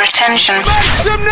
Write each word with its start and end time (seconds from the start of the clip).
your 0.00 0.08
attention. 0.08 0.54
Make 0.56 0.92
some 0.96 1.20
noise! 1.20 1.30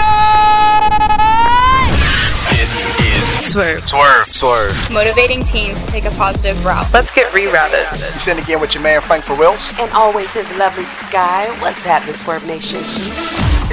This 2.52 2.84
is 3.00 3.24
Swerve. 3.52 3.88
Swerve. 3.88 4.26
Swerve. 4.26 4.90
Motivating 4.92 5.42
teens 5.42 5.82
to 5.84 5.90
take 5.90 6.04
a 6.04 6.10
positive 6.10 6.62
route. 6.64 6.86
Let's 6.92 7.10
get 7.10 7.32
rerouted. 7.32 7.90
You 7.92 8.20
sitting 8.20 8.44
again 8.44 8.60
with 8.60 8.74
your 8.74 8.82
man 8.82 9.00
Frank 9.00 9.24
for 9.24 9.34
Wills. 9.36 9.72
And 9.80 9.90
always 9.92 10.30
his 10.32 10.50
lovely 10.58 10.84
Sky. 10.84 11.48
What's 11.62 11.82
happening, 11.82 12.14
Swerve 12.14 12.46
Nation? 12.46 12.80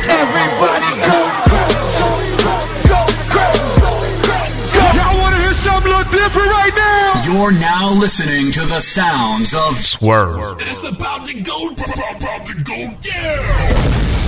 Everybody 0.07 0.95
go, 1.03 1.19
go, 2.39 2.55
go, 2.87 3.03
go, 3.35 3.51
Y'all 4.95 5.19
wanna 5.19 5.39
hear 5.39 5.53
something 5.53 5.91
a 5.91 5.97
little 5.97 6.11
different 6.13 6.47
right 6.47 6.73
now? 6.73 7.21
You're 7.25 7.51
now 7.51 7.91
listening 7.91 8.53
to 8.53 8.61
the 8.61 8.79
sounds 8.79 9.53
of 9.53 9.77
Swerve. 9.79 10.61
It's 10.61 10.87
about 10.87 11.27
to 11.27 11.41
go, 11.41 11.71
about 11.71 12.45
to 12.45 12.63
go 12.63 12.93
down. 13.01 14.24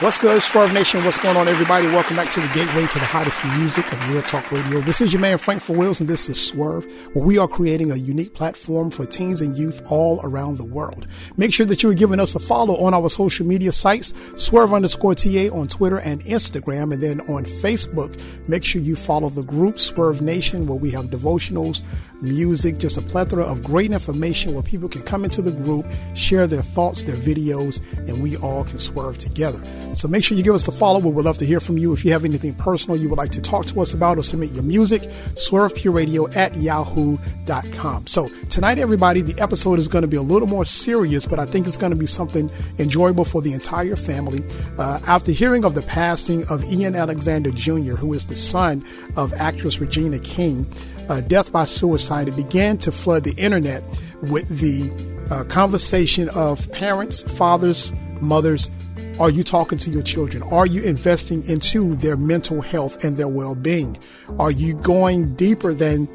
What's 0.00 0.18
good, 0.18 0.42
Swerve 0.42 0.74
Nation? 0.74 1.02
What's 1.06 1.18
going 1.18 1.38
on, 1.38 1.48
everybody? 1.48 1.86
Welcome 1.86 2.16
back 2.16 2.30
to 2.34 2.40
the 2.40 2.48
gateway 2.48 2.86
to 2.86 2.98
the 2.98 3.06
hottest 3.06 3.42
music 3.58 3.90
and 3.90 4.04
real 4.10 4.20
talk 4.20 4.52
radio. 4.52 4.80
This 4.80 5.00
is 5.00 5.10
your 5.10 5.22
man 5.22 5.38
Frank 5.38 5.62
for 5.62 5.74
Wills, 5.74 6.00
and 6.00 6.10
this 6.10 6.28
is 6.28 6.38
Swerve, 6.38 6.84
where 7.14 7.24
we 7.24 7.38
are 7.38 7.48
creating 7.48 7.90
a 7.90 7.96
unique 7.96 8.34
platform 8.34 8.90
for 8.90 9.06
teens 9.06 9.40
and 9.40 9.56
youth 9.56 9.80
all 9.90 10.20
around 10.22 10.58
the 10.58 10.66
world. 10.66 11.06
Make 11.38 11.54
sure 11.54 11.64
that 11.64 11.82
you 11.82 11.88
are 11.88 11.94
giving 11.94 12.20
us 12.20 12.34
a 12.34 12.38
follow 12.38 12.76
on 12.76 12.92
our 12.92 13.08
social 13.08 13.46
media 13.46 13.72
sites, 13.72 14.12
Swerve 14.34 14.74
underscore 14.74 15.14
TA 15.14 15.48
on 15.50 15.66
Twitter 15.66 15.98
and 16.00 16.20
Instagram, 16.24 16.92
and 16.92 17.02
then 17.02 17.20
on 17.22 17.46
Facebook. 17.46 18.20
Make 18.50 18.64
sure 18.64 18.82
you 18.82 18.96
follow 18.96 19.30
the 19.30 19.44
group 19.44 19.80
Swerve 19.80 20.20
Nation, 20.20 20.66
where 20.66 20.76
we 20.76 20.90
have 20.90 21.06
devotionals, 21.06 21.80
music, 22.20 22.76
just 22.76 22.98
a 22.98 23.02
plethora 23.02 23.44
of 23.44 23.62
great 23.62 23.92
information 23.92 24.52
where 24.52 24.62
people 24.62 24.90
can 24.90 25.02
come 25.04 25.24
into 25.24 25.40
the 25.40 25.52
group, 25.52 25.86
share 26.14 26.46
their 26.46 26.60
thoughts, 26.60 27.04
their 27.04 27.16
videos, 27.16 27.80
and 28.08 28.22
we 28.22 28.36
all 28.36 28.62
can 28.62 28.78
swerve 28.78 29.16
together. 29.16 29.62
So 29.94 30.08
make 30.08 30.24
sure 30.24 30.36
you 30.36 30.44
give 30.44 30.54
us 30.54 30.68
a 30.68 30.72
follow. 30.72 30.98
We 30.98 31.10
would 31.10 31.24
love 31.24 31.38
to 31.38 31.46
hear 31.46 31.60
from 31.60 31.78
you. 31.78 31.92
If 31.92 32.04
you 32.04 32.12
have 32.12 32.24
anything 32.24 32.54
personal 32.54 32.96
you 32.96 33.08
would 33.08 33.18
like 33.18 33.30
to 33.32 33.40
talk 33.40 33.66
to 33.66 33.80
us 33.80 33.94
about 33.94 34.18
or 34.18 34.22
submit 34.22 34.52
your 34.52 34.62
music, 34.62 35.02
swervepureradio 35.34 36.36
at 36.36 36.56
yahoo.com. 36.56 38.06
So 38.06 38.28
tonight, 38.48 38.78
everybody, 38.78 39.22
the 39.22 39.40
episode 39.42 39.78
is 39.78 39.88
going 39.88 40.02
to 40.02 40.08
be 40.08 40.16
a 40.16 40.22
little 40.22 40.48
more 40.48 40.64
serious, 40.64 41.26
but 41.26 41.38
I 41.38 41.46
think 41.46 41.66
it's 41.66 41.76
going 41.76 41.92
to 41.92 41.98
be 41.98 42.06
something 42.06 42.50
enjoyable 42.78 43.24
for 43.24 43.40
the 43.40 43.52
entire 43.52 43.96
family. 43.96 44.44
Uh, 44.78 45.00
after 45.06 45.32
hearing 45.32 45.64
of 45.64 45.74
the 45.74 45.82
passing 45.82 46.46
of 46.48 46.64
Ian 46.64 46.94
Alexander 46.94 47.50
Jr., 47.50 47.94
who 47.94 48.12
is 48.12 48.26
the 48.26 48.36
son 48.36 48.84
of 49.16 49.32
actress 49.34 49.80
Regina 49.80 50.18
King, 50.18 50.70
uh, 51.08 51.20
death 51.22 51.52
by 51.52 51.64
suicide, 51.64 52.28
it 52.28 52.36
began 52.36 52.76
to 52.78 52.92
flood 52.92 53.24
the 53.24 53.34
internet 53.34 53.82
with 54.22 54.48
the 54.58 54.90
uh, 55.30 55.44
conversation 55.44 56.28
of 56.30 56.70
parents, 56.72 57.22
fathers, 57.36 57.92
mothers. 58.20 58.70
Are 59.18 59.30
you 59.30 59.42
talking 59.42 59.78
to 59.78 59.90
your 59.90 60.02
children? 60.02 60.42
Are 60.44 60.66
you 60.66 60.82
investing 60.82 61.46
into 61.48 61.94
their 61.94 62.16
mental 62.16 62.60
health 62.60 63.02
and 63.04 63.16
their 63.16 63.28
well 63.28 63.54
being? 63.54 63.96
Are 64.38 64.50
you 64.50 64.74
going 64.74 65.34
deeper 65.34 65.72
than 65.72 66.08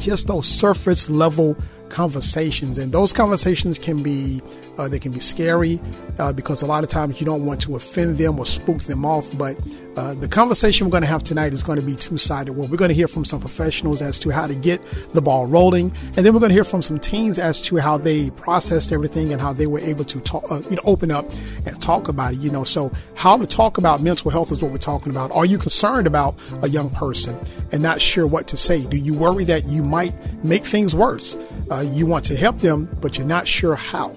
just 0.00 0.26
those 0.26 0.46
surface 0.46 1.10
level 1.10 1.56
conversations 1.90 2.78
and 2.78 2.92
those 2.92 3.12
conversations 3.12 3.78
can 3.78 4.02
be 4.02 4.42
uh, 4.78 4.88
they 4.88 4.98
can 4.98 5.12
be 5.12 5.20
scary 5.20 5.80
uh, 6.18 6.32
because 6.32 6.62
a 6.62 6.66
lot 6.66 6.84
of 6.84 6.90
times 6.90 7.20
you 7.20 7.26
don't 7.26 7.44
want 7.44 7.60
to 7.60 7.76
offend 7.76 8.18
them 8.18 8.38
or 8.38 8.46
spook 8.46 8.78
them 8.82 9.04
off 9.04 9.36
but 9.36 9.56
uh, 9.96 10.14
the 10.14 10.28
conversation 10.28 10.86
we're 10.86 10.92
going 10.92 11.02
to 11.02 11.08
have 11.08 11.24
tonight 11.24 11.52
is 11.52 11.64
going 11.64 11.78
to 11.80 11.84
be 11.84 11.96
two-sided. 11.96 12.52
Well 12.52 12.68
we're 12.68 12.76
going 12.76 12.90
to 12.90 12.94
hear 12.94 13.08
from 13.08 13.24
some 13.24 13.40
professionals 13.40 14.00
as 14.00 14.18
to 14.20 14.30
how 14.30 14.46
to 14.46 14.54
get 14.54 14.84
the 15.12 15.22
ball 15.22 15.46
rolling 15.46 15.92
and 16.16 16.24
then 16.24 16.32
we're 16.32 16.40
going 16.40 16.50
to 16.50 16.54
hear 16.54 16.64
from 16.64 16.82
some 16.82 16.98
teens 16.98 17.38
as 17.38 17.60
to 17.62 17.76
how 17.76 17.98
they 17.98 18.30
processed 18.30 18.92
everything 18.92 19.32
and 19.32 19.40
how 19.40 19.52
they 19.52 19.66
were 19.66 19.80
able 19.80 20.04
to 20.04 20.20
talk 20.20 20.50
uh, 20.50 20.60
you 20.70 20.76
know 20.76 20.82
open 20.84 21.10
up 21.10 21.30
and 21.66 21.80
talk 21.82 22.08
about 22.08 22.34
it 22.34 22.38
you 22.40 22.50
know. 22.50 22.64
So 22.64 22.90
how 23.14 23.36
to 23.36 23.46
talk 23.46 23.78
about 23.78 24.02
mental 24.02 24.30
health 24.30 24.52
is 24.52 24.62
what 24.62 24.72
we're 24.72 24.78
talking 24.78 25.10
about. 25.10 25.30
Are 25.32 25.44
you 25.44 25.58
concerned 25.58 26.06
about 26.06 26.38
a 26.62 26.68
young 26.68 26.90
person 26.90 27.38
and 27.72 27.82
not 27.82 28.00
sure 28.00 28.26
what 28.26 28.48
to 28.48 28.56
say? 28.56 28.84
Do 28.84 28.98
you 28.98 29.14
worry 29.14 29.44
that 29.44 29.68
you 29.68 29.82
might 29.82 30.14
make 30.44 30.64
things 30.64 30.94
worse? 30.94 31.36
Uh, 31.70 31.77
Uh, 31.78 31.82
you 31.82 32.06
want 32.06 32.24
to 32.24 32.34
help 32.34 32.56
them, 32.56 32.88
but 33.00 33.16
you're 33.16 33.26
not 33.26 33.46
sure 33.46 33.76
how. 33.76 34.12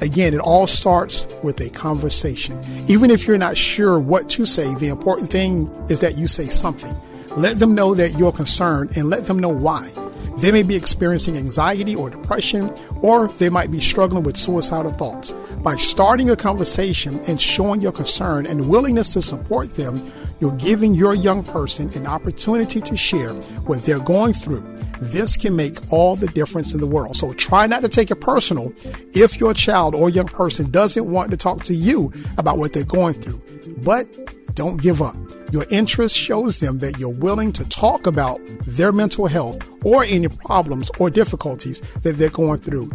Again, 0.00 0.32
it 0.32 0.38
all 0.38 0.68
starts 0.68 1.26
with 1.42 1.60
a 1.60 1.68
conversation. 1.70 2.56
Even 2.86 3.10
if 3.10 3.26
you're 3.26 3.36
not 3.36 3.56
sure 3.56 3.98
what 3.98 4.28
to 4.30 4.46
say, 4.46 4.72
the 4.76 4.86
important 4.86 5.28
thing 5.28 5.68
is 5.88 5.98
that 6.00 6.16
you 6.16 6.28
say 6.28 6.46
something. 6.46 6.94
Let 7.36 7.58
them 7.58 7.74
know 7.74 7.96
that 7.96 8.16
you're 8.16 8.30
concerned 8.30 8.96
and 8.96 9.10
let 9.10 9.26
them 9.26 9.40
know 9.40 9.48
why. 9.48 9.92
They 10.36 10.52
may 10.52 10.62
be 10.62 10.76
experiencing 10.76 11.36
anxiety 11.36 11.96
or 11.96 12.10
depression, 12.10 12.72
or 13.02 13.26
they 13.26 13.48
might 13.50 13.72
be 13.72 13.80
struggling 13.80 14.22
with 14.22 14.36
suicidal 14.36 14.92
thoughts. 14.92 15.32
By 15.64 15.74
starting 15.76 16.30
a 16.30 16.36
conversation 16.36 17.18
and 17.26 17.40
showing 17.40 17.82
your 17.82 17.92
concern 17.92 18.46
and 18.46 18.68
willingness 18.68 19.12
to 19.14 19.22
support 19.22 19.74
them, 19.74 19.96
you're 20.40 20.52
giving 20.52 20.94
your 20.94 21.14
young 21.14 21.44
person 21.44 21.90
an 21.94 22.06
opportunity 22.06 22.80
to 22.80 22.96
share 22.96 23.32
what 23.64 23.82
they're 23.82 24.00
going 24.00 24.32
through. 24.32 24.66
This 25.00 25.36
can 25.36 25.56
make 25.56 25.92
all 25.92 26.16
the 26.16 26.26
difference 26.28 26.74
in 26.74 26.80
the 26.80 26.86
world. 26.86 27.16
So 27.16 27.32
try 27.34 27.66
not 27.66 27.82
to 27.82 27.88
take 27.88 28.10
it 28.10 28.16
personal 28.16 28.72
if 29.14 29.38
your 29.38 29.54
child 29.54 29.94
or 29.94 30.10
young 30.10 30.28
person 30.28 30.70
doesn't 30.70 31.10
want 31.10 31.30
to 31.30 31.36
talk 31.36 31.62
to 31.64 31.74
you 31.74 32.12
about 32.38 32.58
what 32.58 32.72
they're 32.72 32.84
going 32.84 33.14
through. 33.14 33.40
But 33.82 34.06
don't 34.54 34.82
give 34.82 35.00
up. 35.00 35.16
Your 35.52 35.64
interest 35.70 36.16
shows 36.16 36.60
them 36.60 36.78
that 36.78 36.98
you're 36.98 37.08
willing 37.08 37.52
to 37.54 37.68
talk 37.68 38.06
about 38.06 38.40
their 38.66 38.92
mental 38.92 39.26
health 39.26 39.58
or 39.84 40.04
any 40.04 40.28
problems 40.28 40.90
or 40.98 41.10
difficulties 41.10 41.80
that 42.02 42.18
they're 42.18 42.30
going 42.30 42.60
through 42.60 42.90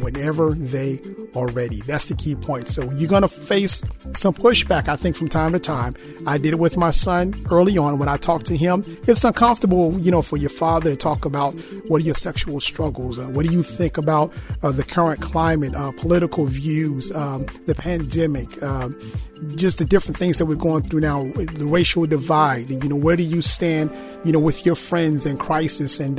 whenever 0.00 0.52
they 0.52 1.00
are 1.34 1.46
ready. 1.48 1.80
That's 1.82 2.08
the 2.08 2.14
key 2.14 2.34
point. 2.34 2.68
So 2.68 2.90
you're 2.92 3.08
going 3.08 3.22
to 3.22 3.28
face 3.28 3.82
some 4.14 4.34
pushback, 4.34 4.88
I 4.88 4.96
think, 4.96 5.16
from 5.16 5.28
time 5.28 5.52
to 5.52 5.58
time. 5.58 5.94
I 6.26 6.38
did 6.38 6.54
it 6.54 6.58
with 6.58 6.76
my 6.76 6.90
son 6.90 7.34
early 7.50 7.76
on 7.78 7.98
when 7.98 8.08
I 8.08 8.16
talked 8.16 8.46
to 8.46 8.56
him. 8.56 8.84
It's 9.06 9.24
uncomfortable, 9.24 9.98
you 9.98 10.10
know, 10.10 10.22
for 10.22 10.36
your 10.36 10.50
father 10.50 10.90
to 10.90 10.96
talk 10.96 11.24
about 11.24 11.52
what 11.88 12.02
are 12.02 12.04
your 12.04 12.14
sexual 12.14 12.60
struggles, 12.60 13.18
uh, 13.18 13.26
what 13.28 13.46
do 13.46 13.52
you 13.52 13.62
think 13.62 13.98
about 13.98 14.32
uh, 14.62 14.72
the 14.72 14.84
current 14.84 15.20
climate, 15.20 15.74
uh, 15.74 15.92
political 15.92 16.46
views, 16.46 17.12
um, 17.12 17.46
the 17.66 17.74
pandemic, 17.74 18.62
um, 18.62 18.98
just 19.56 19.78
the 19.78 19.84
different 19.84 20.16
things 20.16 20.38
that 20.38 20.46
we're 20.46 20.54
going 20.54 20.82
through 20.82 21.00
now, 21.00 21.24
the 21.24 21.66
racial 21.66 22.06
divide, 22.06 22.70
and 22.70 22.82
you 22.82 22.88
know, 22.88 22.96
where 22.96 23.16
do 23.16 23.22
you 23.22 23.42
stand, 23.42 23.90
you 24.24 24.32
know, 24.32 24.38
with 24.38 24.64
your 24.64 24.76
friends 24.76 25.26
in 25.26 25.36
crisis 25.36 26.00
and 26.00 26.18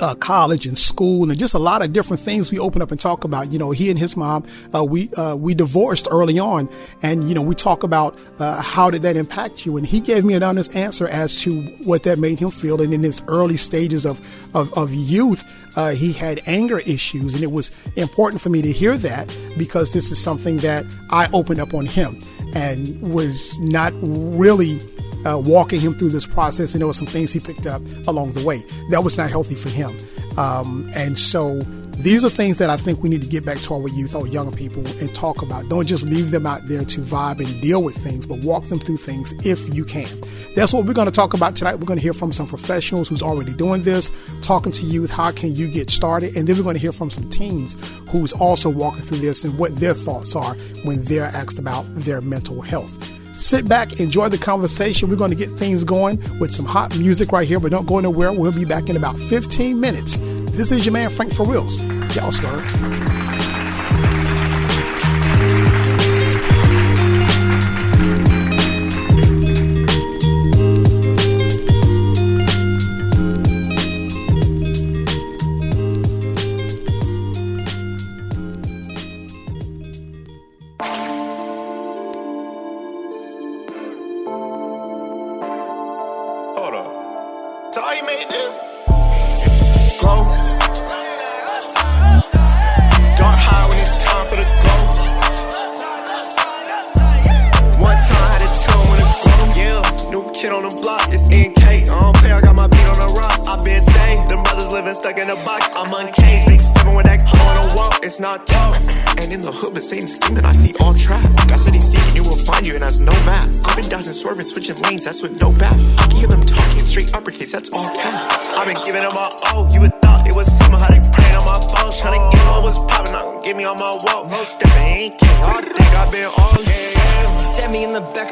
uh, 0.00 0.14
college 0.16 0.66
and 0.66 0.78
school 0.78 1.30
and 1.30 1.38
just 1.38 1.54
a 1.54 1.58
lot 1.58 1.82
of 1.82 1.92
different 1.92 2.20
things 2.22 2.50
we 2.50 2.58
open 2.58 2.82
up 2.82 2.90
and 2.90 3.00
talk 3.00 3.24
about. 3.24 3.52
You 3.52 3.58
know, 3.58 3.70
he 3.70 3.90
and 3.90 3.98
his 3.98 4.16
mom, 4.16 4.44
uh, 4.74 4.84
we 4.84 5.10
uh, 5.14 5.36
we 5.36 5.54
divorced 5.54 6.08
early 6.10 6.38
on, 6.38 6.68
and 7.02 7.24
you 7.24 7.34
know 7.34 7.42
we 7.42 7.54
talk 7.54 7.82
about 7.82 8.18
uh, 8.38 8.60
how 8.60 8.90
did 8.90 9.02
that 9.02 9.16
impact 9.16 9.64
you, 9.64 9.76
and 9.76 9.86
he 9.86 10.00
gave 10.00 10.24
me 10.24 10.34
an 10.34 10.42
honest 10.42 10.74
answer 10.74 11.08
as 11.08 11.40
to 11.42 11.62
what 11.84 12.02
that 12.04 12.18
made 12.18 12.38
him 12.38 12.50
feel. 12.50 12.80
And 12.80 12.92
in 12.92 13.02
his 13.02 13.22
early 13.28 13.56
stages 13.56 14.04
of 14.04 14.20
of, 14.54 14.72
of 14.74 14.92
youth. 14.92 15.46
Uh, 15.76 15.90
he 15.90 16.10
had 16.10 16.40
anger 16.46 16.78
issues, 16.78 17.34
and 17.34 17.44
it 17.44 17.52
was 17.52 17.70
important 17.96 18.40
for 18.40 18.48
me 18.48 18.62
to 18.62 18.72
hear 18.72 18.96
that 18.96 19.28
because 19.58 19.92
this 19.92 20.10
is 20.10 20.18
something 20.18 20.56
that 20.56 20.86
I 21.10 21.28
opened 21.34 21.60
up 21.60 21.74
on 21.74 21.84
him 21.84 22.18
and 22.54 22.98
was 23.02 23.60
not 23.60 23.92
really 24.00 24.80
uh, 25.26 25.38
walking 25.38 25.80
him 25.80 25.94
through 25.94 26.10
this 26.10 26.26
process, 26.26 26.74
and 26.74 26.80
there 26.80 26.86
were 26.86 26.94
some 26.94 27.06
things 27.06 27.32
he 27.32 27.40
picked 27.40 27.66
up 27.66 27.82
along 28.06 28.32
the 28.32 28.44
way 28.44 28.62
that 28.90 29.02
was 29.02 29.18
not 29.18 29.28
healthy 29.28 29.56
for 29.56 29.68
him. 29.68 29.96
Um, 30.38 30.88
and 30.94 31.18
so 31.18 31.60
these 31.98 32.24
are 32.24 32.30
things 32.30 32.58
that 32.58 32.68
I 32.68 32.76
think 32.76 33.02
we 33.02 33.08
need 33.08 33.22
to 33.22 33.28
get 33.28 33.44
back 33.44 33.58
to 33.62 33.74
our 33.74 33.88
youth, 33.88 34.14
our 34.14 34.26
young 34.26 34.52
people, 34.52 34.86
and 34.86 35.14
talk 35.14 35.40
about. 35.40 35.68
Don't 35.70 35.86
just 35.86 36.04
leave 36.04 36.30
them 36.30 36.46
out 36.46 36.68
there 36.68 36.84
to 36.84 37.00
vibe 37.00 37.40
and 37.44 37.62
deal 37.62 37.82
with 37.82 37.96
things, 37.96 38.26
but 38.26 38.44
walk 38.44 38.64
them 38.64 38.78
through 38.78 38.98
things 38.98 39.32
if 39.44 39.74
you 39.74 39.84
can. 39.84 40.08
That's 40.54 40.74
what 40.74 40.84
we're 40.84 40.92
going 40.92 41.06
to 41.06 41.12
talk 41.12 41.32
about 41.32 41.56
tonight. 41.56 41.76
We're 41.76 41.86
going 41.86 41.98
to 41.98 42.02
hear 42.02 42.12
from 42.12 42.32
some 42.32 42.46
professionals 42.46 43.08
who's 43.08 43.22
already 43.22 43.54
doing 43.54 43.82
this, 43.82 44.10
talking 44.42 44.72
to 44.72 44.84
youth. 44.84 45.10
How 45.10 45.32
can 45.32 45.56
you 45.56 45.68
get 45.68 45.88
started? 45.88 46.36
And 46.36 46.46
then 46.46 46.56
we're 46.56 46.64
going 46.64 46.76
to 46.76 46.82
hear 46.82 46.92
from 46.92 47.08
some 47.08 47.28
teens 47.30 47.76
who's 48.10 48.34
also 48.34 48.68
walking 48.68 49.02
through 49.02 49.18
this 49.18 49.42
and 49.42 49.58
what 49.58 49.74
their 49.76 49.94
thoughts 49.94 50.36
are 50.36 50.54
when 50.84 51.02
they're 51.04 51.24
asked 51.24 51.58
about 51.58 51.86
their 51.94 52.20
mental 52.20 52.60
health. 52.60 53.15
Sit 53.36 53.68
back, 53.68 54.00
enjoy 54.00 54.30
the 54.30 54.38
conversation. 54.38 55.10
We're 55.10 55.16
going 55.16 55.30
to 55.30 55.36
get 55.36 55.50
things 55.58 55.84
going 55.84 56.18
with 56.40 56.54
some 56.54 56.64
hot 56.64 56.96
music 56.96 57.32
right 57.32 57.46
here, 57.46 57.60
but 57.60 57.70
don't 57.70 57.86
go 57.86 57.98
anywhere. 57.98 58.32
We'll 58.32 58.50
be 58.50 58.64
back 58.64 58.88
in 58.88 58.96
about 58.96 59.18
15 59.18 59.78
minutes. 59.78 60.18
This 60.56 60.72
is 60.72 60.86
your 60.86 60.94
man, 60.94 61.10
Frank 61.10 61.34
for 61.34 61.46
Wills. 61.46 61.82
Y'all 62.16 62.32
swerve. 62.32 62.95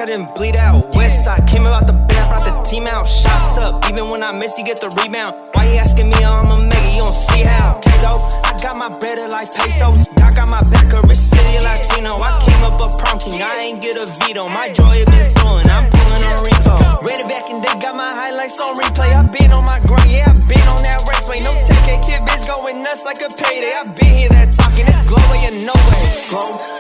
Me 0.07 0.15
in 0.15 0.21
the 0.21 0.27
back, 0.27 0.35
I 0.35 0.35
didn't 0.35 0.35
bleed 0.35 0.57
out. 0.57 0.95
West 0.95 1.25
side 1.25 1.47
came 1.49 1.67
about 1.67 1.87
the 1.87 1.93
bed, 1.93 2.29
brought 2.29 2.45
the 2.45 2.71
team 2.71 2.87
out. 2.87 3.07
Shots 3.07 3.59
up, 3.59 3.85
even 3.91 4.09
when 4.11 4.23
I 4.23 4.33
miss, 4.33 4.59
you 4.59 4.65
get 4.65 4.81
the 4.81 4.89
rebound. 5.03 5.37
Why 5.53 5.65
you 5.65 5.79
asking 5.79 6.11
me 6.11 6.17
how 6.23 6.43
I'ma 6.43 6.57
make 6.61 6.75
it? 6.75 6.95
You 6.95 7.01
don't 7.01 7.15
see 7.15 7.43
how. 7.43 7.81
Kato, 7.81 8.21
I 8.45 8.59
got 8.63 8.77
my 8.77 8.89
bread 9.01 9.19
like 9.31 9.53
pesos. 9.55 10.09
Doc 10.17 10.37
got 10.37 10.49
my 10.49 10.63
back, 10.71 10.93
a 10.93 11.01
rich 11.07 11.19
city 11.19 11.59
Latino. 11.63 12.17
I 12.21 12.39
came 12.45 12.63
up 12.65 12.81
a 12.81 12.89
prom 12.99 13.19
king, 13.19 13.43
I 13.43 13.65
ain't 13.65 13.81
get 13.83 13.97
a 13.97 14.07
veto. 14.07 14.49
My 14.49 14.73
joy 14.73 15.05
has 15.05 15.09
been 15.09 15.29
stolen, 15.37 15.67
I'm 15.69 15.91
pulling 15.91 16.25
a 16.25 16.35
repo. 16.43 17.03
Read 17.03 17.21
it 17.21 17.29
back 17.29 17.51
and 17.51 17.63
they 17.63 17.75
got 17.81 17.97
my 17.97 18.11
highlights 18.13 18.61
on 18.61 18.77
replay. 18.77 19.13
i 19.13 19.23
been 19.29 19.53
on 19.53 19.65
my 19.65 19.81
grind, 19.87 20.11
yeah, 20.11 20.29
i 20.29 20.33
been 20.49 20.67
on 20.69 20.83
that 20.85 21.05
raceway. 21.09 21.41
No 21.41 21.53
take 21.65 21.89
it, 21.89 22.01
kid, 22.05 22.21
bitch 22.29 22.47
going 22.47 22.83
nuts 22.83 23.05
like 23.05 23.21
a 23.21 23.31
payday. 23.33 23.73
i 23.77 23.85
been 23.85 24.13
here 24.13 24.29
that 24.31 24.53
talking, 24.53 24.87
it's 24.87 25.07
glow 25.07 25.23
you 25.39 25.65
know 25.65 25.77
it. 25.77 26.29
Glow. 26.29 26.75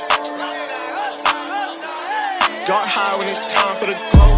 Dark 2.65 2.89
high 2.89 3.13
when 3.21 3.29
it's 3.29 3.45
time 3.53 3.77
for 3.77 3.85
the 3.85 3.97
glow. 4.09 4.33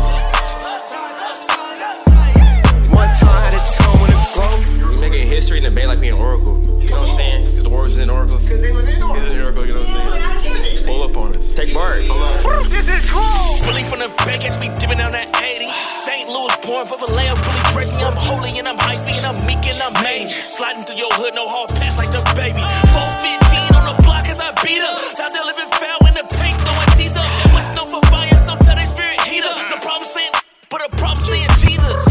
One 2.90 3.06
time 3.23 3.38
had 3.38 3.55
a 3.55 3.62
tone 3.78 4.02
when 4.02 4.11
it 4.11 4.19
glow. 4.34 4.90
We 4.90 4.99
making 4.99 5.31
history 5.31 5.58
in 5.58 5.62
the 5.62 5.70
bay 5.70 5.87
like 5.87 6.02
we 6.02 6.11
in 6.11 6.19
Oracle. 6.19 6.58
You 6.82 6.90
know 6.90 7.06
what 7.06 7.11
I'm 7.11 7.14
saying? 7.14 7.46
Because 7.46 7.62
the 7.62 7.70
Warriors 7.70 7.94
is 7.94 8.00
in 8.02 8.11
Oracle. 8.11 8.43
Because 8.43 8.62
they 8.67 8.73
was 8.75 8.90
in 8.90 8.99
Oracle. 8.99 9.31
in 9.31 9.38
Oracle, 9.38 9.67
you 9.67 9.75
know 9.75 9.81
what 9.81 10.19
I'm 10.19 10.43
saying? 10.43 10.87
Pull 10.90 11.02
up 11.06 11.17
on 11.17 11.38
us. 11.38 11.55
Take 11.55 11.70
Bart. 11.70 12.02
This 12.67 12.90
is 12.90 13.06
cool. 13.06 13.23
Really 13.70 13.87
from 13.87 14.02
the 14.02 14.11
back, 14.26 14.43
catch 14.43 14.58
me 14.58 14.75
dipping 14.75 14.99
down 14.99 15.14
that 15.14 15.31
80. 15.31 15.70
St. 15.94 16.26
Louis 16.26 16.50
born 16.67 16.90
for 16.90 16.99
Vallejo, 16.99 17.31
really 17.31 17.62
praise 17.79 17.94
me. 17.94 18.02
I'm 18.02 18.19
holy 18.19 18.58
and 18.58 18.67
I'm 18.67 18.79
hyphy 18.79 19.14
and 19.22 19.26
I'm 19.31 19.38
meek 19.46 19.62
and 19.70 19.79
I'm 19.79 19.94
made. 20.02 20.34
Sliding 20.50 20.82
through 20.82 20.99
your 20.99 21.14
hood, 21.14 21.38
no 21.38 21.46
hard 21.46 21.70
pass 21.79 21.94
like 21.94 22.11
the 22.11 22.19
baby. 22.34 22.67
415 22.90 23.70
on 23.79 23.94
the 23.94 24.02
block 24.02 24.26
as 24.26 24.43
I 24.43 24.50
beat 24.67 24.82
up. 24.82 24.99
Out 25.14 25.31
there 25.31 25.46
living 25.46 25.70
but 30.71 30.83
a 30.83 30.91
problem 30.97 31.25
saying 31.25 31.49
Jesus. 31.63 32.03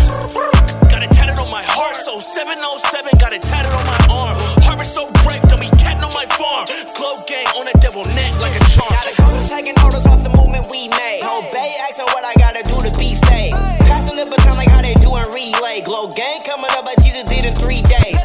Got 0.88 1.04
it 1.04 1.12
tatted 1.12 1.40
on 1.40 1.50
my 1.52 1.64
heart, 1.76 1.96
so 1.98 2.20
707 2.20 3.20
got 3.20 3.34
it 3.34 3.42
tatted 3.42 3.74
on 3.74 3.84
my 3.84 4.00
arm. 4.12 4.36
Harvest 4.64 4.96
so 4.96 5.12
bright, 5.24 5.42
don't 5.52 5.60
be 5.60 5.70
catting 5.76 6.04
on 6.04 6.14
my 6.14 6.24
farm. 6.40 6.68
Glow 6.96 7.20
gang 7.28 7.48
on 7.60 7.68
a 7.68 7.76
devil 7.84 8.04
neck 8.16 8.32
like 8.40 8.56
a 8.56 8.64
charm. 8.72 8.92
Got 8.92 9.12
a 9.12 9.16
couple 9.20 9.44
taking 9.52 9.76
orders 9.84 10.06
off 10.08 10.24
the 10.24 10.32
movement 10.38 10.68
we 10.72 10.88
made. 10.96 11.24
Obey, 11.26 11.76
asking 11.90 12.08
what 12.16 12.24
I 12.24 12.34
gotta 12.40 12.64
do 12.64 12.80
to 12.80 12.92
be 12.96 13.16
saved. 13.16 13.56
Passing 13.92 14.16
the 14.16 14.28
baton 14.30 14.56
like 14.56 14.72
how 14.72 14.82
they 14.82 14.96
do 15.04 15.12
in 15.20 15.28
relay. 15.36 15.84
Glow 15.84 16.08
gang 16.16 16.40
coming 16.48 16.72
up, 16.80 16.86
like 16.88 17.00
Jesus 17.04 17.28
did 17.28 17.44
in 17.44 17.54
three 17.60 17.84
days. 17.84 18.20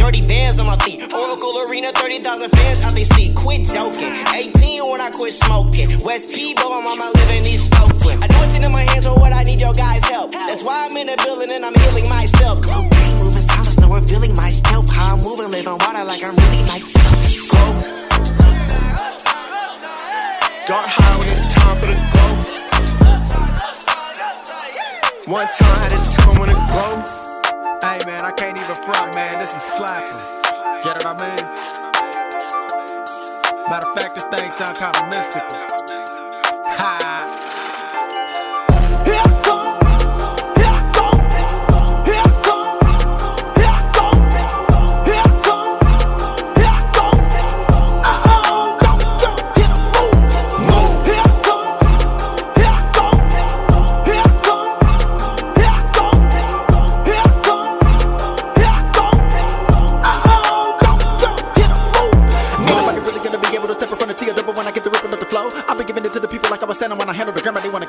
Dirty 0.00 0.22
bands 0.26 0.58
on 0.58 0.66
my 0.66 0.76
feet. 0.80 1.12
Oracle 1.12 1.52
Arena, 1.68 1.92
30,000 1.92 2.48
fans 2.48 2.80
out 2.84 2.92
they 2.96 3.04
see. 3.04 3.34
Quit 3.34 3.68
joking. 3.68 4.08
18 4.32 4.88
when 4.90 5.00
I 5.00 5.10
quit 5.10 5.34
smoking. 5.34 5.92
West 6.02 6.34
P, 6.34 6.54
but 6.54 6.70
my 6.70 6.80
mama 6.80 7.12
living 7.14 7.44
East 7.44 7.68
Oakland. 7.76 8.24
I 8.24 8.26
know 8.32 8.40
it's 8.40 8.56
in 8.56 8.72
my 8.72 8.80
hands, 8.80 9.04
but 9.06 9.20
what 9.20 9.34
I 9.34 9.42
need 9.42 9.60
your 9.60 9.74
guys' 9.74 10.02
help. 10.08 10.32
That's 10.32 10.64
why 10.64 10.88
I'm 10.88 10.96
in 10.96 11.06
the 11.06 11.20
building 11.22 11.52
and 11.52 11.62
I'm 11.62 11.74
healing 11.74 12.08
myself. 12.08 12.62
Glow 12.62 12.88
gang 12.88 13.18
moving 13.20 13.42
silence, 13.42 13.78
no 13.78 13.92
revealing 13.94 14.34
my 14.34 14.48
stealth. 14.48 14.88
How 14.88 15.14
I'm 15.14 15.20
moving, 15.20 15.50
living 15.50 15.76
water 15.84 16.04
like 16.04 16.24
I'm 16.24 16.34
really 16.34 16.80
Phelps. 16.80 17.50
Glow. 17.50 17.70
Dark 20.64 20.86
high 20.88 21.28
it's 21.28 21.44
time 21.52 21.76
for 21.76 21.86
the 21.92 21.98
glow. 22.08 22.32
One 25.28 25.46
time 25.46 25.76
had 25.84 25.92
a 25.92 26.00
tone 26.16 26.40
when 26.40 26.48
it 26.48 26.60
glow. 26.72 27.29
Hey 27.90 27.98
man, 28.06 28.24
I 28.24 28.30
can't 28.30 28.56
even 28.56 28.76
front, 28.84 29.16
man. 29.16 29.36
This 29.40 29.52
is 29.52 29.62
slapping. 29.62 30.14
Get 30.84 30.94
what 30.94 31.06
I 31.06 31.14
mean? 31.18 31.44
Matter 33.68 33.88
of 33.88 33.94
fact, 33.98 34.14
this 34.14 34.22
thing 34.26 34.48
sound 34.52 34.78
kind 34.78 34.96
of 34.96 35.08
mystical. 35.08 35.58
Ha! 36.78 37.09
Handle. 67.44 67.62
They 67.62 67.68
wanna 67.68 67.79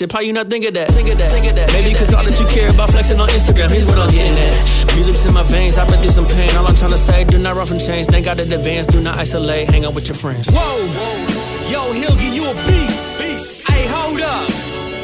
relationship. 0.00 0.12
How 0.12 0.20
you 0.20 0.32
not 0.32 0.48
think 0.50 0.64
of 0.64 0.74
that? 0.74 0.88
Think 0.88 1.10
of 1.10 1.18
that. 1.18 1.30
Think 1.30 1.46
of 1.46 1.56
that. 1.56 1.72
Maybe 1.72 1.90
cause 1.92 2.12
all 2.14 2.24
that 2.24 2.38
you 2.38 2.46
care 2.46 2.70
about 2.70 2.90
flexing 2.90 3.20
on 3.20 3.28
Instagram. 3.28 3.70
Here's 3.70 3.86
what 3.86 3.98
I'm 3.98 4.10
getting 4.10 4.36
at. 4.36 4.94
Music's 4.94 5.26
in 5.26 5.34
my 5.34 5.42
veins. 5.42 5.78
I've 5.78 5.88
been 5.88 6.00
through 6.00 6.12
some 6.12 6.26
pain. 6.26 6.50
All 6.56 6.66
I'm 6.66 6.74
trying 6.74 6.90
to 6.90 6.98
say, 6.98 7.24
do 7.24 7.38
not 7.38 7.56
run 7.56 7.66
from 7.66 7.78
change. 7.78 8.06
Thank 8.06 8.24
God 8.26 8.40
in 8.40 8.52
advance. 8.52 8.86
Do 8.86 9.00
not 9.00 9.18
isolate. 9.18 9.68
Hang 9.68 9.84
out 9.84 9.94
with 9.94 10.08
your 10.08 10.16
friends. 10.16 10.48
Whoa, 10.50 11.70
yo, 11.70 11.92
he'll 11.92 12.18
give 12.18 12.34
you 12.34 12.44
a 12.46 12.54
beast. 12.66 13.18
beast. 13.18 13.68
Hey, 13.68 13.86
hold 13.88 14.20
up. 14.20 14.48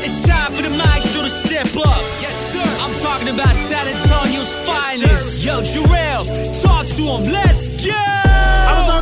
It's 0.04 0.26
time 0.26 0.52
for 0.52 0.62
the 0.62 0.70
maestro 0.70 1.22
to 1.22 1.30
step 1.30 1.66
up. 1.76 2.02
Yes, 2.20 2.36
sir. 2.52 2.66
I'm 2.82 2.94
talking 3.00 3.28
about 3.28 3.54
San 3.54 3.86
Antonio's 3.88 4.52
finest. 4.66 5.44
Yo, 5.44 5.60
Jarrell, 5.60 6.24
talk 6.62 6.86
to 6.86 7.02
him. 7.02 7.22
Let's 7.32 7.68
go. 7.82 8.23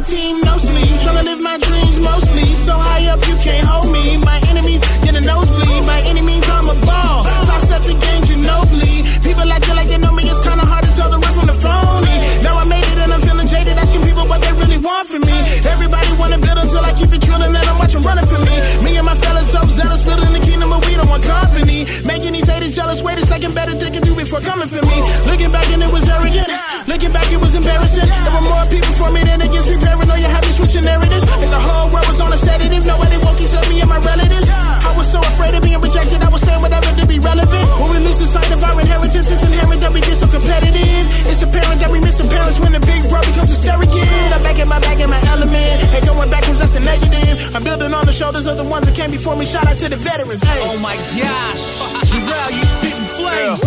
Team 0.03 0.43
no 0.43 0.59
sleep, 0.59 0.99
trying 0.99 1.15
to 1.15 1.23
live 1.23 1.41
my 1.41 1.57
dreams 1.63 2.03
mostly. 2.03 2.43
So 2.59 2.75
high 2.75 3.07
up, 3.07 3.23
you 3.31 3.39
can't 3.39 3.63
hold 3.65 3.87
me. 3.87 4.19
My 4.19 4.43
enemies 4.51 4.83
get 4.99 5.15
a 5.15 5.23
nosebleed. 5.23 5.87
By 5.87 6.03
any 6.11 6.21
means, 6.27 6.43
I'm 6.51 6.67
a 6.67 6.75
ball. 6.83 7.23
So 7.23 7.51
I 7.55 7.61
step 7.63 7.83
the 7.87 7.95
game 7.95 8.23
ginobili. 8.27 9.07
People 9.23 9.47
like 9.47 9.63
you 9.63 9.75
like 9.79 9.87
they 9.87 10.03
know 10.03 10.11
me. 10.11 10.27
It's 10.27 10.43
kinda 10.43 10.67
hard 10.67 10.83
to 10.85 10.91
tell 10.91 11.09
the 11.09 11.23
real 11.23 11.35
from 11.39 11.47
the 11.47 11.55
phony. 11.55 12.17
Now 12.43 12.59
I 12.59 12.67
made 12.67 12.83
it 12.83 12.99
and 12.99 13.15
I'm 13.15 13.23
feeling 13.23 13.47
jaded, 13.47 13.79
asking 13.79 14.03
people 14.03 14.27
what 14.27 14.43
they 14.43 14.53
really 14.59 14.83
want 14.83 15.07
from 15.09 15.23
me. 15.23 15.39
Everybody 15.65 16.11
wanna 16.19 16.39
build 16.43 16.59
until 16.59 16.83
I 16.83 16.93
keep 16.99 17.15
it 17.15 17.23
drilling, 17.23 17.55
and 17.55 17.67
I'm 17.71 17.79
watching 17.79 18.03
running 18.03 18.27
for 18.27 18.43
me. 18.43 18.59
Me 18.83 18.99
and 18.99 19.07
my 19.07 19.15
fellas 19.23 19.55
so 19.55 19.63
zealous, 19.71 20.03
building 20.05 20.35
the 20.35 20.43
kingdom 20.43 20.75
of 20.75 20.83
we 20.83 20.99
don't 20.99 21.09
want 21.09 21.23
company. 21.23 21.87
Making 22.05 22.35
these 22.37 22.51
haters 22.51 22.75
jealous. 22.75 23.01
Wait 23.07 23.23
a 23.23 23.25
second, 23.25 23.55
better 23.55 23.73
think 23.79 23.95
it 23.95 24.03
through 24.05 24.19
before 24.19 24.43
coming 24.43 24.69
for 24.69 24.83
me. 24.83 24.99
Looking 25.31 25.53
back 25.55 25.71
and 25.73 25.81
it 25.81 25.93
was 25.95 26.05
arrogant. 26.11 26.52
Looking 26.87 27.13
back, 27.15 27.31
it 27.31 27.39
was 27.39 27.55
embarrassing. 27.55 28.11
There 28.11 28.35
were 28.35 28.47
more 28.47 28.67
people 28.67 28.91
for 28.99 29.11
me 29.15 29.23
than 29.23 29.39
against 29.41 29.71
me. 29.71 29.79
Paranoia 29.79 30.27
had 30.27 30.43
me 30.43 30.53
switching 30.53 30.83
narratives. 30.83 31.27
And 31.39 31.51
the 31.53 31.63
whole 31.63 31.87
world 31.95 32.07
was 32.11 32.21
on 32.21 32.33
a 32.33 32.39
sedative. 32.39 32.85
Nobody 32.85 33.19
woke 33.23 33.39
except 33.39 33.71
me 33.71 33.79
and 33.81 33.89
my 33.89 34.03
relatives. 34.03 34.51
I 34.51 34.91
was 34.99 35.07
so 35.07 35.23
afraid 35.23 35.55
of 35.55 35.63
being 35.63 35.79
rejected. 35.79 36.19
I 36.23 36.29
was 36.29 36.43
saying 36.43 36.61
whatever 36.61 36.91
to 36.91 37.07
be 37.07 37.23
relevant. 37.23 37.67
When 37.79 37.91
we 37.95 37.99
lose 38.03 38.19
the 38.19 38.27
sight 38.27 38.51
of 38.51 38.63
our 38.67 38.75
inheritance, 38.75 39.31
it's 39.31 39.45
inherent 39.47 39.81
that 39.81 39.93
we 39.95 40.01
get 40.03 40.17
so 40.19 40.27
competitive. 40.27 41.07
It's 41.31 41.43
apparent 41.43 41.79
that 41.87 41.91
we 41.91 42.01
missing 42.03 42.29
parents 42.29 42.59
when 42.59 42.73
the 42.75 42.83
big 42.83 43.07
bro 43.07 43.23
becomes 43.23 43.53
a 43.55 43.59
surrogate. 43.63 44.31
I'm 44.35 44.43
back 44.43 44.59
in 44.59 44.69
my 44.69 44.81
bag 44.83 44.99
in 44.99 45.11
my 45.11 45.23
element. 45.31 45.79
And 45.95 46.03
going 46.03 46.31
backwards, 46.35 46.59
that's 46.59 46.75
a 46.75 46.83
negative. 46.83 47.55
I'm 47.55 47.63
building 47.63 47.95
on 47.95 48.07
the 48.11 48.13
shoulders 48.13 48.47
of 48.51 48.59
the 48.59 48.67
ones 48.67 48.91
that 48.91 48.99
came 48.99 49.15
before 49.15 49.37
me. 49.39 49.47
Shout 49.47 49.71
out 49.71 49.79
to 49.79 49.89
the 49.89 49.97
veterans. 49.97 50.43
Hey. 50.43 50.61
Oh 50.67 50.79
my 50.83 50.99
gosh. 51.15 51.63
Jarrell, 52.11 52.51
you 52.51 52.65
spitting 52.67 53.07
flames. 53.15 53.63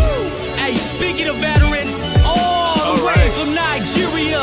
Hey, 0.59 0.75
speaking 0.75 1.27
of 1.27 1.37
veterans, 1.37 1.95
the 3.05 3.11
way 3.11 3.29
from 3.31 3.53
Nigeria, 3.53 4.41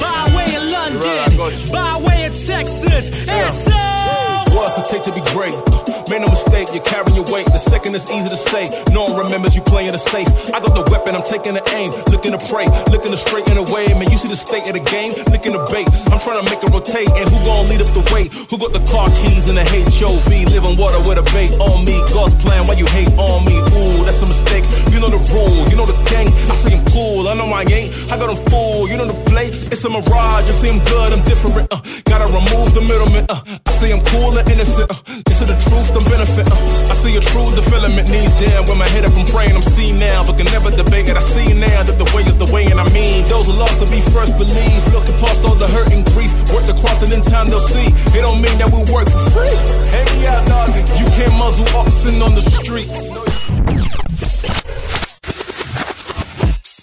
by 0.00 0.32
way 0.36 0.54
of 0.54 0.62
London, 0.64 1.72
by 1.72 1.96
way 1.98 2.26
of 2.26 2.32
Texas, 2.46 3.28
and 3.28 3.54
so. 3.54 4.25
What's 4.56 4.72
it 4.80 4.86
take 4.88 5.04
to 5.04 5.12
be 5.12 5.20
great? 5.36 5.52
Uh, 5.52 5.86
Make 6.08 6.22
no 6.22 6.30
mistake, 6.30 6.70
you're 6.70 6.86
carrying 6.86 7.18
your 7.18 7.26
weight. 7.34 7.50
The 7.50 7.58
second 7.58 7.98
is 7.98 8.06
easy 8.14 8.30
to 8.30 8.38
say. 8.38 8.70
No 8.94 9.04
one 9.10 9.26
remembers 9.26 9.58
you 9.58 9.62
playing 9.66 9.90
it 9.90 9.98
safe. 9.98 10.30
I 10.54 10.62
got 10.62 10.70
the 10.70 10.86
weapon, 10.86 11.18
I'm 11.18 11.26
taking 11.26 11.58
the 11.58 11.64
aim. 11.74 11.90
Looking 12.14 12.30
to 12.30 12.40
pray, 12.46 12.64
looking 12.94 13.10
to 13.10 13.18
straighten 13.18 13.58
away. 13.58 13.90
Man, 13.98 14.06
you 14.06 14.16
see 14.16 14.30
the 14.30 14.38
state 14.38 14.70
of 14.70 14.78
the 14.78 14.84
game, 14.86 15.18
licking 15.34 15.50
the 15.50 15.66
bait. 15.66 15.90
I'm 16.14 16.22
trying 16.22 16.38
to 16.38 16.46
make 16.46 16.62
it 16.62 16.70
rotate. 16.70 17.10
And 17.10 17.26
who 17.26 17.36
gon' 17.42 17.66
lead 17.66 17.82
up 17.82 17.90
the 17.90 18.06
way? 18.14 18.30
Who 18.30 18.54
got 18.56 18.70
the 18.70 18.80
car 18.86 19.10
keys 19.18 19.50
and 19.50 19.58
the 19.58 19.66
HOV? 19.66 20.30
Living 20.54 20.78
water 20.78 21.02
with 21.02 21.18
a 21.18 21.26
bait 21.34 21.50
on 21.58 21.82
me. 21.82 21.98
God's 22.14 22.38
plan, 22.38 22.70
why 22.70 22.78
you 22.78 22.86
hate 22.86 23.10
on 23.18 23.42
me? 23.50 23.58
Ooh, 23.58 24.06
that's 24.06 24.22
a 24.22 24.28
mistake. 24.30 24.62
You 24.94 25.02
know 25.02 25.10
the 25.10 25.18
rule, 25.34 25.66
you 25.66 25.74
know 25.74 25.90
the 25.90 25.98
gang. 26.06 26.30
I 26.46 26.54
see 26.54 26.70
him 26.70 26.86
cool, 26.94 27.26
I 27.26 27.34
know 27.34 27.50
I 27.50 27.66
ain't. 27.66 27.90
I 28.08 28.14
got 28.14 28.30
him 28.30 28.38
fool, 28.46 28.86
you 28.86 28.94
know 28.94 29.10
the 29.10 29.18
play. 29.26 29.50
It's 29.74 29.82
a 29.82 29.90
mirage, 29.90 30.46
I 30.46 30.54
see 30.54 30.70
him 30.70 30.78
good, 30.86 31.10
I'm 31.10 31.26
different. 31.26 31.66
Uh, 31.74 31.82
gotta 32.06 32.30
remove 32.30 32.78
the 32.78 32.86
middleman. 32.86 33.26
Uh, 33.26 33.42
I 33.42 33.70
see 33.74 33.90
him 33.90 34.00
cool 34.14 34.38
innocent. 34.50 34.90
Uh, 34.90 35.16
is 35.42 35.48
the 35.48 35.58
truth, 35.68 35.92
the 35.92 36.02
benefit. 36.08 36.46
Uh, 36.48 36.92
I 36.92 36.94
see 36.96 37.16
a 37.16 37.20
true 37.20 37.48
development 37.54 38.08
needs 38.10 38.32
down. 38.40 38.64
When 38.66 38.78
my 38.78 38.88
head 38.88 39.04
up, 39.04 39.12
I'm 39.16 39.26
praying, 39.26 39.54
I'm 39.54 39.62
seen 39.62 39.98
now. 39.98 40.24
But 40.24 40.36
can 40.38 40.48
never 40.48 40.70
debate 40.70 41.08
it. 41.08 41.16
I 41.16 41.24
see 41.24 41.52
now 41.52 41.82
that 41.82 41.96
the 41.98 42.08
way 42.16 42.22
is 42.22 42.36
the 42.36 42.48
way, 42.52 42.64
and 42.66 42.80
I 42.80 42.86
mean, 42.90 43.24
those 43.26 43.50
are 43.50 43.58
lost 43.58 43.78
to 43.84 43.86
be 43.90 44.00
first 44.00 44.36
believe. 44.38 44.82
Look 44.92 45.04
past 45.20 45.44
all 45.44 45.54
the 45.54 45.68
hurt 45.68 45.92
and 45.92 46.04
grief. 46.12 46.32
Work 46.52 46.66
the 46.66 46.76
cross, 46.76 47.02
and 47.04 47.12
in 47.12 47.22
time 47.22 47.46
they'll 47.46 47.60
see. 47.60 47.88
It 48.16 48.22
don't 48.22 48.40
mean 48.40 48.56
that 48.58 48.70
we 48.72 48.80
work 48.92 49.08
for 49.08 49.24
free. 49.34 49.56
Hey, 49.92 50.06
out, 50.32 50.46
dog. 50.46 50.68
You 50.96 51.06
can't 51.16 51.34
muzzle 51.36 51.68
oxen 51.76 52.22
on 52.22 52.32
the 52.34 52.44
street. 52.44 52.90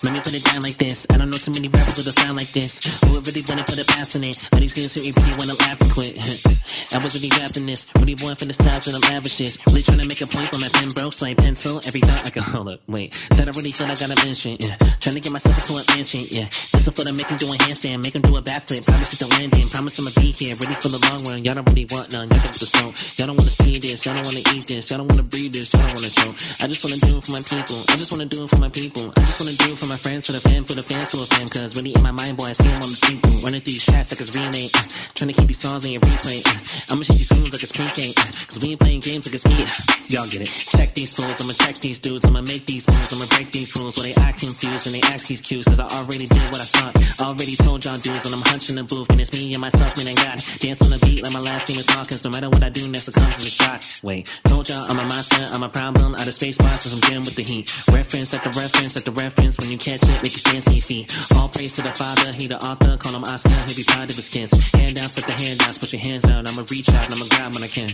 Let 0.03 0.11
me 0.11 0.19
put 0.19 0.33
it 0.33 0.43
down 0.43 0.61
like 0.61 0.77
this. 0.77 1.07
I 1.09 1.17
don't 1.17 1.29
know 1.29 1.37
too 1.37 1.51
many 1.51 1.69
rappers 1.69 1.95
that'll 1.95 2.11
sound 2.11 2.35
like 2.35 2.51
this. 2.51 2.83
Who 3.01 3.13
would 3.13 3.25
really 3.25 3.41
wanna 3.47 3.63
put 3.63 3.79
a 3.79 3.85
pass 3.85 4.15
in 4.15 4.23
it? 4.23 4.37
All 4.51 4.59
these 4.59 4.73
kids 4.73 4.93
who 4.93 5.01
really 5.01 5.37
wanna 5.37 5.55
laugh 5.63 5.79
and 5.79 5.91
quit. 5.91 6.19
I 6.93 6.97
was 6.99 7.15
really 7.15 7.31
rapping 7.39 7.65
this. 7.65 7.87
Really 7.95 8.15
born 8.15 8.35
for 8.35 8.45
the 8.45 8.53
styles 8.53 8.87
and 8.87 8.95
the 8.95 9.07
lavishes. 9.07 9.57
Really 9.65 9.81
trying 9.81 9.99
to 9.99 10.05
make 10.05 10.21
a 10.21 10.27
point, 10.27 10.51
but 10.51 10.59
my 10.59 10.69
pen 10.69 10.89
broke, 10.89 11.13
so 11.13 11.25
I 11.25 11.33
pencil 11.33 11.79
every 11.87 12.01
thought 12.01 12.27
I 12.27 12.29
could 12.29 12.43
hold 12.43 12.69
up. 12.69 12.81
Wait, 12.87 13.13
that 13.31 13.47
I 13.47 13.51
really 13.55 13.71
feel 13.71 13.87
I 13.87 13.95
gotta 13.95 14.19
mention. 14.25 14.57
Yeah. 14.59 14.75
Trying 14.99 15.15
to 15.15 15.21
get 15.21 15.31
myself 15.31 15.57
into 15.57 15.79
a 15.79 15.83
mansion. 15.95 16.27
Yeah, 16.29 16.45
this 16.71 16.87
is 16.87 16.93
for 16.93 17.03
to 17.03 17.13
make 17.13 17.27
him 17.27 17.37
do 17.37 17.47
a 17.51 17.57
handstand, 17.57 18.03
make 18.03 18.15
him 18.15 18.21
do 18.21 18.35
a 18.37 18.41
backflip. 18.41 18.85
Promise 18.85 19.13
it 19.13 19.25
to 19.25 19.27
land 19.39 19.53
in. 19.55 19.67
Promise 19.67 19.99
I'ma 19.99 20.11
be 20.19 20.31
here, 20.31 20.55
ready 20.55 20.75
for 20.75 20.89
the 20.89 20.99
long 20.99 21.23
run. 21.23 21.43
Y'all 21.43 21.55
don't 21.55 21.67
really 21.69 21.87
want 21.89 22.11
none. 22.11 22.27
Y'all 22.29 22.43
want 22.43 22.59
the 22.59 22.65
snow. 22.65 22.93
Y'all 23.17 23.27
don't 23.27 23.37
wanna 23.37 23.51
see 23.51 23.79
this. 23.79 24.05
Y'all 24.05 24.15
don't 24.15 24.25
wanna 24.25 24.43
eat 24.53 24.67
this. 24.67 24.89
Y'all 24.89 24.99
don't 24.99 25.07
wanna 25.07 25.23
breathe 25.23 25.53
this. 25.53 25.73
Y'all 25.73 25.81
don't 25.83 25.95
wanna 25.95 26.09
choke. 26.09 26.35
I 26.61 26.67
just 26.67 26.83
wanna 26.83 26.99
do 27.01 27.17
it 27.17 27.23
for 27.23 27.31
my 27.31 27.41
people. 27.41 27.79
I 27.89 27.95
just 27.95 28.11
wanna 28.11 28.25
do 28.25 28.43
it 28.43 28.49
for 28.49 28.59
my 28.59 28.69
people. 28.69 29.11
I 29.15 29.21
just 29.25 29.39
wanna 29.39 29.57
do 29.57 29.71
it 29.71 29.77
for 29.77 29.87
my 29.87 29.92
friends, 29.97 30.25
for 30.25 30.31
the 30.33 30.39
fam, 30.39 30.63
for 30.65 30.73
the 30.73 30.83
fans, 30.83 31.11
for 31.11 31.17
the 31.17 31.25
fam. 31.25 31.47
Cause 31.47 31.75
really 31.75 31.93
in 31.93 32.01
my 32.01 32.11
mind, 32.11 32.37
boy, 32.37 32.47
I 32.47 32.53
'em 32.63 32.81
on 32.81 32.89
the 32.89 32.99
people. 33.07 33.31
Running 33.43 33.61
through 33.61 33.73
these 33.73 33.85
tracks 33.85 34.11
like 34.11 34.21
it's 34.21 34.35
remake. 34.35 34.71
Uh, 34.75 34.83
trying 35.15 35.29
to 35.29 35.33
keep 35.33 35.47
these 35.47 35.59
songs 35.59 35.85
in 35.85 35.91
your 35.91 36.01
replay. 36.01 36.39
Uh, 36.45 36.93
I'ma 36.93 37.03
change 37.03 37.19
these 37.19 37.29
tunes 37.29 37.51
like 37.53 37.63
it's 37.63 37.71
pre-K. 37.71 38.13
Uh, 38.15 38.23
Cause 38.47 38.59
we 38.61 38.71
ain't 38.71 38.79
playing 38.79 39.01
games 39.01 39.25
like 39.27 39.35
it's 39.35 39.45
me. 39.45 39.65
Y'all 40.09 40.27
get 40.27 40.41
it. 40.41 40.51
Check 40.51 40.93
these 40.93 41.13
fools, 41.13 41.41
I'ma 41.41 41.53
check 41.53 41.75
these 41.79 41.99
dudes. 41.99 42.25
I'ma 42.25 42.41
make 42.41 42.65
these 42.65 42.87
moves, 42.87 43.11
I'ma 43.13 43.25
break 43.35 43.51
these 43.51 43.75
rules. 43.75 43.97
Where 43.97 44.05
they 44.07 44.15
act 44.21 44.39
confused 44.39 44.87
and 44.87 44.95
they 44.95 45.01
ask 45.13 45.27
these 45.27 45.41
cues. 45.41 45.65
Cause 45.65 45.79
I 45.79 45.87
already 45.99 46.27
did 46.27 46.43
what 46.53 46.61
I 46.61 46.67
thought. 46.69 46.93
Already 47.21 47.55
told 47.55 47.83
y'all 47.85 47.97
dudes 47.97 48.23
when 48.25 48.33
I'm 48.33 48.45
hunching 48.45 48.75
the 48.75 48.83
booth. 48.83 49.09
And 49.09 49.19
it's 49.21 49.33
me 49.33 49.53
and 49.53 49.61
myself, 49.61 49.97
man, 49.97 50.07
I 50.07 50.15
got. 50.15 50.37
Dance 50.59 50.81
on 50.81 50.89
the 50.89 50.99
beat 51.05 51.23
like 51.23 51.33
my 51.33 51.39
last 51.39 51.69
name 51.69 51.79
is 51.79 51.89
Hawkins. 51.89 52.23
No 52.23 52.31
matter 52.31 52.49
what 52.49 52.63
I 52.63 52.69
do 52.69 52.87
next, 52.87 53.07
it 53.07 53.15
comes 53.15 53.39
in 53.41 53.47
a 53.47 53.53
shot. 53.53 53.79
Wait, 54.03 54.27
told 54.47 54.69
y'all 54.69 54.85
I'm 54.89 54.99
a 54.99 55.05
monster, 55.05 55.43
I'm 55.53 55.63
a 55.63 55.69
problem. 55.69 56.15
Out 56.15 56.27
of 56.27 56.33
space 56.33 56.57
process, 56.57 56.93
I'm 56.93 56.99
dealing 57.09 57.25
with 57.25 57.35
the 57.35 57.43
heat. 57.43 57.65
Reference 57.91 58.33
at 58.33 58.43
the 58.43 58.49
reference 58.51 58.95
at 58.97 59.05
the 59.05 59.11
reference. 59.11 59.57
When 59.59 59.69
you 59.69 59.77
catch 59.83 59.99
it, 60.01 60.23
make 60.23 60.31
you 60.31 60.39
stand 60.39 60.63
to 60.63 60.71
your 60.71 60.81
feet. 60.81 61.11
All 61.35 61.49
praise 61.49 61.75
to 61.75 61.81
the 61.81 61.91
father, 61.91 62.31
he 62.31 62.47
the 62.47 62.55
author. 62.63 62.95
Call 62.95 63.15
him 63.15 63.25
Oscar, 63.25 63.49
he 63.67 63.75
be 63.75 63.83
proud 63.83 64.09
of 64.09 64.15
his 64.15 64.29
kids. 64.29 64.53
Hand 64.71 64.95
down, 64.95 65.09
set 65.09 65.25
the 65.25 65.33
hand 65.33 65.59
down, 65.59 65.73
put 65.75 65.91
your 65.91 66.01
hands 66.01 66.23
down. 66.23 66.47
I'ma 66.47 66.63
reach 66.71 66.87
out 66.87 67.03
and 67.03 67.13
I'ma 67.13 67.25
grab 67.27 67.53
when 67.53 67.63
I 67.63 67.67
can. 67.67 67.91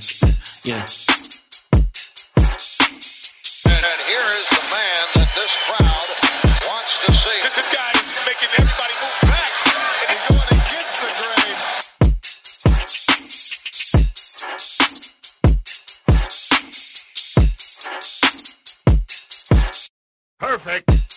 Yeah. 0.63 0.85
And 3.65 3.99
here 4.05 4.27
is 4.37 4.45
the 4.53 4.61
man 4.69 5.03
that 5.17 5.33
this 5.33 5.49
crowd 5.65 6.09
wants 6.69 6.93
to 7.05 7.11
see. 7.11 7.41
This, 7.41 7.57
this 7.57 7.69
guy 7.73 7.89
is 7.97 8.05
making 8.21 8.53
everybody 8.53 8.93
move 9.01 9.17
back, 9.25 9.49
and 9.97 10.13
he's 10.13 10.29
going 10.29 10.61
against 10.61 10.93
the 11.01 11.09
grain. 11.17 11.57
Perfect. 20.37 21.08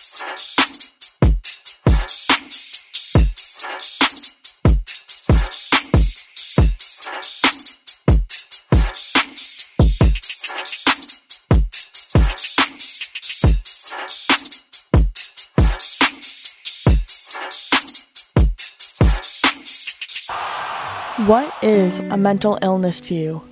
What 21.27 21.53
is 21.63 21.99
a 21.99 22.17
mental 22.17 22.59
illness 22.61 22.99
to 23.01 23.13
you? 23.15 23.43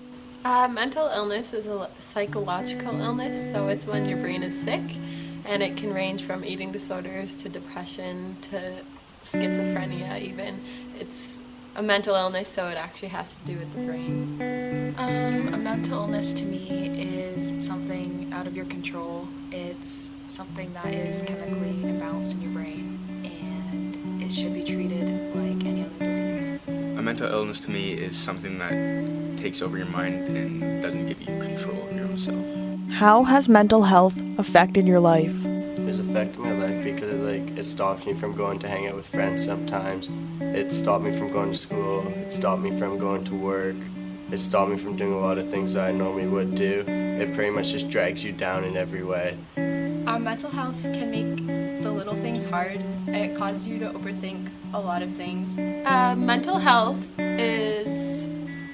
Uh, 0.44 0.68
mental 0.68 1.08
illness 1.08 1.54
is 1.54 1.68
a 1.68 1.90
psychological 2.00 3.00
illness, 3.00 3.50
so 3.50 3.70
it's 3.70 3.88
when 3.88 4.10
your 4.10 4.18
brain 4.18 4.44
is 4.44 4.62
sick, 4.62 4.82
and 5.46 5.64
it 5.64 5.78
can 5.78 5.94
range 5.94 6.24
from 6.24 6.44
eating 6.44 6.74
disorders 6.74 7.34
to 7.36 7.48
depression 7.48 8.36
to 8.50 8.74
schizophrenia, 9.24 10.20
even. 10.20 10.60
It's 11.00 11.40
a 11.78 11.82
mental 11.82 12.14
illness, 12.14 12.50
so 12.50 12.68
it 12.68 12.76
actually 12.76 13.08
has 13.10 13.36
to 13.36 13.46
do 13.46 13.58
with 13.58 13.74
the 13.74 13.86
brain. 13.86 14.96
Um, 14.98 15.54
a 15.54 15.58
mental 15.58 16.00
illness 16.00 16.34
to 16.34 16.46
me 16.46 16.90
is 17.00 17.66
something 17.66 18.34
out 18.34 18.48
of 18.48 18.56
your 18.56 18.66
control. 18.66 19.30
It's 19.50 20.10
something 20.28 20.74
that 20.74 20.94
is 20.94 21.22
chemically 21.22 21.72
imbalanced 21.90 22.34
in 22.34 22.42
your 22.42 22.52
brain, 22.52 23.00
and 23.24 24.22
it 24.22 24.34
should 24.34 24.54
be 24.54 24.64
treated 24.66 25.08
like 25.38 25.42
any 25.42 25.46
other 25.46 25.60
disease. 25.60 25.61
A 27.02 27.04
mental 27.04 27.28
illness 27.28 27.60
to 27.62 27.72
me 27.72 27.94
is 27.94 28.16
something 28.16 28.60
that 28.60 29.42
takes 29.42 29.64
over 29.64 29.76
your 29.76 29.88
mind 29.88 30.38
and 30.38 30.84
doesn't 30.84 31.08
give 31.08 31.20
you 31.20 31.36
control 31.42 31.82
of 31.82 31.96
your 31.96 32.06
own 32.06 32.16
self. 32.16 32.92
How 32.92 33.24
has 33.24 33.50
mental 33.50 33.82
health 33.82 34.16
affected 34.38 34.86
your 34.86 35.00
life? 35.00 35.34
It's 35.44 35.98
affected 35.98 36.38
my 36.38 36.52
life 36.52 36.84
because 36.84 37.10
it, 37.10 37.16
like 37.16 37.58
it 37.58 37.64
stops 37.64 38.06
me 38.06 38.14
from 38.14 38.36
going 38.36 38.60
to 38.60 38.68
hang 38.68 38.86
out 38.86 38.94
with 38.94 39.08
friends 39.08 39.44
sometimes. 39.44 40.10
It 40.42 40.72
stopped 40.72 41.04
me 41.04 41.12
from 41.12 41.32
going 41.32 41.50
to 41.50 41.58
school. 41.58 42.08
It 42.08 42.32
stopped 42.32 42.62
me 42.62 42.78
from 42.78 43.00
going 43.00 43.24
to 43.24 43.34
work. 43.34 43.78
It 44.32 44.38
stopped 44.38 44.70
me 44.70 44.78
from 44.78 44.96
doing 44.96 45.14
a 45.14 45.20
lot 45.20 45.40
of 45.40 45.50
things 45.50 45.74
that 45.74 45.90
I 45.90 45.92
normally 45.94 46.28
would 46.28 46.54
do. 46.54 46.86
It 46.88 47.34
pretty 47.34 47.50
much 47.50 47.72
just 47.72 47.90
drags 47.90 48.24
you 48.24 48.32
down 48.32 48.64
in 48.64 48.78
every 48.78 49.04
way. 49.04 49.36
Our 50.06 50.20
mental 50.20 50.52
health 50.52 50.84
can 50.84 51.10
make 51.10 51.82
the 51.82 51.92
little 51.92 52.16
things 52.16 52.46
hard 52.46 52.76
and 52.76 52.91
it 53.14 53.38
causes 53.38 53.68
you 53.68 53.80
to 53.80 53.90
overthink 53.90 54.50
a 54.74 54.80
lot 54.80 55.02
of 55.02 55.14
things. 55.14 55.58
Uh, 55.58 56.16
mental 56.18 56.58
health 56.58 57.20
is 57.20 58.26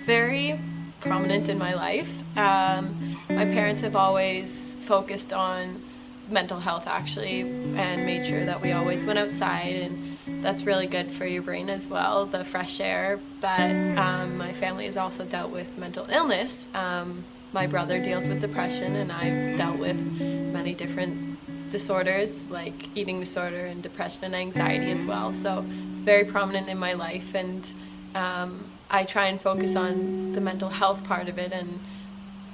very 0.06 0.60
prominent 1.00 1.50
in 1.50 1.58
my 1.58 1.74
life. 1.74 2.12
Um, 2.38 3.18
my 3.30 3.46
parents 3.46 3.82
have 3.82 3.96
always 3.96 4.78
focused 4.78 5.34
on 5.34 5.82
mental 6.30 6.60
health 6.60 6.88
actually 6.88 7.42
and 7.78 8.06
made 8.06 8.26
sure 8.26 8.44
that 8.46 8.62
we 8.62 8.72
always 8.72 9.06
went 9.06 9.18
outside 9.20 9.76
and 9.76 10.18
that's 10.44 10.66
really 10.66 10.88
good 10.88 11.08
for 11.08 11.26
your 11.26 11.42
brain 11.42 11.70
as 11.70 11.88
well 11.90 12.26
the 12.26 12.44
fresh 12.44 12.82
air 12.82 13.20
but 13.40 13.72
um, 13.98 14.38
my 14.38 14.52
family 14.52 14.86
has 14.86 14.98
also 14.98 15.24
dealt 15.26 15.52
with 15.52 15.78
mental 15.78 16.06
illness 16.10 16.68
um, 16.76 17.24
my 17.54 17.66
brother 17.66 18.04
deals 18.04 18.28
with 18.28 18.42
depression 18.42 18.96
and 18.98 19.12
i've 19.12 19.58
dealt 19.58 19.78
with 19.78 19.98
many 20.52 20.74
different 20.74 21.27
disorders 21.72 22.50
like 22.50 22.96
eating 22.96 23.20
disorder 23.20 23.66
and 23.66 23.84
depression 23.84 24.26
and 24.26 24.36
anxiety 24.36 24.92
as 24.92 25.06
well 25.06 25.34
so 25.34 25.66
it's 25.94 26.04
very 26.04 26.26
prominent 26.26 26.68
in 26.68 26.78
my 26.78 26.94
life 26.94 27.36
and 27.36 27.72
um, 28.16 28.64
i 28.90 29.04
try 29.04 29.28
and 29.28 29.40
focus 29.40 29.76
on 29.76 30.34
the 30.34 30.42
mental 30.42 30.70
health 30.70 31.04
part 31.04 31.28
of 31.28 31.38
it 31.38 31.52
and 31.52 31.80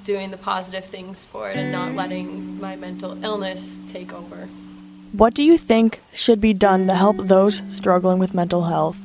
doing 0.04 0.32
the 0.32 0.38
positive 0.38 0.86
things 0.86 1.24
for 1.24 1.50
it 1.50 1.58
and 1.58 1.72
not 1.72 1.94
letting 1.94 2.60
my 2.60 2.76
mental 2.76 3.24
illness 3.24 3.82
take 3.88 4.14
over. 4.14 4.48
What 5.12 5.34
do 5.34 5.44
you 5.44 5.58
think 5.58 6.02
should 6.12 6.42
be 6.42 6.54
done 6.54 6.88
to 6.88 6.96
help 6.96 7.18
those 7.18 7.62
struggling 7.72 8.20
with 8.20 8.34
mental 8.34 8.64
health? 8.64 8.98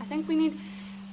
I 0.00 0.04
think 0.04 0.28
we 0.28 0.36
need 0.36 0.58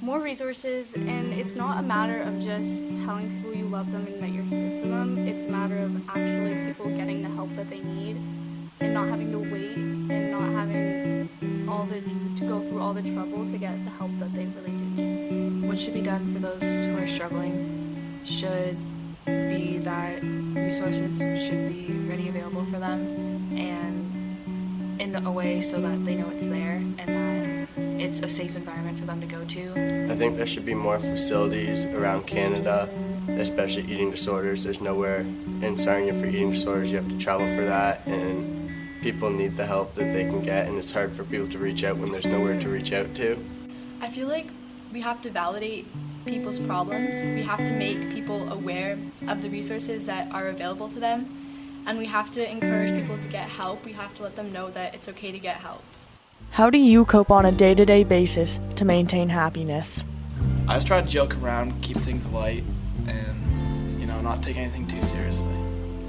more 0.00 0.20
resources, 0.20 0.94
and 0.94 1.32
it's 1.32 1.54
not 1.54 1.78
a 1.78 1.82
matter 1.82 2.22
of 2.22 2.40
just 2.40 2.84
telling 3.04 3.28
people 3.36 3.54
you 3.54 3.64
love 3.64 3.90
them 3.90 4.06
and 4.06 4.22
that 4.22 4.30
you're 4.30 4.44
here 4.44 4.82
for 4.82 4.88
them. 4.88 5.18
It's 5.26 5.44
a 5.44 5.48
matter 5.48 5.78
of 5.78 6.08
actually 6.08 6.66
people 6.66 6.86
getting 6.96 7.22
the 7.22 7.28
help 7.30 7.54
that 7.56 7.68
they 7.68 7.80
need 7.80 8.16
and 8.80 8.94
not 8.94 9.08
having 9.08 9.32
to 9.32 9.38
wait 9.38 9.76
and 9.76 10.30
not 10.30 10.50
having 10.52 11.28
all 11.68 11.84
the 11.84 12.00
to 12.00 12.46
go 12.46 12.60
through 12.60 12.80
all 12.80 12.94
the 12.94 13.02
trouble 13.12 13.46
to 13.46 13.58
get 13.58 13.84
the 13.84 13.90
help 13.90 14.10
that 14.20 14.32
they 14.34 14.46
really 14.46 14.70
do 14.70 15.02
need. 15.02 15.68
What 15.68 15.78
should 15.78 15.94
be 15.94 16.02
done 16.02 16.32
for 16.32 16.38
those 16.38 16.62
who 16.62 16.96
are 16.96 17.08
struggling 17.08 17.96
should 18.24 18.76
be 19.26 19.78
that 19.78 20.22
resources 20.22 21.18
should 21.44 21.68
be 21.68 21.92
ready 22.08 22.28
available 22.28 22.64
for 22.66 22.78
them 22.78 23.00
and 23.56 24.17
in 25.00 25.14
a 25.14 25.30
way 25.30 25.60
so 25.60 25.80
that 25.80 26.04
they 26.04 26.16
know 26.16 26.28
it's 26.30 26.46
there 26.46 26.76
and 26.76 26.98
that 26.98 27.68
it's 28.00 28.20
a 28.20 28.28
safe 28.28 28.54
environment 28.56 28.98
for 28.98 29.06
them 29.06 29.20
to 29.20 29.26
go 29.26 29.44
to. 29.44 29.72
I 30.10 30.16
think 30.16 30.36
there 30.36 30.46
should 30.46 30.66
be 30.66 30.74
more 30.74 30.98
facilities 30.98 31.86
around 31.86 32.26
Canada, 32.26 32.88
especially 33.28 33.82
eating 33.84 34.10
disorders. 34.10 34.64
There's 34.64 34.80
nowhere 34.80 35.20
in 35.20 35.76
Sarnia 35.76 36.14
for 36.14 36.26
eating 36.26 36.50
disorders. 36.50 36.90
You 36.90 36.98
have 36.98 37.08
to 37.08 37.18
travel 37.18 37.46
for 37.54 37.64
that, 37.64 38.06
and 38.06 38.70
people 39.02 39.30
need 39.30 39.56
the 39.56 39.66
help 39.66 39.94
that 39.94 40.12
they 40.12 40.24
can 40.24 40.42
get, 40.42 40.68
and 40.68 40.78
it's 40.78 40.92
hard 40.92 41.12
for 41.12 41.24
people 41.24 41.48
to 41.48 41.58
reach 41.58 41.84
out 41.84 41.96
when 41.96 42.10
there's 42.10 42.26
nowhere 42.26 42.58
to 42.60 42.68
reach 42.68 42.92
out 42.92 43.14
to. 43.16 43.38
I 44.00 44.10
feel 44.10 44.28
like 44.28 44.46
we 44.92 45.00
have 45.00 45.22
to 45.22 45.30
validate 45.30 45.86
people's 46.24 46.58
problems. 46.58 47.16
We 47.22 47.42
have 47.42 47.58
to 47.58 47.72
make 47.72 48.10
people 48.10 48.50
aware 48.52 48.98
of 49.26 49.42
the 49.42 49.50
resources 49.50 50.06
that 50.06 50.30
are 50.32 50.48
available 50.48 50.88
to 50.88 51.00
them. 51.00 51.34
And 51.86 51.98
we 51.98 52.06
have 52.06 52.30
to 52.32 52.50
encourage 52.50 52.92
people 52.92 53.18
to 53.18 53.28
get 53.28 53.48
help. 53.48 53.84
We 53.84 53.92
have 53.92 54.14
to 54.16 54.22
let 54.22 54.36
them 54.36 54.52
know 54.52 54.70
that 54.70 54.94
it's 54.94 55.08
okay 55.08 55.32
to 55.32 55.38
get 55.38 55.56
help. 55.56 55.82
How 56.50 56.70
do 56.70 56.78
you 56.78 57.04
cope 57.04 57.30
on 57.30 57.46
a 57.46 57.52
day 57.52 57.74
to 57.74 57.84
day 57.84 58.04
basis 58.04 58.58
to 58.76 58.84
maintain 58.84 59.28
happiness? 59.28 60.04
I 60.68 60.74
just 60.74 60.86
try 60.86 61.00
to 61.00 61.08
joke 61.08 61.36
around, 61.36 61.80
keep 61.82 61.96
things 61.96 62.28
light, 62.28 62.64
and, 63.06 64.00
you 64.00 64.06
know, 64.06 64.20
not 64.20 64.42
take 64.42 64.56
anything 64.56 64.86
too 64.86 65.02
seriously. 65.02 65.54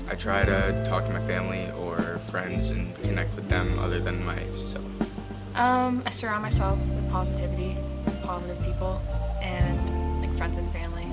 I 0.09 0.15
try 0.15 0.43
to 0.43 0.85
talk 0.87 1.05
to 1.05 1.13
my 1.13 1.25
family 1.27 1.69
or 1.79 2.19
friends 2.31 2.71
and 2.71 2.95
connect 3.01 3.35
with 3.35 3.47
them 3.47 3.77
other 3.79 3.99
than 3.99 4.25
myself. 4.25 4.83
Um, 5.55 6.01
I 6.05 6.09
surround 6.09 6.41
myself 6.41 6.79
with 6.95 7.09
positivity, 7.11 7.77
positive 8.23 8.61
people, 8.63 9.01
and 9.41 10.21
like 10.21 10.35
friends 10.37 10.57
and 10.57 10.69
family 10.71 11.03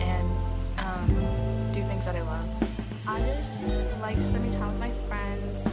and 0.00 0.28
um, 0.78 1.06
do 1.72 1.82
things 1.82 2.04
that 2.06 2.14
I 2.16 2.22
love. 2.22 3.06
I 3.06 3.18
just 3.20 3.53
like 4.14 4.24
spending 4.24 4.52
time 4.52 4.70
with 4.70 4.80
my 4.80 4.90
friends. 5.08 5.68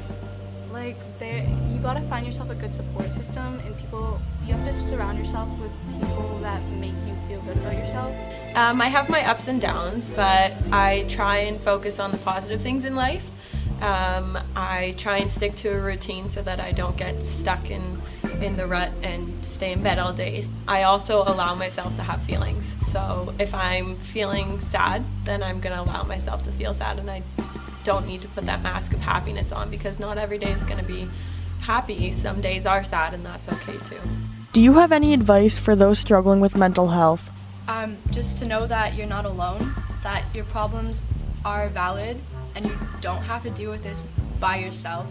Like, 0.71 0.95
they, 1.19 1.47
you 1.69 1.79
gotta 1.79 2.01
find 2.01 2.25
yourself 2.25 2.49
a 2.49 2.55
good 2.55 2.73
support 2.73 3.09
system, 3.11 3.59
and 3.65 3.77
people, 3.77 4.19
you 4.45 4.53
have 4.53 4.65
to 4.65 4.73
surround 4.73 5.19
yourself 5.19 5.49
with 5.59 5.71
people 5.99 6.39
that 6.41 6.61
make 6.79 6.93
you 7.05 7.15
feel 7.27 7.41
good 7.41 7.57
about 7.57 7.73
yourself. 7.73 8.15
Um, 8.55 8.81
I 8.81 8.87
have 8.87 9.09
my 9.09 9.23
ups 9.25 9.47
and 9.47 9.61
downs, 9.61 10.11
but 10.11 10.55
I 10.71 11.05
try 11.09 11.37
and 11.37 11.59
focus 11.59 11.99
on 11.99 12.11
the 12.11 12.17
positive 12.17 12.61
things 12.61 12.85
in 12.85 12.95
life. 12.95 13.27
Um, 13.81 14.37
I 14.55 14.93
try 14.97 15.17
and 15.17 15.29
stick 15.29 15.55
to 15.57 15.69
a 15.69 15.79
routine 15.79 16.29
so 16.29 16.41
that 16.43 16.59
I 16.59 16.71
don't 16.71 16.95
get 16.97 17.25
stuck 17.25 17.71
in 17.71 17.99
in 18.41 18.57
the 18.57 18.65
rut 18.65 18.91
and 19.03 19.45
stay 19.45 19.71
in 19.71 19.83
bed 19.83 19.99
all 19.99 20.13
day. 20.13 20.43
I 20.67 20.83
also 20.83 21.21
allow 21.23 21.53
myself 21.53 21.95
to 21.97 22.01
have 22.01 22.21
feelings. 22.23 22.75
So 22.91 23.33
if 23.39 23.53
I'm 23.53 23.95
feeling 23.97 24.59
sad, 24.59 25.03
then 25.25 25.43
I'm 25.43 25.59
going 25.59 25.75
to 25.75 25.81
allow 25.83 26.03
myself 26.03 26.43
to 26.43 26.51
feel 26.51 26.73
sad 26.73 26.97
and 26.97 27.09
I 27.09 27.21
don't 27.83 28.07
need 28.07 28.21
to 28.21 28.27
put 28.29 28.45
that 28.45 28.61
mask 28.61 28.93
of 28.93 28.99
happiness 28.99 29.51
on 29.51 29.69
because 29.69 29.99
not 29.99 30.17
every 30.17 30.37
day 30.37 30.51
is 30.51 30.63
going 30.63 30.79
to 30.79 30.85
be 30.85 31.07
happy. 31.61 32.11
Some 32.11 32.41
days 32.41 32.65
are 32.65 32.83
sad 32.83 33.13
and 33.13 33.25
that's 33.25 33.51
okay 33.51 33.77
too. 33.85 33.99
Do 34.53 34.61
you 34.61 34.73
have 34.73 34.91
any 34.91 35.13
advice 35.13 35.57
for 35.57 35.75
those 35.75 35.99
struggling 35.99 36.41
with 36.41 36.57
mental 36.57 36.89
health? 36.89 37.31
Um, 37.67 37.97
just 38.11 38.37
to 38.39 38.45
know 38.45 38.67
that 38.67 38.95
you're 38.95 39.07
not 39.07 39.25
alone, 39.25 39.73
that 40.03 40.23
your 40.33 40.43
problems 40.45 41.01
are 41.45 41.69
valid, 41.69 42.19
and 42.55 42.65
you 42.65 42.77
don't 42.99 43.21
have 43.21 43.43
to 43.43 43.49
deal 43.51 43.71
with 43.71 43.83
this 43.83 44.03
by 44.39 44.57
yourself. 44.57 45.07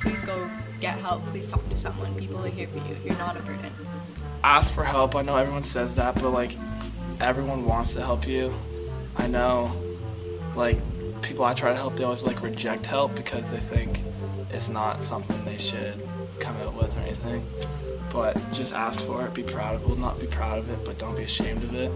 Please 0.00 0.22
go 0.22 0.48
get 0.80 0.98
help. 0.98 1.24
Please 1.26 1.48
talk 1.48 1.68
to 1.68 1.76
someone. 1.76 2.14
People 2.14 2.44
are 2.44 2.48
here 2.48 2.68
for 2.68 2.78
you. 2.78 2.96
You're 3.04 3.18
not 3.18 3.36
a 3.36 3.40
burden. 3.40 3.72
Ask 4.44 4.72
for 4.72 4.84
help. 4.84 5.16
I 5.16 5.22
know 5.22 5.36
everyone 5.36 5.64
says 5.64 5.96
that, 5.96 6.14
but 6.14 6.30
like 6.30 6.52
everyone 7.20 7.64
wants 7.64 7.94
to 7.94 8.02
help 8.02 8.28
you. 8.28 8.54
I 9.16 9.26
know 9.26 9.72
like 10.54 10.78
people 11.26 11.44
I 11.44 11.54
try 11.54 11.70
to 11.70 11.76
help, 11.76 11.96
they 11.96 12.04
always 12.04 12.22
like 12.22 12.40
reject 12.42 12.86
help 12.86 13.14
because 13.14 13.50
they 13.50 13.58
think 13.58 14.00
it's 14.52 14.68
not 14.68 15.02
something 15.02 15.36
they 15.44 15.58
should 15.58 16.00
come 16.38 16.56
out 16.58 16.74
with 16.74 16.96
or 16.96 17.00
anything. 17.00 17.44
But 18.12 18.34
just 18.52 18.72
ask 18.72 19.04
for 19.04 19.26
it, 19.26 19.34
be 19.34 19.42
proud 19.42 19.74
of 19.74 19.90
it. 19.90 19.98
Not 19.98 20.20
be 20.20 20.26
proud 20.26 20.58
of 20.58 20.70
it, 20.70 20.84
but 20.84 20.98
don't 20.98 21.16
be 21.16 21.24
ashamed 21.24 21.62
of 21.64 21.74
it. 21.74 21.90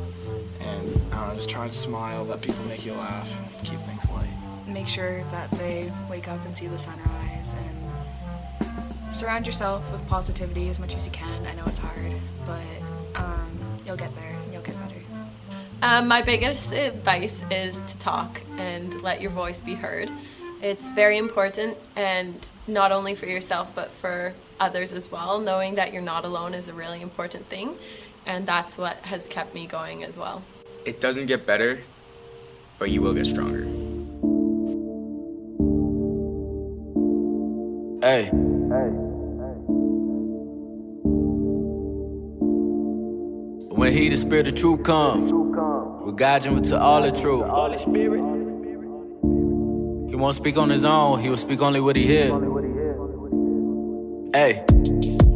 And 0.60 1.12
I 1.12 1.20
don't 1.20 1.28
know, 1.28 1.34
just 1.36 1.48
try 1.48 1.64
and 1.64 1.72
smile, 1.72 2.24
let 2.24 2.42
people 2.42 2.64
make 2.64 2.84
you 2.84 2.92
laugh, 2.92 3.32
and 3.34 3.64
keep 3.64 3.78
things 3.80 4.08
light. 4.10 4.28
Make 4.66 4.88
sure 4.88 5.22
that 5.30 5.50
they 5.52 5.90
wake 6.10 6.28
up 6.28 6.44
and 6.44 6.56
see 6.56 6.66
the 6.66 6.78
sunrise 6.78 7.54
and 7.54 9.14
surround 9.14 9.46
yourself 9.46 9.90
with 9.92 10.06
positivity 10.08 10.68
as 10.68 10.78
much 10.78 10.94
as 10.94 11.06
you 11.06 11.12
can. 11.12 11.46
I 11.46 11.54
know 11.54 11.64
it's 11.66 11.78
hard, 11.78 12.12
but 12.46 13.20
um, 13.20 13.58
you'll 13.86 13.96
get 13.96 14.14
there. 14.16 14.36
You'll 15.82 15.88
get 15.88 15.90
better. 15.90 16.02
Um, 16.02 16.08
my 16.08 16.22
biggest 16.22 16.72
advice 16.72 17.42
is 17.50 17.80
to 17.82 17.98
talk 17.98 18.40
and 18.58 19.00
let 19.02 19.20
your 19.20 19.30
voice 19.30 19.60
be 19.60 19.74
heard. 19.74 20.10
It's 20.62 20.90
very 20.90 21.16
important, 21.16 21.78
and 21.96 22.50
not 22.68 22.92
only 22.92 23.14
for 23.14 23.26
yourself, 23.26 23.74
but 23.74 23.90
for 23.90 24.34
others 24.58 24.92
as 24.92 25.10
well. 25.10 25.40
Knowing 25.40 25.76
that 25.76 25.92
you're 25.92 26.02
not 26.02 26.24
alone 26.24 26.52
is 26.52 26.68
a 26.68 26.74
really 26.74 27.00
important 27.00 27.46
thing, 27.46 27.74
and 28.26 28.46
that's 28.46 28.76
what 28.76 28.96
has 28.98 29.26
kept 29.26 29.54
me 29.54 29.66
going 29.66 30.04
as 30.04 30.18
well. 30.18 30.42
It 30.84 31.00
doesn't 31.00 31.26
get 31.26 31.46
better, 31.46 31.80
but 32.78 32.90
you 32.90 33.00
will 33.00 33.14
get 33.14 33.24
stronger. 33.26 33.64
Hey. 38.02 38.24
Hey. 38.24 38.30
Hey. 38.30 38.90
When 43.72 43.92
He, 43.94 44.10
the 44.10 44.16
Spirit 44.16 44.48
of 44.48 44.54
truth, 44.56 44.82
comes, 44.82 45.32
will 46.10 46.16
guide 46.16 46.44
you 46.44 46.56
into 46.56 46.78
all 46.78 47.02
the 47.02 47.12
truth. 47.12 47.46
He 50.10 50.16
won't 50.16 50.34
speak 50.34 50.56
on 50.56 50.68
his 50.68 50.84
own, 50.84 51.20
he 51.20 51.30
will 51.30 51.36
speak 51.36 51.60
only 51.62 51.80
what 51.80 51.94
he 51.94 52.04
hears. 52.04 52.32
Hey. 54.34 54.64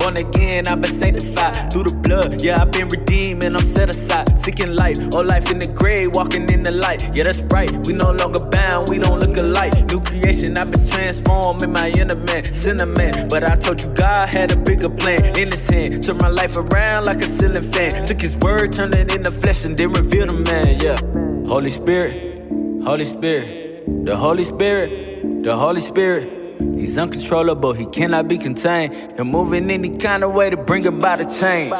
Born 0.05 0.19
again, 0.19 0.69
I've 0.69 0.83
been 0.83 0.93
sanctified 0.93 1.73
through 1.73 1.85
the 1.85 1.95
blood. 1.97 2.43
Yeah, 2.43 2.61
I've 2.61 2.71
been 2.71 2.89
redeemed 2.89 3.43
and 3.43 3.57
I'm 3.57 3.65
set 3.65 3.89
aside. 3.89 4.37
Seeking 4.37 4.77
life 4.77 4.99
or 5.15 5.25
life 5.25 5.51
in 5.51 5.59
the 5.59 5.67
grave, 5.67 6.15
walking 6.15 6.47
in 6.51 6.63
the 6.63 6.73
light. 6.73 7.17
Yeah, 7.17 7.25
that's 7.25 7.41
right. 7.49 7.71
We 7.87 7.95
no 7.95 8.13
longer 8.13 8.41
bound, 8.41 8.91
we 8.91 8.99
don't 8.99 9.19
look 9.19 9.35
alike. 9.39 9.73
New 9.89 10.03
creation, 10.03 10.59
I've 10.59 10.71
been 10.71 10.87
transformed 10.87 11.63
in 11.63 11.73
my 11.73 11.89
inner 11.89 12.17
man, 12.17 12.45
sinner 12.53 12.85
man. 12.85 13.29
But 13.29 13.45
I 13.45 13.57
told 13.57 13.83
you 13.83 13.95
God 13.95 14.29
had 14.29 14.53
a 14.53 14.57
bigger 14.57 14.91
plan 14.91 15.25
in 15.39 15.51
his 15.51 15.67
hand. 15.71 16.05
Turned 16.05 16.21
my 16.21 16.29
life 16.29 16.59
around 16.59 17.07
like 17.07 17.23
a 17.23 17.27
ceiling 17.27 17.73
fan. 17.73 18.05
Took 18.05 18.21
his 18.21 18.37
word, 18.37 18.75
turned 18.75 18.93
it 18.93 19.15
into 19.15 19.31
flesh, 19.31 19.65
and 19.65 19.75
then 19.75 19.91
revealed 19.91 20.29
the 20.29 20.35
man. 20.35 20.81
Yeah. 20.85 21.49
Holy 21.49 21.71
Spirit, 21.71 22.45
Holy 22.85 23.07
Spirit, 23.07 24.05
the 24.05 24.15
Holy 24.15 24.45
Spirit, 24.45 25.43
the 25.43 25.57
Holy 25.57 25.81
Spirit. 25.81 26.44
He's 26.59 26.97
uncontrollable, 26.99 27.73
he 27.73 27.87
cannot 27.87 28.29
be 28.29 28.39
contained. 28.39 29.19
Move 29.19 29.53
in 29.53 29.71
any 29.71 29.97
kind 29.97 30.23
of 30.23 30.35
way 30.35 30.51
to 30.51 30.57
bring 30.57 30.87
about 30.87 31.21
a 31.21 31.25
change. 31.25 31.75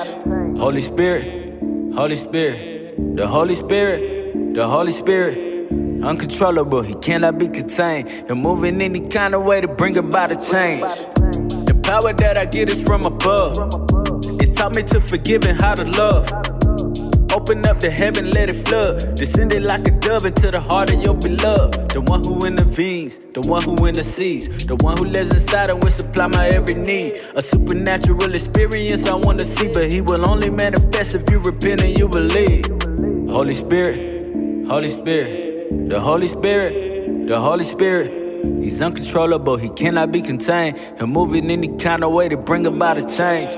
Holy 0.59 0.81
Spirit, 0.81 1.59
Holy 1.95 2.17
Spirit, 2.17 3.17
the 3.17 3.27
Holy 3.27 3.55
Spirit, 3.55 4.55
the 4.55 4.67
Holy 4.67 4.93
Spirit. 4.93 5.39
Uncontrollable, 6.03 6.83
he 6.83 6.95
cannot 6.95 7.39
be 7.39 7.49
contained. 7.49 8.29
Move 8.29 8.65
in 8.65 8.81
any 8.83 9.01
kind 9.09 9.35
of 9.35 9.45
way 9.45 9.61
to 9.61 9.69
bring 9.69 9.97
about 9.97 10.33
a 10.33 10.37
change. 10.37 10.83
The 11.67 11.81
power 11.83 12.13
that 12.13 12.37
I 12.37 12.45
get 12.45 12.69
is 12.71 12.83
from 12.83 13.05
above. 13.05 13.57
It 14.41 14.55
taught 14.55 14.75
me 14.75 14.83
to 14.83 15.01
forgive 15.01 15.45
and 15.45 15.59
how 15.59 15.75
to 15.75 15.85
love. 15.85 16.31
Open 17.35 17.67
up 17.67 17.81
the 17.81 17.91
heaven, 17.91 18.31
let 18.31 18.49
it 18.49 18.65
flood. 18.65 19.17
Descended 19.17 19.65
like 19.65 19.85
a 19.89 19.91
dove 19.99 20.25
into 20.25 20.53
the 20.53 20.61
heart 20.61 20.95
of 20.95 21.03
your 21.03 21.15
beloved. 21.15 21.91
The 21.91 22.01
one 22.01 22.23
who 22.23 22.47
intervenes, 22.47 23.19
the 23.19 23.41
one 23.41 23.65
who 23.65 23.87
intercedes, 23.87 24.67
the 24.67 24.77
one 24.77 24.97
who 24.97 25.05
lives 25.05 25.33
inside 25.33 25.69
and 25.69 25.83
will 25.83 25.91
supply 25.91 26.29
my 26.29 26.47
every 26.47 26.75
need. 26.75 27.15
A 27.35 27.43
supernatural 27.43 28.33
experience 28.33 29.09
I 29.09 29.17
want 29.17 29.41
to 29.41 29.45
see, 29.45 29.67
but 29.67 29.91
he 29.91 30.01
will 30.01 30.25
only 30.25 30.49
manifest 30.49 31.17
if 31.17 31.29
you 31.29 31.41
repent 31.41 31.83
and 31.83 31.99
you 31.99 32.09
believe. 32.09 32.67
Holy 33.35 33.55
Spirit, 33.55 34.69
Holy 34.69 34.89
Spirit, 34.89 35.89
the 35.89 35.99
Holy 35.99 36.29
Spirit, 36.29 37.27
the 37.27 37.41
Holy 37.41 37.65
Spirit. 37.65 38.13
He's 38.63 38.81
uncontrollable, 38.81 39.57
he 39.57 39.71
cannot 39.71 40.13
be 40.13 40.23
contained. 40.23 40.79
He'll 40.99 41.09
move 41.09 41.35
in 41.35 41.51
any 41.51 41.77
kind 41.79 42.05
of 42.05 42.13
way 42.13 42.29
to 42.29 42.37
bring 42.37 42.65
about 42.65 42.97
a 42.97 43.03
change. 43.03 43.55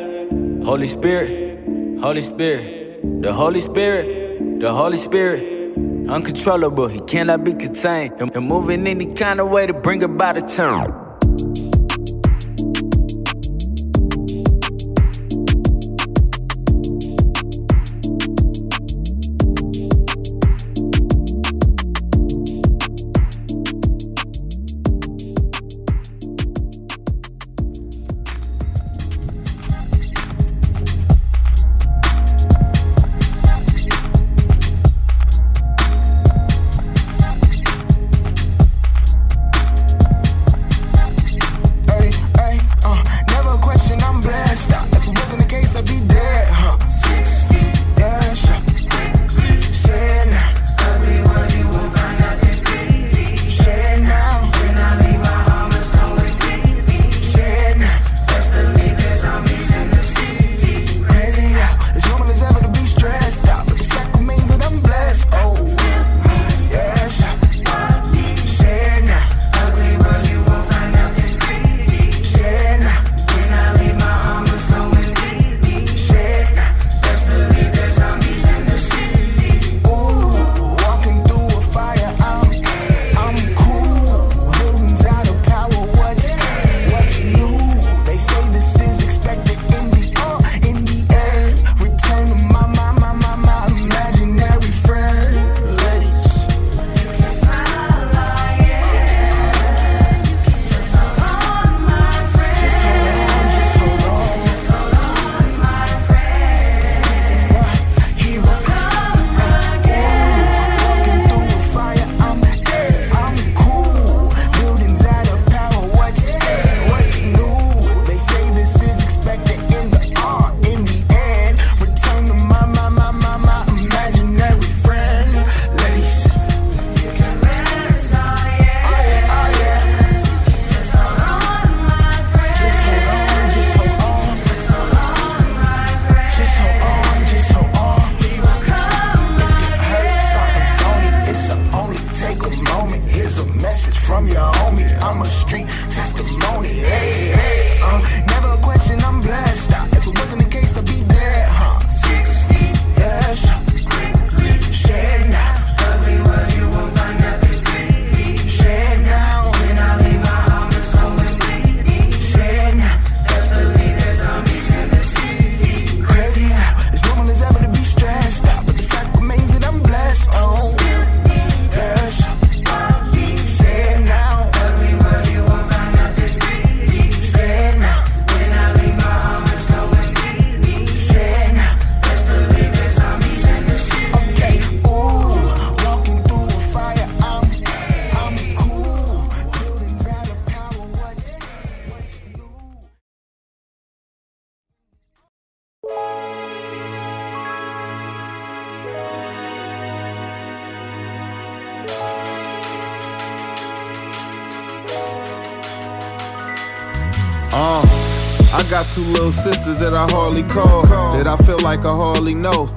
Holy 0.64 0.86
Spirit, 0.86 2.00
Holy 2.00 2.22
Spirit. 2.22 2.85
The 3.02 3.32
Holy 3.32 3.60
Spirit, 3.60 4.60
the 4.60 4.72
Holy 4.72 4.96
Spirit, 4.96 5.76
uncontrollable, 6.08 6.88
he 6.88 7.00
cannot 7.00 7.44
be 7.44 7.52
contained. 7.52 8.12
Move 8.34 8.70
in 8.70 8.86
any 8.86 9.06
kind 9.06 9.40
of 9.40 9.50
way 9.50 9.66
to 9.66 9.74
bring 9.74 10.02
about 10.02 10.36
a 10.36 10.42
change. 10.42 11.05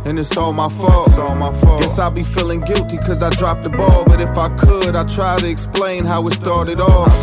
And 0.10 0.18
it's 0.18 0.36
all 0.36 0.54
my 0.54 0.68
fault. 0.70 1.10
Guess 1.82 2.00
I 2.00 2.10
be 2.10 2.24
feeling 2.24 2.62
guilty 2.62 2.98
cause 2.98 3.22
I 3.22 3.30
dropped 3.30 3.64
the 3.64 3.70
ball, 3.70 4.04
but 4.06 4.20
if 4.20 4.36
I 4.38 4.50
could, 4.58 4.96
I'd 4.96 5.08
try 5.08 5.38
to 5.38 5.48
explain 5.48 6.04
how 6.04 6.28
it 6.28 6.34
started 6.34 6.82
off. 6.82 7.14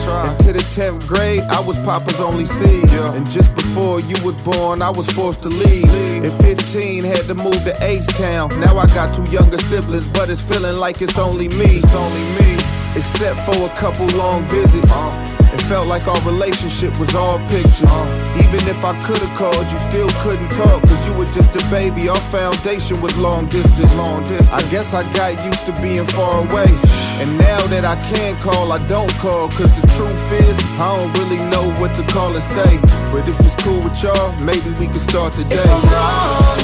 Into 0.40 0.52
the 0.52 0.60
10th 0.60 1.06
grade, 1.06 1.42
I 1.42 1.60
was 1.60 1.76
Papa's 1.78 2.20
only 2.20 2.46
seed, 2.46 2.88
and 2.90 3.28
just 3.28 3.54
before 3.54 4.00
you 4.00 4.14
was 4.24 4.36
born, 4.38 4.82
I 4.82 4.90
was 4.90 5.10
forced 5.10 5.42
to 5.42 5.48
leave. 5.48 6.24
At 6.24 6.40
15, 6.40 7.02
had 7.04 7.26
to 7.26 7.34
move 7.34 7.64
to 7.64 7.76
H-Town. 7.80 8.60
Now 8.60 8.78
I 8.78 8.86
got 8.86 9.14
two 9.14 9.24
younger 9.24 9.58
siblings, 9.58 10.06
but 10.08 10.30
it's 10.30 10.42
feeling 10.42 10.76
like 10.76 11.02
it's 11.02 11.18
only 11.18 11.48
me. 11.48 11.80
It's 11.82 11.94
only 11.94 12.24
me. 12.38 12.56
Except 12.94 13.38
for 13.40 13.66
a 13.66 13.74
couple 13.76 14.06
long 14.16 14.42
visits. 14.42 14.90
It 14.90 15.25
felt 15.68 15.88
like 15.88 16.06
our 16.06 16.20
relationship 16.22 16.96
was 16.98 17.12
all 17.14 17.38
pictures. 17.48 17.90
Even 18.38 18.62
if 18.70 18.84
I 18.84 18.94
could've 19.02 19.34
called, 19.34 19.66
you 19.70 19.78
still 19.78 20.08
couldn't 20.22 20.50
talk, 20.50 20.82
cause 20.82 21.06
you 21.06 21.12
were 21.14 21.26
just 21.26 21.56
a 21.56 21.62
baby. 21.70 22.08
Our 22.08 22.20
foundation 22.30 23.00
was 23.00 23.16
long 23.18 23.46
distance. 23.46 23.94
Long 23.96 24.22
distance. 24.28 24.50
I 24.50 24.62
guess 24.70 24.94
I 24.94 25.02
got 25.14 25.44
used 25.44 25.66
to 25.66 25.72
being 25.82 26.04
far 26.04 26.46
away. 26.46 26.70
And 27.18 27.36
now 27.38 27.66
that 27.72 27.84
I 27.84 27.96
can 28.10 28.38
call, 28.38 28.70
I 28.70 28.78
don't 28.86 29.12
call, 29.18 29.48
cause 29.48 29.72
the 29.80 29.86
truth 29.90 30.22
is, 30.46 30.56
I 30.78 30.86
don't 30.94 31.12
really 31.18 31.42
know 31.50 31.74
what 31.80 31.96
to 31.96 32.04
call 32.14 32.32
and 32.34 32.42
say. 32.42 32.78
But 33.10 33.28
if 33.28 33.38
it's 33.40 33.56
cool 33.56 33.82
with 33.82 34.00
y'all, 34.02 34.32
maybe 34.38 34.70
we 34.78 34.86
can 34.86 35.02
start 35.02 35.34
today. 35.34 35.56
If 35.56 35.66
I'm 35.66 35.82
wrong, 35.90 36.58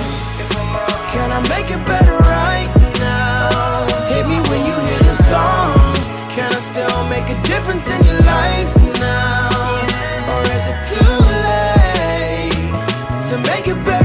can 1.11 1.29
I 1.33 1.41
make 1.51 1.69
it 1.75 1.83
better 1.87 2.17
right 2.23 2.71
now? 3.03 3.83
Hit 4.15 4.27
me 4.31 4.39
when 4.47 4.63
you 4.63 4.77
hear 4.87 5.03
the 5.11 5.17
song. 5.27 5.75
Can 6.31 6.55
I 6.55 6.61
still 6.61 7.03
make 7.11 7.29
a 7.29 7.39
difference 7.43 7.91
in 7.91 8.05
your 8.07 8.21
life 8.23 8.82
now? 9.03 10.33
Or 10.33 10.43
is 10.57 10.65
it 10.73 10.79
too 10.93 11.15
late 11.47 12.71
to 13.29 13.35
make 13.51 13.67
it 13.69 13.79
better 13.85 14.02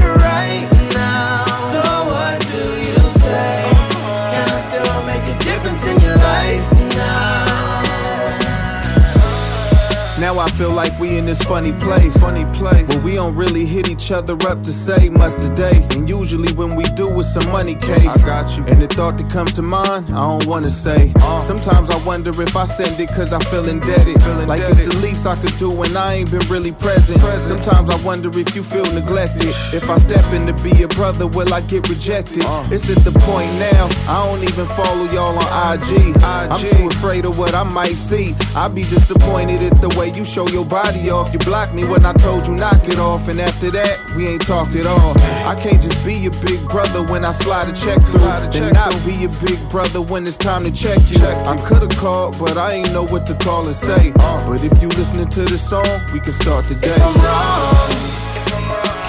feel 10.58 10.72
like 10.72 10.98
we 10.98 11.16
in 11.16 11.24
this 11.24 11.40
funny 11.44 11.72
place. 11.74 12.16
Funny 12.16 12.44
place. 12.58 12.84
Where 12.88 13.04
we 13.04 13.14
don't 13.14 13.36
really 13.36 13.64
hit 13.64 13.88
each 13.88 14.10
other 14.10 14.34
up 14.48 14.64
to 14.64 14.72
say 14.72 15.08
much 15.08 15.34
today. 15.40 15.86
And 15.90 16.10
usually 16.10 16.52
when 16.54 16.74
we 16.74 16.82
do 16.98 17.06
it's 17.20 17.32
some 17.32 17.48
money 17.52 17.76
case. 17.76 18.24
I 18.24 18.26
got 18.26 18.58
you. 18.58 18.64
And 18.64 18.82
the 18.82 18.88
thought 18.88 19.18
that 19.18 19.30
comes 19.30 19.52
to 19.52 19.62
mind, 19.62 20.06
I 20.10 20.16
don't 20.16 20.46
wanna 20.46 20.70
say. 20.70 21.12
Uh. 21.20 21.40
Sometimes 21.40 21.90
I 21.90 21.98
wonder 22.04 22.30
if 22.42 22.56
I 22.56 22.64
send 22.64 23.00
it 23.00 23.08
cause 23.10 23.32
I 23.32 23.38
feel 23.50 23.68
indebted. 23.68 24.16
like 24.48 24.62
it's 24.62 24.82
the 24.88 24.96
least 24.96 25.26
I 25.28 25.36
could 25.36 25.56
do 25.58 25.70
when 25.70 25.96
I 25.96 26.14
ain't 26.14 26.30
been 26.30 26.46
really 26.48 26.72
present. 26.72 27.20
Sometimes 27.46 27.88
I 27.88 27.96
wonder 28.02 28.28
if 28.36 28.56
you 28.56 28.64
feel 28.64 28.90
neglected. 28.92 29.54
If 29.72 29.88
I 29.88 29.98
step 29.98 30.24
in 30.32 30.46
to 30.48 30.54
be 30.64 30.82
a 30.82 30.88
brother, 30.88 31.28
will 31.28 31.54
I 31.54 31.60
get 31.60 31.88
rejected? 31.88 32.44
Uh. 32.44 32.66
It's 32.72 32.90
at 32.90 33.04
the 33.04 33.12
point 33.20 33.52
now, 33.60 33.88
I 34.08 34.26
don't 34.26 34.42
even 34.42 34.66
follow 34.66 35.04
y'all 35.12 35.38
on 35.38 35.48
IG. 35.72 36.16
I'm 36.24 36.66
too 36.66 36.88
afraid 36.88 37.26
of 37.26 37.38
what 37.38 37.54
I 37.54 37.62
might 37.62 37.96
see. 38.10 38.34
I'd 38.56 38.74
be 38.74 38.82
disappointed 38.82 39.62
at 39.62 39.80
the 39.80 39.94
way 39.96 40.10
you 40.10 40.24
show 40.24 40.47
your 40.52 40.64
body 40.64 41.10
off. 41.10 41.32
You 41.32 41.38
blocked 41.40 41.74
me 41.74 41.84
when 41.84 42.04
I 42.04 42.12
told 42.14 42.46
you 42.46 42.54
knock 42.54 42.86
it 42.88 42.98
off, 42.98 43.28
and 43.28 43.40
after 43.40 43.70
that, 43.70 43.98
we 44.16 44.26
ain't 44.26 44.46
talk 44.46 44.68
at 44.74 44.86
all. 44.86 45.14
I 45.46 45.54
can't 45.54 45.82
just 45.82 46.04
be 46.04 46.14
your 46.14 46.32
big 46.42 46.60
brother 46.68 47.02
when 47.02 47.24
I 47.24 47.32
slide 47.32 47.68
a 47.68 47.72
check 47.72 48.02
through, 48.02 48.62
and 48.62 48.72
not 48.72 48.92
be 49.04 49.14
your 49.14 49.32
big 49.44 49.58
brother 49.68 50.00
when 50.00 50.26
it's 50.26 50.36
time 50.36 50.64
to 50.64 50.70
check 50.70 50.98
you. 51.10 51.24
I 51.24 51.56
could've 51.66 51.96
called, 51.96 52.38
but 52.38 52.56
I 52.56 52.72
ain't 52.72 52.92
know 52.92 53.04
what 53.04 53.26
to 53.26 53.34
call 53.34 53.66
and 53.66 53.74
say. 53.74 54.12
Uh. 54.18 54.46
But 54.46 54.64
if 54.64 54.82
you 54.82 54.88
listening 54.88 55.28
to 55.28 55.40
this 55.42 55.66
song, 55.68 56.00
we 56.12 56.20
can 56.20 56.32
start 56.32 56.66
today. 56.66 56.90
If 56.90 57.02
I'm 57.02 57.14
wrong, 57.24 58.18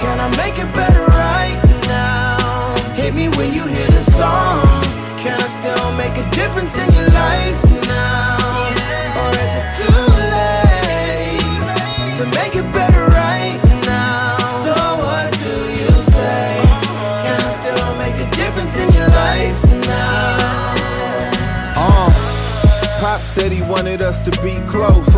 can 0.00 0.20
I 0.20 0.28
make 0.36 0.58
it 0.58 0.72
better 0.74 1.04
right 1.06 1.60
now? 1.86 2.94
Hit 2.94 3.14
me 3.14 3.28
when 3.36 3.52
you 3.52 3.66
hear 3.66 3.86
the 3.86 4.04
song. 4.04 4.62
Can 5.18 5.40
I 5.40 5.48
still 5.48 5.92
make 5.96 6.16
a 6.16 6.30
difference 6.30 6.78
in 6.78 6.92
your 6.94 7.08
life 7.10 7.86
now? 7.86 8.29
Pop 23.10 23.22
said 23.22 23.50
he 23.50 23.60
wanted 23.62 24.02
us 24.02 24.20
to 24.20 24.30
be 24.40 24.54
close. 24.68 25.12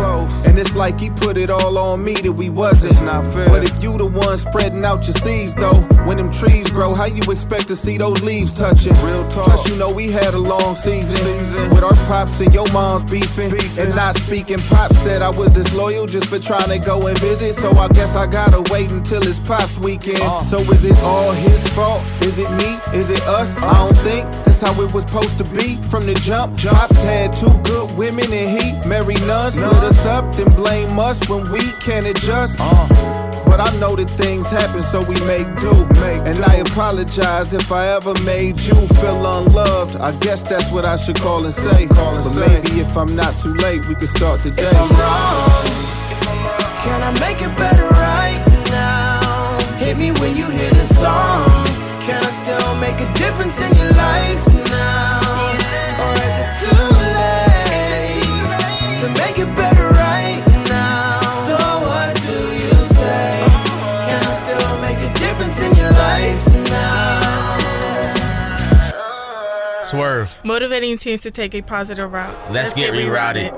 And 0.47 0.57
it's 0.57 0.75
like 0.75 0.99
he 0.99 1.11
put 1.11 1.37
it 1.37 1.51
all 1.51 1.77
on 1.77 2.03
me 2.03 2.15
that 2.15 2.33
we 2.33 2.49
wasn't. 2.49 2.97
But 3.35 3.63
if 3.63 3.83
you 3.83 3.95
the 3.99 4.07
one 4.07 4.35
spreading 4.35 4.83
out 4.83 5.05
your 5.05 5.13
seeds 5.13 5.53
though, 5.53 5.79
when 6.07 6.17
them 6.17 6.31
trees 6.31 6.71
grow, 6.71 6.95
how 6.95 7.05
you 7.05 7.21
expect 7.31 7.67
to 7.67 7.75
see 7.75 7.99
those 7.99 8.23
leaves 8.23 8.51
touching? 8.51 8.95
Plus 9.29 9.69
you 9.69 9.75
know 9.75 9.91
we 9.91 10.11
had 10.11 10.33
a 10.33 10.39
long 10.39 10.75
season, 10.75 11.21
with 11.69 11.83
our 11.83 11.93
pops 12.07 12.39
and 12.39 12.51
your 12.51 12.65
moms 12.73 13.05
beefing, 13.05 13.53
and 13.77 13.95
not 13.95 14.15
speaking. 14.15 14.57
Pop 14.69 14.91
said 14.93 15.21
I 15.21 15.29
was 15.29 15.51
disloyal 15.51 16.07
just 16.07 16.29
for 16.29 16.39
trying 16.39 16.69
to 16.69 16.79
go 16.79 17.05
and 17.05 17.17
visit, 17.19 17.53
so 17.53 17.77
I 17.77 17.89
guess 17.89 18.15
I 18.15 18.25
gotta 18.25 18.63
wait 18.73 18.89
until 18.89 19.21
it's 19.21 19.39
Pop's 19.41 19.77
weekend. 19.77 20.41
So 20.41 20.57
is 20.73 20.83
it 20.83 20.97
all 21.03 21.31
his 21.31 21.69
fault? 21.69 22.01
Is 22.23 22.39
it 22.39 22.49
me? 22.53 22.79
Is 22.97 23.11
it 23.11 23.21
us? 23.27 23.55
I 23.57 23.85
don't 23.85 23.97
think 23.99 24.25
that's 24.45 24.61
how 24.61 24.73
it 24.81 24.91
was 24.91 25.03
supposed 25.03 25.37
to 25.37 25.43
be 25.43 25.75
from 25.91 26.07
the 26.07 26.15
jump. 26.15 26.57
Pops 26.57 26.99
had 27.03 27.35
two 27.35 27.53
good 27.61 27.82
women 27.85 28.31
and 28.31 28.49
heat, 28.49 28.85
marry 28.85 29.15
none. 29.25 29.51
Split 29.51 29.83
us 29.83 30.05
up, 30.05 30.35
then 30.35 30.49
blame 30.55 30.97
us 30.99 31.27
when 31.29 31.49
we 31.51 31.61
can't 31.73 32.05
adjust. 32.05 32.59
Uh. 32.59 32.87
But 33.45 33.59
I 33.59 33.69
know 33.77 33.95
that 33.95 34.09
things 34.09 34.49
happen, 34.49 34.81
so 34.81 35.03
we 35.03 35.19
make 35.27 35.45
do. 35.61 35.73
And 36.25 36.43
I 36.45 36.55
apologize 36.55 37.53
if 37.53 37.71
I 37.71 37.87
ever 37.89 38.13
made 38.23 38.59
you 38.59 38.75
feel 38.97 39.19
unloved. 39.37 39.97
I 39.97 40.11
guess 40.19 40.41
that's 40.41 40.71
what 40.71 40.85
I 40.85 40.95
should 40.95 41.19
call 41.19 41.45
and 41.45 41.53
say. 41.53 41.85
But 41.87 42.33
maybe 42.35 42.79
if 42.79 42.97
I'm 42.97 43.15
not 43.15 43.37
too 43.37 43.53
late, 43.53 43.85
we 43.87 43.93
can 43.93 44.07
start 44.07 44.41
today. 44.41 44.63
If 44.63 44.73
I'm 44.73 44.89
wrong, 44.97 45.65
can 46.83 46.99
I 47.03 47.11
make 47.19 47.41
it 47.41 47.55
better 47.55 47.87
right 47.89 48.41
now? 48.71 49.77
Hit 49.77 49.97
me 49.97 50.11
when 50.11 50.35
you 50.35 50.49
hear 50.49 50.69
the 50.69 50.87
song. 50.87 51.45
Can 52.01 52.23
I 52.23 52.31
still 52.31 52.75
make 52.81 52.99
a 52.99 53.13
difference 53.13 53.61
in 53.61 53.75
your 53.77 53.91
life 53.91 54.47
now? 54.71 55.02
Swerve. 69.93 70.35
Motivating 70.43 70.97
teens 70.97 71.21
to 71.21 71.29
take 71.29 71.53
a 71.53 71.61
positive 71.61 72.11
route. 72.11 72.35
Let's, 72.51 72.73
get, 72.73 72.93
rerouted. 72.93 73.53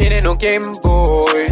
It 0.00 0.12
ain't 0.12 0.24
no 0.24 0.34
Game 0.34 0.62
Boy. 0.82 1.46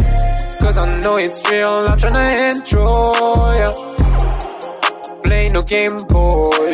Cause 0.59 0.77
I 0.79 0.99
know 1.01 1.17
it's 1.17 1.47
real, 1.51 1.67
I'm 1.67 1.99
tryna 1.99 2.51
enjoy. 2.51 3.53
yeah. 3.61 5.21
Play 5.23 5.49
no 5.49 5.61
Game 5.61 5.97
Boy. 6.07 6.73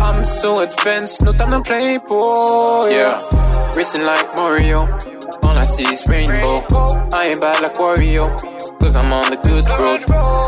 I'm 0.00 0.24
so 0.24 0.62
advanced, 0.62 1.22
no 1.22 1.32
time 1.32 1.50
to 1.50 1.60
play 1.62 1.98
boy. 1.98 2.90
Yeah, 2.90 3.20
racing 3.76 4.04
like 4.04 4.26
Mario. 4.36 4.78
All 5.42 5.58
I 5.58 5.62
see 5.62 5.84
is 5.84 6.08
rainbow. 6.08 6.64
I 7.12 7.28
ain't 7.32 7.40
bad 7.40 7.60
like 7.60 7.74
Wario. 7.74 8.55
Cause 8.80 8.94
I'm 8.96 9.12
on 9.12 9.30
the 9.30 9.36
good 9.36 9.66
road. 9.80 10.00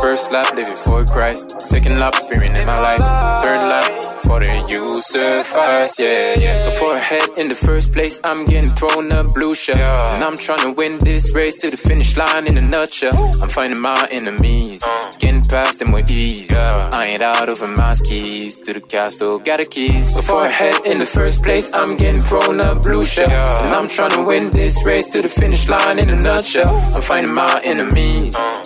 First 0.02 0.32
lap, 0.32 0.54
living 0.54 0.76
for 0.76 1.04
Christ. 1.04 1.60
Second 1.60 1.98
lap, 1.98 2.14
experiencing 2.14 2.66
my 2.66 2.78
life. 2.80 3.00
Third 3.42 3.62
lap, 3.68 3.84
for 4.22 4.40
the 4.40 4.66
you 4.68 5.00
suffice. 5.00 5.98
Yeah, 5.98 6.34
yeah. 6.38 6.56
So 6.56 6.70
for 6.70 6.96
a 6.96 7.00
head 7.00 7.28
in 7.36 7.48
the 7.48 7.54
first 7.54 7.92
place, 7.92 8.20
I'm 8.24 8.44
getting 8.44 8.68
thrown 8.70 9.10
a 9.12 9.24
blue 9.24 9.54
shell. 9.54 10.14
And 10.14 10.22
I'm 10.22 10.36
trying 10.36 10.60
to 10.60 10.72
win 10.72 10.98
this 10.98 11.32
race 11.34 11.56
to 11.58 11.70
the 11.70 11.76
finish 11.76 12.16
line 12.16 12.46
in 12.46 12.56
a 12.58 12.60
nutshell. 12.60 13.16
I'm 13.42 13.48
finding 13.48 13.80
my 13.80 14.06
enemies. 14.10 14.84
Getting 15.18 15.42
past 15.42 15.78
them 15.80 15.92
with 15.92 16.10
ease. 16.10 16.52
I 16.52 17.06
ain't 17.06 17.22
out 17.22 17.48
over 17.48 17.66
my 17.66 17.92
skis. 17.94 18.58
To 18.58 18.72
the 18.72 18.80
castle, 18.80 19.38
got 19.38 19.60
a 19.60 19.64
keys. 19.64 20.14
So 20.14 20.22
for 20.22 20.44
a 20.44 20.50
head 20.50 20.84
in 20.84 20.98
the 20.98 21.06
first 21.06 21.42
place, 21.42 21.72
I'm 21.72 21.96
getting 21.96 22.20
thrown 22.20 22.60
a 22.60 22.74
blue 22.74 23.04
shell. 23.04 23.30
And 23.64 23.72
I'm 23.74 23.88
trying 23.88 24.12
to 24.12 24.22
win 24.22 24.50
this 24.50 24.84
race 24.84 25.06
to 25.10 25.22
the 25.22 25.28
finish 25.28 25.68
line 25.68 25.98
in 25.98 26.08
a 26.10 26.16
nutshell. 26.16 26.74
I'm 26.94 27.02
finding 27.02 27.34
my 27.34 27.60
enemies. 27.64 28.17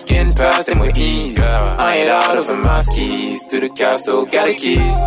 Getting 0.05 0.31
past 0.33 0.67
them 0.67 0.79
with 0.79 0.97
ease. 0.97 1.39
I 1.39 1.97
ain't 1.97 2.09
out 2.09 2.37
over 2.37 2.57
my 2.57 2.79
skis. 2.81 3.43
To 3.45 3.59
the 3.59 3.69
castle, 3.69 4.25
got 4.25 4.47
the 4.47 4.55
keys. 4.55 4.97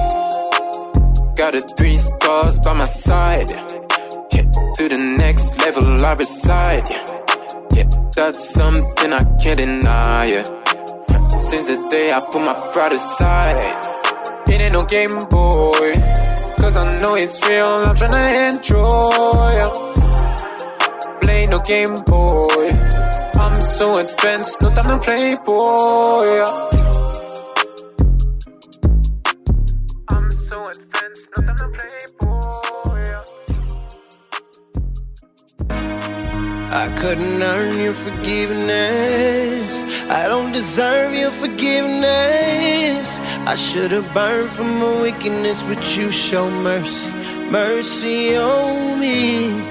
Got 1.36 1.54
a 1.54 1.60
three 1.76 1.98
stars 1.98 2.60
by 2.60 2.72
my 2.72 2.84
side. 2.84 3.50
Yeah, 4.32 4.46
to 4.76 4.88
the 4.88 5.16
next 5.18 5.58
level 5.60 6.04
I 6.04 6.12
reside. 6.14 6.88
Yeah, 7.74 7.88
that's 8.14 8.54
something 8.54 9.12
I 9.12 9.22
can't 9.42 9.58
deny. 9.58 10.24
Yeah. 10.26 10.44
Since 11.38 11.66
the 11.68 11.88
day 11.90 12.12
I 12.12 12.20
put 12.20 12.42
my 12.42 12.54
pride 12.72 12.92
aside. 12.92 13.96
It 14.48 14.60
ain't 14.60 14.72
no 14.72 14.84
Game 14.84 15.18
Boy. 15.28 15.92
Cause 16.58 16.76
I 16.76 16.98
know 16.98 17.14
it's 17.16 17.46
real, 17.46 17.66
I'm 17.66 17.94
tryna 17.94 18.56
enjoy. 18.56 19.54
Play 21.20 21.46
no 21.46 21.60
Game 21.60 21.94
Boy. 22.06 23.05
I'm 23.38 23.60
so 23.62 23.98
advanced, 23.98 24.62
no 24.62 24.70
time 24.70 25.00
to 25.00 25.04
play 25.04 25.36
boy. 25.44 26.24
yeah. 26.24 26.70
Yeah. 26.74 26.86
I 36.70 36.88
couldn't 37.00 37.42
earn 37.42 37.78
your 37.80 37.94
forgiveness. 37.94 39.84
I 40.10 40.28
don't 40.28 40.52
deserve 40.52 41.14
your 41.14 41.30
forgiveness. 41.30 43.18
I 43.46 43.54
should 43.56 43.92
have 43.92 44.12
burned 44.14 44.50
from 44.50 44.78
my 44.80 45.00
wickedness, 45.02 45.62
but 45.62 45.96
you 45.96 46.10
show 46.10 46.50
mercy, 46.50 47.10
mercy 47.50 48.36
on 48.36 49.00
me. 49.00 49.62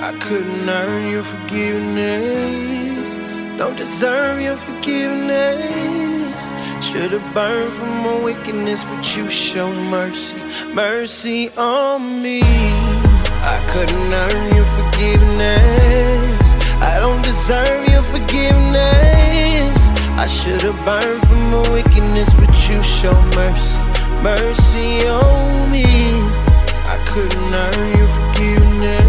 I 0.00 0.12
couldn't 0.20 0.68
earn 0.68 1.10
your 1.10 1.24
forgiveness. 1.24 2.91
Don't 3.58 3.76
deserve 3.76 4.40
your 4.40 4.56
forgiveness. 4.56 6.50
Should 6.80 7.12
have 7.12 7.34
burned 7.34 7.72
from 7.72 7.88
my 8.04 8.20
wickedness, 8.24 8.84
but 8.84 9.16
you 9.16 9.28
show 9.28 9.70
mercy, 9.90 10.34
mercy 10.74 11.50
on 11.56 12.22
me. 12.22 12.40
I 12.42 13.58
couldn't 13.72 14.12
earn 14.12 14.54
your 14.56 14.64
forgiveness. 14.64 16.54
I 16.80 16.98
don't 16.98 17.22
deserve 17.22 17.88
your 17.88 18.02
forgiveness. 18.02 19.78
I 20.18 20.26
should 20.26 20.62
have 20.62 20.84
burned 20.84 21.22
from 21.26 21.40
my 21.50 21.62
wickedness, 21.72 22.32
but 22.34 22.50
you 22.68 22.82
show 22.82 23.14
mercy, 23.36 23.78
mercy 24.22 25.06
on 25.08 25.70
me. 25.70 25.84
I 26.86 26.96
couldn't 27.06 27.54
earn 27.54 27.96
your 27.98 28.08
forgiveness. 28.18 29.04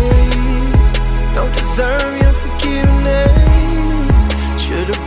Don't 1.36 1.54
deserve 1.56 2.18
your 2.22 2.34
forgiveness. 2.34 3.43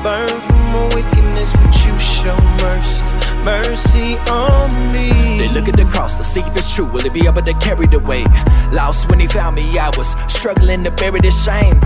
Burned 0.06 0.30
from 0.30 0.62
my 0.70 0.94
wickedness, 0.94 1.52
but 1.52 1.74
you 1.84 1.96
show 1.96 2.38
mercy, 2.62 3.02
mercy 3.42 4.16
on 4.30 4.70
me. 4.92 5.10
They 5.40 5.48
look 5.48 5.66
at 5.68 5.76
the 5.76 5.84
cross 5.86 6.16
to 6.18 6.22
see 6.22 6.42
if 6.42 6.56
it's 6.56 6.72
true. 6.72 6.84
Will 6.84 7.04
it 7.04 7.12
be 7.12 7.26
able 7.26 7.42
to 7.42 7.54
carry 7.54 7.88
the 7.88 7.98
weight? 7.98 8.28
Lost 8.70 9.08
when 9.08 9.18
he 9.18 9.26
found 9.26 9.56
me, 9.56 9.76
I 9.76 9.90
was 9.96 10.14
struggling 10.32 10.84
to 10.84 10.92
bury 10.92 11.18
the 11.18 11.32
shame. 11.32 11.80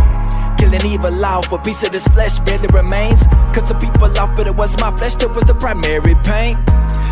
Killing 0.58 0.84
evil 0.84 1.24
off, 1.24 1.50
a 1.50 1.56
piece 1.60 1.82
of 1.82 1.92
this 1.92 2.06
flesh 2.08 2.38
barely 2.40 2.68
remains. 2.68 3.22
Cause 3.54 3.70
the 3.70 3.74
people 3.80 4.12
off, 4.18 4.36
but 4.36 4.46
it 4.46 4.54
was 4.54 4.78
my 4.78 4.94
flesh 4.98 5.14
that 5.14 5.34
was 5.34 5.44
the 5.44 5.54
primary 5.54 6.14
pain. 6.16 6.58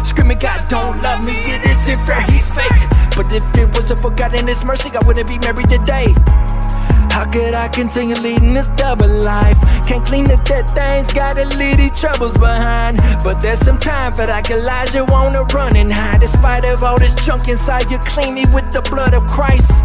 Screaming, 0.05 0.37
God 0.37 0.69
don't 0.69 1.01
love 1.01 1.25
me, 1.25 1.33
it 1.33 1.65
isn't 1.65 2.05
fair, 2.05 2.21
he's 2.29 2.53
fake. 2.53 2.85
But 3.17 3.33
if 3.33 3.43
it 3.57 3.75
wasn't 3.75 4.01
for 4.01 4.11
God 4.11 4.35
and 4.35 4.47
his 4.47 4.63
mercy, 4.63 4.91
I 4.95 5.01
wouldn't 5.07 5.27
be 5.27 5.39
married 5.39 5.71
today. 5.71 6.13
How 7.19 7.29
could 7.29 7.53
I 7.53 7.67
continue 7.67 8.15
leading 8.15 8.55
this 8.55 8.69
double 8.77 9.09
life? 9.09 9.59
Can't 9.85 10.07
clean 10.07 10.23
the 10.23 10.37
dead 10.45 10.71
things, 10.71 11.13
gotta 11.13 11.47
leave 11.59 11.77
these 11.79 12.01
troubles 12.01 12.35
behind. 12.35 12.99
But 13.25 13.41
there's 13.41 13.59
some 13.59 13.77
time 13.77 14.15
for 14.15 14.25
that 14.25 14.49
Elijah 14.49 15.05
wanna 15.05 15.43
run 15.53 15.75
and 15.75 15.93
hide. 15.93 16.21
Despite 16.21 16.65
of 16.65 16.85
all 16.85 16.97
this 16.97 17.15
junk 17.15 17.49
inside, 17.49 17.91
you 17.91 17.99
clean 17.99 18.35
me 18.35 18.45
with 18.55 18.71
the 18.71 18.83
blood 18.83 19.15
of 19.15 19.27
Christ. 19.27 19.83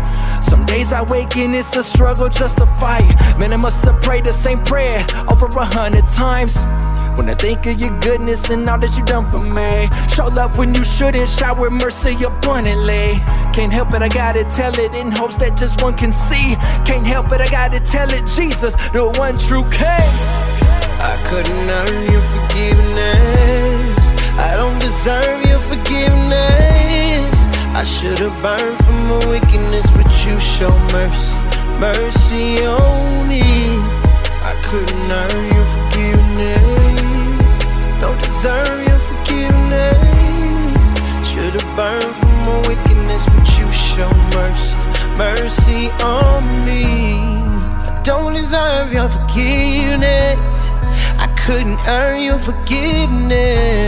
Some 0.48 0.64
days 0.68 0.94
I 0.94 1.02
wake 1.02 1.36
and 1.36 1.56
it's 1.56 1.76
a 1.76 1.82
struggle 1.82 2.30
just 2.30 2.58
to 2.58 2.68
fight. 2.78 3.10
Man, 3.40 3.52
I 3.52 3.58
must 3.58 3.84
have 3.86 4.00
prayed 4.04 4.26
the 4.26 4.32
same 4.32 4.64
prayer 4.64 5.04
over 5.28 5.48
a 5.48 5.66
hundred 5.66 6.08
times. 6.10 6.54
When 7.16 7.30
I 7.30 7.36
think 7.36 7.68
of 7.68 7.80
your 7.80 7.98
goodness 8.00 8.50
and 8.50 8.68
all 8.68 8.80
that 8.80 8.98
you 8.98 9.06
done 9.06 9.30
for 9.30 9.40
me, 9.40 9.88
show 10.10 10.28
love 10.28 10.58
when 10.58 10.74
you 10.74 10.84
shouldn't, 10.84 11.30
shower 11.30 11.70
mercy 11.70 12.16
abundantly. 12.24 13.22
Can't 13.54 13.72
help 13.72 13.94
it, 13.94 14.02
I 14.02 14.10
gotta 14.10 14.44
tell 14.46 14.74
it 14.80 14.96
in 14.96 15.12
hopes 15.12 15.36
that 15.38 15.56
just 15.56 15.84
one 15.84 15.94
can 15.96 16.12
see. 16.12 16.56
Can't 16.90 17.06
help 17.06 17.32
it, 17.32 17.40
I 17.40 17.46
gotta 17.46 17.80
tell 17.80 18.10
it, 18.12 18.26
Jesus, 18.26 18.74
the 18.94 19.14
one 19.20 19.38
true 19.38 19.62
King. 19.70 20.10
I 21.06 21.14
couldn't 21.30 21.70
earn 21.70 22.12
your 22.12 22.26
forgiveness. 22.34 24.02
I 24.42 24.58
don't 24.58 24.80
deserve 24.80 25.46
your 25.46 25.60
forgiveness. 25.60 27.36
I 27.78 27.84
should 27.86 28.18
have 28.26 28.42
burned 28.42 28.78
from 28.86 28.98
my 29.08 29.22
wickedness, 29.30 29.86
but 29.92 30.10
you 30.26 30.40
show 30.40 30.74
mercy, 30.90 31.38
mercy 31.80 32.66
on 32.66 33.30
me. 33.30 33.44
I 34.42 34.58
couldn't 34.66 35.12
earn 35.12 35.53
deserve 38.44 38.84
your 38.86 39.00
forgiveness. 39.00 40.84
Should 41.26 41.56
have 41.56 41.76
burned 41.78 42.04
from 42.04 42.36
my 42.44 42.60
wickedness, 42.68 43.26
but 43.26 43.48
you 43.58 43.70
show 43.72 44.12
mercy, 44.36 44.76
mercy 45.18 45.90
on 46.04 46.44
me. 46.66 46.84
I 47.88 48.02
don't 48.04 48.34
deserve 48.34 48.92
your 48.92 49.08
forgiveness. 49.08 50.72
I 51.26 51.28
couldn't 51.46 51.80
earn 51.88 52.20
your 52.22 52.38
forgiveness. 52.38 53.86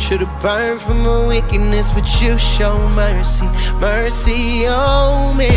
Should 0.00 0.20
have 0.20 0.40
burned 0.40 0.80
from 0.80 1.02
my 1.02 1.26
wickedness, 1.26 1.90
but 1.90 2.06
you 2.22 2.38
show 2.38 2.78
mercy, 2.90 3.48
mercy 3.80 4.68
on 4.68 5.36
me. 5.36 5.50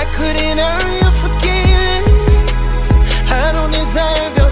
I 0.00 0.04
couldn't 0.14 0.58
earn 0.60 0.92
your 1.00 1.14
forgiveness. 1.24 2.92
I 3.32 3.50
don't 3.54 3.72
deserve 3.72 4.36
your 4.36 4.47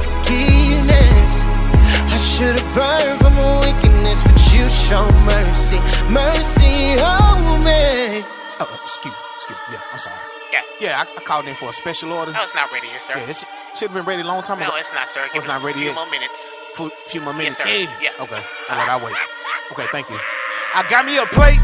should 2.37 2.61
have 2.61 2.75
burned 2.77 3.19
from 3.21 3.33
my 3.33 3.61
wickedness, 3.65 4.23
but 4.23 4.37
you 4.53 4.69
show 4.69 5.09
mercy, 5.25 5.81
mercy 6.13 7.01
oh, 7.01 7.41
on 7.49 7.65
me. 7.65 8.21
Oh, 8.61 8.81
excuse, 8.85 9.17
excuse. 9.37 9.59
Yeah, 9.73 9.81
I'm 9.91 9.99
sorry. 9.99 10.21
Yeah. 10.53 10.61
Yeah, 10.79 11.01
I, 11.01 11.17
I 11.17 11.23
called 11.25 11.49
in 11.49 11.55
for 11.55 11.71
a 11.71 11.73
special 11.73 12.13
order. 12.13 12.33
No, 12.33 12.43
it's 12.43 12.55
not 12.55 12.71
ready 12.71 12.89
yet, 12.89 13.01
sir. 13.01 13.15
Yeah, 13.17 13.31
it 13.31 13.37
should 13.75 13.89
have 13.89 13.95
been 13.95 14.05
ready 14.05 14.21
a 14.21 14.27
long 14.27 14.43
time 14.43 14.59
no, 14.59 14.67
ago. 14.67 14.75
No, 14.75 14.81
it's 14.81 14.93
not, 14.93 15.09
sir. 15.09 15.25
Oh, 15.25 15.29
Give 15.33 15.41
it's 15.41 15.49
not 15.49 15.63
ready 15.63 15.79
a 15.79 15.81
few 15.81 15.87
yet. 15.89 15.95
more 15.97 16.11
minutes. 16.11 16.51
Few, 16.75 16.91
few 17.09 17.21
more 17.23 17.33
minutes. 17.33 17.57
sir. 17.57 17.71
Yeah. 18.03 18.13
Okay. 18.21 18.43
All 18.69 18.77
right, 18.77 18.89
I'll 18.89 19.01
wait. 19.01 19.17
Okay, 19.73 19.87
thank 19.91 20.11
you. 20.11 20.19
I 20.75 20.85
got 20.93 21.07
me 21.07 21.17
a 21.17 21.25
plate. 21.33 21.59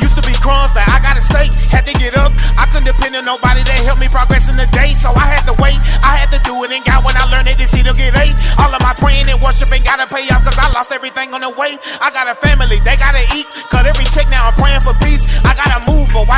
Used 0.00 0.16
to 0.16 0.21
be 0.21 0.21
crumbs 0.42 0.74
that 0.74 0.90
I 0.90 0.98
got 0.98 1.14
a 1.14 1.22
steak. 1.22 1.54
Had 1.70 1.86
to 1.86 1.94
get 1.96 2.18
up. 2.18 2.34
I 2.58 2.66
couldn't 2.66 2.90
depend 2.90 3.14
on 3.14 3.24
nobody 3.24 3.62
that 3.62 3.78
helped 3.86 4.02
me 4.02 4.10
progress 4.10 4.50
in 4.50 4.58
the 4.58 4.66
day. 4.74 4.92
So 4.98 5.14
I 5.14 5.30
had 5.30 5.46
to 5.46 5.54
wait. 5.62 5.78
I 6.02 6.18
had 6.18 6.34
to 6.34 6.40
do 6.42 6.58
it. 6.66 6.74
And 6.74 6.82
God, 6.82 7.06
when 7.06 7.14
I 7.14 7.24
learned 7.30 7.46
it, 7.48 7.56
this 7.56 7.70
to 7.70 7.94
get 7.94 8.16
eight. 8.18 8.34
All 8.58 8.72
of 8.72 8.80
my 8.80 8.92
praying 8.96 9.28
and 9.28 9.38
worshiping 9.40 9.82
gotta 9.84 10.08
pay 10.08 10.24
off 10.32 10.42
cause 10.44 10.58
I 10.58 10.72
lost 10.72 10.90
everything 10.92 11.34
on 11.34 11.42
the 11.44 11.52
way. 11.54 11.76
I 12.00 12.10
got 12.10 12.26
a 12.26 12.34
family, 12.34 12.80
they 12.80 12.96
gotta 12.96 13.22
eat. 13.36 13.46
Cut 13.68 13.86
every 13.86 14.04
check 14.10 14.28
now, 14.28 14.48
I'm 14.48 14.56
praying 14.56 14.80
for 14.80 14.94
peace. 15.04 15.28
I 15.44 15.54
gotta 15.54 15.84
move, 15.84 15.91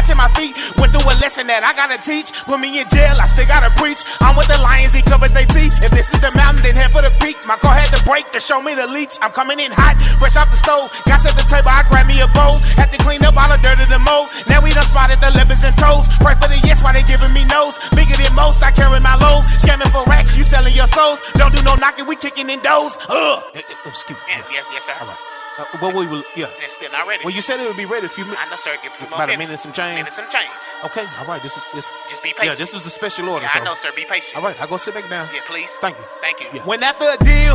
watching 0.04 0.20
my 0.20 0.28
feet. 0.36 0.52
Went 0.76 0.92
through 0.92 1.08
a 1.08 1.16
lesson 1.24 1.48
that 1.48 1.64
I 1.64 1.72
gotta 1.72 1.96
teach. 1.96 2.28
Put 2.44 2.60
me 2.60 2.76
in 2.76 2.84
jail, 2.92 3.16
I 3.16 3.24
still 3.24 3.48
gotta 3.48 3.72
preach. 3.80 4.04
I'm 4.20 4.36
with 4.36 4.52
the 4.52 4.60
lions, 4.60 4.92
he 4.92 5.00
covers 5.00 5.32
their 5.32 5.48
teeth. 5.48 5.72
If 5.80 5.96
this 5.96 6.12
is 6.12 6.20
the 6.20 6.28
mountain, 6.36 6.60
then 6.60 6.76
head 6.76 6.92
for 6.92 7.00
the 7.00 7.08
peak. 7.24 7.40
My 7.48 7.56
car 7.56 7.72
had 7.72 7.88
to 7.96 8.00
break 8.04 8.28
to 8.36 8.40
show 8.40 8.60
me 8.60 8.76
the 8.76 8.84
leech. 8.84 9.16
I'm 9.24 9.32
coming 9.32 9.56
in 9.56 9.72
hot, 9.72 9.96
fresh 10.20 10.36
off 10.36 10.52
the 10.52 10.60
stove. 10.60 10.92
Got 11.08 11.24
set 11.24 11.32
the 11.40 11.46
table, 11.48 11.72
I 11.72 11.88
grab 11.88 12.04
me 12.04 12.20
a 12.20 12.28
bowl. 12.36 12.60
Had 12.76 12.92
to 12.92 13.00
clean 13.00 13.24
up 13.24 13.40
all 13.40 13.48
the 13.48 13.56
dirt 13.64 13.80
in 13.80 13.88
the 13.88 14.02
mold. 14.04 14.28
Now 14.44 14.60
we 14.60 14.76
done 14.76 14.84
spotted 14.84 15.24
the 15.24 15.32
lippers 15.32 15.64
and 15.64 15.72
toes. 15.80 16.04
Pray 16.20 16.36
for 16.36 16.52
the 16.52 16.60
yes, 16.68 16.84
why 16.84 16.92
they 16.92 17.04
giving 17.08 17.32
me 17.32 17.48
no's. 17.48 17.80
Bigger 17.96 18.20
than 18.20 18.36
most, 18.36 18.60
I 18.60 18.76
carry 18.76 19.00
my 19.00 19.16
load. 19.16 19.48
Scamming 19.48 19.88
for 19.88 20.04
racks, 20.04 20.36
you 20.36 20.44
selling 20.44 20.76
your 20.76 20.88
souls. 20.88 21.16
Don't 21.40 21.54
do 21.56 21.64
no 21.64 21.80
knocking, 21.80 22.04
we 22.04 22.16
kicking 22.16 22.52
in 22.52 22.60
doors. 22.60 23.00
Ugh. 23.08 23.40
Excuse 23.88 24.20
me. 24.20 24.28
Yes, 24.28 24.44
yes, 24.52 24.66
yes, 24.68 24.84
sir. 24.84 24.96
All 25.00 25.08
right. 25.08 25.33
Uh, 25.56 25.64
well, 25.80 25.94
we 25.94 26.06
will, 26.06 26.24
yeah. 26.34 26.50
It's 26.58 26.74
still 26.74 26.90
not 26.90 27.06
ready. 27.06 27.22
Well, 27.24 27.32
you 27.32 27.40
said 27.40 27.60
it 27.60 27.68
would 27.68 27.76
be 27.76 27.86
ready 27.86 28.06
a 28.06 28.08
few 28.08 28.24
minutes. 28.24 28.42
I 28.42 28.50
know, 28.50 28.56
sir. 28.56 28.74
Give 28.82 28.90
a 28.90 28.94
few 28.96 29.08
more 29.08 29.22
About 29.22 29.30
a 29.30 29.38
minute 29.38 29.50
and 29.50 29.60
some 29.60 29.70
change. 29.70 30.02
Minute 30.02 30.12
some 30.12 30.26
change. 30.28 30.50
Okay, 30.82 31.06
all 31.18 31.26
right. 31.26 31.40
This, 31.42 31.54
this. 31.72 31.92
Just 32.08 32.24
be 32.24 32.30
patient. 32.34 32.46
Yeah, 32.46 32.54
this 32.58 32.74
was 32.74 32.84
a 32.86 32.90
special 32.90 33.28
order. 33.28 33.46
Yeah, 33.46 33.54
so. 33.54 33.60
I 33.60 33.64
know, 33.64 33.74
sir. 33.74 33.90
Be 33.94 34.04
patient. 34.04 34.34
All 34.34 34.42
right, 34.42 34.60
I 34.60 34.66
go 34.66 34.76
sit 34.76 34.94
back 34.94 35.08
down. 35.08 35.28
Yeah, 35.32 35.46
please. 35.46 35.70
Thank 35.78 35.96
you. 35.96 36.04
Thank 36.20 36.42
you. 36.42 36.58
When 36.66 36.82
after 36.82 37.06
a 37.06 37.18
deal, 37.22 37.54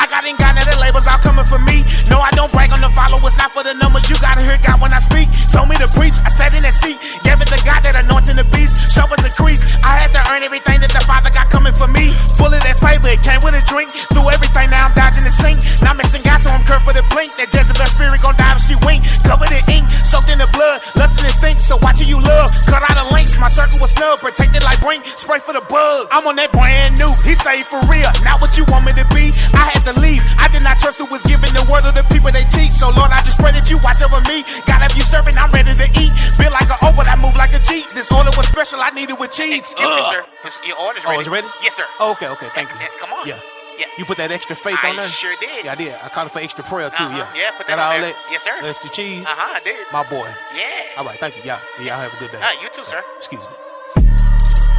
I 0.00 0.08
got 0.08 0.24
in 0.24 0.36
got 0.36 0.56
the 0.56 0.80
labels 0.80 1.06
all 1.06 1.20
coming 1.20 1.44
for 1.44 1.60
me. 1.60 1.84
No, 2.08 2.18
I 2.18 2.32
don't 2.32 2.50
brag 2.50 2.72
on 2.72 2.80
the 2.80 2.88
followers, 2.96 3.36
not 3.36 3.52
for 3.52 3.62
the 3.62 3.76
numbers. 3.76 4.08
You 4.08 4.16
gotta 4.24 4.40
hear 4.40 4.56
God 4.64 4.80
when 4.80 4.92
I 4.92 4.98
speak. 4.98 5.28
Told 5.52 5.68
me 5.68 5.76
to 5.76 5.88
preach, 5.92 6.16
I 6.24 6.32
sat 6.32 6.56
in 6.56 6.64
that 6.64 6.72
seat. 6.72 6.96
Gave 7.22 7.40
it 7.44 7.48
to 7.52 7.60
God 7.62 7.84
that 7.84 7.92
anointing 7.92 8.40
the 8.40 8.48
beast. 8.48 8.88
Show 8.88 9.04
as 9.12 9.20
a 9.20 9.32
crease. 9.36 9.60
I 9.84 10.00
had 10.00 10.16
to 10.16 10.20
earn 10.32 10.42
everything 10.42 10.80
that 10.80 10.90
the 10.90 11.04
Father 11.04 11.28
got 11.28 11.52
coming 11.52 11.76
for 11.76 11.86
me. 11.88 12.08
Full 12.40 12.48
of 12.48 12.62
that 12.64 12.80
favor, 12.80 13.12
it 13.12 13.20
came 13.20 13.44
with 13.44 13.52
a 13.52 13.62
drink. 13.68 13.92
Through 13.92 14.32
everything, 14.32 14.72
now 14.72 14.88
I'm 14.88 14.94
dodging 14.96 15.28
the 15.28 15.34
sink. 15.34 15.60
Now 15.84 15.92
I'm 15.92 16.00
missing 16.00 16.24
God, 16.24 16.40
so 16.40 16.50
I'm 16.50 16.64
curved 16.64 16.88
for 16.88 16.96
the 16.96 17.04
blink. 17.12 17.33
That 17.38 17.50
Jezebel 17.50 17.86
spirit 17.90 18.22
gon' 18.22 18.36
die 18.38 18.54
if 18.54 18.62
she 18.62 18.76
wink. 18.86 19.02
Covered 19.26 19.50
in 19.50 19.62
ink, 19.72 19.86
soaked 19.90 20.30
in 20.30 20.38
the 20.38 20.46
blood, 20.54 20.80
lusting 20.94 21.24
and 21.26 21.34
stink. 21.34 21.58
So 21.58 21.76
watching 21.82 22.06
you 22.08 22.20
love. 22.22 22.50
Cut 22.70 22.82
out 22.86 22.94
the 22.94 23.06
links, 23.14 23.34
my 23.38 23.48
circle 23.50 23.78
was 23.82 23.90
snug, 23.92 24.20
protected 24.22 24.62
like 24.62 24.78
brink. 24.80 25.04
Spray 25.06 25.38
for 25.42 25.52
the 25.52 25.64
bugs. 25.66 26.08
I'm 26.14 26.24
on 26.30 26.36
that 26.36 26.52
brand 26.54 26.96
new. 26.98 27.10
He 27.26 27.34
say 27.34 27.62
for 27.66 27.80
real, 27.90 28.10
not 28.22 28.38
what 28.40 28.54
you 28.56 28.64
want 28.70 28.86
me 28.86 28.92
to 28.98 29.06
be. 29.10 29.34
I 29.56 29.70
had 29.74 29.82
to 29.90 29.94
leave. 29.98 30.22
I 30.38 30.46
did 30.52 30.62
not 30.62 30.78
trust 30.78 31.00
who 31.02 31.06
was 31.10 31.22
giving 31.26 31.50
the 31.56 31.64
word 31.70 31.84
of 31.88 31.94
the 31.98 32.04
people 32.12 32.30
they 32.30 32.46
cheat. 32.46 32.70
So 32.70 32.90
Lord, 32.94 33.10
I 33.10 33.20
just 33.26 33.38
pray 33.42 33.52
that 33.52 33.66
you 33.70 33.78
watch 33.82 34.00
over 34.04 34.20
me. 34.30 34.46
God, 34.68 34.84
if 34.86 34.94
you 34.94 35.04
serving, 35.04 35.34
I'm 35.36 35.50
ready 35.50 35.74
to 35.74 35.88
eat. 35.98 36.12
Built 36.38 36.54
like 36.54 36.70
an 36.70 36.78
O, 36.86 36.92
but 36.94 37.08
I 37.10 37.16
move 37.18 37.34
like 37.36 37.52
a 37.56 37.60
G. 37.60 37.82
This 37.94 38.12
order 38.12 38.30
was 38.36 38.46
special, 38.46 38.80
I 38.80 38.90
needed 38.90 39.18
with 39.18 39.30
cheese. 39.34 39.72
Excuse 39.74 39.88
me, 39.90 40.02
uh. 40.04 40.10
sir. 40.10 40.20
It's- 40.46 40.60
Your 40.66 40.78
order's 40.78 41.04
ready. 41.04 41.16
Oh, 41.16 41.18
ready. 41.18 41.20
it's 41.20 41.30
ready? 41.32 41.48
Yes, 41.62 41.74
sir. 41.76 41.86
Okay, 42.00 42.28
okay, 42.28 42.48
thank 42.54 42.70
you. 42.70 42.76
Come 43.00 43.12
on. 43.12 43.26
Yeah. 43.26 43.40
Yeah. 43.78 43.86
You 43.98 44.04
put 44.04 44.18
that 44.18 44.30
extra 44.30 44.54
faith 44.56 44.78
I 44.82 44.90
on 44.90 44.96
there? 44.96 45.06
sure 45.08 45.34
did. 45.40 45.64
Yeah, 45.64 45.72
I 45.72 45.74
did. 45.74 45.94
I 46.02 46.08
called 46.08 46.26
it 46.28 46.30
for 46.30 46.38
extra 46.40 46.64
prayer 46.64 46.90
too. 46.90 47.04
Uh-huh. 47.04 47.18
Yeah. 47.34 47.40
Yeah, 47.42 47.50
put 47.56 47.66
that 47.66 47.76
Got 47.76 47.78
on 47.78 47.94
all 47.96 48.00
there. 48.00 48.12
that. 48.12 48.26
Yes, 48.30 48.44
sir. 48.44 48.54
extra 48.62 48.90
cheese. 48.90 49.24
Uh 49.26 49.30
huh. 49.30 49.58
I 49.58 49.60
did. 49.64 49.86
My 49.92 50.04
boy. 50.08 50.28
Yeah. 50.54 50.98
All 50.98 51.04
right. 51.04 51.18
Thank 51.18 51.36
you. 51.36 51.42
Yeah. 51.44 51.60
Yeah. 51.78 51.86
Y'all 51.86 52.00
have 52.00 52.14
a 52.14 52.16
good 52.18 52.30
day. 52.32 52.40
Uh, 52.40 52.62
you 52.62 52.68
too, 52.70 52.84
sir. 52.84 53.02
Excuse 53.16 53.44
me. 53.46 53.54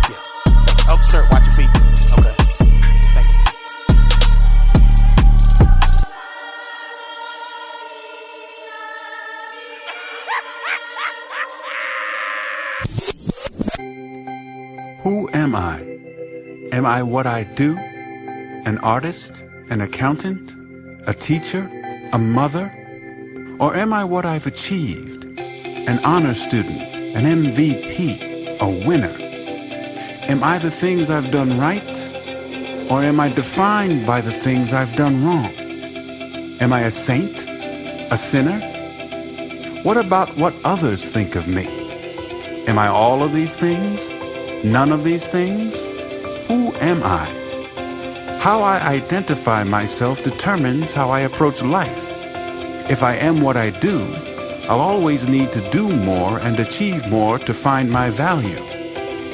Yeah. 0.09 0.87
Oh, 0.87 0.99
sir, 1.01 1.27
watch 1.31 1.45
your 1.45 1.55
feet. 1.55 1.69
Okay. 2.19 2.35
Thank 3.13 3.27
you. 3.27 4.45
Who 15.03 15.29
am 15.33 15.55
I? 15.55 15.79
Am 16.71 16.85
I 16.85 17.03
what 17.03 17.27
I 17.27 17.43
do? 17.43 17.77
An 18.65 18.79
artist? 18.79 19.45
An 19.69 19.81
accountant? 19.81 20.55
A 21.05 21.13
teacher? 21.13 21.69
A 22.13 22.17
mother? 22.17 22.73
Or 23.59 23.75
am 23.75 23.93
I 23.93 24.03
what 24.03 24.25
I've 24.25 24.47
achieved? 24.47 25.25
An 25.37 25.99
honor 26.03 26.33
student? 26.33 26.81
An 27.15 27.25
MVP? 27.25 28.59
A 28.59 28.87
winner? 28.87 29.15
Am 30.31 30.43
I 30.43 30.57
the 30.57 30.71
things 30.71 31.11
I've 31.11 31.29
done 31.29 31.59
right? 31.59 31.95
Or 32.89 33.03
am 33.03 33.19
I 33.19 33.29
defined 33.29 34.07
by 34.07 34.19
the 34.21 34.33
things 34.33 34.73
I've 34.73 34.95
done 34.95 35.23
wrong? 35.23 35.53
Am 36.59 36.73
I 36.73 36.81
a 36.81 36.91
saint? 36.91 37.45
A 38.11 38.17
sinner? 38.17 38.59
What 39.83 39.97
about 39.97 40.35
what 40.37 40.55
others 40.63 41.07
think 41.07 41.35
of 41.35 41.47
me? 41.47 41.67
Am 42.65 42.79
I 42.79 42.87
all 42.87 43.21
of 43.21 43.31
these 43.31 43.55
things? 43.55 44.09
None 44.65 44.91
of 44.91 45.03
these 45.03 45.27
things? 45.27 45.85
Who 46.47 46.73
am 46.77 47.03
I? 47.03 47.44
How 48.39 48.61
I 48.61 48.79
identify 48.79 49.63
myself 49.63 50.23
determines 50.23 50.93
how 50.93 51.09
I 51.09 51.21
approach 51.21 51.61
life. 51.61 52.03
If 52.89 53.01
I 53.01 53.15
am 53.15 53.41
what 53.41 53.57
I 53.57 53.71
do, 53.71 54.13
I'll 54.69 54.81
always 54.81 55.27
need 55.27 55.51
to 55.53 55.69
do 55.71 55.89
more 55.89 56.39
and 56.39 56.59
achieve 56.59 57.07
more 57.07 57.39
to 57.39 57.53
find 57.53 57.89
my 57.89 58.09
value. 58.09 58.63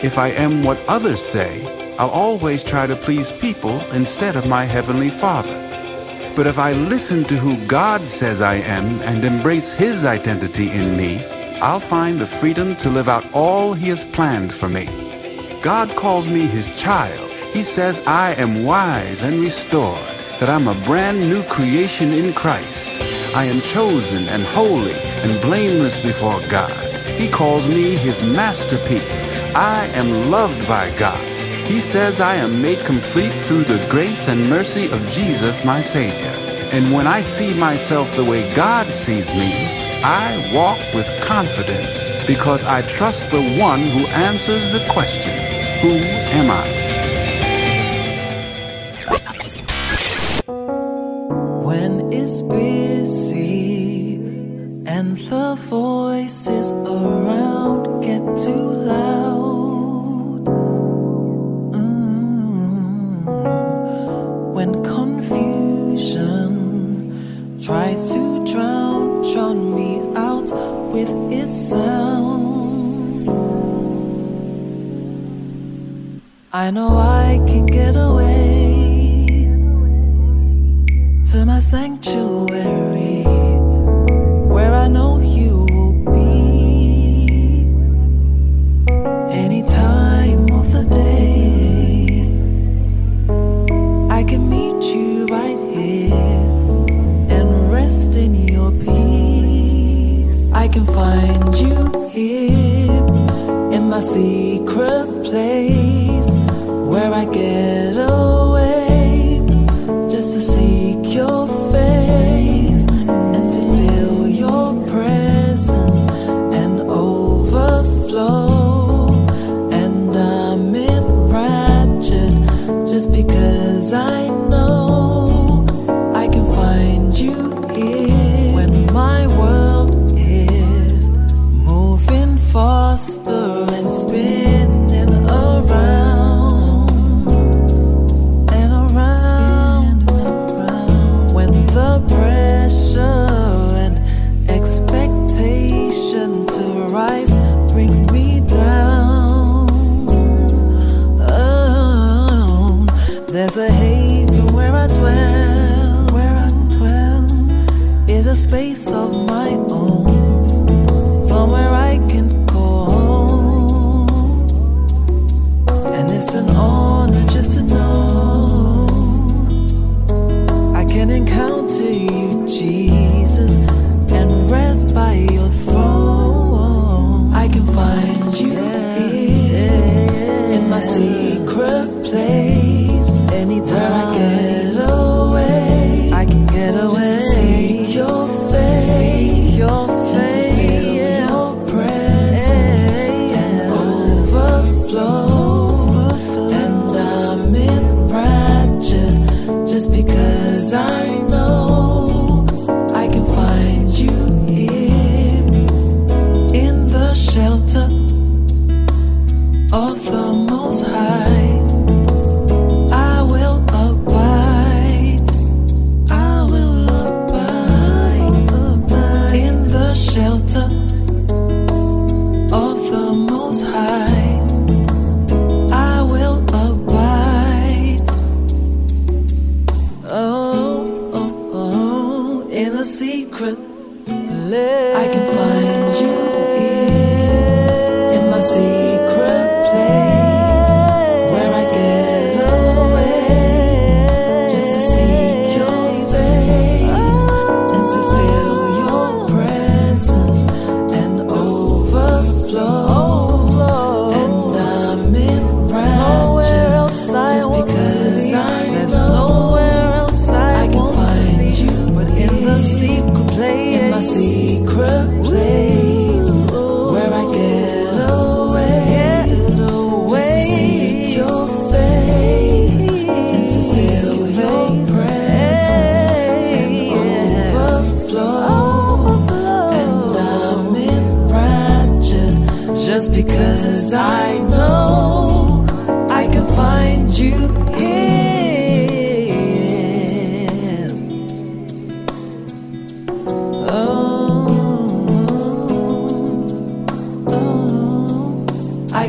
If 0.01 0.17
I 0.17 0.29
am 0.29 0.63
what 0.63 0.79
others 0.87 1.21
say, 1.21 1.95
I'll 1.97 2.09
always 2.09 2.63
try 2.63 2.87
to 2.87 2.95
please 2.95 3.31
people 3.33 3.81
instead 3.91 4.35
of 4.35 4.47
my 4.47 4.65
Heavenly 4.65 5.09
Father. 5.09 5.57
But 6.35 6.47
if 6.47 6.57
I 6.57 6.73
listen 6.73 7.25
to 7.25 7.37
who 7.37 7.57
God 7.67 8.07
says 8.07 8.41
I 8.41 8.55
am 8.55 9.01
and 9.01 9.23
embrace 9.25 9.73
His 9.73 10.05
identity 10.05 10.69
in 10.71 10.95
me, 10.95 11.25
I'll 11.61 11.79
find 11.79 12.19
the 12.19 12.25
freedom 12.25 12.75
to 12.77 12.89
live 12.89 13.09
out 13.09 13.25
all 13.33 13.73
He 13.73 13.89
has 13.89 14.03
planned 14.05 14.53
for 14.53 14.69
me. 14.69 14.85
God 15.61 15.95
calls 15.95 16.27
me 16.27 16.47
His 16.47 16.67
child. 16.79 17.30
He 17.53 17.63
says 17.63 18.01
I 18.07 18.33
am 18.35 18.63
wise 18.63 19.23
and 19.23 19.41
restored, 19.41 19.99
that 20.39 20.49
I'm 20.49 20.69
a 20.69 20.85
brand 20.85 21.19
new 21.19 21.43
creation 21.43 22.13
in 22.13 22.31
Christ. 22.33 23.35
I 23.35 23.43
am 23.43 23.59
chosen 23.59 24.29
and 24.29 24.43
holy 24.43 24.93
and 24.93 25.41
blameless 25.41 26.01
before 26.01 26.39
God. 26.49 26.71
He 27.19 27.29
calls 27.29 27.67
me 27.67 27.95
His 27.97 28.23
masterpiece. 28.23 29.53
I 29.53 29.85
am 29.87 30.31
loved 30.31 30.65
by 30.65 30.97
God. 30.97 31.21
He 31.67 31.81
says 31.81 32.21
I 32.21 32.35
am 32.35 32.61
made 32.61 32.79
complete 32.79 33.33
through 33.33 33.65
the 33.65 33.85
grace 33.91 34.29
and 34.29 34.49
mercy 34.49 34.85
of 34.89 35.05
Jesus, 35.09 35.65
my 35.65 35.81
Savior. 35.81 36.33
And 36.71 36.93
when 36.93 37.05
I 37.05 37.19
see 37.19 37.53
myself 37.59 38.15
the 38.15 38.23
way 38.23 38.49
God 38.55 38.87
sees 38.87 39.27
me, 39.35 39.51
I 40.03 40.51
walk 40.53 40.79
with 40.93 41.07
confidence 41.21 42.25
because 42.25 42.63
I 42.63 42.81
trust 42.83 43.29
the 43.29 43.43
one 43.59 43.81
who 43.81 44.07
answers 44.07 44.71
the 44.71 44.85
question, 44.89 45.37
Who 45.81 45.89
am 46.39 46.49
I? 46.49 46.90
Busy 52.49 54.15
and 54.87 55.17
the 55.29 55.55
voices 55.69 56.71
around 56.71 58.01
get 58.01 58.21
too 58.45 58.71
loud. 58.93 60.45
Mm. 61.73 63.23
When 64.55 64.83
confusion 64.83 66.51
tries 67.63 68.11
to 68.13 68.43
drown, 68.51 69.21
drown 69.31 69.75
me 69.75 70.01
out 70.15 70.51
with 70.91 71.09
its 71.31 71.53
sound. 71.69 73.29
I 76.53 76.71
know 76.71 76.97
I 76.97 77.39
can 77.47 77.65
get 77.65 77.95
away 77.95 78.30
sanctuary 81.61 82.90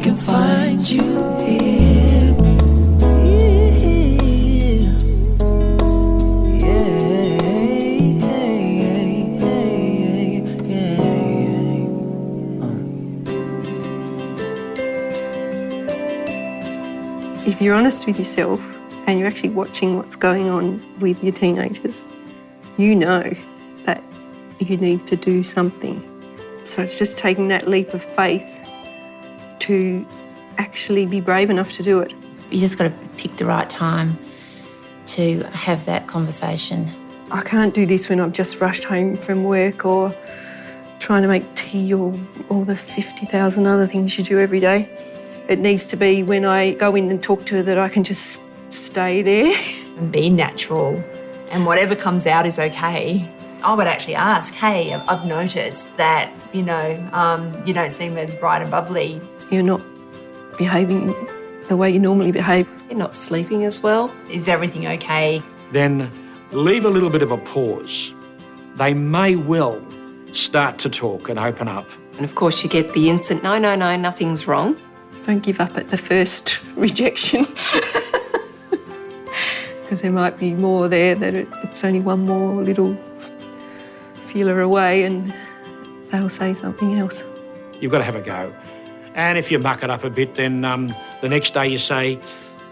can 0.03 0.17
find 0.17 0.91
you. 0.91 1.01
If 17.45 17.61
you're 17.61 17.75
honest 17.77 18.07
with 18.07 18.19
yourself 18.19 18.61
and 19.07 19.21
you're 19.21 19.29
actually 19.29 19.51
watching 19.51 19.97
what's 19.97 20.17
going 20.17 20.49
on 20.49 20.83
with 21.01 21.23
your 21.23 21.33
teenagers, 21.33 22.05
you 22.77 22.97
know 22.97 23.23
that 23.85 24.03
you 24.59 24.77
need 24.79 25.07
to 25.07 25.17
do 25.17 25.45
something. 25.45 26.03
So 26.65 26.83
it's 26.83 26.99
just 26.99 27.19
taking 27.19 27.47
that 27.49 27.69
leap 27.69 27.95
of 27.95 28.03
faith 28.03 28.59
to 29.63 30.07
actually 30.59 31.07
be 31.07 31.21
brave 31.21 31.51
enough 31.51 31.73
to 31.73 31.83
do 31.83 32.01
it. 32.01 32.13
You 32.51 32.59
just 32.61 32.79
got 32.79 32.85
to 32.85 33.09
pick 33.17 33.37
the 33.37 33.47
right 33.47 33.69
time 33.69 34.19
to 35.07 35.41
have 35.53 35.85
that 35.87 36.07
conversation. 36.07 36.89
I 37.33 37.43
can't 37.43 37.75
do 37.75 37.87
this 37.87 38.09
when 38.09 38.21
I've 38.21 38.33
just 38.33 38.61
rushed 38.61 38.85
home 38.85 39.17
from 39.17 39.45
work 39.45 39.85
or 39.85 40.15
trying 40.99 41.23
to 41.23 41.29
make 41.29 41.43
tea 41.55 41.93
or 41.95 42.15
all 42.51 42.65
the 42.65 42.77
50,000 42.77 43.67
other 43.67 43.87
things 43.87 44.17
you 44.19 44.25
do 44.25 44.39
every 44.39 44.61
day. 44.61 44.89
It 45.49 45.59
needs 45.59 45.85
to 45.87 45.97
be 45.97 46.23
when 46.23 46.45
I 46.45 46.75
go 46.75 46.95
in 46.95 47.11
and 47.11 47.23
talk 47.23 47.45
to 47.47 47.57
her 47.57 47.63
that 47.65 47.79
I 47.79 47.89
can 47.89 48.05
just 48.05 48.43
stay 48.73 49.23
there. 49.23 49.55
and 49.99 50.11
be 50.13 50.31
natural 50.31 51.03
and 51.53 51.67
whatever 51.67 51.95
comes 51.95 52.27
out 52.27 52.47
is 52.47 52.59
okay. 52.59 53.29
I 53.63 53.75
would 53.75 53.87
actually 53.87 54.15
ask, 54.17 54.55
hey, 54.55 54.93
I've- 54.93 55.05
I've 55.07 55.27
noticed 55.27 55.95
that, 55.99 56.31
you 56.53 56.63
know, 56.63 56.97
um, 57.13 57.53
you 57.67 57.75
don't 57.75 57.93
seem 57.93 58.17
as 58.17 58.35
bright 58.35 58.63
and 58.63 58.71
bubbly. 58.71 59.21
You're 59.53 59.63
not 59.63 59.83
behaving 60.59 61.15
the 61.69 61.77
way 61.77 61.91
you 61.91 62.01
normally 62.01 62.33
behave. 62.33 62.69
You're 62.89 62.99
not 62.99 63.15
sleeping 63.15 63.65
as 63.65 63.83
well. 63.83 64.13
Is 64.31 64.49
everything 64.49 64.87
okay? 64.87 65.41
then 65.73 66.11
leave 66.53 66.85
a 66.85 66.89
little 66.89 67.11
bit 67.11 67.23
of 67.23 67.33
a 67.33 67.39
pause. 67.39 68.13
They 68.77 68.95
may 68.95 69.37
well 69.37 69.83
start 70.35 70.79
to 70.81 70.91
talk 70.91 71.29
and 71.29 71.39
open 71.39 71.67
up. 71.69 71.87
And 72.17 72.25
of 72.25 72.35
course, 72.35 72.63
you 72.63 72.69
get 72.69 72.93
the 72.93 73.09
instant 73.09 73.43
no, 73.43 73.59
no, 73.59 73.75
no, 73.75 73.97
nothing's 73.97 74.47
wrong. 74.47 74.77
Don't 75.27 75.43
give 75.43 75.61
up 75.61 75.77
at 75.77 75.91
the 75.91 75.99
first 75.99 76.59
rejection. 76.77 77.47
Because 79.83 80.01
there 80.01 80.13
might 80.13 80.39
be 80.39 80.55
more 80.55 80.89
there 80.89 81.15
that 81.15 81.35
it, 81.35 81.47
it's 81.65 81.85
only 81.85 82.01
one 82.01 82.25
more 82.25 82.63
little 82.63 82.95
feeler 84.15 84.63
away 84.63 85.05
and 85.05 85.35
they'll 86.11 86.31
say 86.31 86.55
something 86.55 86.99
else. 86.99 87.23
You've 87.79 87.93
got 87.93 87.99
to 87.99 88.05
have 88.05 88.15
a 88.15 88.23
go. 88.23 88.51
And 89.15 89.37
if 89.37 89.51
you 89.51 89.59
muck 89.59 89.83
it 89.83 89.91
up 89.91 90.05
a 90.05 90.11
bit, 90.11 90.37
then 90.37 90.65
um, 90.65 90.89
the 91.21 91.29
next 91.29 91.55
day 91.55 91.69
you 91.69 91.79
say, 91.79 92.19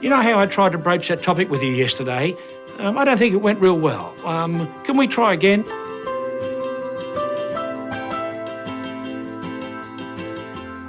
You 0.01 0.09
know 0.11 0.23
how 0.23 0.39
I 0.39 0.47
tried 0.47 0.73
to 0.73 0.79
broach 0.79 1.09
that 1.09 1.23
topic 1.23 1.51
with 1.51 1.63
you 1.63 1.73
yesterday? 1.73 2.35
Um, 2.79 2.97
I 2.97 3.05
don't 3.05 3.19
think 3.19 3.35
it 3.35 3.43
went 3.43 3.61
real 3.61 3.79
well. 3.79 4.15
Um, 4.27 4.73
can 4.85 4.97
we 4.97 5.07
try 5.07 5.35
again? 5.35 5.65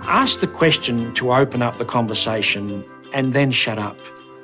Ask 0.08 0.40
the 0.40 0.48
question 0.48 1.14
to 1.16 1.34
open 1.34 1.62
up 1.62 1.78
the 1.78 1.86
conversation 1.86 2.84
and 3.14 3.34
then 3.34 3.52
shut 3.52 3.78
up. 3.78 3.98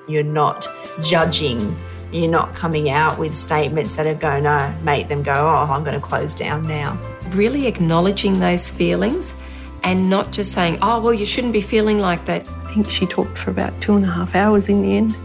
You're 0.08 0.24
not 0.24 0.68
judging. 1.04 1.76
You're 2.12 2.32
not 2.32 2.54
coming 2.56 2.90
out 2.90 3.20
with 3.20 3.36
statements 3.36 3.96
that 3.98 4.08
are 4.08 4.16
going 4.16 4.44
to 4.44 4.76
make 4.84 5.10
them 5.10 5.24
go, 5.24 5.34
oh, 5.34 5.72
I'm 5.72 5.84
going 5.84 6.00
to 6.00 6.06
close 6.06 6.34
down 6.34 6.68
now. 6.68 7.00
Really 7.32 7.68
acknowledging 7.68 8.40
those 8.40 8.70
feelings 8.70 9.36
and 9.84 10.10
not 10.10 10.32
just 10.32 10.52
saying, 10.52 10.80
oh, 10.82 11.02
well, 11.02 11.14
you 11.14 11.26
shouldn't 11.26 11.54
be 11.54 11.62
feeling 11.62 12.00
like 12.00 12.26
that. 12.26 12.48
I 12.50 12.74
think 12.74 12.90
she 12.90 13.06
talked 13.06 13.38
for 13.38 13.52
about 13.52 13.80
two 13.82 13.96
and 13.96 14.04
a 14.06 14.10
half 14.10 14.36
hours 14.36 14.70
in 14.70 14.82
the 14.82 14.98
end. 14.98 15.16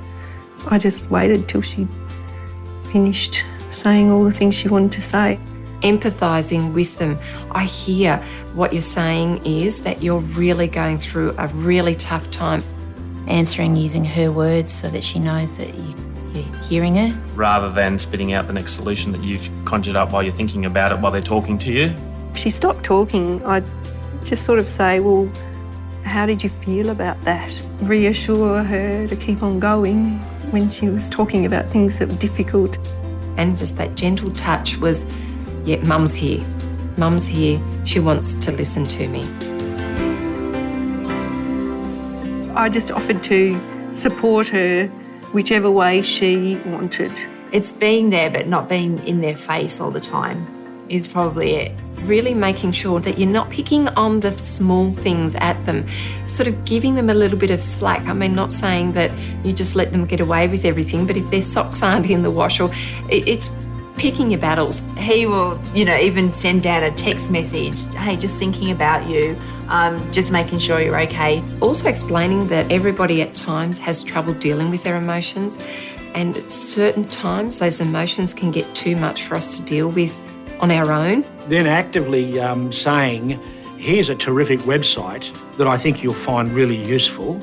I 0.71 0.79
just 0.79 1.11
waited 1.11 1.49
till 1.49 1.63
she 1.63 1.87
finished 2.93 3.43
saying 3.71 4.11
all 4.11 4.25
the 4.25 4.33
things 4.33 4.55
she 4.55 4.69
wanted 4.69 4.93
to 4.93 5.01
say. 5.01 5.39
Empathizing 5.83 6.73
with 6.75 6.99
them. 6.99 7.19
I 7.51 7.65
hear 7.65 8.19
what 8.55 8.73
you're 8.73 8.81
saying 8.81 9.45
is 9.45 9.83
that 9.83 10.03
you're 10.03 10.21
really 10.21 10.69
going 10.69 10.99
through 10.99 11.35
a 11.39 11.49
really 11.49 11.97
tough 11.97 12.31
time. 12.31 12.63
Answering 13.27 13.77
using 13.77 14.05
her 14.05 14.31
words 14.31 14.73
so 14.73 14.89
that 14.89 15.03
she 15.03 15.19
knows 15.19 15.57
that 15.59 15.75
you, 15.75 15.95
you're 16.35 16.63
hearing 16.63 16.95
her. 16.97 17.09
rather 17.35 17.71
than 17.71 17.99
spitting 17.99 18.33
out 18.33 18.47
the 18.47 18.53
next 18.53 18.73
solution 18.75 19.11
that 19.13 19.23
you've 19.23 19.51
conjured 19.65 19.97
up 19.97 20.13
while 20.13 20.23
you're 20.23 20.33
thinking 20.33 20.67
about 20.67 20.93
it 20.93 20.99
while 20.99 21.11
they're 21.11 21.21
talking 21.21 21.59
to 21.59 21.73
you. 21.73 21.95
She 22.35 22.51
stopped 22.51 22.85
talking, 22.85 23.45
I'd 23.45 23.65
just 24.25 24.45
sort 24.45 24.59
of 24.59 24.69
say, 24.69 25.01
Well, 25.01 25.31
how 26.05 26.27
did 26.27 26.43
you 26.43 26.51
feel 26.51 26.91
about 26.91 27.21
that? 27.23 27.53
Reassure 27.83 28.63
her 28.63 29.07
to 29.07 29.17
keep 29.17 29.43
on 29.43 29.61
going 29.61 30.19
when 30.51 30.71
she 30.71 30.89
was 30.89 31.09
talking 31.09 31.47
about 31.47 31.67
things 31.71 31.99
that 31.99 32.09
were 32.09 32.19
difficult. 32.19 32.79
And 33.37 33.57
just 33.57 33.77
that 33.79 33.95
gentle 33.97 34.31
touch 34.33 34.77
was, 34.79 35.05
Yeah, 35.65 35.83
mum's 35.87 36.15
here. 36.15 36.45
Mum's 36.97 37.27
here. 37.27 37.61
She 37.85 38.01
wants 38.01 38.35
to 38.35 38.53
listen 38.53 38.85
to 38.85 39.09
me. 39.09 39.23
I 42.55 42.69
just 42.69 42.91
offered 42.91 43.23
to 43.25 43.97
support 43.97 44.49
her 44.49 44.87
whichever 45.33 45.71
way 45.71 46.03
she 46.03 46.57
wanted. 46.67 47.13
It's 47.51 47.73
being 47.73 48.11
there, 48.11 48.31
but 48.31 48.47
not 48.47 48.69
being 48.69 48.99
in 49.07 49.21
their 49.21 49.37
face 49.37 49.81
all 49.81 49.91
the 49.91 50.01
time 50.01 50.62
is 50.93 51.09
probably 51.09 51.55
it. 51.55 51.73
Really 52.05 52.35
making 52.35 52.73
sure 52.73 53.01
that 53.01 53.19
you're 53.19 53.29
not 53.29 53.49
picking 53.51 53.89
on 53.91 54.21
the 54.21 54.37
small 54.37 54.93
things 54.93 55.35
at 55.37 55.65
them, 55.67 55.87
sort 56.27 56.49
of 56.49 56.65
giving 56.65 56.95
them 56.95 57.11
a 57.11 57.15
little 57.15 57.39
bit 57.39 57.51
of 57.51 57.63
slack. 57.63 58.07
I 58.07 58.13
mean, 58.13 58.33
not 58.33 58.53
saying 58.53 58.93
that 58.93 59.13
you 59.45 59.53
just 59.53 59.77
let 59.77 59.93
them 59.93 60.05
get 60.07 60.21
away 60.21 60.49
with 60.49 60.65
everything, 60.65 61.07
but 61.07 61.17
if 61.17 61.31
their 61.31 61.43
socks 61.43 61.83
aren't 61.83 62.11
in 62.11 62.23
the 62.23 62.31
wash 62.31 62.61
or 62.61 62.71
it's 63.09 63.51
picking 63.97 64.31
your 64.31 64.41
battles. 64.41 64.83
He 64.99 65.27
will, 65.27 65.61
you 65.75 65.85
know, 65.85 65.97
even 65.97 66.33
send 66.33 66.67
out 66.67 66.83
a 66.83 66.91
text 66.91 67.31
message. 67.31 67.85
Hey, 67.95 68.17
just 68.17 68.37
thinking 68.37 68.73
about 68.73 69.09
you. 69.09 69.37
Um, 69.69 70.11
just 70.11 70.33
making 70.33 70.59
sure 70.59 70.81
you're 70.81 71.01
okay. 71.03 71.43
Also 71.61 71.89
explaining 71.89 72.49
that 72.49 72.71
everybody 72.71 73.23
at 73.23 73.35
times 73.35 73.79
has 73.79 74.03
trouble 74.03 74.35
dealing 74.35 74.71
with 74.71 74.83
their 74.83 74.97
emotions, 74.97 75.57
and 76.15 76.37
at 76.37 76.51
certain 76.51 77.05
times 77.07 77.61
those 77.61 77.81
emotions 77.81 78.35
can 78.35 78.51
get 78.51 78.67
too 78.75 78.97
much 78.97 79.25
for 79.25 79.37
us 79.37 79.57
to 79.57 79.65
deal 79.65 79.89
with 79.89 80.13
on 80.63 80.71
our 80.71 80.91
own. 80.93 81.25
Then 81.49 81.67
actively 81.67 82.41
um, 82.41 82.73
saying, 82.73 83.41
Here's 83.79 84.09
a 84.09 84.15
terrific 84.15 84.61
website 84.61 85.27
that 85.57 85.67
I 85.67 85.77
think 85.77 86.05
you'll 86.05 86.15
find 86.15 86.49
really 86.51 86.77
useful. 86.77 87.35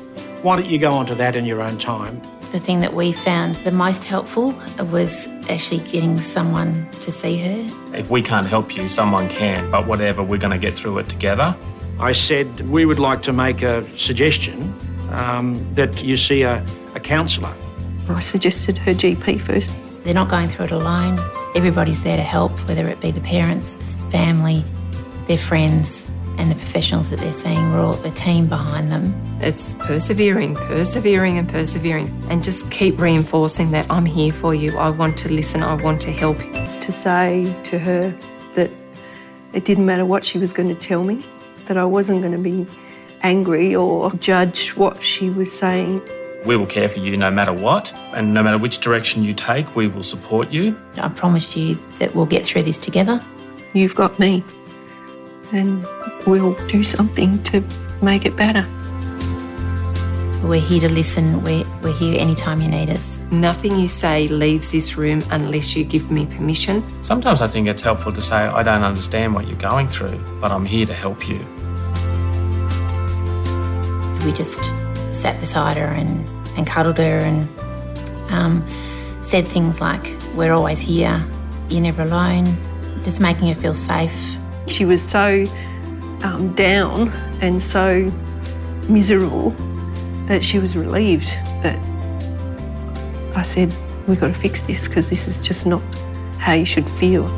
Why 0.42 0.56
don't 0.56 0.70
you 0.70 0.78
go 0.78 0.90
onto 0.90 1.14
that 1.16 1.36
in 1.36 1.44
your 1.44 1.60
own 1.60 1.78
time? 1.78 2.18
The 2.50 2.58
thing 2.58 2.80
that 2.80 2.94
we 2.94 3.12
found 3.12 3.56
the 3.56 3.70
most 3.70 4.04
helpful 4.04 4.54
was 4.90 5.28
actually 5.50 5.80
getting 5.80 6.16
someone 6.16 6.88
to 6.92 7.12
see 7.12 7.36
her. 7.36 7.96
If 7.96 8.10
we 8.10 8.22
can't 8.22 8.46
help 8.46 8.74
you, 8.74 8.88
someone 8.88 9.28
can, 9.28 9.70
but 9.70 9.86
whatever, 9.86 10.22
we're 10.22 10.38
going 10.38 10.58
to 10.58 10.66
get 10.66 10.72
through 10.72 10.98
it 10.98 11.10
together. 11.10 11.54
I 12.00 12.12
said 12.12 12.68
we 12.70 12.86
would 12.86 12.98
like 12.98 13.22
to 13.24 13.34
make 13.34 13.60
a 13.60 13.86
suggestion 13.98 14.74
um, 15.10 15.54
that 15.74 16.02
you 16.02 16.16
see 16.16 16.42
a, 16.42 16.64
a 16.94 17.00
counsellor. 17.00 17.52
I 18.08 18.20
suggested 18.20 18.78
her 18.78 18.92
GP 18.92 19.42
first. 19.42 19.70
They're 20.04 20.14
not 20.14 20.30
going 20.30 20.48
through 20.48 20.64
it 20.64 20.70
alone. 20.72 21.18
Everybody's 21.54 22.02
there 22.02 22.16
to 22.16 22.22
help, 22.22 22.52
whether 22.68 22.86
it 22.88 23.00
be 23.00 23.10
the 23.10 23.20
parents, 23.20 24.00
family, 24.10 24.64
their 25.26 25.38
friends, 25.38 26.10
and 26.38 26.50
the 26.50 26.54
professionals 26.54 27.10
that 27.10 27.20
they're 27.20 27.32
seeing. 27.32 27.72
We're 27.72 27.80
all 27.80 28.02
a 28.04 28.10
team 28.10 28.46
behind 28.46 28.90
them. 28.90 29.14
It's 29.40 29.74
persevering, 29.74 30.54
persevering, 30.54 31.38
and 31.38 31.48
persevering, 31.48 32.08
and 32.30 32.42
just 32.42 32.70
keep 32.70 33.00
reinforcing 33.00 33.70
that 33.72 33.86
I'm 33.90 34.06
here 34.06 34.32
for 34.32 34.54
you. 34.54 34.76
I 34.78 34.90
want 34.90 35.18
to 35.18 35.32
listen, 35.32 35.62
I 35.62 35.74
want 35.74 36.00
to 36.02 36.10
help. 36.10 36.38
To 36.38 36.92
say 36.92 37.44
to 37.64 37.78
her 37.78 38.10
that 38.54 38.70
it 39.52 39.64
didn't 39.64 39.84
matter 39.84 40.06
what 40.06 40.24
she 40.24 40.38
was 40.38 40.52
going 40.52 40.68
to 40.74 40.80
tell 40.80 41.04
me, 41.04 41.20
that 41.66 41.76
I 41.76 41.84
wasn't 41.84 42.22
going 42.22 42.32
to 42.32 42.42
be 42.42 42.66
angry 43.22 43.74
or 43.76 44.10
judge 44.12 44.70
what 44.70 45.02
she 45.02 45.28
was 45.28 45.52
saying. 45.52 46.00
We 46.46 46.56
will 46.56 46.66
care 46.66 46.88
for 46.88 47.00
you 47.00 47.16
no 47.16 47.30
matter 47.30 47.52
what, 47.52 47.92
and 48.14 48.32
no 48.32 48.42
matter 48.42 48.58
which 48.58 48.78
direction 48.78 49.22
you 49.22 49.34
take, 49.34 49.76
we 49.76 49.88
will 49.88 50.02
support 50.02 50.50
you. 50.50 50.76
I 50.96 51.08
promise 51.08 51.56
you 51.56 51.74
that 51.98 52.14
we'll 52.14 52.26
get 52.26 52.46
through 52.46 52.62
this 52.62 52.78
together. 52.78 53.20
You've 53.74 53.94
got 53.94 54.18
me, 54.18 54.42
and 55.52 55.84
we'll 56.26 56.54
do 56.68 56.82
something 56.82 57.42
to 57.44 57.62
make 58.02 58.24
it 58.24 58.36
better. 58.36 58.66
We're 60.42 60.60
here 60.60 60.80
to 60.80 60.88
listen. 60.88 61.42
We're, 61.42 61.64
we're 61.82 61.92
here 61.92 62.18
anytime 62.18 62.62
you 62.62 62.68
need 62.68 62.88
us. 62.88 63.20
Nothing 63.30 63.78
you 63.78 63.86
say 63.86 64.26
leaves 64.26 64.72
this 64.72 64.96
room 64.96 65.20
unless 65.30 65.76
you 65.76 65.84
give 65.84 66.10
me 66.10 66.24
permission. 66.24 66.82
Sometimes 67.04 67.42
I 67.42 67.46
think 67.46 67.68
it's 67.68 67.82
helpful 67.82 68.12
to 68.12 68.22
say, 68.22 68.36
I 68.36 68.62
don't 68.62 68.82
understand 68.82 69.34
what 69.34 69.46
you're 69.46 69.58
going 69.58 69.88
through, 69.88 70.18
but 70.40 70.50
I'm 70.50 70.64
here 70.64 70.86
to 70.86 70.94
help 70.94 71.28
you. 71.28 71.38
We 74.24 74.32
just 74.32 74.72
sat 75.20 75.38
beside 75.38 75.76
her 75.76 75.86
and, 75.86 76.26
and 76.56 76.66
cuddled 76.66 76.96
her 76.96 77.18
and 77.18 77.46
um, 78.30 78.66
said 79.22 79.46
things 79.46 79.80
like, 79.80 80.14
We're 80.34 80.52
always 80.52 80.80
here, 80.80 81.22
you're 81.68 81.82
never 81.82 82.02
alone, 82.02 82.46
just 83.04 83.20
making 83.20 83.48
her 83.48 83.54
feel 83.54 83.74
safe. 83.74 84.36
She 84.66 84.84
was 84.84 85.06
so 85.06 85.44
um, 86.24 86.54
down 86.54 87.10
and 87.42 87.62
so 87.62 88.10
miserable 88.88 89.50
that 90.26 90.42
she 90.42 90.58
was 90.58 90.76
relieved 90.76 91.28
that 91.62 91.78
I 93.36 93.42
said, 93.42 93.74
We've 94.08 94.18
got 94.18 94.28
to 94.28 94.34
fix 94.34 94.62
this 94.62 94.88
because 94.88 95.10
this 95.10 95.28
is 95.28 95.38
just 95.38 95.66
not 95.66 95.82
how 96.38 96.54
you 96.54 96.64
should 96.64 96.88
feel. 96.88 97.28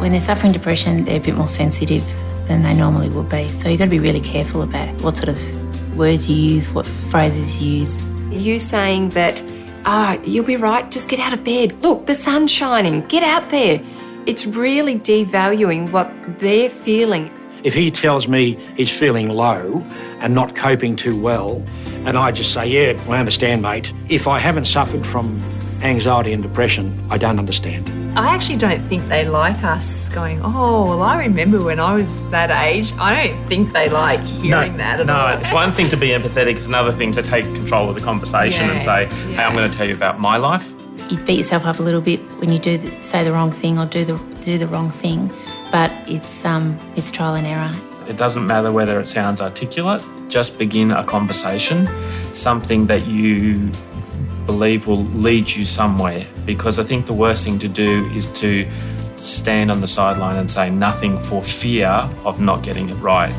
When 0.00 0.12
they're 0.12 0.20
suffering 0.20 0.52
depression, 0.52 1.04
they're 1.04 1.18
a 1.18 1.20
bit 1.20 1.34
more 1.34 1.48
sensitive 1.48 2.04
than 2.48 2.62
they 2.62 2.74
normally 2.74 3.10
would 3.10 3.28
be. 3.28 3.48
So 3.48 3.68
you've 3.68 3.78
got 3.78 3.84
to 3.84 3.90
be 3.90 3.98
really 3.98 4.20
careful 4.20 4.62
about 4.62 4.88
what 5.02 5.16
sort 5.16 5.28
of 5.28 5.96
words 5.96 6.28
you 6.28 6.36
use, 6.36 6.68
what 6.70 6.86
phrases 6.86 7.62
you 7.62 7.80
use. 7.80 8.02
You 8.32 8.58
saying 8.58 9.10
that, 9.10 9.42
ah, 9.84 10.18
you'll 10.24 10.44
be 10.44 10.56
right, 10.56 10.90
just 10.90 11.08
get 11.08 11.20
out 11.20 11.32
of 11.32 11.44
bed. 11.44 11.80
Look, 11.82 12.06
the 12.06 12.14
sun's 12.14 12.50
shining, 12.50 13.06
get 13.06 13.22
out 13.22 13.50
there. 13.50 13.80
It's 14.26 14.46
really 14.46 14.98
devaluing 14.98 15.90
what 15.90 16.10
they're 16.38 16.70
feeling. 16.70 17.30
If 17.64 17.74
he 17.74 17.90
tells 17.90 18.28
me 18.28 18.54
he's 18.76 18.90
feeling 18.96 19.28
low 19.28 19.84
and 20.20 20.34
not 20.34 20.54
coping 20.54 20.96
too 20.96 21.20
well, 21.20 21.62
and 22.06 22.16
I 22.16 22.30
just 22.30 22.52
say, 22.52 22.66
Yeah, 22.68 23.00
I 23.08 23.18
understand, 23.18 23.62
mate. 23.62 23.92
If 24.08 24.28
I 24.28 24.38
haven't 24.38 24.66
suffered 24.66 25.06
from 25.06 25.42
anxiety 25.82 26.32
and 26.32 26.42
depression, 26.42 27.06
I 27.10 27.18
don't 27.18 27.38
understand. 27.38 27.88
I 28.18 28.34
actually 28.34 28.56
don't 28.56 28.80
think 28.80 29.04
they 29.04 29.24
like 29.28 29.62
us 29.62 30.08
going, 30.08 30.40
oh, 30.42 30.86
well, 30.88 31.02
I 31.02 31.20
remember 31.20 31.62
when 31.62 31.78
I 31.78 31.94
was 31.94 32.30
that 32.30 32.50
age. 32.50 32.92
I 32.98 33.28
don't 33.28 33.48
think 33.48 33.72
they 33.72 33.88
like 33.88 34.24
hearing 34.24 34.76
that 34.78 34.98
at 34.98 35.06
no, 35.06 35.14
all. 35.14 35.38
it's 35.38 35.52
one 35.52 35.70
thing 35.72 35.88
to 35.90 35.96
be 35.96 36.08
empathetic, 36.08 36.56
it's 36.56 36.66
another 36.66 36.90
thing 36.90 37.12
to 37.12 37.22
take 37.22 37.44
control 37.54 37.88
of 37.88 37.94
the 37.94 38.00
conversation 38.00 38.66
Yeah, 38.66 38.74
and 38.74 38.82
say, 38.82 39.06
hey, 39.34 39.44
I'm 39.44 39.54
going 39.54 39.70
to 39.70 39.76
tell 39.76 39.86
you 39.86 39.94
about 39.94 40.18
my 40.18 40.36
life. 40.36 40.68
You 41.10 41.18
beat 41.18 41.38
yourself 41.38 41.64
up 41.64 41.78
a 41.78 41.82
little 41.82 42.00
bit 42.00 42.18
when 42.40 42.50
you 42.50 42.58
do 42.58 42.76
the, 42.76 43.00
say 43.02 43.22
the 43.22 43.30
wrong 43.30 43.52
thing 43.52 43.78
or 43.78 43.86
do 43.86 44.04
the 44.04 44.18
do 44.42 44.58
the 44.58 44.66
wrong 44.66 44.90
thing, 44.90 45.30
but 45.70 45.92
it's 46.08 46.44
um 46.44 46.76
it's 46.96 47.12
trial 47.12 47.36
and 47.36 47.46
error. 47.46 47.72
It 48.08 48.16
doesn't 48.16 48.46
matter 48.46 48.72
whether 48.72 49.00
it 49.00 49.08
sounds 49.08 49.40
articulate, 49.40 50.02
just 50.28 50.58
begin 50.58 50.90
a 50.90 51.04
conversation, 51.04 51.86
something 52.32 52.86
that 52.88 53.06
you 53.06 53.70
believe 54.48 54.86
will 54.86 55.04
lead 55.26 55.48
you 55.48 55.64
somewhere. 55.64 56.26
Because 56.46 56.78
I 56.78 56.82
think 56.82 57.06
the 57.06 57.12
worst 57.12 57.44
thing 57.44 57.58
to 57.60 57.68
do 57.68 58.06
is 58.06 58.26
to 58.40 58.66
stand 59.16 59.70
on 59.70 59.80
the 59.80 59.86
sideline 59.86 60.36
and 60.36 60.50
say 60.50 60.70
nothing 60.70 61.18
for 61.18 61.42
fear 61.42 61.88
of 62.24 62.40
not 62.40 62.62
getting 62.62 62.88
it 62.88 62.94
right. 62.94 63.32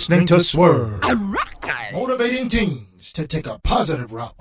Listening 0.00 0.24
to 0.24 0.40
Swerve. 0.40 0.98
Motivating 1.92 2.48
teens 2.48 3.12
to 3.12 3.26
take 3.26 3.46
a 3.46 3.58
positive 3.58 4.14
route. 4.14 4.32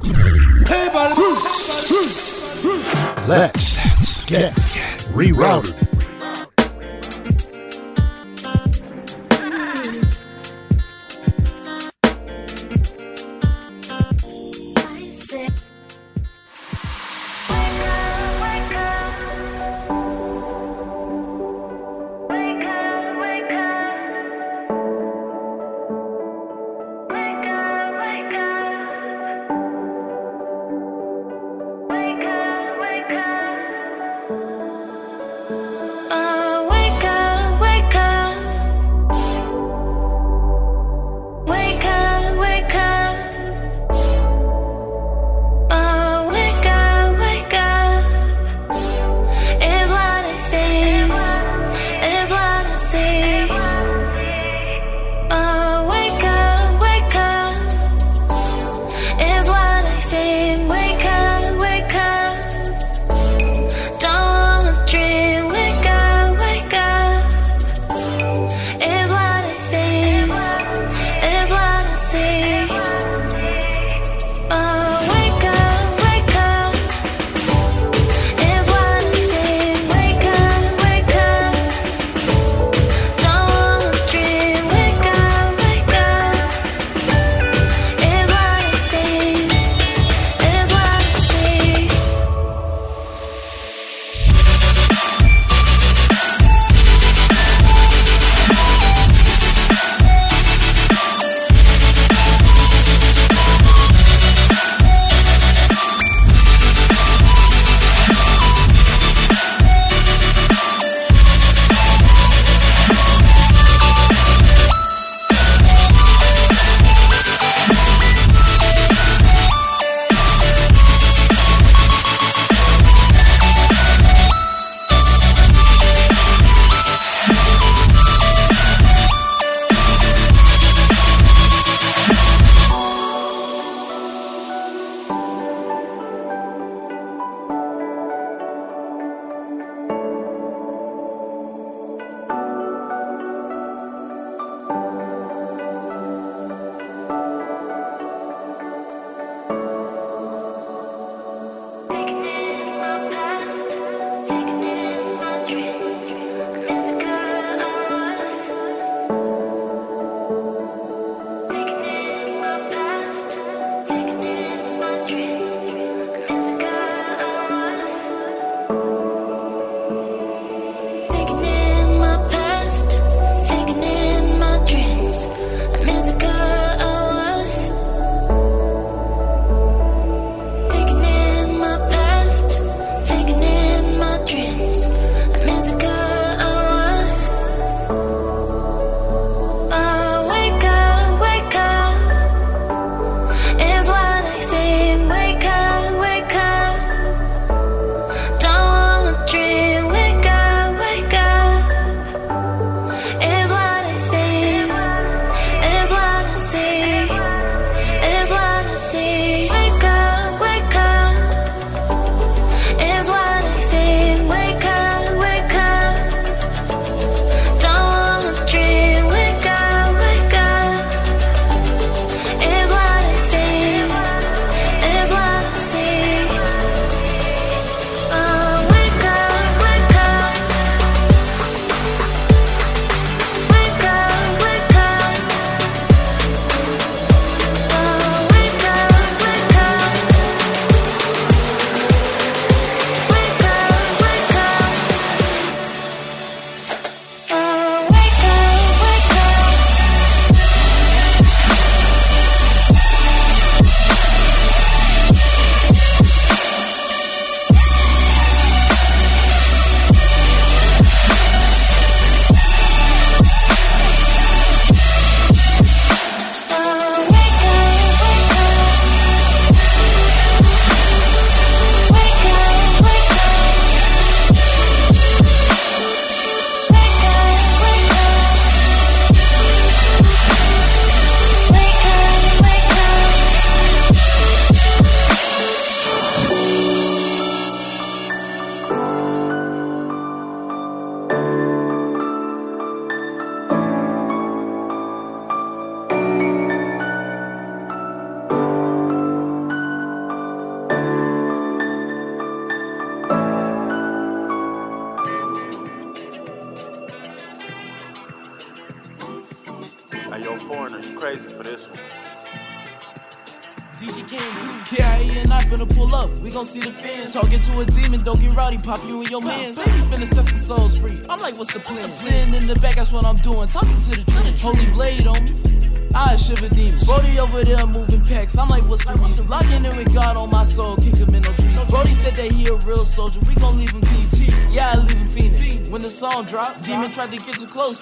Let's 3.27 4.23
get 4.23 4.53
rerouted. 5.11 5.78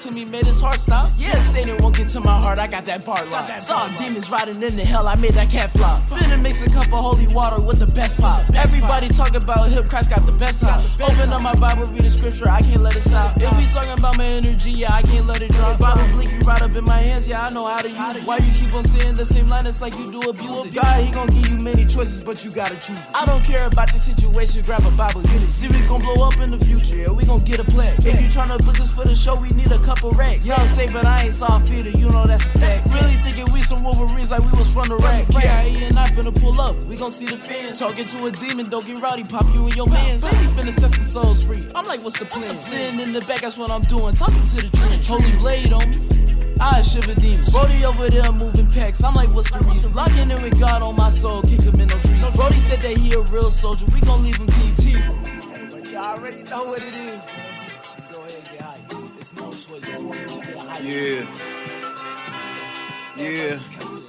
To 0.07 0.15
me, 0.15 0.25
made 0.25 0.45
his 0.45 0.61
heart 0.61 0.79
stop. 0.79 1.11
Yeah, 1.17 1.35
Satan 1.35 1.77
won't 1.77 1.95
get 1.95 2.07
to 2.09 2.19
my 2.19 2.37
heart. 2.39 2.57
I 2.59 2.67
got 2.67 2.85
that 2.85 3.05
part 3.05 3.29
locked. 3.29 3.59
Saw 3.59 3.87
demons 3.97 4.29
riding 4.29 4.61
in 4.61 4.75
the 4.75 4.85
hell. 4.85 5.07
I 5.07 5.15
made 5.15 5.33
that 5.33 5.49
cat 5.49 5.71
flop. 5.71 6.03
Finna 6.09 6.41
mix 6.41 6.61
a 6.65 6.69
cup 6.69 6.87
of 6.87 6.99
holy 6.99 7.27
water 7.33 7.61
with 7.61 7.79
the 7.79 7.91
best 7.93 8.17
pop. 8.17 8.43
Everybody 8.55 9.09
talk 9.09 9.35
about 9.35 9.69
hip. 9.69 9.85
Christ 9.85 10.09
got 10.09 10.25
the 10.25 10.37
best 10.37 10.63
hop. 10.63 10.79
Open 11.01 11.31
up 11.31 11.41
my 11.41 11.55
Bible, 11.55 11.87
read 11.87 12.03
the 12.03 12.09
scripture. 12.09 12.49
I 12.49 12.61
can't 12.61 12.81
let 12.81 12.95
it 12.95 13.01
stop. 13.01 13.31
If 13.35 13.51
we 13.57 13.65
talking 13.73 13.97
about 13.97 14.17
my 14.17 14.25
energy, 14.25 14.71
yeah, 14.71 14.93
I 14.93 15.01
can't 15.01 15.27
let 15.27 15.41
it 15.41 15.51
drop. 15.51 15.79
Bible 15.79 16.01
up 16.01 16.36
in 16.77 16.85
my 16.85 17.01
hands. 17.01 17.27
Yeah, 17.27 17.45
I 17.45 17.49
know 17.51 17.65
how 17.65 17.81
to 17.81 17.89
use 17.89 18.17
it. 18.17 18.23
Why 18.23 18.37
you 18.37 18.53
keep 18.53 18.73
on 18.73 18.83
saying 18.83 19.15
the 19.15 19.25
same 19.25 19.45
line? 19.45 19.65
It's 19.65 19.81
like 19.81 19.97
you 19.97 20.05
do 20.11 20.21
abuse 20.29 20.65
it. 20.65 20.73
God, 20.73 21.03
he 21.03 21.11
gon' 21.11 21.27
give 21.27 21.49
you 21.49 21.57
many 21.57 21.85
choices, 21.85 22.23
but 22.23 22.45
you 22.45 22.51
gotta 22.51 22.75
choose 22.75 22.97
it. 22.97 23.11
I 23.15 23.25
don't 23.25 23.43
care 23.43 23.65
about 23.65 23.89
your 23.89 23.99
situation. 23.99 24.61
Grab 24.63 24.85
a 24.85 24.91
Bible, 24.95 25.21
get 25.23 25.41
it. 25.41 25.49
See, 25.49 25.67
we 25.67 25.81
gon' 25.87 26.01
blow 26.01 26.27
up 26.27 26.39
in 26.39 26.51
the 26.51 26.63
future. 26.63 26.97
Yeah, 26.97 27.11
we 27.11 27.25
gon' 27.25 27.43
get 27.43 27.59
a 27.59 27.63
plaque. 27.65 27.97
If 27.99 28.21
you 28.21 28.29
tryna 28.29 28.63
book 28.63 28.79
us 28.79 28.93
for 28.93 29.03
the 29.03 29.15
show, 29.15 29.35
we 29.35 29.49
need 29.51 29.71
a 29.71 29.79
couple 29.79 30.11
racks. 30.11 30.45
Y'all 30.45 30.67
say, 30.67 30.87
but 30.91 31.05
I 31.05 31.25
ain't 31.25 31.33
soft 31.33 31.67
feeder. 31.67 31.89
You 31.89 32.09
know 32.09 32.25
that's 32.25 32.47
a 32.47 32.51
fact. 32.59 32.85
Really 32.87 33.17
thinking 33.25 33.51
we 33.51 33.61
some 33.61 33.83
Wolverines 33.83 34.31
like 34.31 34.41
we 34.41 34.51
was 34.57 34.71
from 34.71 34.87
the 34.87 34.97
rack. 34.97 35.27
KIE 35.29 35.83
and 35.83 35.97
I 35.97 36.07
finna 36.07 36.33
pull 36.33 36.61
up. 36.61 36.85
We 36.85 36.95
gon' 36.95 37.11
see 37.11 37.25
the 37.25 37.37
fans. 37.37 37.79
Talking 37.79 38.05
to 38.05 38.25
a 38.27 38.31
demon, 38.31 38.69
don't 38.69 38.85
get 38.85 39.01
rowdy. 39.01 39.23
Pop 39.23 39.45
you 39.53 39.67
in 39.67 39.73
your 39.73 39.87
mans. 39.87 40.21
Say 40.21 40.37
we 40.41 40.47
finna 40.53 40.71
set 40.71 40.91
some 40.91 41.03
souls 41.03 41.43
free. 41.43 41.65
I'm 41.73 41.85
like, 41.85 42.03
what's 42.03 42.19
the 42.19 42.25
plan? 42.25 42.57
Sitting 42.57 42.99
in 42.99 43.13
the 43.13 43.21
back, 43.21 43.41
that's 43.41 43.57
what 43.57 43.71
I'm 43.71 43.81
doing. 43.81 44.13
Talking 44.13 44.45
to 44.53 44.57
the 44.61 44.69
trench. 44.77 45.07
Holy 45.07 45.31
blade 45.39 45.73
on 45.73 45.89
me. 45.89 46.16
I 46.59 46.81
shiver 46.81 47.13
demons. 47.15 47.51
Brody 47.51 47.85
over 47.85 48.09
there 48.09 48.31
moving 48.31 48.67
packs. 48.67 49.03
I'm 49.03 49.13
like, 49.13 49.33
what's 49.33 49.51
the 49.51 49.59
reason? 49.65 49.93
Locking 49.93 50.31
in 50.31 50.41
with 50.41 50.59
God 50.59 50.81
on 50.81 50.95
my 50.95 51.09
soul, 51.09 51.41
kick 51.43 51.61
him 51.61 51.79
in 51.79 51.87
no 51.87 51.97
trees. 51.99 52.35
Brody 52.35 52.55
said 52.55 52.81
that 52.81 52.97
he 52.97 53.13
a 53.13 53.21
real 53.21 53.51
soldier. 53.51 53.85
We 53.93 54.01
gon' 54.01 54.23
leave 54.23 54.37
him 54.37 54.47
TT. 54.47 54.97
But 55.71 55.89
y'all 55.91 56.17
already 56.17 56.43
know 56.43 56.65
what 56.65 56.81
it 56.81 56.93
is. 56.93 57.21
Go 58.11 58.19
ahead 58.21 58.33
and 58.35 58.51
get 58.51 58.61
hype. 58.61 59.19
It's 59.19 59.35
no 59.35 59.51
choice 59.51 59.85
for 59.85 60.01
me 60.01 60.17
to 60.17 60.45
get 60.45 60.57
hype. 60.57 60.83
Yeah. 60.83 61.25
Yeah. 63.17 64.06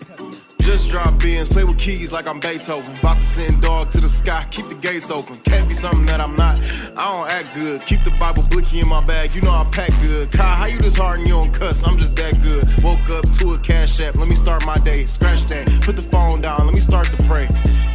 Drop 0.88 1.20
beans, 1.20 1.50
play 1.50 1.64
with 1.64 1.78
keys 1.78 2.12
like 2.12 2.26
I'm 2.26 2.40
Beethoven. 2.40 2.96
About 2.98 3.18
to 3.18 3.22
send 3.22 3.60
dog 3.60 3.90
to 3.90 4.00
the 4.00 4.08
sky, 4.08 4.46
keep 4.50 4.66
the 4.66 4.74
gates 4.74 5.10
open. 5.10 5.36
Can't 5.40 5.68
be 5.68 5.74
something 5.74 6.06
that 6.06 6.18
I'm 6.20 6.34
not. 6.34 6.56
I 6.96 7.14
don't 7.14 7.30
act 7.30 7.54
good. 7.54 7.84
Keep 7.84 8.04
the 8.04 8.10
Bible 8.18 8.42
blicky 8.42 8.80
in 8.80 8.88
my 8.88 9.04
bag, 9.04 9.34
you 9.34 9.42
know 9.42 9.50
I 9.50 9.64
pack 9.70 9.90
good. 10.00 10.32
Kai, 10.32 10.42
how 10.42 10.66
you 10.66 10.78
and 10.78 11.26
you 11.26 11.34
don't 11.34 11.52
cuss? 11.52 11.84
I'm 11.84 11.98
just 11.98 12.16
that 12.16 12.40
good. 12.42 12.64
Woke 12.82 13.10
up 13.10 13.30
to 13.38 13.52
a 13.52 13.58
cash 13.58 14.00
app, 14.00 14.16
let 14.16 14.28
me 14.28 14.34
start 14.34 14.64
my 14.64 14.78
day. 14.78 15.04
Scratch 15.04 15.46
that, 15.48 15.68
put 15.82 15.96
the 15.96 16.02
phone 16.02 16.40
down, 16.40 16.64
let 16.64 16.74
me 16.74 16.80
start 16.80 17.06
to 17.08 17.16
pray. 17.24 17.48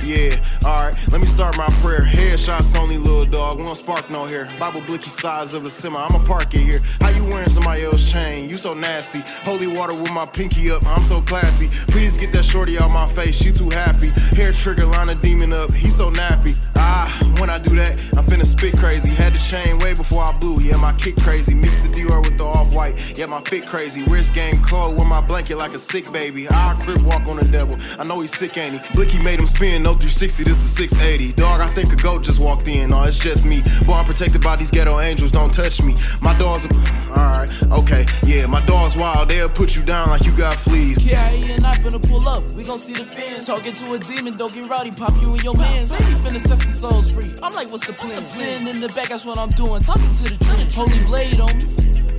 Yeah, 0.03 0.35
alright, 0.65 0.93
let 1.13 1.21
me 1.21 1.27
start 1.27 1.57
my 1.57 1.67
prayer. 1.81 2.01
Headshots 2.01 2.77
only, 2.77 2.97
little 2.97 3.25
dog. 3.25 3.57
We 3.57 3.63
don't 3.63 3.77
spark 3.77 4.09
no 4.09 4.25
hair. 4.25 4.49
Bible 4.59 4.81
blicky 4.81 5.09
size 5.09 5.53
of 5.53 5.65
a 5.65 5.69
semi. 5.69 5.97
I'ma 5.97 6.21
park 6.25 6.53
it 6.53 6.59
here. 6.59 6.81
How 6.99 7.09
you 7.09 7.23
wearing 7.23 7.49
somebody 7.49 7.83
else's 7.83 8.11
chain? 8.11 8.49
You 8.49 8.55
so 8.55 8.73
nasty. 8.73 9.21
Holy 9.43 9.67
water 9.67 9.95
with 9.95 10.11
my 10.11 10.25
pinky 10.25 10.71
up. 10.71 10.85
I'm 10.85 11.01
so 11.03 11.21
classy. 11.21 11.69
Please 11.87 12.17
get 12.17 12.33
that 12.33 12.43
shorty 12.43 12.77
out 12.77 12.91
my 12.91 13.07
face. 13.07 13.35
She 13.35 13.53
too 13.53 13.69
happy. 13.69 14.09
Hair 14.35 14.51
trigger, 14.51 14.85
line 14.87 15.09
a 15.09 15.15
demon 15.15 15.53
up. 15.53 15.71
He 15.71 15.89
so 15.89 16.11
nappy. 16.11 16.55
Ah, 16.85 17.07
when 17.39 17.49
I 17.49 17.59
do 17.59 17.75
that, 17.77 18.01
I'm 18.17 18.25
finna 18.25 18.45
spit 18.45 18.77
crazy. 18.77 19.07
Had 19.07 19.33
the 19.33 19.39
chain 19.39 19.79
way 19.79 19.93
before 19.93 20.21
I 20.21 20.33
blew. 20.37 20.61
Yeah, 20.61 20.75
my 20.75 20.91
kick 20.93 21.15
crazy. 21.15 21.53
Mix 21.53 21.79
the 21.81 21.87
Dior 21.87 22.21
with 22.21 22.37
the 22.37 22.43
off 22.43 22.73
white. 22.73 23.17
Yeah, 23.17 23.27
my 23.27 23.41
fit 23.41 23.65
crazy. 23.65 24.03
Wrist 24.03 24.33
game 24.33 24.61
cold 24.61 24.99
with 24.99 25.07
my 25.07 25.21
blanket 25.21 25.57
like 25.57 25.73
a 25.73 25.79
sick 25.79 26.11
baby. 26.11 26.47
I 26.49 26.77
crip 26.83 27.01
walk 27.01 27.29
on 27.29 27.37
the 27.37 27.45
devil. 27.45 27.75
I 27.97 28.05
know 28.05 28.19
he's 28.19 28.37
sick, 28.37 28.57
ain't 28.57 28.81
he? 28.81 28.93
Blicky 28.93 29.17
made 29.23 29.39
him 29.39 29.47
spin. 29.47 29.81
No 29.83 29.93
360, 29.93 30.43
this 30.43 30.57
is 30.57 30.71
680. 30.75 31.31
Dog, 31.33 31.61
I 31.61 31.67
think 31.67 31.93
a 31.93 31.95
goat 31.95 32.23
just 32.23 32.39
walked 32.39 32.67
in. 32.67 32.89
No, 32.89 33.03
it's 33.03 33.17
just 33.17 33.45
me. 33.45 33.61
Boy, 33.85 33.93
I'm 33.93 34.05
protected 34.05 34.41
by 34.41 34.57
these 34.57 34.69
ghetto 34.69 34.99
angels. 34.99 35.31
Don't 35.31 35.53
touch 35.53 35.81
me. 35.81 35.95
My 36.21 36.37
dog's 36.37 36.65
a. 36.65 36.69
Alright, 37.13 37.49
okay. 37.71 38.05
Yeah, 38.25 38.45
my 38.47 38.65
dog's 38.65 38.97
wild. 38.97 39.29
They'll 39.29 39.47
put 39.47 39.75
you 39.77 39.83
down 39.83 40.09
like 40.09 40.25
you 40.25 40.35
got 40.35 40.55
fleas. 40.55 40.97
KIE 40.97 41.15
and 41.53 41.65
I 41.65 41.75
finna 41.75 42.01
pull 42.01 42.27
up. 42.27 42.51
We 42.53 42.65
gon' 42.65 42.77
see 42.77 42.93
the 42.93 43.05
fans. 43.05 43.47
Talking 43.47 43.73
to 43.73 43.93
a 43.93 43.99
demon, 43.99 44.35
don't 44.35 44.53
get 44.53 44.67
rowdy. 44.69 44.91
Pop 44.91 45.13
you 45.21 45.35
in 45.35 45.41
your 45.41 45.53
we 45.53 45.59
finna 45.59 46.39
souls 46.73 47.11
free. 47.11 47.33
I'm 47.41 47.53
like, 47.53 47.71
what's 47.71 47.87
the 47.87 47.93
plan? 47.93 48.25
Sitting 48.25 48.67
in 48.67 48.81
the 48.81 48.89
back, 48.89 49.09
that's 49.09 49.25
what 49.25 49.37
I'm 49.37 49.49
doing. 49.49 49.81
Talking 49.81 50.09
to 50.09 50.23
the 50.33 50.43
trench. 50.43 50.75
Holy 50.75 50.99
blade 51.05 51.39
on 51.39 51.57
me. 51.57 51.65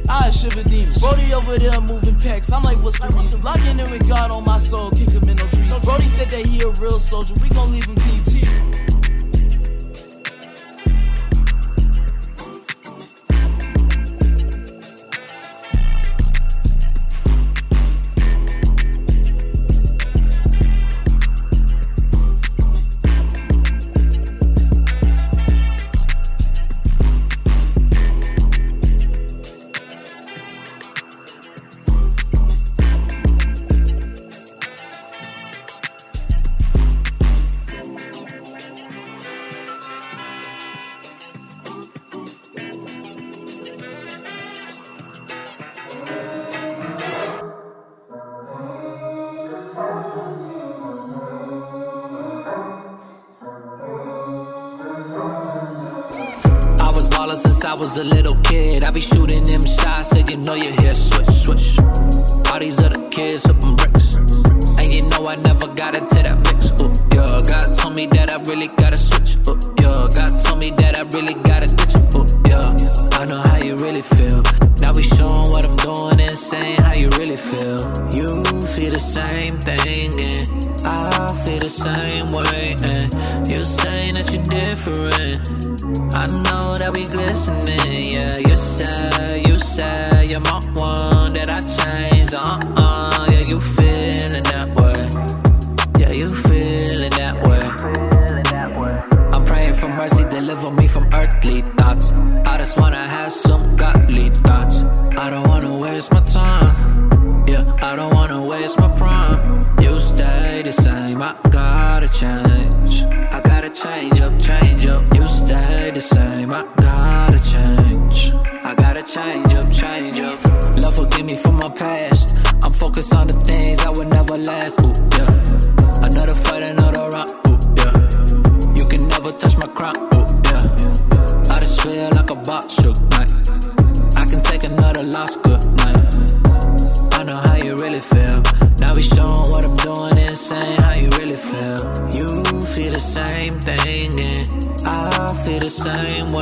I 0.09 0.31
shiver 0.31 0.63
demons. 0.63 1.01
Brody 1.01 1.33
over 1.33 1.59
there 1.59 1.81
moving 1.81 2.15
packs. 2.15 2.53
I'm 2.53 2.63
like, 2.63 2.83
what's 2.83 2.99
the 2.99 3.09
reason? 3.09 3.43
Locking 3.43 3.79
in 3.79 3.91
with 3.91 4.07
God 4.09 4.31
on 4.31 4.45
my 4.45 4.59
soul, 4.59 4.91
kick 4.91 5.11
him 5.11 5.29
in 5.29 5.37
no 5.37 5.47
trees. 5.49 5.85
Brody 5.85 6.05
said 6.05 6.29
that 6.29 6.47
he 6.47 6.63
a 6.63 6.69
real 6.81 7.01
soldier. 7.01 7.35
We 7.43 7.49
gon' 7.51 7.73
leave 7.73 7.87
him 7.87 7.97
TT. 7.97 8.74
I 57.75 57.77
was 57.77 57.99
a 57.99 58.05
little 58.05 58.37
kid. 58.43 58.85
I 58.85 58.93
be 58.93 59.01
shooting 59.01 59.43
them 59.43 59.67
shots, 59.67 60.11
so 60.11 60.21
you 60.21 60.37
know 60.37 60.55
you 60.55 60.71
hear 60.79 60.95
swish, 60.95 61.27
swish. 61.27 61.79
All 62.47 62.61
these 62.61 62.81
other 62.81 63.03
kids 63.11 63.43
flipping 63.43 63.75
bricks. 63.75 64.15
And 64.15 64.93
you 64.95 65.03
know 65.11 65.27
I 65.27 65.35
never 65.43 65.67
got 65.75 65.99
into 65.99 66.23
that 66.23 66.39
mix. 66.47 66.71
Ooh, 66.79 66.95
yeah, 67.11 67.43
God 67.43 67.77
told 67.77 67.97
me 67.97 68.07
that 68.15 68.31
I 68.31 68.37
really 68.43 68.69
gotta 68.69 68.97
switch. 68.97 69.35
Ooh, 69.49 69.59
yeah, 69.83 70.07
God 70.07 70.45
told 70.45 70.61
me 70.61 70.71
that 70.71 70.95
I 70.97 71.03
really 71.19 71.35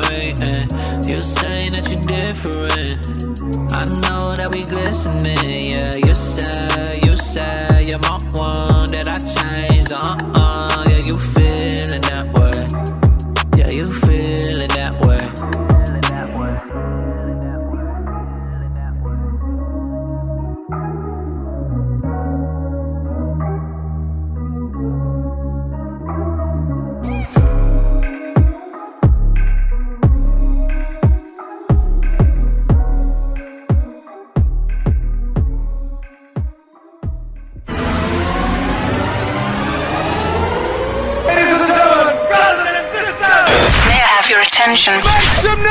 same 0.03 0.11
way. 0.11 0.35
And 0.41 1.07
you 1.07 1.17
saying 1.19 1.73
that 1.73 1.91
you're 1.91 2.01
different. 2.03 3.73
I 3.73 3.85
know 4.03 4.35
that 4.35 4.51
we 4.53 4.65
glistening. 4.65 5.71
Yeah, 5.71 5.95
you 5.95 6.15
say, 6.15 7.01
you 7.05 7.17
say 7.17 7.85
you're 7.87 7.99
my 8.01 8.19
one 8.33 8.91
that 8.93 9.09
I 9.09 9.19
changed. 9.19 9.93
Uh 9.93 10.17
uh, 10.35 10.85
yeah, 10.89 10.99
you 10.99 11.19
feeling 11.19 12.03
that 12.03 12.27
way. 12.35 13.59
Yeah, 13.59 13.71
you 13.71 13.87
have 44.77 45.05
your 45.05 45.05
attention? 45.05 45.63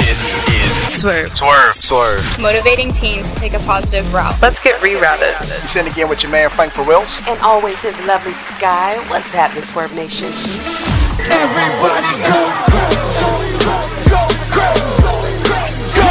This 0.00 0.34
is 0.48 1.00
Swerve. 1.00 1.36
Swerve. 1.36 1.74
Swerve. 1.76 2.38
Motivating 2.40 2.92
teens 2.92 3.32
to 3.32 3.38
take 3.38 3.54
a 3.54 3.58
positive 3.60 4.12
route. 4.12 4.34
Let's 4.42 4.58
get 4.58 4.80
rerouted. 4.80 5.38
You 5.40 5.68
sitting 5.68 5.92
again 5.92 6.08
with 6.08 6.22
your 6.22 6.32
man 6.32 6.50
Frank 6.50 6.72
for 6.72 6.82
reals? 6.84 7.20
And 7.26 7.38
always 7.40 7.80
his 7.80 7.98
lovely 8.06 8.34
Sky. 8.34 8.96
What's 9.08 9.30
happening, 9.30 9.62
Swerve 9.62 9.94
Nation? 9.94 10.28
Everybody 11.30 12.10
go, 12.26 12.50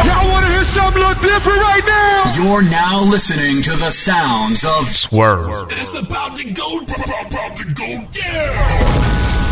Y'all 0.05 0.29
wanna 0.31 0.47
hear 0.47 0.63
something 0.63 1.01
a 1.01 1.07
little 1.07 1.21
different 1.21 1.59
right 1.59 1.83
now? 1.85 2.33
You're 2.35 2.63
now 2.63 3.03
listening 3.03 3.61
to 3.63 3.75
the 3.75 3.91
sounds 3.91 4.63
of 4.63 4.87
Swerve. 4.89 5.67
It's 5.71 5.97
about 5.99 6.37
to 6.37 6.49
go, 6.51 6.79
about 6.79 7.57
to 7.57 7.65
go 7.73 8.05
down. 8.11 9.48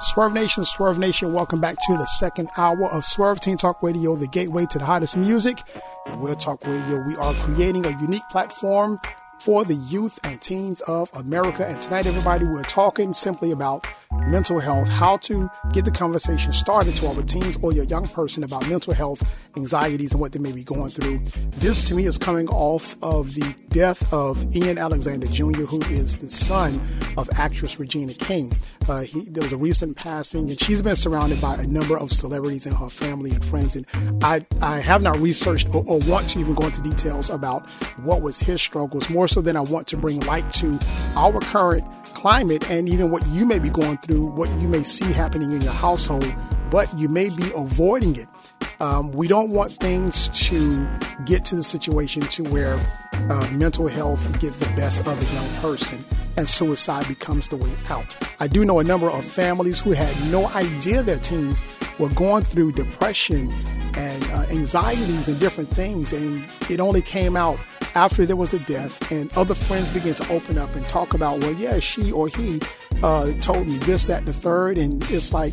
Swerve 0.00 0.32
Nation, 0.32 0.64
Swerve 0.64 0.96
Nation, 0.98 1.32
welcome 1.32 1.60
back 1.60 1.76
to 1.86 1.94
the 1.94 2.06
second 2.06 2.48
hour 2.56 2.88
of 2.92 3.04
Swerve 3.04 3.40
Teen 3.40 3.56
Talk 3.56 3.82
Radio, 3.82 4.14
the 4.14 4.28
gateway 4.28 4.64
to 4.66 4.78
the 4.78 4.84
hottest 4.84 5.16
music. 5.16 5.60
And 6.06 6.20
We'll 6.20 6.36
Talk 6.36 6.64
Radio, 6.64 7.00
we 7.00 7.16
are 7.16 7.34
creating 7.34 7.84
a 7.84 7.90
unique 8.00 8.22
platform 8.30 9.00
for 9.40 9.64
the 9.64 9.74
youth 9.74 10.20
and 10.22 10.40
teens 10.40 10.80
of 10.82 11.10
America. 11.14 11.66
And 11.66 11.80
tonight, 11.80 12.06
everybody, 12.06 12.44
we're 12.44 12.62
talking 12.62 13.12
simply 13.12 13.50
about 13.50 13.88
mental 14.26 14.58
health, 14.58 14.88
how 14.88 15.16
to 15.18 15.48
get 15.72 15.84
the 15.84 15.90
conversation 15.90 16.52
started 16.52 16.94
to 16.96 17.06
our 17.08 17.22
teens 17.22 17.58
or 17.62 17.72
your 17.72 17.84
young 17.84 18.06
person 18.06 18.44
about 18.44 18.68
mental 18.68 18.94
health, 18.94 19.36
anxieties, 19.56 20.12
and 20.12 20.20
what 20.20 20.32
they 20.32 20.38
may 20.38 20.52
be 20.52 20.64
going 20.64 20.88
through. 20.88 21.18
This, 21.56 21.84
to 21.84 21.94
me, 21.94 22.04
is 22.04 22.18
coming 22.18 22.48
off 22.48 22.96
of 23.02 23.34
the 23.34 23.54
death 23.70 24.12
of 24.12 24.54
Ian 24.56 24.78
Alexander 24.78 25.26
Jr., 25.26 25.64
who 25.64 25.80
is 25.92 26.16
the 26.16 26.28
son 26.28 26.80
of 27.16 27.28
actress 27.34 27.78
Regina 27.78 28.14
King. 28.14 28.56
Uh, 28.88 29.00
he, 29.00 29.22
there 29.28 29.42
was 29.42 29.52
a 29.52 29.56
recent 29.56 29.96
passing, 29.96 30.48
and 30.50 30.60
she's 30.60 30.82
been 30.82 30.96
surrounded 30.96 31.40
by 31.40 31.56
a 31.56 31.66
number 31.66 31.98
of 31.98 32.12
celebrities 32.12 32.66
in 32.66 32.74
her 32.74 32.88
family 32.88 33.30
and 33.30 33.44
friends. 33.44 33.76
And 33.76 33.86
I, 34.22 34.44
I 34.62 34.78
have 34.78 35.02
not 35.02 35.18
researched 35.18 35.74
or, 35.74 35.84
or 35.86 35.98
want 36.00 36.30
to 36.30 36.40
even 36.40 36.54
go 36.54 36.66
into 36.66 36.80
details 36.82 37.30
about 37.30 37.70
what 38.04 38.22
was 38.22 38.40
his 38.40 38.60
struggles, 38.60 39.08
more 39.10 39.28
so 39.28 39.40
than 39.40 39.56
I 39.56 39.60
want 39.60 39.86
to 39.88 39.96
bring 39.96 40.20
light 40.20 40.50
to 40.54 40.78
our 41.14 41.40
current 41.40 41.84
climate 42.18 42.68
and 42.68 42.88
even 42.88 43.12
what 43.12 43.24
you 43.28 43.46
may 43.46 43.60
be 43.60 43.70
going 43.70 43.96
through, 43.98 44.26
what 44.26 44.50
you 44.58 44.66
may 44.66 44.82
see 44.82 45.12
happening 45.12 45.52
in 45.52 45.62
your 45.62 45.72
household, 45.72 46.26
but 46.68 46.92
you 46.98 47.08
may 47.08 47.28
be 47.28 47.48
avoiding 47.54 48.16
it. 48.16 48.26
Um, 48.80 49.12
we 49.12 49.28
don't 49.28 49.50
want 49.50 49.70
things 49.70 50.28
to 50.48 50.88
get 51.24 51.44
to 51.44 51.54
the 51.54 51.62
situation 51.62 52.22
to 52.22 52.42
where 52.42 52.74
uh, 53.30 53.48
mental 53.52 53.86
health 53.86 54.20
get 54.40 54.52
the 54.54 54.66
best 54.74 55.06
of 55.06 55.16
a 55.16 55.34
young 55.34 55.48
person 55.60 56.04
and 56.36 56.48
suicide 56.48 57.06
becomes 57.06 57.48
the 57.48 57.56
way 57.56 57.70
out. 57.88 58.16
I 58.40 58.48
do 58.48 58.64
know 58.64 58.80
a 58.80 58.84
number 58.84 59.08
of 59.08 59.24
families 59.24 59.80
who 59.80 59.92
had 59.92 60.12
no 60.32 60.48
idea 60.48 61.04
their 61.04 61.18
teens 61.18 61.62
were 62.00 62.10
going 62.10 62.42
through 62.42 62.72
depression 62.72 63.52
and 63.96 64.24
uh, 64.32 64.44
anxieties 64.50 65.28
and 65.28 65.38
different 65.38 65.70
things, 65.70 66.12
and 66.12 66.44
it 66.68 66.80
only 66.80 67.02
came 67.02 67.36
out 67.36 67.60
after 67.98 68.24
there 68.24 68.36
was 68.36 68.54
a 68.54 68.60
death, 68.60 69.10
and 69.10 69.36
other 69.36 69.54
friends 69.54 69.90
began 69.90 70.14
to 70.14 70.32
open 70.32 70.56
up 70.56 70.72
and 70.76 70.86
talk 70.86 71.14
about, 71.14 71.40
well, 71.40 71.52
yeah, 71.54 71.80
she 71.80 72.12
or 72.12 72.28
he 72.28 72.60
uh, 73.02 73.32
told 73.40 73.66
me 73.66 73.76
this, 73.78 74.06
that, 74.06 74.20
and 74.20 74.28
the 74.28 74.32
third, 74.32 74.78
and 74.78 75.02
it's 75.10 75.32
like 75.32 75.52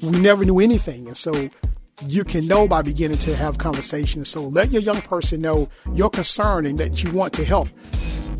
we 0.00 0.10
never 0.20 0.44
knew 0.44 0.60
anything, 0.60 1.08
and 1.08 1.16
so 1.16 1.32
you 2.06 2.22
can 2.22 2.46
know 2.46 2.68
by 2.68 2.80
beginning 2.80 3.18
to 3.18 3.34
have 3.34 3.58
conversations. 3.58 4.28
So 4.28 4.42
let 4.42 4.70
your 4.70 4.82
young 4.82 5.02
person 5.02 5.40
know 5.40 5.68
your 5.92 6.10
concern 6.10 6.64
and 6.64 6.78
that 6.78 7.02
you 7.02 7.10
want 7.10 7.32
to 7.34 7.44
help. 7.44 7.68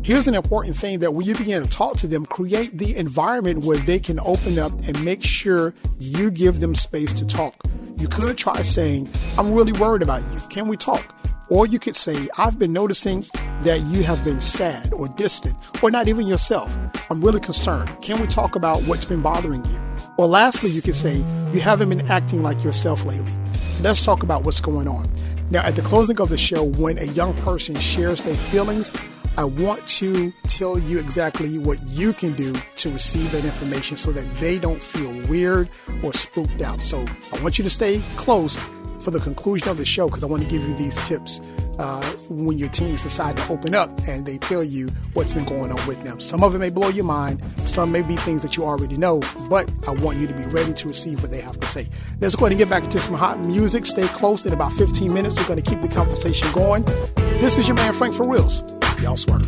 Here's 0.01 0.27
an 0.27 0.33
important 0.33 0.77
thing 0.77 0.99
that 0.99 1.13
when 1.13 1.27
you 1.27 1.35
begin 1.35 1.61
to 1.61 1.69
talk 1.69 1.97
to 1.97 2.07
them, 2.07 2.25
create 2.25 2.77
the 2.77 2.95
environment 2.95 3.65
where 3.65 3.77
they 3.77 3.99
can 3.99 4.19
open 4.21 4.57
up 4.59 4.71
and 4.87 5.03
make 5.03 5.23
sure 5.23 5.75
you 5.99 6.31
give 6.31 6.61
them 6.61 6.73
space 6.73 7.13
to 7.13 7.25
talk. 7.25 7.53
You 7.97 8.07
could 8.07 8.37
try 8.37 8.61
saying, 8.61 9.09
I'm 9.37 9.51
really 9.51 9.73
worried 9.73 10.01
about 10.01 10.23
you. 10.31 10.39
Can 10.49 10.69
we 10.69 10.77
talk? 10.77 11.15
Or 11.51 11.67
you 11.67 11.79
could 11.79 11.97
say, 11.97 12.29
I've 12.37 12.57
been 12.57 12.71
noticing 12.71 13.25
that 13.63 13.81
you 13.81 14.03
have 14.03 14.23
been 14.23 14.39
sad 14.39 14.93
or 14.93 15.09
distant, 15.09 15.83
or 15.83 15.91
not 15.91 16.07
even 16.07 16.25
yourself. 16.25 16.77
I'm 17.11 17.19
really 17.19 17.41
concerned. 17.41 17.93
Can 18.01 18.21
we 18.21 18.27
talk 18.27 18.55
about 18.55 18.81
what's 18.83 19.03
been 19.03 19.21
bothering 19.21 19.65
you? 19.65 19.83
Or 20.17 20.27
lastly, 20.27 20.69
you 20.69 20.81
could 20.81 20.95
say, 20.95 21.17
You 21.51 21.59
haven't 21.59 21.89
been 21.89 22.09
acting 22.09 22.41
like 22.41 22.63
yourself 22.63 23.03
lately. 23.03 23.33
Let's 23.81 24.05
talk 24.05 24.23
about 24.23 24.45
what's 24.45 24.61
going 24.61 24.87
on. 24.87 25.11
Now, 25.49 25.61
at 25.63 25.75
the 25.75 25.81
closing 25.81 26.21
of 26.21 26.29
the 26.29 26.37
show, 26.37 26.63
when 26.63 26.97
a 26.97 27.03
young 27.03 27.33
person 27.33 27.75
shares 27.75 28.23
their 28.23 28.37
feelings, 28.37 28.93
I 29.37 29.43
want 29.43 29.85
to 29.87 30.31
tell 30.47 30.79
you 30.79 30.99
exactly 30.99 31.57
what 31.57 31.85
you 31.85 32.13
can 32.13 32.33
do 32.33 32.53
to 32.77 32.89
receive 32.89 33.29
that 33.33 33.43
information 33.43 33.97
so 33.97 34.13
that 34.13 34.25
they 34.35 34.57
don't 34.57 34.81
feel 34.81 35.11
weird 35.27 35.67
or 36.01 36.13
spooked 36.13 36.61
out. 36.61 36.79
So 36.79 37.03
I 37.33 37.41
want 37.41 37.57
you 37.57 37.65
to 37.65 37.69
stay 37.69 38.01
close 38.15 38.57
for 39.01 39.11
the 39.11 39.19
conclusion 39.19 39.69
of 39.69 39.77
the 39.77 39.85
show 39.85 40.07
because 40.07 40.23
I 40.23 40.27
want 40.27 40.43
to 40.43 40.49
give 40.49 40.61
you 40.61 40.75
these 40.75 40.95
tips 41.07 41.41
uh, 41.79 42.01
when 42.29 42.57
your 42.57 42.69
teens 42.69 43.03
decide 43.03 43.37
to 43.37 43.51
open 43.51 43.73
up 43.73 43.89
and 44.07 44.25
they 44.25 44.37
tell 44.37 44.63
you 44.63 44.87
what's 45.13 45.33
been 45.33 45.45
going 45.45 45.71
on 45.71 45.87
with 45.87 46.03
them. 46.03 46.19
Some 46.19 46.43
of 46.43 46.55
it 46.55 46.59
may 46.59 46.69
blow 46.69 46.89
your 46.89 47.05
mind, 47.05 47.43
some 47.59 47.91
may 47.91 48.01
be 48.01 48.15
things 48.15 48.41
that 48.43 48.55
you 48.55 48.63
already 48.63 48.97
know, 48.97 49.21
but 49.49 49.71
I 49.87 49.91
want 49.91 50.17
you 50.17 50.27
to 50.27 50.33
be 50.33 50.43
ready 50.43 50.73
to 50.73 50.87
receive 50.87 51.21
what 51.21 51.31
they 51.31 51.41
have 51.41 51.59
to 51.59 51.67
say. 51.67 51.87
Let's 52.19 52.35
go 52.35 52.45
ahead 52.45 52.53
and 52.53 52.59
get 52.59 52.69
back 52.69 52.89
to 52.91 52.99
some 52.99 53.15
hot 53.15 53.39
music. 53.45 53.85
Stay 53.85 54.07
close. 54.07 54.45
In 54.45 54.53
about 54.53 54.73
15 54.73 55.11
minutes, 55.13 55.35
we're 55.35 55.47
going 55.47 55.61
to 55.61 55.69
keep 55.69 55.81
the 55.81 55.87
conversation 55.87 56.51
going. 56.51 56.83
This 57.15 57.57
is 57.57 57.67
your 57.67 57.75
man 57.75 57.93
Frank 57.93 58.13
for 58.13 58.29
Reals. 58.29 58.63
Y'all 59.01 59.17
swerve. 59.17 59.47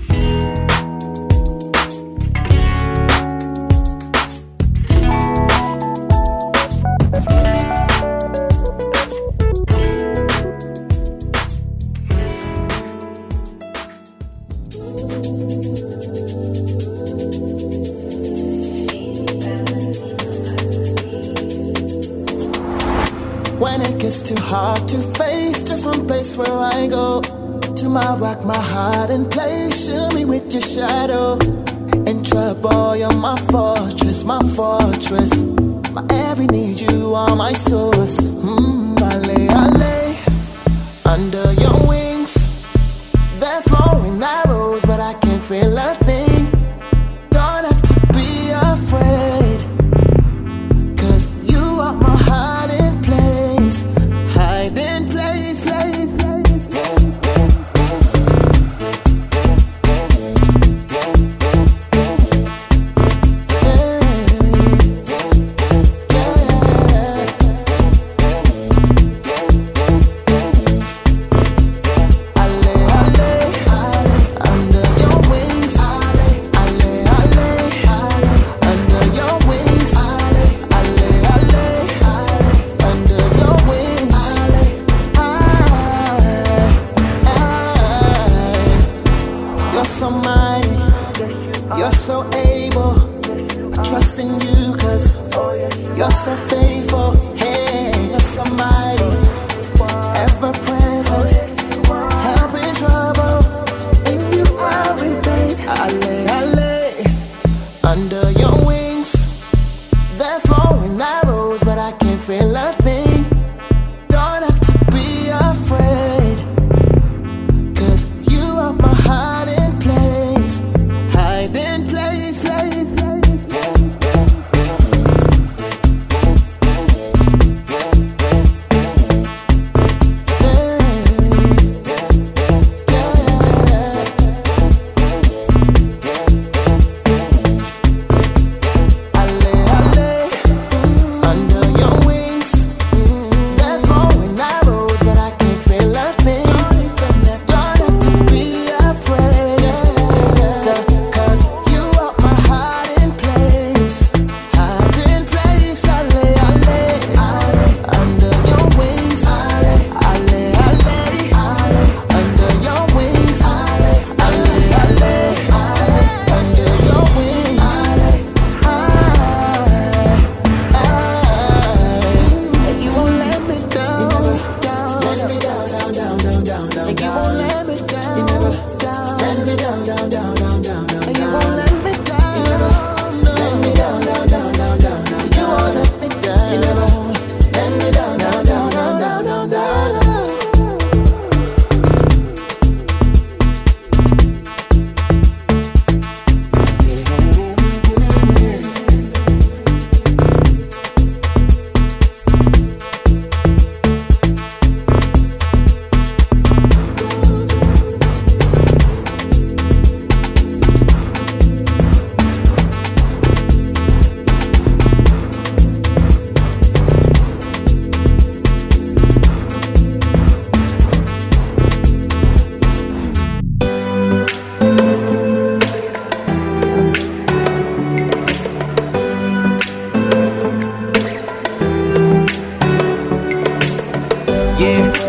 Too 24.24 24.36
hard 24.36 24.88
to 24.88 24.98
face, 25.18 25.62
just 25.68 25.86
one 25.86 26.08
place 26.08 26.38
where 26.38 26.58
I 26.58 26.88
go. 26.88 27.22
To 27.22 27.90
my 27.90 28.16
rock, 28.16 28.46
my 28.46 28.58
heart 28.58 29.10
and 29.10 29.30
place. 29.30 29.86
Show 29.86 30.10
me 30.12 30.24
with 30.24 30.54
your 30.54 30.62
shadow. 30.62 31.38
In 32.08 32.24
trouble, 32.24 32.96
you're 32.96 33.12
my 33.12 33.38
fortress, 33.52 34.24
my 34.24 34.42
fortress. 34.56 35.34
My 35.92 36.06
every 36.10 36.48
need, 36.48 36.80
you 36.80 37.14
are 37.16 37.36
my 37.36 37.54
source. 37.54 38.18
Mm, 38.36 39.02
I 39.02 39.18
lay, 39.18 39.48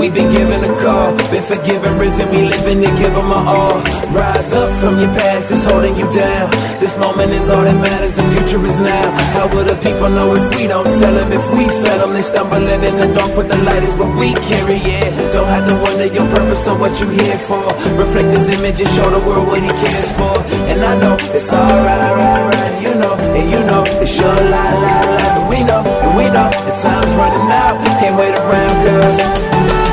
We've 0.05 0.13
been 0.13 0.29
given 0.37 0.61
a 0.69 0.73
call, 0.85 1.17
been 1.33 1.43
forgiven, 1.43 1.97
risen, 1.97 2.29
we 2.29 2.45
living 2.45 2.85
to 2.85 2.93
give 3.01 3.17
them 3.17 3.33
our 3.33 3.41
all. 3.49 3.81
Rise 4.13 4.53
up 4.53 4.69
from 4.77 5.01
your 5.01 5.09
past, 5.17 5.49
it's 5.49 5.65
holding 5.65 5.97
you 5.97 6.05
down. 6.13 6.53
This 6.77 6.99
moment 7.01 7.33
is 7.33 7.49
all 7.49 7.65
that 7.65 7.73
matters, 7.73 8.13
the 8.13 8.21
future 8.37 8.61
is 8.69 8.85
now. 8.85 9.09
How 9.33 9.49
will 9.49 9.65
the 9.65 9.81
people 9.81 10.13
know 10.13 10.37
if 10.37 10.45
we 10.61 10.69
don't 10.69 10.85
tell 11.01 11.09
them? 11.09 11.33
If 11.33 11.49
we 11.57 11.65
fed 11.81 12.05
them, 12.05 12.13
they 12.13 12.21
stumbling 12.21 12.85
in 12.85 13.01
the 13.01 13.17
dark, 13.17 13.33
but 13.33 13.49
the 13.49 13.57
light 13.65 13.81
is 13.81 13.97
what 13.97 14.13
we 14.21 14.37
carry, 14.45 14.77
yeah. 14.85 15.09
Don't 15.33 15.49
have 15.49 15.65
to 15.73 15.75
wonder 15.81 16.05
your 16.13 16.29
purpose 16.37 16.69
or 16.69 16.77
what 16.77 16.93
you 17.01 17.09
here 17.09 17.41
for. 17.41 17.65
Reflect 17.97 18.29
this 18.29 18.53
image 18.61 18.85
and 18.85 18.91
show 18.93 19.09
the 19.09 19.25
world 19.25 19.49
what 19.49 19.65
he 19.65 19.73
cares 19.73 20.11
for. 20.21 20.37
And 20.69 20.85
I 20.85 21.01
know 21.01 21.17
it's 21.33 21.49
alright, 21.49 22.13
right, 22.13 22.45
right, 22.53 22.77
you 22.85 22.93
know, 23.01 23.17
and 23.17 23.47
you 23.49 23.61
know, 23.65 23.81
it's 24.05 24.13
your 24.21 24.29
lie, 24.53 24.77
lie. 24.85 25.33
But 25.33 25.49
we 25.49 25.65
know, 25.65 25.81
and 25.81 26.13
we 26.13 26.29
know, 26.29 26.53
the 26.69 26.77
time's 26.77 27.13
running 27.17 27.49
out. 27.57 27.81
Can't 28.05 28.21
wait 28.21 28.37
around, 28.37 28.77
cause. 28.85 29.84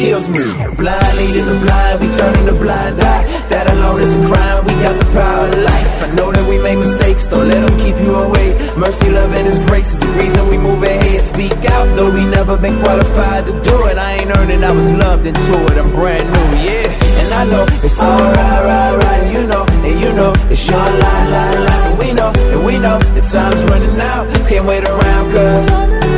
Kills 0.00 0.28
me. 0.30 0.40
Blind 0.80 1.12
leading 1.20 1.44
the 1.44 1.58
blind, 1.60 2.00
we 2.00 2.08
turning 2.16 2.46
the 2.48 2.56
blind 2.56 2.96
eye. 3.00 3.24
That 3.52 3.68
alone 3.68 4.00
is 4.00 4.16
a 4.16 4.22
crime. 4.24 4.64
We 4.64 4.74
got 4.80 4.96
the 4.96 5.08
power 5.12 5.46
of 5.52 5.60
life. 5.60 5.88
I 6.04 6.08
know 6.16 6.32
that 6.32 6.46
we 6.48 6.56
make 6.58 6.78
mistakes, 6.78 7.26
don't 7.26 7.48
let 7.48 7.60
them 7.60 7.76
keep 7.78 7.96
you 8.00 8.14
away. 8.16 8.56
Mercy, 8.80 9.10
love, 9.10 9.32
and 9.36 9.46
His 9.46 9.60
grace 9.68 9.92
is 9.92 9.98
the 9.98 10.10
reason 10.16 10.48
we 10.48 10.56
move 10.56 10.82
ahead. 10.82 11.20
Speak 11.22 11.52
out, 11.76 11.86
though 11.96 12.10
we 12.10 12.24
never 12.24 12.56
been 12.56 12.80
qualified 12.80 13.44
to 13.44 13.52
do 13.60 13.76
it. 13.92 13.98
I 13.98 14.24
ain't 14.24 14.32
earning, 14.38 14.64
I 14.64 14.72
was 14.72 14.90
loved 14.90 15.26
into 15.26 15.54
it. 15.68 15.76
I'm 15.76 15.90
brand 15.92 16.26
new, 16.32 16.48
yeah. 16.64 16.88
And 17.20 17.30
I 17.40 17.44
know 17.52 17.64
it's 17.84 18.00
alright, 18.00 18.62
right, 18.70 18.96
right. 19.04 19.24
You 19.34 19.46
know, 19.46 19.64
and 19.68 19.96
you 20.00 20.10
know 20.16 20.32
it's 20.48 20.64
your 20.66 20.80
lie, 21.04 21.26
lie, 21.36 21.58
lie. 21.66 21.82
But 21.84 21.98
we 22.00 22.08
know, 22.12 22.32
and 22.52 22.64
we 22.64 22.78
know 22.78 22.98
the 23.16 23.20
time's 23.20 23.62
running 23.68 24.00
out. 24.00 24.24
Can't 24.48 24.64
wait 24.64 24.84
around, 24.84 25.24
cause. 25.30 26.09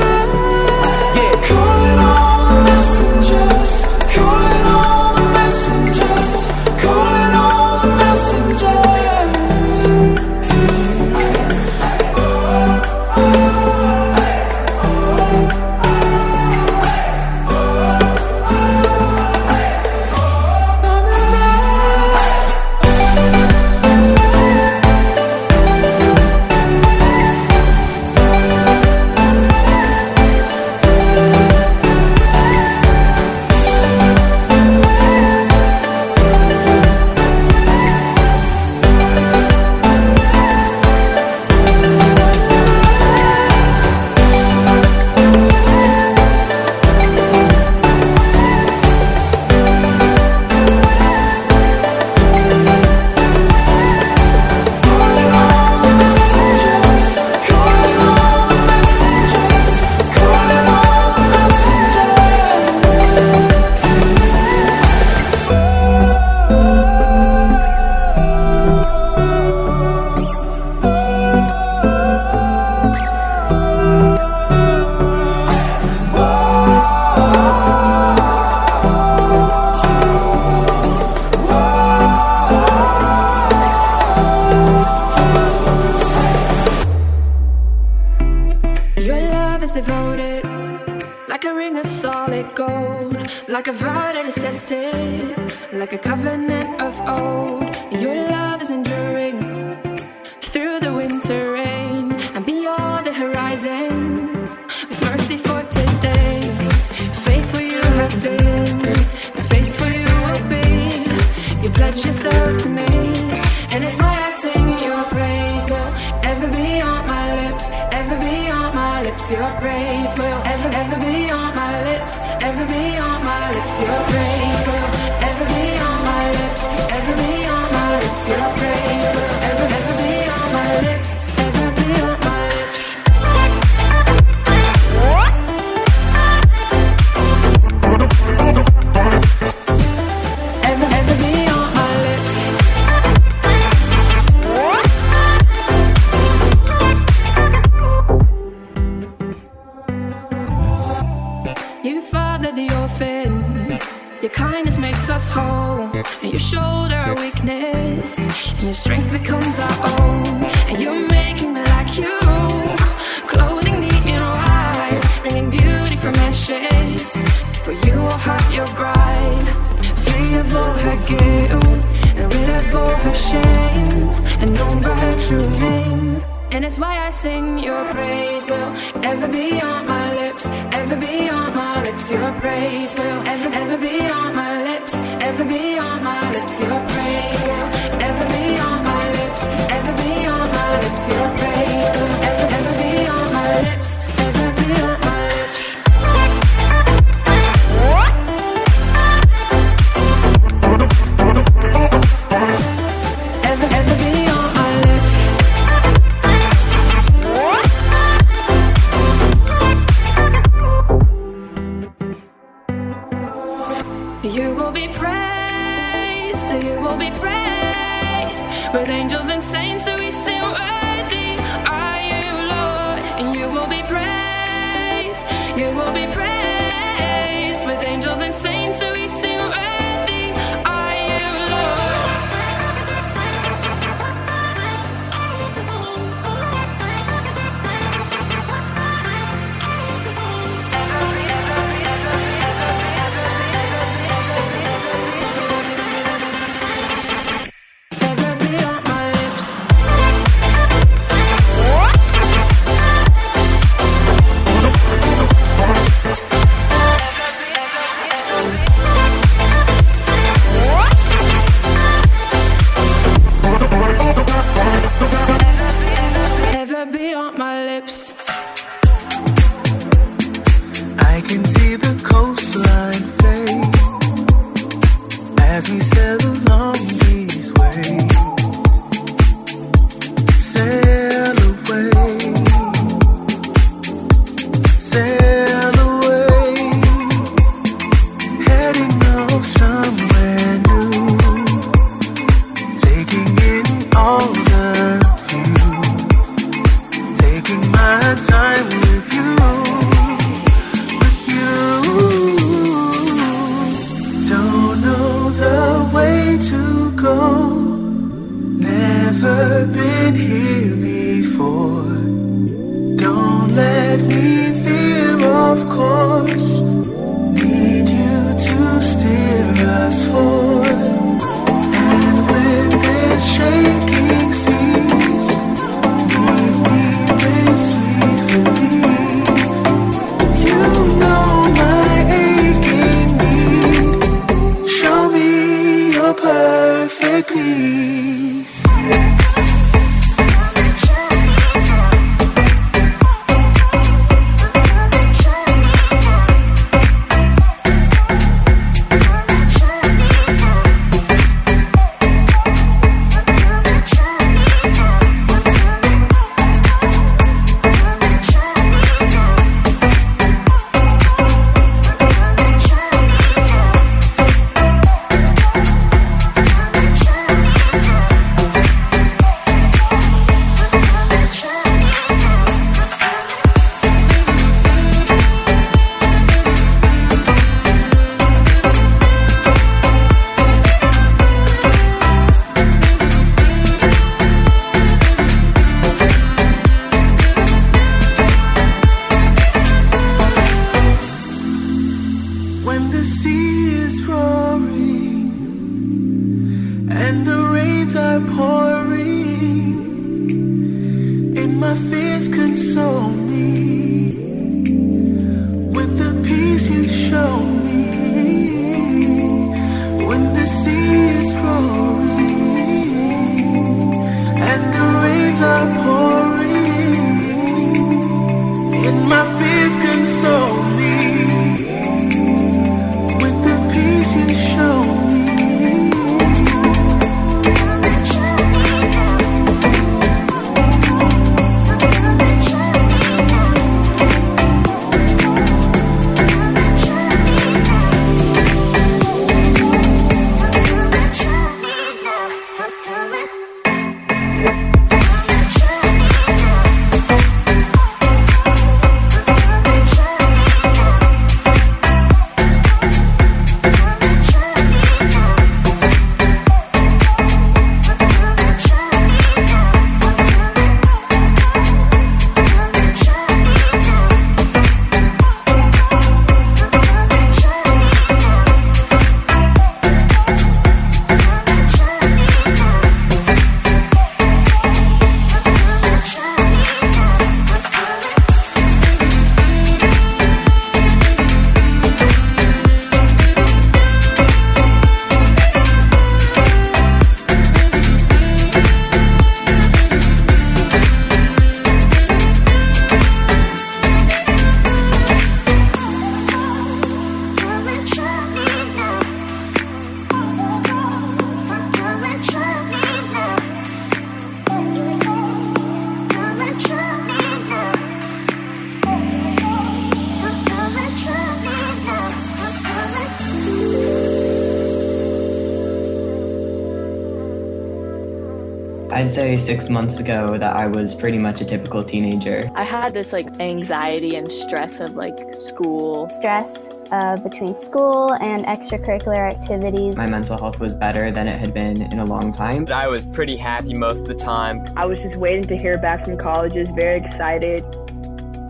Six 519.52 519.68
months 519.68 520.00
ago 520.00 520.38
that 520.38 520.56
I 520.56 520.66
was 520.66 520.94
pretty 520.94 521.18
much 521.18 521.42
a 521.42 521.44
typical 521.44 521.82
teenager. 521.82 522.50
I 522.54 522.62
had 522.62 522.94
this 522.94 523.12
like 523.12 523.28
anxiety 523.38 524.16
and 524.16 524.26
stress 524.32 524.80
of 524.80 524.94
like 524.94 525.18
school. 525.34 526.08
Stress 526.08 526.70
uh, 526.90 527.16
between 527.22 527.54
school 527.54 528.14
and 528.14 528.46
extracurricular 528.46 529.22
activities. 529.34 529.94
My 529.94 530.06
mental 530.06 530.38
health 530.38 530.58
was 530.58 530.74
better 530.74 531.10
than 531.10 531.28
it 531.28 531.38
had 531.38 531.52
been 531.52 531.82
in 531.92 531.98
a 531.98 532.06
long 532.06 532.32
time. 532.32 532.66
I 532.72 532.88
was 532.88 533.04
pretty 533.04 533.36
happy 533.36 533.74
most 533.74 534.00
of 534.04 534.06
the 534.06 534.14
time. 534.14 534.56
I 534.74 534.86
was 534.86 535.02
just 535.02 535.16
waiting 535.16 535.46
to 535.52 535.56
hear 535.58 535.76
back 535.76 536.06
from 536.06 536.16
colleges, 536.16 536.70
very 536.70 537.00
excited. 537.00 537.60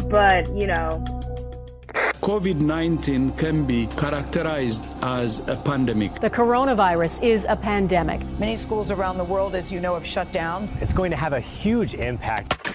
But, 0.09 0.55
you 0.55 0.69
know, 0.69 1.03
COVID 2.29 2.61
19 2.61 3.33
can 3.33 3.65
be 3.65 3.89
characterized 3.89 4.85
as 5.03 5.47
a 5.49 5.57
pandemic. 5.57 6.21
The 6.21 6.31
coronavirus 6.31 7.23
is 7.23 7.47
a 7.49 7.57
pandemic. 7.57 8.21
Many 8.39 8.57
schools 8.57 8.91
around 8.91 9.19
the 9.19 9.25
world, 9.25 9.55
as 9.55 9.73
you 9.73 9.81
know, 9.81 9.95
have 9.95 10.07
shut 10.07 10.33
down. 10.33 10.71
It's 10.81 10.93
going 10.93 11.11
to 11.11 11.17
have 11.17 11.33
a 11.33 11.41
huge 11.41 11.95
impact. 11.95 12.73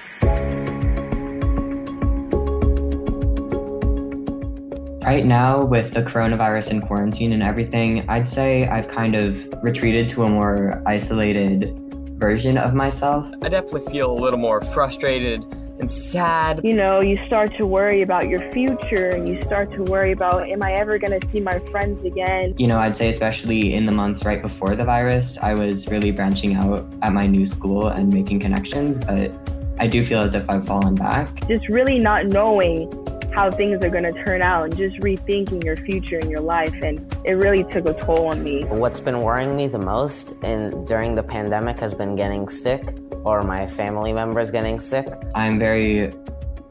Right 5.04 5.26
now, 5.26 5.64
with 5.64 5.94
the 5.94 6.04
coronavirus 6.04 6.72
and 6.72 6.84
quarantine 6.84 7.32
and 7.32 7.42
everything, 7.42 8.08
I'd 8.10 8.30
say 8.30 8.68
I've 8.68 8.90
kind 8.90 9.16
of 9.16 9.48
retreated 9.64 10.10
to 10.10 10.24
a 10.24 10.30
more 10.30 10.84
isolated 10.86 11.74
version 12.20 12.58
of 12.58 12.74
myself. 12.74 13.32
I 13.42 13.48
definitely 13.48 13.90
feel 13.90 14.12
a 14.12 14.20
little 14.20 14.40
more 14.40 14.60
frustrated 14.60 15.46
and 15.88 15.92
sad. 15.92 16.62
You 16.64 16.74
know, 16.74 17.02
you 17.02 17.18
start 17.28 17.56
to 17.58 17.66
worry 17.66 18.02
about 18.02 18.28
your 18.28 18.42
future 18.52 19.10
and 19.10 19.28
you 19.28 19.42
start 19.44 19.72
to 19.74 19.84
worry 19.84 20.12
about, 20.12 20.48
am 20.50 20.62
I 20.62 20.74
ever 20.74 20.98
going 20.98 21.20
to 21.20 21.30
see 21.30 21.40
my 21.40 21.60
friends 21.72 22.04
again? 22.06 22.56
You 22.58 22.68
know, 22.68 22.80
I'd 22.80 22.98
say, 22.98 23.10
especially 23.10 23.74
in 23.74 23.86
the 23.86 23.92
months 23.92 24.26
right 24.26 24.42
before 24.42 24.76
the 24.76 24.86
virus, 24.86 25.38
I 25.38 25.54
was 25.54 25.88
really 25.88 26.12
branching 26.12 26.56
out 26.56 26.86
at 27.02 27.14
my 27.14 27.28
new 27.28 27.46
school 27.46 27.88
and 27.88 28.14
making 28.14 28.40
connections, 28.40 29.04
but 29.04 29.32
I 29.80 29.88
do 29.88 30.04
feel 30.04 30.22
as 30.22 30.36
if 30.36 30.50
I've 30.50 30.66
fallen 30.66 30.96
back. 30.96 31.48
Just 31.48 31.70
really 31.70 32.00
not 32.00 32.26
knowing 32.26 32.92
how 33.34 33.52
things 33.52 33.84
are 33.86 33.90
going 33.90 34.04
to 34.04 34.24
turn 34.26 34.42
out 34.42 34.64
and 34.64 34.76
just 34.76 34.98
rethinking 34.98 35.64
your 35.64 35.78
future 35.78 36.18
and 36.18 36.32
your 36.32 36.40
life 36.40 36.74
and 36.82 37.00
it 37.24 37.34
really 37.34 37.64
took 37.66 37.86
a 37.86 37.94
toll 38.02 38.30
on 38.30 38.44
me. 38.44 38.64
What's 38.64 39.00
been 39.00 39.22
worrying 39.22 39.56
me 39.56 39.68
the 39.68 39.78
most 39.78 40.32
in 40.44 40.86
during 40.86 41.14
the 41.14 41.22
pandemic 41.22 41.78
has 41.78 41.94
been 41.94 42.16
getting 42.16 42.50
sick 42.50 42.96
or 43.28 43.42
my 43.44 43.68
family 43.68 44.14
members 44.14 44.52
getting 44.52 44.80
sick. 44.80 45.08
I'm 45.36 45.60
very 45.60 46.12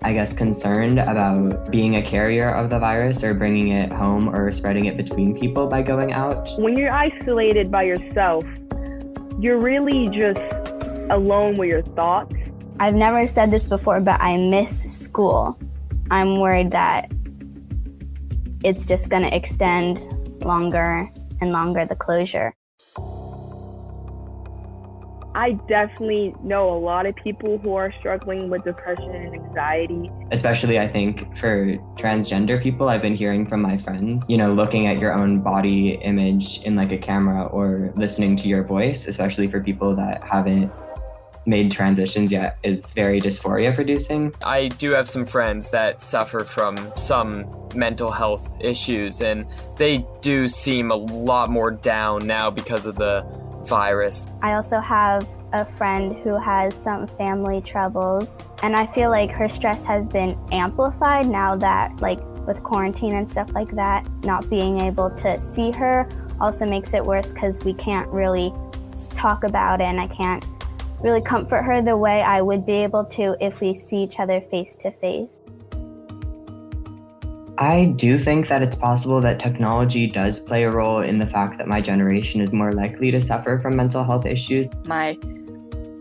I 0.02 0.12
guess 0.12 0.32
concerned 0.32 1.00
about 1.00 1.70
being 1.70 1.96
a 1.96 2.02
carrier 2.02 2.50
of 2.50 2.70
the 2.70 2.78
virus 2.78 3.24
or 3.24 3.34
bringing 3.34 3.68
it 3.68 3.90
home 3.90 4.28
or 4.28 4.52
spreading 4.52 4.84
it 4.84 4.96
between 4.96 5.34
people 5.34 5.66
by 5.66 5.82
going 5.82 6.12
out. 6.12 6.48
When 6.58 6.76
you're 6.76 6.92
isolated 6.92 7.72
by 7.72 7.84
yourself, 7.84 8.44
you're 9.40 9.58
really 9.58 10.08
just 10.08 10.38
alone 11.10 11.56
with 11.56 11.68
your 11.68 11.82
thoughts. 11.82 12.34
I've 12.78 12.94
never 12.94 13.26
said 13.26 13.50
this 13.50 13.64
before, 13.64 14.00
but 14.00 14.20
I 14.20 14.36
miss 14.36 14.70
school. 15.04 15.58
I'm 16.10 16.38
worried 16.38 16.70
that 16.70 17.10
it's 18.62 18.86
just 18.86 19.08
going 19.08 19.22
to 19.22 19.34
extend 19.34 19.98
longer 20.44 21.10
and 21.40 21.52
longer 21.52 21.84
the 21.84 21.96
closure. 21.96 22.54
I 25.36 25.52
definitely 25.68 26.34
know 26.42 26.74
a 26.74 26.78
lot 26.78 27.04
of 27.04 27.14
people 27.14 27.58
who 27.58 27.74
are 27.74 27.92
struggling 27.98 28.48
with 28.48 28.64
depression 28.64 29.14
and 29.14 29.34
anxiety. 29.34 30.10
Especially, 30.32 30.80
I 30.80 30.88
think, 30.88 31.36
for 31.36 31.76
transgender 31.98 32.60
people, 32.60 32.88
I've 32.88 33.02
been 33.02 33.14
hearing 33.14 33.44
from 33.44 33.60
my 33.60 33.76
friends, 33.76 34.24
you 34.30 34.38
know, 34.38 34.54
looking 34.54 34.86
at 34.86 34.98
your 34.98 35.12
own 35.12 35.42
body 35.42 35.96
image 35.96 36.62
in 36.62 36.74
like 36.74 36.90
a 36.90 36.96
camera 36.96 37.44
or 37.44 37.92
listening 37.96 38.34
to 38.36 38.48
your 38.48 38.64
voice, 38.64 39.06
especially 39.06 39.46
for 39.46 39.60
people 39.60 39.94
that 39.96 40.24
haven't 40.24 40.72
made 41.44 41.70
transitions 41.70 42.32
yet 42.32 42.56
is 42.62 42.92
very 42.92 43.20
dysphoria 43.20 43.74
producing. 43.74 44.34
I 44.42 44.68
do 44.68 44.92
have 44.92 45.06
some 45.06 45.26
friends 45.26 45.70
that 45.70 46.02
suffer 46.02 46.40
from 46.40 46.76
some 46.96 47.68
mental 47.74 48.10
health 48.10 48.56
issues, 48.58 49.20
and 49.20 49.46
they 49.76 50.04
do 50.22 50.48
seem 50.48 50.90
a 50.90 50.96
lot 50.96 51.50
more 51.50 51.70
down 51.70 52.26
now 52.26 52.50
because 52.50 52.86
of 52.86 52.96
the 52.96 53.20
virus. 53.66 54.26
I 54.42 54.54
also 54.54 54.80
have 54.80 55.28
a 55.52 55.64
friend 55.76 56.16
who 56.22 56.38
has 56.38 56.74
some 56.84 57.06
family 57.06 57.60
troubles, 57.60 58.28
and 58.62 58.76
I 58.76 58.86
feel 58.86 59.10
like 59.10 59.30
her 59.30 59.48
stress 59.48 59.84
has 59.84 60.06
been 60.08 60.38
amplified 60.52 61.26
now 61.26 61.56
that, 61.56 62.00
like, 62.00 62.20
with 62.46 62.62
quarantine 62.62 63.14
and 63.14 63.30
stuff 63.30 63.50
like 63.54 63.74
that, 63.74 64.06
not 64.24 64.48
being 64.48 64.80
able 64.80 65.10
to 65.10 65.40
see 65.40 65.70
her 65.72 66.08
also 66.40 66.66
makes 66.66 66.94
it 66.94 67.04
worse 67.04 67.28
because 67.32 67.58
we 67.64 67.74
can't 67.74 68.08
really 68.08 68.52
talk 69.14 69.44
about 69.44 69.80
it, 69.80 69.88
and 69.88 70.00
I 70.00 70.06
can't 70.06 70.44
really 71.00 71.20
comfort 71.20 71.62
her 71.62 71.82
the 71.82 71.96
way 71.96 72.22
I 72.22 72.40
would 72.42 72.64
be 72.66 72.72
able 72.72 73.04
to 73.04 73.36
if 73.40 73.60
we 73.60 73.74
see 73.74 74.02
each 74.02 74.18
other 74.18 74.40
face 74.40 74.76
to 74.76 74.90
face. 74.90 75.28
I 77.58 77.94
do 77.96 78.18
think 78.18 78.48
that 78.48 78.62
it's 78.62 78.76
possible 78.76 79.20
that 79.22 79.40
technology 79.40 80.06
does 80.06 80.38
play 80.38 80.64
a 80.64 80.70
role 80.70 81.00
in 81.00 81.18
the 81.18 81.26
fact 81.26 81.56
that 81.56 81.66
my 81.66 81.80
generation 81.80 82.42
is 82.42 82.52
more 82.52 82.72
likely 82.72 83.10
to 83.10 83.20
suffer 83.22 83.58
from 83.62 83.76
mental 83.76 84.04
health 84.04 84.26
issues. 84.26 84.68
My, 84.86 85.16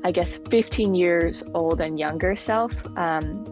I 0.03 0.11
guess, 0.11 0.35
15 0.49 0.95
years 0.95 1.43
old 1.53 1.79
and 1.79 1.97
younger 1.97 2.35
self 2.35 2.73
um, 2.97 3.45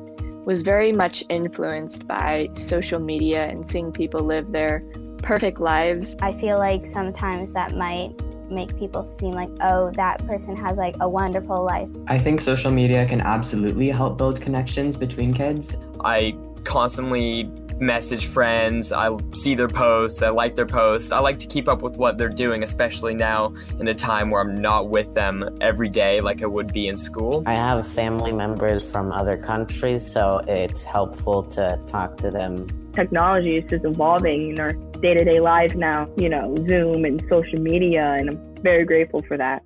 was 0.44 0.64
very 0.64 0.92
much 0.92 1.24
influenced 1.30 2.06
by 2.06 2.50
social 2.56 3.00
media 3.00 3.46
and 3.46 3.66
seeing 3.66 3.94
people 3.94 4.20
live 4.20 4.52
their 4.52 4.84
perfect 5.20 5.62
lives. 5.62 6.18
I 6.22 6.34
feel 6.34 6.58
like 6.58 6.86
sometimes 6.86 7.54
that 7.54 7.74
might 7.78 8.12
make 8.52 8.78
people 8.78 9.08
seem 9.18 9.32
like, 9.32 9.50
oh, 9.62 9.92
that 9.92 10.28
person 10.28 10.58
has 10.58 10.76
like 10.76 10.96
a 11.00 11.08
wonderful 11.08 11.64
life. 11.64 11.90
I 12.08 12.20
think 12.20 12.42
social 12.42 12.70
media 12.70 13.08
can 13.08 13.22
absolutely 13.22 13.90
help 13.90 14.18
build 14.18 14.42
connections 14.42 14.98
between 14.98 15.34
kids. 15.34 15.78
I 16.04 16.36
constantly 16.66 17.50
message 17.86 18.28
friends, 18.28 18.92
I 18.92 19.16
see 19.34 19.56
their 19.56 19.68
posts, 19.68 20.22
I 20.24 20.30
like 20.30 20.56
their 20.56 20.66
posts. 20.66 21.12
I 21.12 21.20
like 21.20 21.38
to 21.40 21.48
keep 21.48 21.68
up 21.68 21.82
with 21.82 21.98
what 21.98 22.18
they're 22.18 22.30
doing, 22.30 22.64
especially 22.64 23.14
now 23.14 23.54
in 23.80 23.88
a 23.88 23.94
time 23.94 24.30
where 24.30 24.42
I'm 24.42 24.56
not 24.56 24.90
with 24.90 25.14
them 25.14 25.58
every 25.62 25.90
day 25.90 26.22
like 26.22 26.42
I 26.42 26.46
would 26.46 26.74
be 26.74 26.88
in 26.88 26.96
school. 26.96 27.44
I 27.46 27.54
have 27.54 27.86
family 27.86 28.32
members 28.32 28.84
from 28.84 29.12
other 29.12 29.38
countries, 29.38 30.10
so 30.10 30.44
it's 30.48 30.84
helpful 30.84 31.44
to 31.44 31.80
talk 31.88 32.18
to 32.18 32.32
them. 32.32 32.68
Technology 32.94 33.56
is 33.56 33.70
just 33.70 33.86
evolving 33.86 34.52
in 34.52 34.60
our 34.60 34.74
day 34.74 35.14
to 35.14 35.24
day 35.24 35.40
lives 35.40 35.76
now, 35.76 36.10
you 36.16 36.30
know, 36.30 36.56
Zoom 36.68 37.06
and 37.06 37.24
social 37.30 37.60
media, 37.60 38.16
and 38.18 38.30
I'm 38.30 38.56
very 38.64 38.86
grateful 38.86 39.22
for 39.24 39.38
that. 39.38 39.64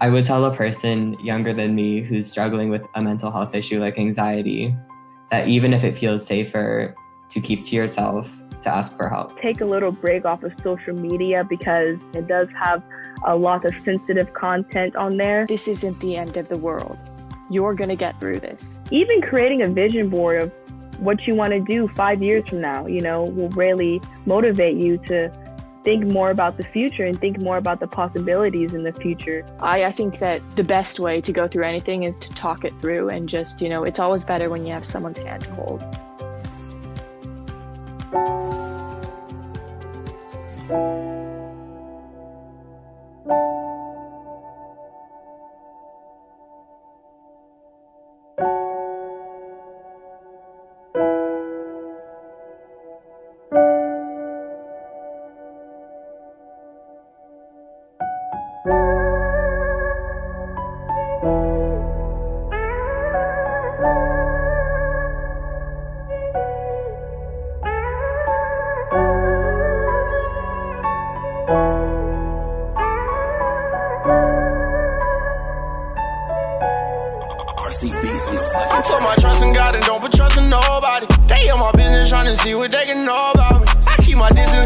I 0.00 0.10
would 0.10 0.24
tell 0.24 0.44
a 0.44 0.54
person 0.54 1.18
younger 1.24 1.52
than 1.52 1.74
me 1.74 2.02
who's 2.02 2.30
struggling 2.30 2.70
with 2.70 2.82
a 2.94 3.02
mental 3.02 3.32
health 3.32 3.52
issue 3.54 3.80
like 3.80 3.98
anxiety 3.98 4.72
that 5.30 5.48
even 5.48 5.72
if 5.72 5.84
it 5.84 5.96
feels 5.96 6.24
safer 6.24 6.94
to 7.30 7.40
keep 7.40 7.66
to 7.66 7.76
yourself, 7.76 8.30
to 8.62 8.68
ask 8.68 8.96
for 8.96 9.08
help. 9.08 9.38
Take 9.40 9.60
a 9.60 9.64
little 9.64 9.92
break 9.92 10.24
off 10.24 10.42
of 10.42 10.52
social 10.62 10.94
media 10.94 11.44
because 11.44 11.98
it 12.14 12.26
does 12.26 12.48
have 12.58 12.82
a 13.26 13.36
lot 13.36 13.64
of 13.64 13.74
sensitive 13.84 14.32
content 14.34 14.96
on 14.96 15.16
there. 15.16 15.46
This 15.46 15.68
isn't 15.68 15.98
the 16.00 16.16
end 16.16 16.36
of 16.36 16.48
the 16.48 16.58
world. 16.58 16.98
You're 17.50 17.74
going 17.74 17.90
to 17.90 17.96
get 17.96 18.18
through 18.20 18.40
this. 18.40 18.80
Even 18.90 19.22
creating 19.22 19.62
a 19.62 19.68
vision 19.68 20.08
board 20.08 20.42
of 20.42 20.52
what 20.98 21.26
you 21.26 21.34
want 21.34 21.52
to 21.52 21.60
do 21.60 21.88
five 21.88 22.22
years 22.22 22.48
from 22.48 22.60
now, 22.60 22.86
you 22.86 23.00
know, 23.00 23.24
will 23.24 23.48
really 23.50 24.00
motivate 24.26 24.76
you 24.76 24.96
to 25.06 25.30
think 25.84 26.04
more 26.06 26.30
about 26.30 26.56
the 26.56 26.64
future 26.64 27.04
and 27.04 27.18
think 27.18 27.40
more 27.40 27.56
about 27.56 27.80
the 27.80 27.86
possibilities 27.86 28.74
in 28.74 28.82
the 28.82 28.92
future. 28.92 29.44
I, 29.60 29.84
I 29.84 29.92
think 29.92 30.18
that 30.18 30.42
the 30.56 30.64
best 30.64 31.00
way 31.00 31.20
to 31.20 31.32
go 31.32 31.48
through 31.48 31.64
anything 31.64 32.02
is 32.02 32.18
to 32.20 32.28
talk 32.30 32.64
it 32.64 32.72
through 32.80 33.08
and 33.08 33.28
just, 33.28 33.60
you 33.60 33.68
know, 33.68 33.84
it's 33.84 33.98
always 33.98 34.24
better 34.24 34.50
when 34.50 34.66
you 34.66 34.72
have 34.72 34.84
someone's 34.84 35.18
hand 35.18 35.44
to 35.44 35.54
hold. 35.54 35.82
I 43.30 43.67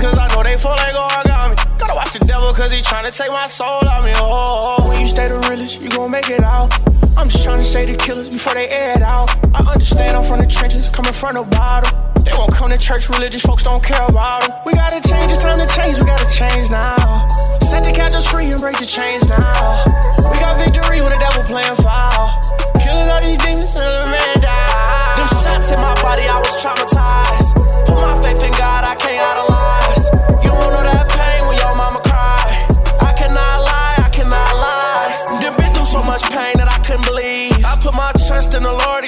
cause 0.00 0.18
I 0.18 0.28
know 0.34 0.42
they 0.42 0.56
full 0.56 0.72
like 0.72 0.94
origami. 0.94 1.56
Gotta 1.78 1.94
watch 1.94 2.12
the 2.12 2.24
devil 2.26 2.52
cause 2.52 2.72
he 2.72 2.82
trying 2.82 3.10
to 3.10 3.16
take 3.16 3.30
my 3.30 3.46
soul 3.46 3.82
out 3.88 4.04
me. 4.04 4.12
Oh, 4.16 4.88
when 4.88 5.00
you 5.00 5.06
stay 5.06 5.28
the 5.28 5.38
realest, 5.48 5.80
you 5.80 5.88
gon' 5.88 6.10
make 6.10 6.28
it 6.30 6.42
out. 6.42 6.72
I'm 7.16 7.28
just 7.28 7.44
trying 7.44 7.59
to 7.59 7.64
say 7.64 7.84
the 7.84 7.96
killers 7.96 8.30
before 8.30 8.54
they 8.54 8.68
air 8.68 8.96
it 8.96 9.02
out. 9.02 9.28
I 9.54 9.60
understand 9.70 10.16
I'm 10.16 10.24
from 10.24 10.40
the 10.40 10.46
trenches, 10.46 10.88
coming 10.90 11.12
from 11.12 11.34
the 11.34 11.42
bottom. 11.42 11.92
They 12.24 12.32
won't 12.32 12.54
come 12.54 12.70
to 12.70 12.78
church, 12.78 13.09
religious 13.09 13.42
folks 13.42 13.64
don't 13.64 13.82
care 13.82 14.04
about 14.06 14.42
them. 14.42 14.52
We 14.64 14.72
gotta 14.72 15.00
change, 15.06 15.32
it's 15.32 15.42
time 15.42 15.59
to 15.59 15.66
change, 15.74 15.98
we 15.98 16.04
gotta 16.04 16.28
change 16.30 16.70
now. 16.70 17.28
Set 17.66 17.84
the 17.84 17.92
captives 17.92 18.26
free 18.26 18.50
and 18.52 18.60
break 18.60 18.78
the 18.78 18.86
chains 18.86 19.28
now. 19.28 19.84
We 20.30 20.38
got 20.38 20.56
victory 20.56 21.00
when 21.00 21.12
the 21.12 21.18
devil 21.18 21.42
playing 21.44 21.76
foul. 21.82 22.40
Killing 22.78 23.09
all 23.10 23.22
these 23.22 23.38
demons 23.38 23.72
till 23.74 23.82
the 23.82 24.06
man 24.06 24.40
die. 24.40 25.14
Them 25.16 25.28
shots 25.28 25.70
in 25.70 25.78
my 25.78 25.94
body, 26.00 26.22
I 26.22 26.38
was 26.38 26.54
traumatized. 26.62 27.50
Put 27.86 27.98
my 27.98 28.14
faith 28.22 28.42
in 28.42 28.52
God, 28.52 28.86
I 28.86 28.94
can't 28.96 29.20
idolize. 29.20 29.51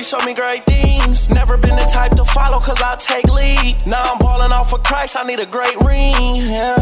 Showed 0.04 0.24
me 0.26 0.34
great 0.34 0.64
things. 0.66 1.30
Never 1.30 1.56
been 1.56 1.74
the 1.76 1.88
type 1.90 2.12
to 2.16 2.24
follow, 2.26 2.60
cause 2.60 2.80
I 2.82 2.94
take 2.96 3.24
lead. 3.32 3.76
Now 3.86 4.02
I'm 4.04 4.18
balling 4.18 4.52
off 4.52 4.68
for 4.68 4.78
Christ, 4.78 5.16
I 5.18 5.24
need 5.24 5.38
a 5.38 5.46
great 5.46 5.76
ring. 5.80 6.44
Yeah. 6.44 6.76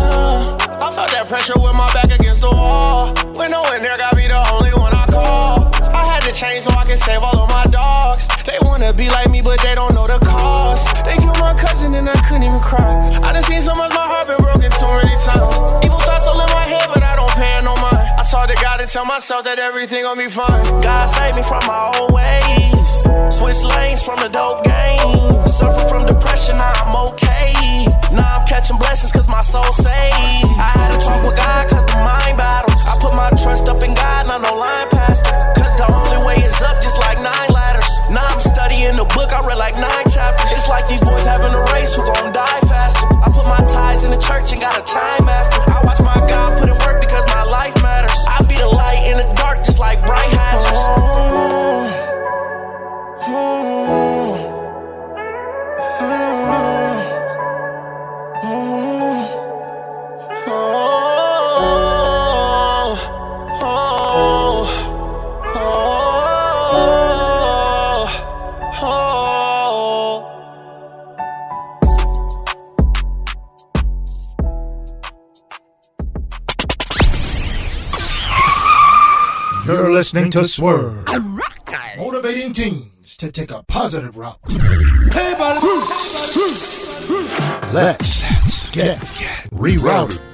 I 0.82 0.90
felt 0.90 1.10
that 1.14 1.28
pressure 1.28 1.54
with 1.54 1.76
my 1.78 1.86
back 1.94 2.10
against 2.10 2.42
the 2.42 2.50
wall. 2.50 3.14
When 3.38 3.50
no 3.50 3.62
one 3.62 3.80
there 3.80 3.96
got 3.96 4.16
me 4.16 4.26
the 4.26 4.42
only 4.50 4.74
one 4.74 4.92
I 4.92 5.06
call. 5.06 5.70
I 5.94 6.02
had 6.02 6.26
to 6.26 6.34
change 6.34 6.64
so 6.66 6.72
I 6.72 6.84
can 6.84 6.96
save 6.96 7.22
all 7.22 7.38
of 7.38 7.48
my 7.48 7.64
dogs. 7.70 8.26
They 8.42 8.58
wanna 8.62 8.92
be 8.92 9.06
like 9.08 9.30
me, 9.30 9.40
but 9.40 9.62
they 9.62 9.76
don't 9.76 9.94
know 9.94 10.06
the 10.06 10.18
cost. 10.18 10.90
They 11.04 11.14
killed 11.14 11.38
my 11.38 11.54
cousin 11.54 11.94
and 11.94 12.10
I 12.10 12.18
couldn't 12.26 12.42
even 12.42 12.58
cry. 12.58 12.90
I 13.22 13.32
done 13.32 13.42
seen 13.44 13.62
so 13.62 13.74
much, 13.74 13.94
my 13.94 14.02
heart 14.02 14.26
been 14.26 14.42
broken 14.42 14.66
too 14.66 14.90
many 14.98 15.14
times. 15.22 15.84
Evil 15.86 16.02
thoughts 16.02 16.26
all 16.26 16.42
in 16.42 16.50
my 16.50 16.66
head, 16.66 16.90
but 16.90 17.06
I 17.06 17.14
don't 17.14 17.30
pay 17.38 17.62
no 17.62 17.78
mind. 17.78 18.01
Talk 18.32 18.48
to 18.48 18.56
God 18.64 18.80
and 18.80 18.88
tell 18.88 19.04
myself 19.04 19.44
that 19.44 19.60
everything 19.60 20.08
gon' 20.08 20.16
be 20.16 20.24
fine. 20.24 20.48
God 20.80 21.04
save 21.04 21.36
me 21.36 21.44
from 21.44 21.60
my 21.68 21.92
old 22.00 22.16
ways. 22.16 22.88
Switch 23.28 23.60
lanes 23.60 24.00
from 24.00 24.24
the 24.24 24.32
dope 24.32 24.64
game. 24.64 25.44
Suffer 25.44 25.84
from 25.84 26.08
depression, 26.08 26.56
now 26.56 26.72
I'm 26.80 26.96
okay. 27.12 27.52
Now 28.08 28.40
I'm 28.40 28.44
catching 28.48 28.80
blessings 28.80 29.12
cause 29.12 29.28
my 29.28 29.44
soul 29.44 29.68
saved. 29.76 30.48
I 30.56 30.72
had 30.72 30.96
to 30.96 30.98
talk 31.04 31.20
with 31.28 31.36
God 31.36 31.76
cause 31.76 31.84
the 31.84 32.00
mind 32.00 32.40
battles. 32.40 32.80
I 32.88 32.96
put 33.04 33.12
my 33.12 33.28
trust 33.36 33.68
up 33.68 33.84
in 33.84 33.92
God, 33.92 34.24
not 34.24 34.40
no 34.40 34.56
line 34.56 34.88
pastor. 34.88 35.36
Cause 35.52 35.76
the 35.76 35.84
only 35.92 36.24
way 36.24 36.40
is 36.40 36.56
up, 36.64 36.80
just 36.80 36.96
like 37.04 37.20
nine 37.20 37.52
ladders. 37.52 37.92
Now 38.08 38.24
I'm 38.32 38.40
studying 38.40 38.96
the 38.96 39.04
book, 39.12 39.28
I 39.28 39.44
read 39.44 39.60
like 39.60 39.76
nine 39.76 40.08
chapters. 40.08 40.56
It's 40.56 40.72
like 40.72 40.88
these 40.88 41.04
boys 41.04 41.28
having 41.28 41.52
a 41.52 41.62
race, 41.76 41.92
who 41.92 42.00
gon' 42.00 42.32
die 42.32 42.64
faster. 42.64 43.04
I 43.12 43.28
put 43.28 43.44
my 43.44 43.60
ties 43.68 44.08
in 44.08 44.10
the 44.10 44.20
church 44.24 44.56
and 44.56 44.60
got 44.64 44.80
a 44.80 44.84
time 44.88 45.28
after. 45.28 45.60
I 45.68 45.84
watch 45.84 46.00
my 46.00 46.16
God 46.32 46.48
put 46.56 46.72
in 46.72 46.78
work 46.80 46.91
life 47.52 47.82
matters. 47.82 48.16
I 48.26 48.42
be 48.48 48.56
the 48.56 48.66
light 48.66 49.04
in 49.12 49.18
the 49.18 49.28
dark, 49.34 49.58
just 49.58 49.78
like 49.78 50.00
bright 50.06 50.31
You're 79.72 79.90
listening 79.90 80.30
to 80.32 80.44
Swerve, 80.44 81.02
motivating 81.96 82.52
teens 82.52 83.16
to 83.16 83.32
take 83.32 83.50
a 83.50 83.62
positive 83.62 84.18
route. 84.18 84.38
Hey, 84.50 85.32
buddy. 85.32 85.66
Let's 87.72 88.70
get 88.72 88.98
rerouted. 89.50 90.31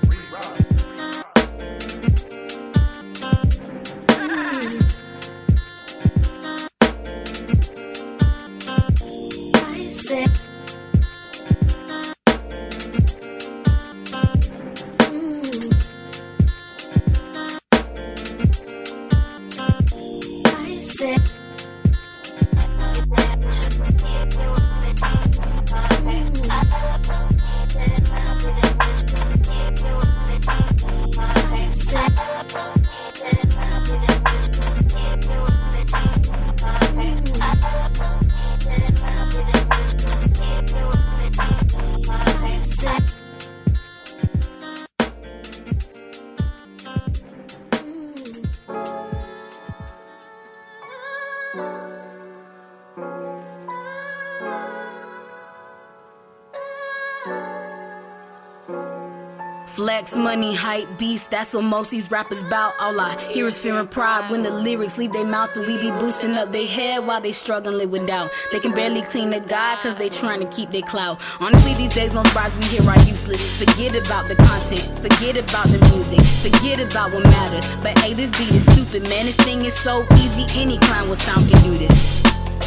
Money, 60.28 60.54
hype, 60.54 60.98
beast, 60.98 61.30
that's 61.30 61.54
what 61.54 61.64
most 61.64 61.90
these 61.90 62.10
rappers 62.10 62.42
bout. 62.44 62.74
All 62.80 63.00
I 63.00 63.18
hear 63.32 63.46
is 63.46 63.58
fear 63.58 63.80
and 63.80 63.90
pride 63.90 64.30
when 64.30 64.42
the 64.42 64.50
lyrics 64.50 64.98
leave 64.98 65.10
their 65.14 65.24
mouth, 65.24 65.48
but 65.54 65.66
we 65.66 65.78
be 65.78 65.90
boosting 65.92 66.32
up 66.32 66.52
their 66.52 66.66
head 66.66 67.06
while 67.06 67.18
they 67.18 67.32
struggling 67.32 67.90
with 67.90 68.06
doubt. 68.06 68.30
They 68.52 68.60
can 68.60 68.74
barely 68.74 69.00
clean 69.00 69.30
the 69.30 69.40
guy 69.40 69.78
cause 69.80 69.96
they 69.96 70.10
trying 70.10 70.40
to 70.40 70.46
keep 70.54 70.70
their 70.70 70.82
clout. 70.82 71.22
Honestly, 71.40 71.72
these 71.76 71.94
days, 71.94 72.14
most 72.14 72.34
bars 72.34 72.54
we 72.58 72.64
hear 72.64 72.86
are 72.90 73.02
useless. 73.04 73.40
Forget 73.58 73.96
about 73.96 74.28
the 74.28 74.36
content, 74.36 74.84
forget 75.00 75.38
about 75.38 75.68
the 75.68 75.78
music, 75.94 76.20
forget 76.44 76.78
about 76.78 77.10
what 77.10 77.22
matters. 77.22 77.64
But 77.82 77.98
hey, 78.00 78.12
this 78.12 78.30
beat 78.36 78.52
is 78.52 78.64
stupid, 78.70 79.04
man. 79.04 79.24
This 79.24 79.36
thing 79.36 79.64
is 79.64 79.74
so 79.80 80.06
easy, 80.16 80.44
any 80.60 80.76
clown 80.76 81.08
with 81.08 81.22
sound 81.22 81.50
can 81.50 81.62
do 81.62 81.78
this. 81.78 82.18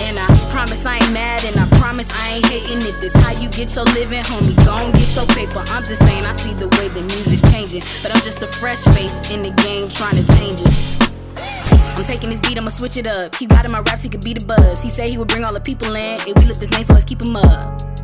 And 0.01 0.17
I 0.17 0.25
promise 0.49 0.83
I 0.83 0.95
ain't 0.95 1.13
mad, 1.13 1.45
and 1.45 1.55
I 1.59 1.67
promise 1.77 2.09
I 2.09 2.35
ain't 2.35 2.45
hating. 2.47 2.81
If 2.81 2.99
this 2.99 3.13
how 3.13 3.33
you 3.39 3.49
get 3.49 3.75
your 3.75 3.85
living, 3.85 4.23
homie, 4.23 4.55
gon' 4.65 4.91
get 4.93 5.15
your 5.15 5.27
paper. 5.27 5.63
I'm 5.67 5.85
just 5.85 6.01
saying 6.01 6.25
I 6.25 6.35
see 6.38 6.55
the 6.55 6.67
changing, 7.72 7.89
but 8.03 8.15
I'm 8.15 8.22
just 8.22 8.41
a 8.43 8.48
fresh 8.48 8.84
face 8.84 9.31
in 9.31 9.43
the 9.43 9.52
game 9.64 9.88
trying 9.89 10.23
to 10.23 10.38
change 10.38 10.61
it. 10.61 11.98
I'm 11.98 12.03
taking 12.06 12.30
this 12.30 12.39
beat, 12.41 12.57
I'ma 12.57 12.69
switch 12.69 12.98
it 12.98 13.07
up. 13.07 13.35
He 13.35 13.45
in 13.45 13.72
my 13.72 13.80
raps, 13.81 14.03
he 14.03 14.10
could 14.10 14.23
beat 14.23 14.39
the 14.39 14.45
buzz. 14.45 14.81
He 14.81 14.89
said 14.89 15.10
he 15.10 15.18
would 15.18 15.27
bring 15.27 15.43
all 15.43 15.53
the 15.53 15.60
people 15.60 15.95
in, 15.95 16.19
and 16.22 16.26
we 16.26 16.45
lift 16.45 16.60
his 16.60 16.72
name, 16.72 16.84
so 16.84 16.93
let's 16.93 17.06
keep 17.06 17.22
him 17.22 17.35
up. 17.35 18.01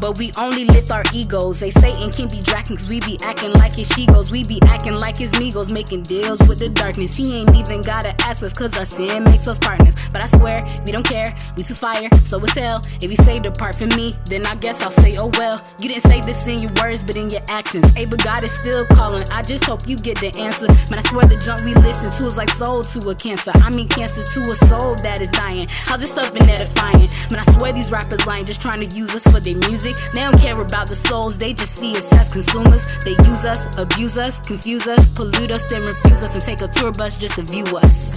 But 0.00 0.18
we 0.18 0.32
only 0.38 0.64
lift 0.64 0.90
our 0.90 1.04
egos. 1.12 1.60
They 1.60 1.70
Satan 1.70 2.10
can 2.10 2.28
be 2.28 2.40
dragging 2.42 2.76
cause 2.76 2.88
we 2.88 3.00
be 3.00 3.18
acting 3.22 3.52
like 3.54 3.74
his 3.74 3.88
she 3.88 4.06
goes. 4.06 4.30
We 4.30 4.44
be 4.44 4.60
acting 4.66 4.96
like 4.96 5.16
his 5.16 5.32
Migos, 5.32 5.72
making 5.72 6.02
deals 6.02 6.38
with 6.48 6.58
the 6.58 6.68
darkness. 6.68 7.14
He 7.14 7.38
ain't 7.38 7.54
even 7.54 7.82
gotta 7.82 8.14
ask 8.22 8.42
us 8.42 8.52
cause 8.52 8.76
our 8.76 8.84
sin 8.84 9.24
makes 9.24 9.48
us 9.48 9.58
partners. 9.58 9.96
But 10.12 10.20
I 10.20 10.26
swear, 10.26 10.66
we 10.86 10.92
don't 10.92 11.06
care, 11.06 11.34
we 11.56 11.62
too 11.62 11.74
fire, 11.74 12.08
so 12.14 12.42
it's 12.42 12.54
hell. 12.54 12.80
If 13.02 13.10
you 13.10 13.16
say 13.16 13.38
depart 13.38 13.76
from 13.76 13.88
me, 13.90 14.12
then 14.26 14.46
I 14.46 14.54
guess 14.56 14.82
I'll 14.82 14.90
say, 14.90 15.16
oh 15.18 15.30
well. 15.34 15.64
You 15.78 15.88
didn't 15.88 16.10
say 16.10 16.20
this 16.20 16.46
in 16.46 16.58
your 16.58 16.72
words, 16.82 17.02
but 17.02 17.16
in 17.16 17.30
your 17.30 17.42
actions. 17.48 17.96
Hey, 17.96 18.06
but 18.06 18.22
God 18.22 18.42
is 18.44 18.52
still 18.52 18.86
calling. 18.86 19.24
I 19.32 19.42
just 19.42 19.64
hope 19.64 19.88
you 19.88 19.96
get 19.96 20.18
the 20.18 20.30
answer. 20.38 20.66
Man, 20.90 20.98
I 20.98 21.08
swear 21.08 21.26
the 21.26 21.36
junk 21.36 21.64
we 21.64 21.74
listen 21.74 22.10
to 22.10 22.26
is 22.26 22.36
like 22.36 22.50
soul 22.50 22.82
to 22.82 23.10
a 23.10 23.14
cancer. 23.14 23.52
I 23.54 23.70
mean, 23.70 23.88
cancer 23.88 24.22
to 24.22 24.40
a 24.50 24.54
soul 24.68 24.94
that 25.02 25.20
is 25.20 25.30
dying. 25.30 25.68
How's 25.70 26.00
this 26.00 26.10
stuff 26.10 26.32
been 26.32 26.48
edifying? 26.48 27.10
Man, 27.30 27.40
I 27.40 27.52
swear 27.52 27.72
these 27.72 27.90
rappers 27.90 28.26
lying, 28.26 28.44
just 28.44 28.62
trying 28.62 28.86
to 28.86 28.96
use 28.96 29.14
us 29.14 29.24
for 29.24 29.40
their 29.40 29.56
music. 29.68 29.87
They 29.88 30.20
don't 30.20 30.38
care 30.38 30.60
about 30.60 30.88
the 30.88 30.96
souls, 30.96 31.36
they 31.38 31.52
just 31.54 31.76
see 31.76 31.96
us 31.96 32.12
as 32.12 32.32
consumers. 32.32 32.86
They 33.04 33.16
use 33.28 33.44
us, 33.44 33.76
abuse 33.78 34.18
us, 34.18 34.38
confuse 34.40 34.86
us, 34.86 35.16
pollute 35.16 35.52
us, 35.52 35.64
then 35.64 35.82
refuse 35.82 36.24
us 36.24 36.34
and 36.34 36.42
take 36.42 36.60
a 36.60 36.68
tour 36.68 36.92
bus 36.92 37.16
just 37.16 37.36
to 37.36 37.42
view 37.42 37.64
us. 37.76 38.16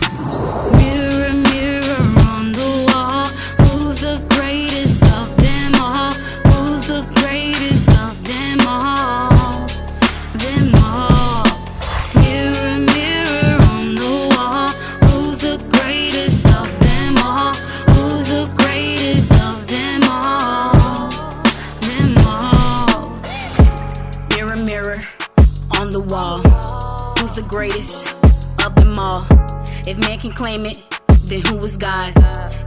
Mirror, 0.73 1.33
mirror 1.33 1.95
on 2.27 2.51
the 2.51 2.85
wall, 2.87 3.27
wall. 26.11 26.41
Who's 27.19 27.31
the 27.31 27.45
greatest 27.47 28.13
of 28.65 28.75
them 28.75 28.97
all? 28.97 29.25
If 29.87 29.97
man 29.97 30.19
can 30.19 30.33
claim 30.33 30.65
it, 30.65 30.77
then 31.29 31.41
who 31.47 31.57
is 31.59 31.77
God? 31.77 32.11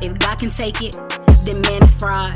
If 0.03 0.19
God 0.19 0.39
can 0.39 0.49
take 0.49 0.81
it, 0.81 0.97
then 1.45 1.61
man 1.61 1.83
is 1.83 1.95
fraud. 1.95 2.33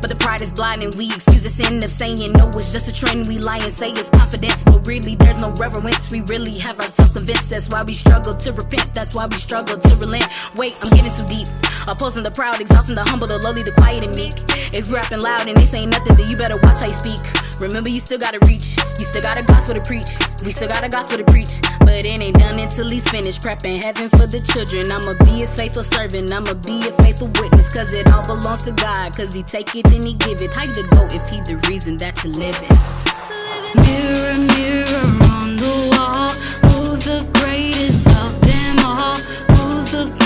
But 0.00 0.10
the 0.10 0.16
pride 0.18 0.42
is 0.42 0.52
blind 0.52 0.82
and 0.82 0.94
we 0.96 1.06
excuse 1.06 1.46
us 1.46 1.60
end 1.60 1.84
up 1.84 1.90
saying 1.90 2.32
no, 2.32 2.48
it's 2.48 2.72
just 2.72 2.90
a 2.90 2.94
trend. 2.94 3.28
We 3.28 3.38
lie 3.38 3.58
and 3.58 3.70
say 3.70 3.90
it's 3.90 4.10
confidence, 4.10 4.62
but 4.64 4.86
really 4.86 5.14
there's 5.14 5.40
no 5.40 5.52
reverence. 5.52 6.10
We 6.10 6.22
really 6.22 6.58
have 6.58 6.78
ourselves 6.80 7.14
convinced. 7.14 7.50
That's 7.50 7.68
why 7.68 7.84
we 7.84 7.94
struggle 7.94 8.34
to 8.34 8.52
repent. 8.52 8.94
That's 8.94 9.14
why 9.14 9.26
we 9.26 9.36
struggle 9.36 9.78
to 9.78 9.96
relent. 9.96 10.26
Wait, 10.56 10.76
I'm 10.82 10.90
getting 10.90 11.12
too 11.12 11.26
deep. 11.26 11.48
Opposing 11.86 12.24
the 12.24 12.30
proud, 12.30 12.60
exalting 12.60 12.96
the 12.96 13.04
humble, 13.04 13.28
the 13.28 13.38
lowly, 13.38 13.62
the 13.62 13.72
quiet 13.72 14.02
and 14.02 14.14
meek. 14.14 14.34
If 14.74 14.88
you 14.88 14.94
rapping 14.94 15.20
loud 15.20 15.46
and 15.46 15.56
this 15.56 15.72
ain't 15.74 15.92
nothing, 15.92 16.16
then 16.16 16.28
you 16.28 16.36
better 16.36 16.56
watch 16.56 16.80
how 16.80 16.86
you 16.86 16.92
speak. 16.92 17.22
Remember, 17.60 17.90
you 17.90 17.98
still 17.98 18.18
gotta 18.18 18.38
reach. 18.46 18.76
You 18.98 19.04
still 19.04 19.22
got 19.22 19.36
a 19.36 19.42
gospel 19.42 19.74
to 19.74 19.80
preach. 19.80 20.06
We 20.44 20.52
still 20.52 20.68
got 20.68 20.84
a 20.84 20.88
gospel 20.88 21.18
to 21.18 21.24
preach. 21.24 21.60
But 21.80 22.04
it 22.04 22.06
ain't 22.06 22.38
done 22.38 22.58
until 22.58 22.88
he's 22.88 23.08
finished 23.08 23.42
prepping 23.42 23.80
heaven 23.80 24.08
for 24.10 24.26
the 24.26 24.40
children. 24.52 24.92
I'ma 24.92 25.14
be 25.24 25.40
his 25.42 25.54
faithful 25.56 25.82
servant. 25.82 26.30
I'ma 26.32 26.54
be 26.54 26.78
a 26.86 26.92
faithful 27.02 27.28
witness. 27.40 27.72
Cause 27.72 27.92
it 27.92 28.10
all 28.12 28.24
belongs 28.24 28.62
to 28.64 28.72
God. 28.72 29.16
Cause 29.16 29.34
he 29.34 29.42
take 29.42 29.74
it 29.74 29.84
then 29.86 30.02
he 30.06 30.14
give 30.14 30.40
it. 30.40 30.54
How 30.54 30.64
you 30.64 30.86
go 30.88 31.06
if 31.10 31.28
he 31.30 31.40
the 31.40 31.56
reason 31.68 31.96
that 31.98 32.22
you 32.22 32.30
living? 32.30 32.70
Mirror, 33.74 34.38
mirror 34.54 35.06
on 35.34 35.56
the 35.56 35.74
wall, 35.90 36.30
who's 36.70 37.04
the 37.04 37.26
greatest 37.34 38.06
of 38.06 38.40
them 38.40 38.78
all? 38.84 39.16
Who's 39.16 39.90
the 39.90 40.17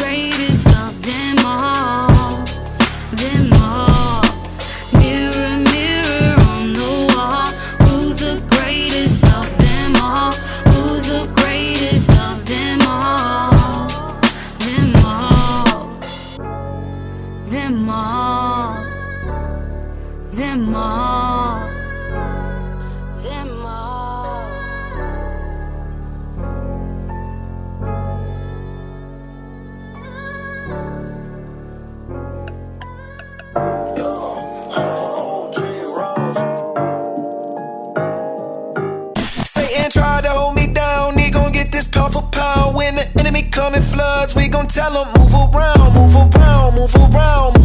in 43.58 43.82
floods, 43.82 44.34
we 44.34 44.48
gon' 44.48 44.66
tell 44.66 44.92
him 44.92 45.12
move 45.20 45.54
around, 45.54 45.94
move 45.94 46.14
around, 46.16 46.74
move 46.74 46.94
around, 46.94 47.58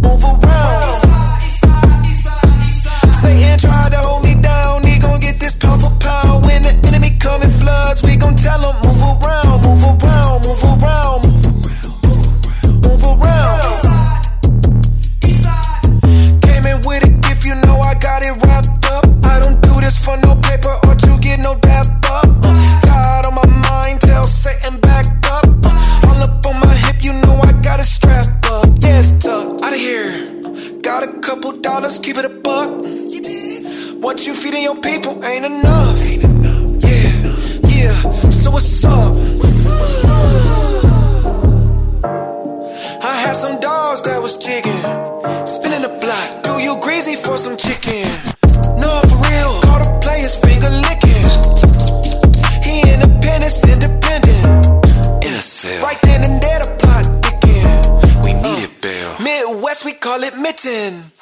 move 0.00 0.24
around. 0.24 0.94
Satan 3.20 3.58
tried 3.58 3.90
to 3.90 3.98
hold 3.98 4.24
me 4.24 4.34
down, 4.40 4.82
he 4.84 4.98
gon' 4.98 5.20
get 5.20 5.38
this 5.40 5.54
pound 5.54 5.82
for 5.82 5.90
pound. 6.00 6.46
When 6.46 6.62
the 6.62 6.70
enemy 6.88 7.16
come 7.18 7.42
in 7.42 7.50
floods, 7.50 8.02
we 8.02 8.16
gon' 8.16 8.34
tell 8.34 8.60
him 8.60 8.76
move 8.84 9.02
around, 9.22 9.66
move 9.66 9.84
around, 9.84 10.46
move 10.46 10.64
around, 10.64 11.26
move 12.82 13.04
around. 13.04 13.39
Couple 31.70 31.82
dollars, 31.82 31.98
keep 31.98 32.16
it 32.16 32.24
a 32.24 32.28
buck. 32.28 32.70
What 34.02 34.26
you 34.26 34.34
feeding 34.34 34.62
your 34.62 34.76
people 34.76 35.24
ain't 35.24 35.44
enough. 35.44 35.98
Yeah, 36.02 37.36
yeah. 37.68 37.94
So 38.30 38.50
what's 38.50 38.84
up? 38.84 39.14
I 43.02 43.14
had 43.24 43.32
some 43.32 43.60
dogs 43.60 44.02
that 44.02 44.20
was 44.22 44.36
jigging, 44.36 44.82
spinning 45.46 45.82
the 45.82 45.92
block. 46.00 46.42
Do 46.42 46.58
you 46.62 46.76
greasy 46.80 47.16
for 47.16 47.36
some 47.36 47.56
chicken? 47.56 48.08
No, 48.82 48.90
for 49.08 49.18
real. 49.28 49.52
Call 49.66 49.80
the 49.84 49.98
players 50.02 50.36
finger 50.36 50.70
licking. 50.86 51.26
He 52.64 52.82
independent, 52.92 53.52
independent. 53.74 55.24
In 55.24 55.32
a 55.34 55.42
cell. 55.42 55.82
Right 55.82 56.00
then 56.02 56.24
and 56.24 56.42
there, 56.42 56.60
the 56.60 56.70
plot 56.80 57.04
thicken. 57.24 57.68
We 58.24 58.32
needed 58.32 58.72
bail. 58.80 59.16
Midwest, 59.20 59.84
we 59.84 59.92
call 59.92 60.22
it 60.24 60.36
mitten. 60.36 61.12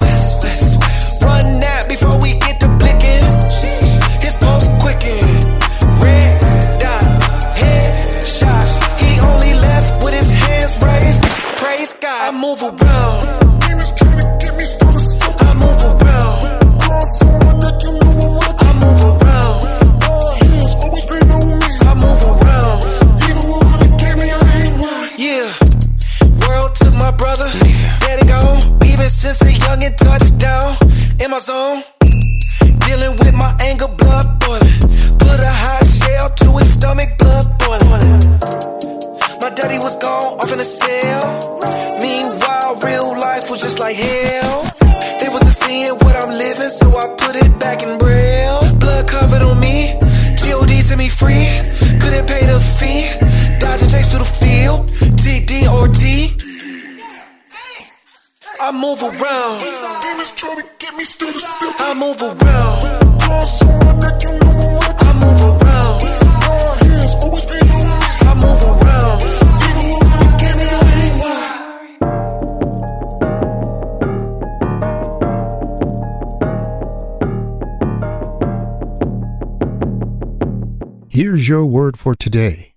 Your 81.49 81.65
word 81.65 81.99
for 81.99 82.15
today 82.15 82.75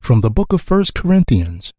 from 0.00 0.20
the 0.20 0.30
book 0.30 0.52
of 0.52 0.70
1 0.70 0.84
Corinthians, 0.94 1.72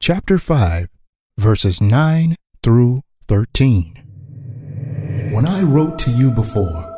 chapter 0.00 0.38
5, 0.38 0.88
verses 1.36 1.82
9 1.82 2.36
through 2.62 3.02
13. 3.26 5.30
When 5.30 5.44
I 5.44 5.60
wrote 5.60 5.98
to 5.98 6.10
you 6.10 6.30
before, 6.30 6.90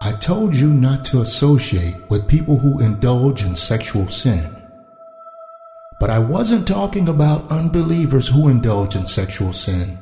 I 0.00 0.12
told 0.12 0.54
you 0.54 0.72
not 0.72 1.04
to 1.06 1.22
associate 1.22 1.96
with 2.08 2.28
people 2.28 2.56
who 2.56 2.78
indulge 2.78 3.42
in 3.42 3.56
sexual 3.56 4.06
sin. 4.06 4.48
But 5.98 6.10
I 6.10 6.20
wasn't 6.20 6.68
talking 6.68 7.08
about 7.08 7.50
unbelievers 7.50 8.28
who 8.28 8.46
indulge 8.46 8.94
in 8.94 9.08
sexual 9.08 9.52
sin, 9.52 9.98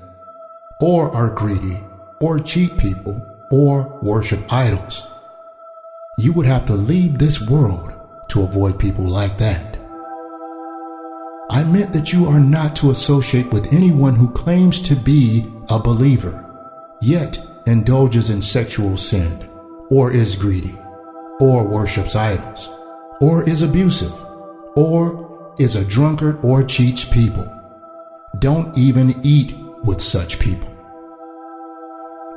or 0.82 1.10
are 1.16 1.30
greedy, 1.30 1.82
or 2.20 2.40
cheat 2.40 2.76
people, 2.76 3.26
or 3.50 3.98
worship 4.02 4.40
idols. 4.52 5.10
You 6.18 6.32
would 6.32 6.46
have 6.46 6.66
to 6.66 6.74
leave 6.74 7.16
this 7.16 7.40
world 7.48 7.92
to 8.30 8.42
avoid 8.42 8.78
people 8.78 9.04
like 9.04 9.38
that. 9.38 9.78
I 11.50 11.62
meant 11.62 11.92
that 11.92 12.12
you 12.12 12.26
are 12.26 12.40
not 12.40 12.74
to 12.76 12.90
associate 12.90 13.50
with 13.52 13.72
anyone 13.72 14.16
who 14.16 14.28
claims 14.30 14.82
to 14.82 14.96
be 14.96 15.46
a 15.70 15.78
believer, 15.78 16.44
yet 17.00 17.38
indulges 17.66 18.30
in 18.30 18.42
sexual 18.42 18.96
sin, 18.96 19.48
or 19.90 20.12
is 20.12 20.34
greedy, 20.34 20.74
or 21.40 21.64
worships 21.64 22.16
idols, 22.16 22.68
or 23.20 23.48
is 23.48 23.62
abusive, 23.62 24.12
or 24.76 25.54
is 25.60 25.76
a 25.76 25.84
drunkard 25.84 26.44
or 26.44 26.64
cheats 26.64 27.04
people. 27.04 27.46
Don't 28.40 28.76
even 28.76 29.14
eat 29.22 29.54
with 29.84 30.00
such 30.00 30.40
people. 30.40 30.74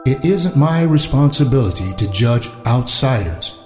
It 0.05 0.23
isn't 0.23 0.55
my 0.55 0.83
responsibility 0.83 1.93
to 1.93 2.11
judge 2.11 2.49
outsiders, 2.65 3.57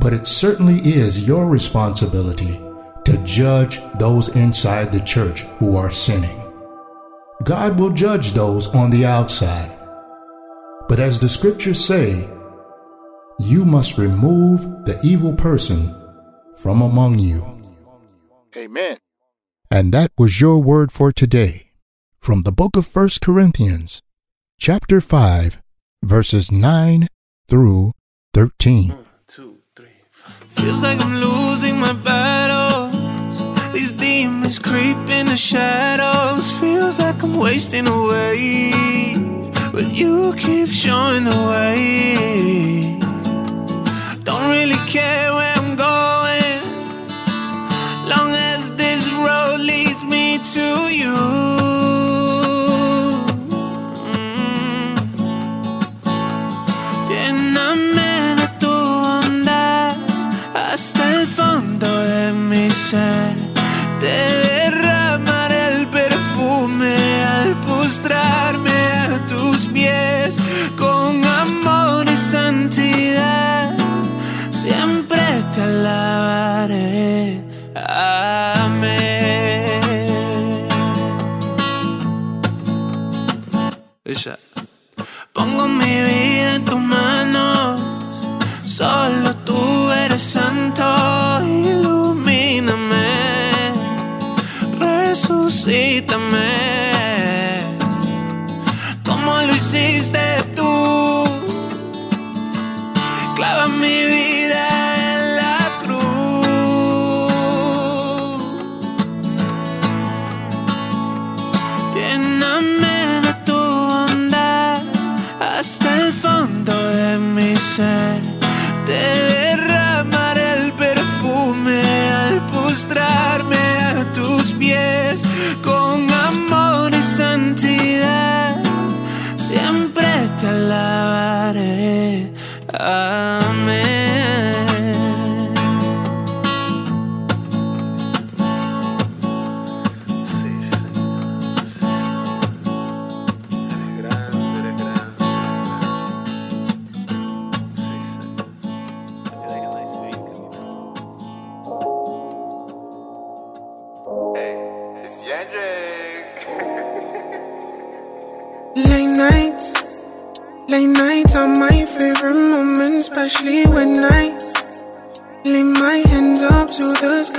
but 0.00 0.12
it 0.12 0.26
certainly 0.26 0.78
is 0.78 1.26
your 1.26 1.48
responsibility 1.48 2.60
to 3.04 3.16
judge 3.24 3.80
those 3.98 4.34
inside 4.34 4.92
the 4.92 5.00
church 5.00 5.42
who 5.58 5.76
are 5.76 5.90
sinning. 5.90 6.42
God 7.44 7.78
will 7.78 7.92
judge 7.92 8.32
those 8.32 8.66
on 8.74 8.90
the 8.90 9.04
outside. 9.04 9.72
But 10.88 10.98
as 10.98 11.20
the 11.20 11.28
scriptures 11.28 11.84
say, 11.84 12.28
you 13.38 13.64
must 13.64 13.98
remove 13.98 14.84
the 14.86 14.98
evil 15.04 15.34
person 15.34 15.94
from 16.56 16.82
among 16.82 17.18
you. 17.18 17.44
Amen. 18.56 18.96
And 19.70 19.92
that 19.92 20.10
was 20.16 20.40
your 20.40 20.58
word 20.62 20.90
for 20.90 21.12
today 21.12 21.70
from 22.20 22.42
the 22.42 22.52
book 22.52 22.76
of 22.76 22.94
1 22.94 23.10
Corinthians, 23.22 24.02
chapter 24.58 25.00
5, 25.00 25.60
verses 26.02 26.50
9 26.50 27.08
through 27.48 27.92
13. 28.34 29.05
Feels 30.56 30.82
like 30.82 31.00
I'm 31.00 31.16
losing 31.16 31.78
my 31.78 31.92
battles. 31.92 32.94
These 33.72 33.92
demons 33.92 34.58
creep 34.58 34.96
in 35.08 35.26
the 35.26 35.36
shadows. 35.36 36.50
Feels 36.60 36.98
like 36.98 37.22
I'm 37.22 37.36
wasting 37.36 37.86
away. 37.86 38.72
But 39.72 39.86
you 39.92 40.34
keep 40.36 40.68
showing 40.68 41.24
the 41.24 41.38
way. 41.52 42.98
Don't 44.24 44.48
really 44.50 44.80
care 44.86 45.32
where 45.34 45.54
I'm 45.60 45.76
going. 45.76 46.62
Long 48.12 48.30
as 48.52 48.74
this 48.76 49.10
road 49.10 49.58
leads 49.60 50.02
me 50.04 50.38
to 50.54 50.66
you. 51.00 51.55
Te 62.88 64.06
derramaré 64.06 65.74
el 65.74 65.88
perfume 65.88 67.24
al 67.24 67.52
postrarme 67.66 68.70
a 68.70 69.26
tus 69.26 69.66
pies 69.66 70.38
con 70.76 71.24
amor 71.24 71.85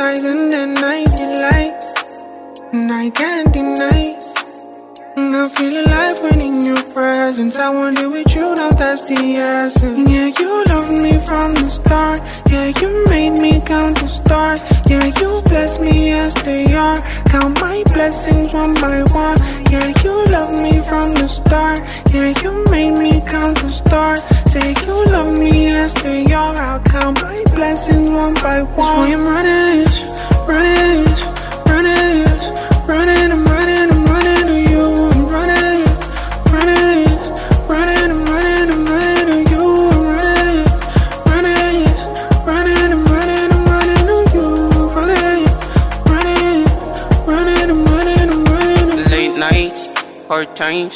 skies 0.08 0.24
and 0.24 0.54
then 0.54 0.78
I 0.78 1.04
delight, 1.04 1.84
and 2.72 2.92
I 2.92 3.10
can't 3.10 3.52
deny. 3.54 4.18
I 5.18 5.48
feel 5.50 5.86
alive 5.86 6.20
when 6.20 6.42
in 6.42 6.62
your 6.62 6.82
presence. 6.94 7.58
I 7.58 7.70
want 7.70 8.00
it 8.00 8.08
with 8.08 8.34
you, 8.36 8.54
now 8.56 8.72
that's 8.72 9.08
the 9.08 9.38
essence. 9.38 10.10
Yeah, 10.10 10.28
you 10.40 10.64
loved 10.66 11.02
me 11.02 11.14
from 11.28 11.54
the 11.54 11.70
start. 11.70 12.20
Yeah, 12.50 12.72
you 12.80 13.06
made 13.10 13.40
me 13.40 13.62
count 13.66 13.98
the 14.00 14.08
stars. 14.08 14.64
Yeah, 14.90 15.06
you 15.20 15.42
bless 15.44 15.80
me 15.80 16.14
as 16.14 16.34
they 16.46 16.74
are. 16.74 16.96
Count 17.28 17.60
my 17.62 17.84
blessings 17.94 18.54
one 18.54 18.74
by 18.76 19.04
one. 19.12 19.38
Yeah, 19.72 19.94
you 20.04 20.14
love 20.26 20.60
me 20.62 20.80
from 20.90 21.14
the 21.14 21.28
start. 21.28 21.80
Yeah, 22.14 22.34
you 22.42 22.52
made 22.72 22.98
me 23.00 23.22
count 23.22 23.58
the 23.58 23.70
stars. 23.70 24.24
Say 24.52 24.74
you 24.86 25.06
love 25.06 25.38
me 25.40 25.68
as 25.70 25.94
they 25.96 26.26
are. 26.34 26.56
I'll 26.62 26.80
count 26.84 27.22
my 27.22 27.44
blessings 27.56 28.10
one 28.10 28.34
by 28.36 28.62
one. 28.62 28.76
That's 28.76 28.78
why 28.78 29.14
I'm 29.14 29.26
running, 29.26 29.86
running, 30.48 31.06
running, 31.66 33.28
running. 33.32 33.47
Hard. 50.60 50.94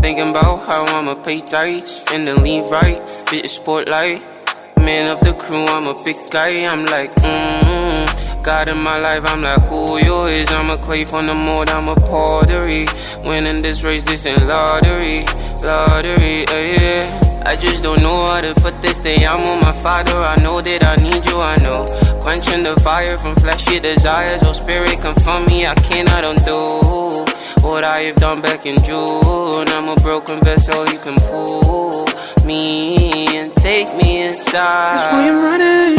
Thinking 0.00 0.28
about 0.28 0.66
how 0.66 0.84
I'ma 0.84 1.14
pay 1.22 1.40
tithes 1.40 2.04
and 2.12 2.26
then 2.26 2.42
leave 2.42 2.68
right. 2.70 3.00
Bit 3.30 3.44
of 3.44 3.50
spotlight. 3.50 4.22
Man 4.76 5.10
of 5.10 5.20
the 5.20 5.32
crew, 5.34 5.66
I'm 5.66 5.86
a 5.86 5.94
big 6.04 6.16
guy. 6.30 6.64
I'm 6.64 6.84
like, 6.86 7.14
mmm. 7.16 8.44
God 8.44 8.70
in 8.70 8.78
my 8.78 8.98
life, 8.98 9.24
I'm 9.26 9.42
like, 9.42 9.60
who 9.62 9.98
you 9.98 10.26
is? 10.26 10.50
I'm 10.52 10.70
a 10.70 10.78
clay 10.78 11.04
from 11.04 11.26
the 11.26 11.34
mold, 11.34 11.68
I'm 11.68 11.88
a 11.88 11.94
pottery. 11.94 12.86
Winning 13.24 13.62
this 13.62 13.82
race, 13.82 14.04
this 14.04 14.24
ain't 14.24 14.46
lottery. 14.46 15.24
Lottery, 15.62 16.44
yeah. 16.48 17.42
I 17.44 17.56
just 17.56 17.82
don't 17.82 18.00
know 18.00 18.26
how 18.26 18.40
to 18.40 18.54
put 18.54 18.80
this 18.80 18.98
day. 18.98 19.26
I'm 19.26 19.44
on 19.50 19.60
my 19.60 19.72
father, 19.82 20.12
I 20.12 20.36
know 20.42 20.60
that 20.60 20.84
I 20.84 20.96
need 20.96 21.24
you, 21.26 21.40
I 21.40 21.56
know. 21.56 21.84
Quenching 22.22 22.62
the 22.62 22.78
fire 22.80 23.18
from 23.18 23.34
fleshy 23.36 23.80
desires. 23.80 24.40
Oh, 24.44 24.52
spirit, 24.52 24.98
come 25.00 25.14
from 25.16 25.44
me, 25.46 25.66
I 25.66 25.74
cannot 25.74 26.24
undo 26.24 27.37
what 27.62 27.88
I 27.88 28.00
have 28.02 28.16
done 28.16 28.40
back 28.40 28.66
in 28.66 28.76
June. 28.82 29.68
I'm 29.68 29.88
a 29.88 29.96
broken 30.02 30.40
vessel, 30.40 30.86
you 30.86 30.98
can 30.98 31.16
pull 31.30 32.06
me 32.44 33.36
and 33.36 33.54
take 33.56 33.94
me 33.94 34.22
inside. 34.22 34.96
That's 34.96 35.12
why 35.12 35.28
I'm 35.28 35.42
running, 35.42 35.96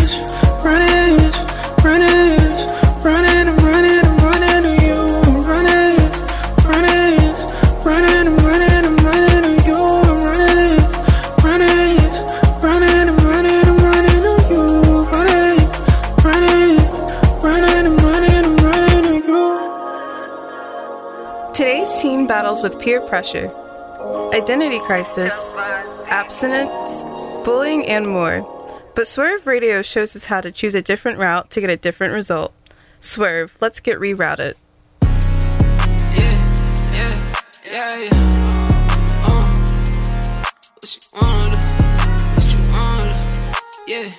running, 0.63 1.28
battles 22.29 22.61
with 22.61 22.79
peer 22.79 23.01
pressure, 23.01 23.51
identity 24.35 24.79
crisis, 24.81 25.33
abstinence, 26.09 27.03
bullying, 27.43 27.83
and 27.87 28.07
more. 28.07 28.45
But 28.93 29.07
Swerve 29.07 29.47
Radio 29.47 29.81
shows 29.81 30.15
us 30.15 30.25
how 30.25 30.39
to 30.41 30.51
choose 30.51 30.75
a 30.75 30.81
different 30.83 31.17
route 31.17 31.49
to 31.49 31.59
get 31.59 31.71
a 31.71 31.75
different 31.75 32.13
result. 32.13 32.53
Swerve, 32.99 33.57
let's 33.61 33.79
get 33.79 33.97
rerouted. 33.97 34.53
Yeah, 35.01 35.09
yeah. 37.97 38.09
Uh, 39.23 40.43
what 40.75 40.95
you 40.95 41.01
wanna? 41.19 41.57
What 42.35 42.45
you 42.53 42.59
wanna? 42.71 43.13
Yeah. 43.87 44.11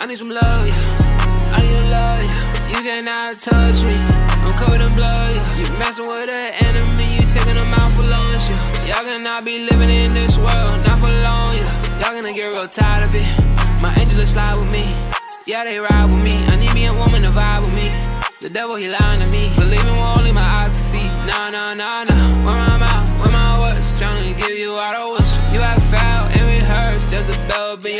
I 0.00 0.06
need 0.06 0.18
some 0.18 0.30
love, 0.30 0.66
yeah. 0.66 1.54
I 1.54 1.56
need 1.60 1.78
a 1.78 1.90
love, 1.90 2.24
yeah. 2.24 2.49
You 2.70 2.80
cannot 2.86 3.38
touch 3.40 3.82
me. 3.82 3.98
I'm 4.46 4.54
cold 4.56 4.80
and 4.80 4.94
blood. 4.94 5.34
You 5.58 5.66
messing 5.76 6.06
with 6.06 6.30
an 6.30 6.54
enemy, 6.70 7.18
you 7.18 7.26
taking 7.26 7.58
them 7.58 7.74
out 7.74 7.90
for 7.90 8.06
lunch, 8.06 8.46
yeah. 8.48 8.86
Y'all 8.86 9.04
cannot 9.04 9.44
be 9.44 9.66
living 9.66 9.90
in 9.90 10.14
this 10.14 10.38
world, 10.38 10.78
not 10.86 10.98
for 11.02 11.10
long, 11.10 11.58
yeah. 11.58 12.00
Y'all 12.00 12.14
gonna 12.14 12.32
get 12.32 12.46
real 12.54 12.68
tired 12.68 13.02
of 13.02 13.14
it. 13.14 13.26
My 13.82 13.90
angels 13.98 14.18
will 14.18 14.26
slide 14.26 14.56
with 14.56 14.70
me. 14.70 14.86
Yeah, 15.46 15.64
they 15.64 15.78
ride 15.80 16.04
with 16.04 16.22
me. 16.22 16.38
I 16.46 16.56
need 16.56 16.72
me 16.72 16.86
a 16.86 16.94
woman 16.94 17.22
to 17.22 17.32
vibe 17.34 17.66
with 17.66 17.74
me. 17.74 17.90
The 18.40 18.48
devil, 18.48 18.76
he 18.76 18.88
lying 18.88 19.20
to 19.20 19.26
me. 19.26 19.52
Believing 19.56 19.96
what 19.98 20.18
only 20.18 20.32
my 20.32 20.40
eyes 20.40 20.70
can 20.70 20.78
see. 20.78 21.06
Nah, 21.26 21.50
nah, 21.50 21.74
nah, 21.74 22.04
nah. 22.04 22.16
Where 22.46 22.54
my 22.54 22.78
mouth, 22.78 23.04
where 23.20 23.32
my 23.34 23.60
words? 23.60 23.98
Trying 23.98 24.22
to 24.22 24.32
give 24.40 24.56
you 24.56 24.72
all 24.72 25.16
the 25.18 25.20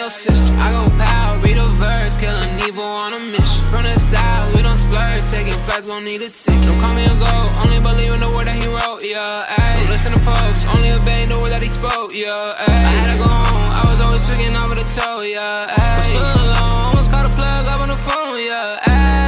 your 0.00 0.08
sister. 0.08 0.56
I 0.56 0.72
go 0.72 0.88
pow, 0.96 1.36
read 1.44 1.58
a 1.58 1.68
verse. 1.76 2.16
Killing 2.16 2.56
evil 2.64 2.84
on 2.84 3.12
a 3.12 3.20
mission. 3.20 3.64
From 3.68 3.84
the 3.84 3.98
side, 3.98 4.48
we 4.56 4.62
don't 4.62 4.74
splurge. 4.74 5.20
Taking 5.30 5.58
flights, 5.68 5.86
gon' 5.86 6.04
need 6.04 6.22
a 6.22 6.30
ticket. 6.30 6.64
Don't 6.66 6.80
call 6.80 6.94
me 6.94 7.04
a 7.04 7.14
goat. 7.20 7.48
Only 7.60 7.80
believe 7.80 8.12
in 8.16 8.20
the 8.20 8.30
word 8.32 8.46
that 8.48 8.56
he 8.56 8.66
wrote, 8.66 9.04
yeah. 9.04 9.44
Ayy. 9.60 9.88
Listen 9.92 10.12
to 10.12 10.20
posts. 10.24 10.64
Only 10.72 10.90
obey 10.92 11.26
the 11.26 11.38
word 11.38 11.52
that 11.52 11.62
he 11.62 11.68
spoke, 11.68 12.12
yeah. 12.14 12.64
Ayy. 12.64 12.84
I 12.88 12.92
had 12.96 13.08
to 13.12 13.18
go 13.20 13.28
home. 13.28 13.68
I 13.80 13.82
was 13.84 14.00
always 14.00 14.24
tricking 14.26 14.54
out 14.56 14.72
the 14.72 14.86
toe, 14.88 15.20
yeah. 15.20 15.68
Ayy. 15.68 15.98
Was 15.98 16.08
feeling 16.08 16.40
alone. 16.48 16.80
Almost 16.88 17.10
caught 17.12 17.26
a 17.26 17.32
plug 17.36 17.66
up 17.68 17.80
on 17.84 17.88
the 17.88 18.00
phone, 18.00 18.40
yeah. 18.40 18.88
Ayy. 18.88 19.19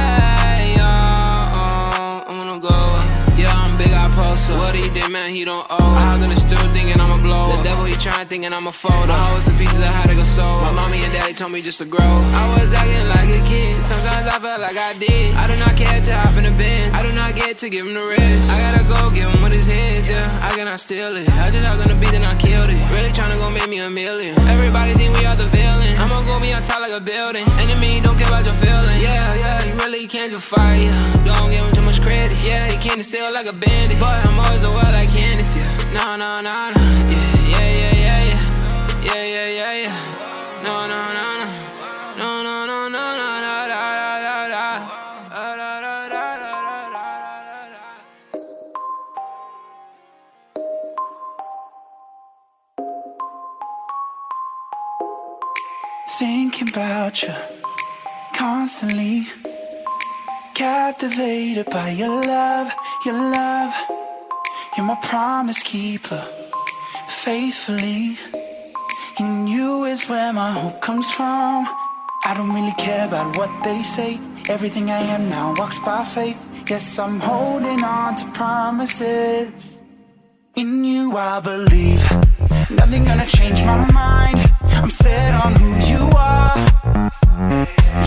What 4.63 4.75
he 4.75 4.87
did, 4.95 5.11
man, 5.11 5.29
he 5.35 5.43
don't 5.43 5.65
owe. 5.69 5.93
I 5.99 6.15
hopped 6.15 6.23
in 6.23 6.29
the 6.31 6.39
still 6.39 6.57
thinking 6.71 6.95
I'm 6.95 7.11
a 7.11 7.19
blow. 7.19 7.51
The 7.51 7.63
devil, 7.67 7.83
he 7.83 7.95
trying 7.99 8.27
thinking 8.27 8.51
I'm 8.55 8.67
a 8.67 8.71
fold. 8.71 9.11
I 9.11 9.35
was 9.35 9.45
the 9.45 9.53
pieces 9.59 9.79
I 9.83 9.91
had 9.91 10.09
to 10.09 10.15
go 10.15 10.23
sold. 10.23 10.63
My 10.63 10.71
mommy 10.71 11.03
and 11.03 11.11
daddy 11.11 11.33
told 11.33 11.51
me 11.51 11.59
just 11.59 11.79
to 11.83 11.85
grow. 11.85 12.15
I 12.39 12.43
was 12.55 12.71
acting 12.71 13.03
like 13.11 13.27
a 13.27 13.43
kid. 13.43 13.83
Sometimes 13.83 14.25
I 14.25 14.39
felt 14.39 14.61
like 14.63 14.77
I 14.79 14.95
did. 14.95 15.35
I 15.35 15.45
do 15.51 15.55
not 15.59 15.75
care 15.75 15.99
to 15.99 16.11
hop 16.15 16.37
in 16.39 16.47
the 16.47 16.55
bins. 16.55 16.95
I 16.95 17.03
do 17.03 17.11
not 17.11 17.35
get 17.35 17.57
to 17.59 17.67
give 17.69 17.85
him 17.85 17.93
the 17.93 18.07
rest. 18.07 18.47
I 18.55 18.63
gotta 18.63 18.83
go 18.87 19.11
give 19.11 19.27
him 19.27 19.39
with 19.43 19.53
his 19.53 19.67
heads, 19.67 20.07
yeah. 20.09 20.31
I 20.41 20.55
cannot 20.55 20.79
steal 20.79 21.11
it. 21.19 21.27
I 21.43 21.51
just 21.51 21.67
hopped 21.67 21.83
on 21.83 21.89
the 21.91 21.99
beat 21.99 22.15
and 22.15 22.25
I 22.25 22.35
killed 22.39 22.71
it. 22.71 22.79
Really 22.95 23.11
trying 23.11 23.35
to 23.35 23.39
go 23.43 23.51
make 23.51 23.67
me 23.67 23.79
a 23.83 23.89
million. 23.89 24.39
Everybody 24.47 24.95
think 24.95 25.11
we 25.19 25.25
are 25.27 25.35
the 25.35 25.47
villains. 25.51 25.99
I'ma 25.99 26.23
go 26.23 26.39
be 26.39 26.55
on 26.55 26.63
top 26.63 26.79
like 26.79 26.95
a 26.95 27.03
building. 27.03 27.43
Enemy 27.59 27.99
don't 28.01 28.15
care 28.17 28.31
about 28.31 28.45
your 28.47 28.55
feelings. 28.55 29.03
Yeah, 29.03 29.35
yeah, 29.43 29.65
you 29.67 29.73
really 29.83 30.07
can't 30.07 30.31
just 30.31 30.47
fight, 30.47 30.79
yeah. 30.87 31.25
Don't 31.27 31.51
give 31.51 31.65
him 31.67 31.82
credit. 32.03 32.37
Yeah, 32.43 32.69
he 32.69 32.77
can't 32.77 33.03
steal 33.03 33.31
like 33.33 33.47
a 33.47 33.53
bandit. 33.53 33.97
Boy, 33.99 34.05
I'm 34.27 34.39
always 34.39 34.63
a 34.63 34.69
well 34.69 34.91
like 34.91 35.09
Candace, 35.09 35.55
yeah. 35.55 35.67
No, 35.97 36.15
no, 36.15 36.35
no, 36.47 36.53
no. 36.75 36.81
Yeah, 37.09 37.33
yeah, 37.53 37.71
yeah, 37.81 37.93
yeah, 38.05 38.19
yeah. 38.29 38.41
Yeah, 39.07 39.23
yeah, 39.33 39.49
yeah, 39.59 39.73
yeah. 39.83 40.63
No, 40.63 40.87
no, 40.91 40.99
no, 41.17 41.27
no. 41.41 41.47
No, 42.19 42.29
no, 42.43 42.55
no, 42.65 42.79
no, 42.89 43.03
no, 43.19 43.29
no, 43.45 43.55
da, 43.71 43.87
da, 43.97 44.19
da, 44.25 44.47
da. 44.49 44.89
Thinking 56.19 56.69
about 56.69 57.23
you 57.23 57.33
constantly. 58.35 59.27
Captivated 60.63 61.65
by 61.71 61.89
your 61.89 62.25
love, 62.25 62.71
your 63.03 63.15
love. 63.15 63.73
You're 64.77 64.85
my 64.85 64.97
promise 65.03 65.61
keeper, 65.61 66.25
faithfully. 67.09 68.17
In 69.19 69.45
you 69.45 69.83
is 69.83 70.07
where 70.07 70.31
my 70.31 70.53
hope 70.53 70.79
comes 70.81 71.11
from. 71.11 71.67
I 72.23 72.33
don't 72.37 72.53
really 72.53 72.75
care 72.77 73.05
about 73.05 73.35
what 73.35 73.51
they 73.65 73.81
say. 73.81 74.21
Everything 74.47 74.89
I 74.89 75.01
am 75.15 75.27
now 75.27 75.53
walks 75.57 75.79
by 75.79 76.05
faith. 76.05 76.39
Yes, 76.69 76.97
I'm 76.97 77.19
holding 77.19 77.83
on 77.83 78.15
to 78.15 78.25
promises. 78.31 79.81
In 80.55 80.85
you 80.85 81.17
I 81.17 81.41
believe. 81.41 82.01
Nothing 82.69 83.03
gonna 83.03 83.27
change 83.27 83.61
my 83.65 83.91
mind. 83.91 84.39
I'm 84.79 84.89
set 84.89 85.33
on 85.43 85.55
who 85.55 85.69
you 85.91 86.03
are. 86.15 86.55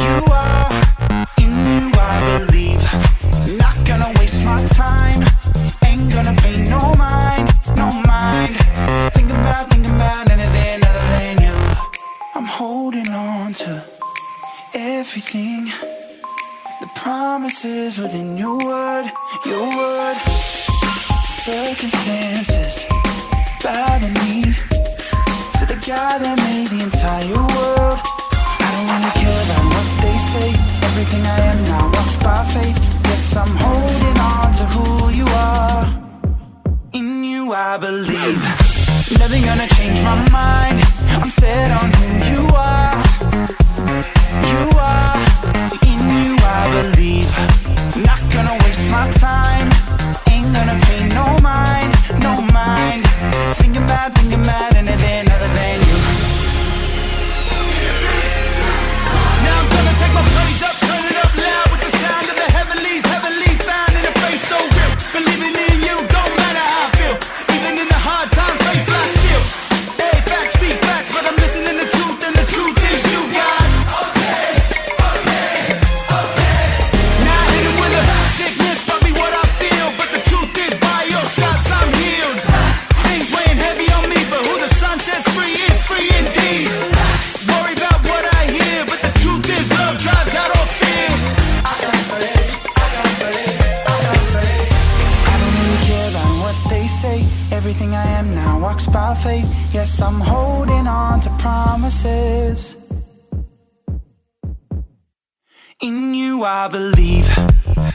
You 0.07 0.33
are. 0.33 0.96
My 4.47 4.65
time. 4.69 5.21
Ain't 5.85 6.11
gonna 6.15 6.35
pay 6.45 6.57
no 6.75 6.83
mind, 6.95 7.47
no 7.77 7.89
mind. 8.15 8.55
Think 9.17 9.31
about, 9.39 9.67
anything 10.35 10.79
other 10.89 11.07
than 11.15 11.35
you. 11.47 11.57
I'm 12.37 12.49
holding 12.61 13.09
on 13.09 13.53
to 13.63 13.83
everything. 14.75 15.65
The 16.81 16.89
promises 16.95 17.99
within 17.99 18.39
your 18.39 18.59
word, 18.69 19.07
your 19.45 19.67
word. 19.79 20.17
Circumstances 21.49 22.87
bother 23.63 24.13
me 24.21 24.43
to 25.59 25.65
the 25.73 25.79
God 25.91 26.17
that 26.25 26.37
made 26.47 26.69
the 26.75 26.81
entire 26.89 27.43
world. 27.55 27.99
I 28.65 28.69
don't 28.75 28.87
really 28.93 29.13
care 29.23 29.43
about 29.47 29.65
what 29.75 29.89
they 30.03 30.17
say. 30.33 30.49
Everything 30.89 31.23
I 31.37 31.39
am 31.51 31.59
now 31.65 31.85
walks 31.95 32.17
by 32.17 32.45
faith. 32.55 32.96
I'm 33.39 33.55
holding 33.57 34.19
on 34.19 34.53
to 34.55 34.65
who 34.73 35.11
you 35.11 35.27
are. 35.27 35.85
In 36.95 37.23
you, 37.23 37.53
I 37.53 37.77
believe. 37.77 38.41
Nothing 39.19 39.45
gonna 39.45 39.69
change 39.77 40.01
my 40.01 40.17
mind. 40.31 40.83
I'm 41.23 41.29
set 41.29 41.71
on 41.71 41.93
who 41.97 42.07
you 42.33 42.43
are. 42.57 42.97
You 44.53 44.63
are. 44.79 45.17
In 45.91 46.01
you, 46.17 46.37
I 46.41 46.63
believe. 46.77 47.31
Not 48.09 48.23
gonna 48.33 48.57
waste 48.65 48.89
my 48.91 49.07
time. 49.27 49.69
Ain't 50.33 50.55
gonna 50.57 50.79
pay 50.87 51.07
no 51.09 51.27
mind, 51.43 51.93
no 52.23 52.41
mind. 52.41 52.56
Promises. 102.03 102.77
In 105.81 106.15
you, 106.15 106.45
I 106.45 106.69
believe. 106.69 107.29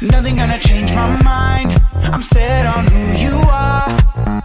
Nothing 0.01 0.37
gonna 0.37 0.59
change 0.59 0.93
my 0.93 1.21
mind. 1.23 1.79
I'm 1.93 2.21
set 2.21 2.65
on 2.65 2.87
who 2.87 3.13
you 3.23 3.37
are. 3.49 4.43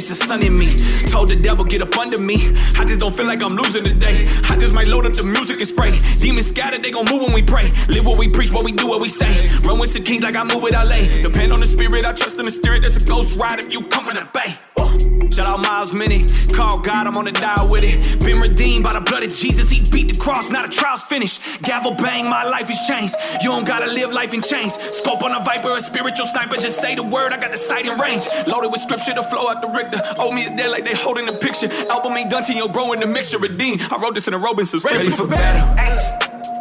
It's 0.00 0.08
the 0.08 0.14
sun 0.14 0.42
in 0.42 0.56
me. 0.56 0.64
Told 1.12 1.28
the 1.28 1.36
devil, 1.36 1.62
get 1.62 1.82
up 1.82 1.92
under 1.98 2.20
me. 2.20 2.48
I 2.80 2.88
just 2.88 3.00
don't 3.00 3.14
feel 3.14 3.26
like 3.26 3.44
I'm 3.44 3.54
losing 3.54 3.84
today. 3.84 4.24
I 4.48 4.56
just 4.56 4.74
might 4.74 4.88
load 4.88 5.04
up 5.04 5.12
the 5.12 5.26
music 5.28 5.60
and 5.60 5.68
spray. 5.68 5.92
Demons 6.18 6.48
scattered, 6.48 6.82
they 6.82 6.90
gon' 6.90 7.04
move 7.04 7.20
when 7.20 7.34
we 7.34 7.42
pray. 7.42 7.68
Live 7.88 8.06
what 8.06 8.18
we 8.18 8.28
preach, 8.28 8.50
what 8.50 8.64
we 8.64 8.72
do, 8.72 8.88
what 8.88 9.02
we 9.02 9.10
say. 9.10 9.28
Run 9.68 9.78
with 9.78 9.92
the 9.92 10.00
kings 10.00 10.22
like 10.22 10.36
I 10.36 10.44
move 10.44 10.62
with 10.62 10.72
LA. 10.72 11.04
Depend 11.20 11.52
on 11.52 11.60
the 11.60 11.66
spirit, 11.66 12.06
I 12.06 12.12
trust 12.14 12.38
in 12.38 12.44
the 12.44 12.50
spirit. 12.50 12.82
That's 12.82 12.96
a 12.96 13.06
ghost 13.06 13.36
ride 13.36 13.58
if 13.58 13.72
you 13.74 13.82
come 13.92 14.04
from 14.04 14.16
the 14.16 14.26
bay. 14.32 14.56
Shout 15.30 15.46
out 15.46 15.62
Miles 15.62 15.92
Minnick. 15.94 16.26
Call 16.56 16.80
God, 16.80 17.06
I'm 17.06 17.16
on 17.16 17.24
the 17.24 17.32
dial 17.32 17.68
with 17.70 17.82
it. 17.84 18.20
Been 18.24 18.40
redeemed 18.40 18.82
by 18.82 18.92
the 18.92 19.00
blood 19.00 19.22
of 19.22 19.30
Jesus. 19.30 19.70
He 19.70 19.78
beat 19.90 20.12
the 20.12 20.18
cross, 20.18 20.50
now 20.50 20.66
the 20.66 20.72
trial's 20.72 21.04
finished. 21.04 21.62
Gavel 21.62 21.94
bang, 21.94 22.28
my 22.28 22.42
life 22.42 22.68
is 22.68 22.80
changed. 22.86 23.14
You 23.40 23.50
don't 23.50 23.66
gotta 23.66 23.86
live 23.86 24.12
life 24.12 24.34
in 24.34 24.42
chains. 24.42 24.74
Scope 24.74 25.22
on 25.22 25.30
a 25.30 25.38
viper, 25.44 25.70
a 25.70 25.80
spiritual 25.80 26.26
sniper. 26.26 26.56
Just 26.56 26.80
say 26.80 26.96
the 26.96 27.04
word, 27.04 27.32
I 27.32 27.38
got 27.38 27.52
the 27.52 27.58
sight 27.58 27.86
in 27.86 27.96
range. 27.98 28.26
Loaded 28.46 28.72
with 28.72 28.80
scripture 28.80 29.14
to 29.14 29.22
flow 29.22 29.48
out 29.48 29.62
the 29.62 29.70
Richter. 29.70 30.02
Owe 30.18 30.32
me 30.32 30.42
is 30.42 30.50
dead 30.58 30.70
like 30.72 30.84
they 30.84 30.94
holding 30.94 31.26
the 31.26 31.38
picture. 31.38 31.70
Album 31.88 32.16
ain't 32.16 32.30
done 32.30 32.42
till 32.42 32.56
yo, 32.56 32.66
bro, 32.66 32.92
in 32.92 33.00
the 33.00 33.06
mixture. 33.06 33.38
Redeemed. 33.38 33.82
I 33.90 34.02
wrote 34.02 34.14
this 34.14 34.26
in 34.26 34.34
a 34.34 34.38
Robinson. 34.38 34.80
Ready 34.84 35.10
for 35.10 35.28
battle. 35.28 35.62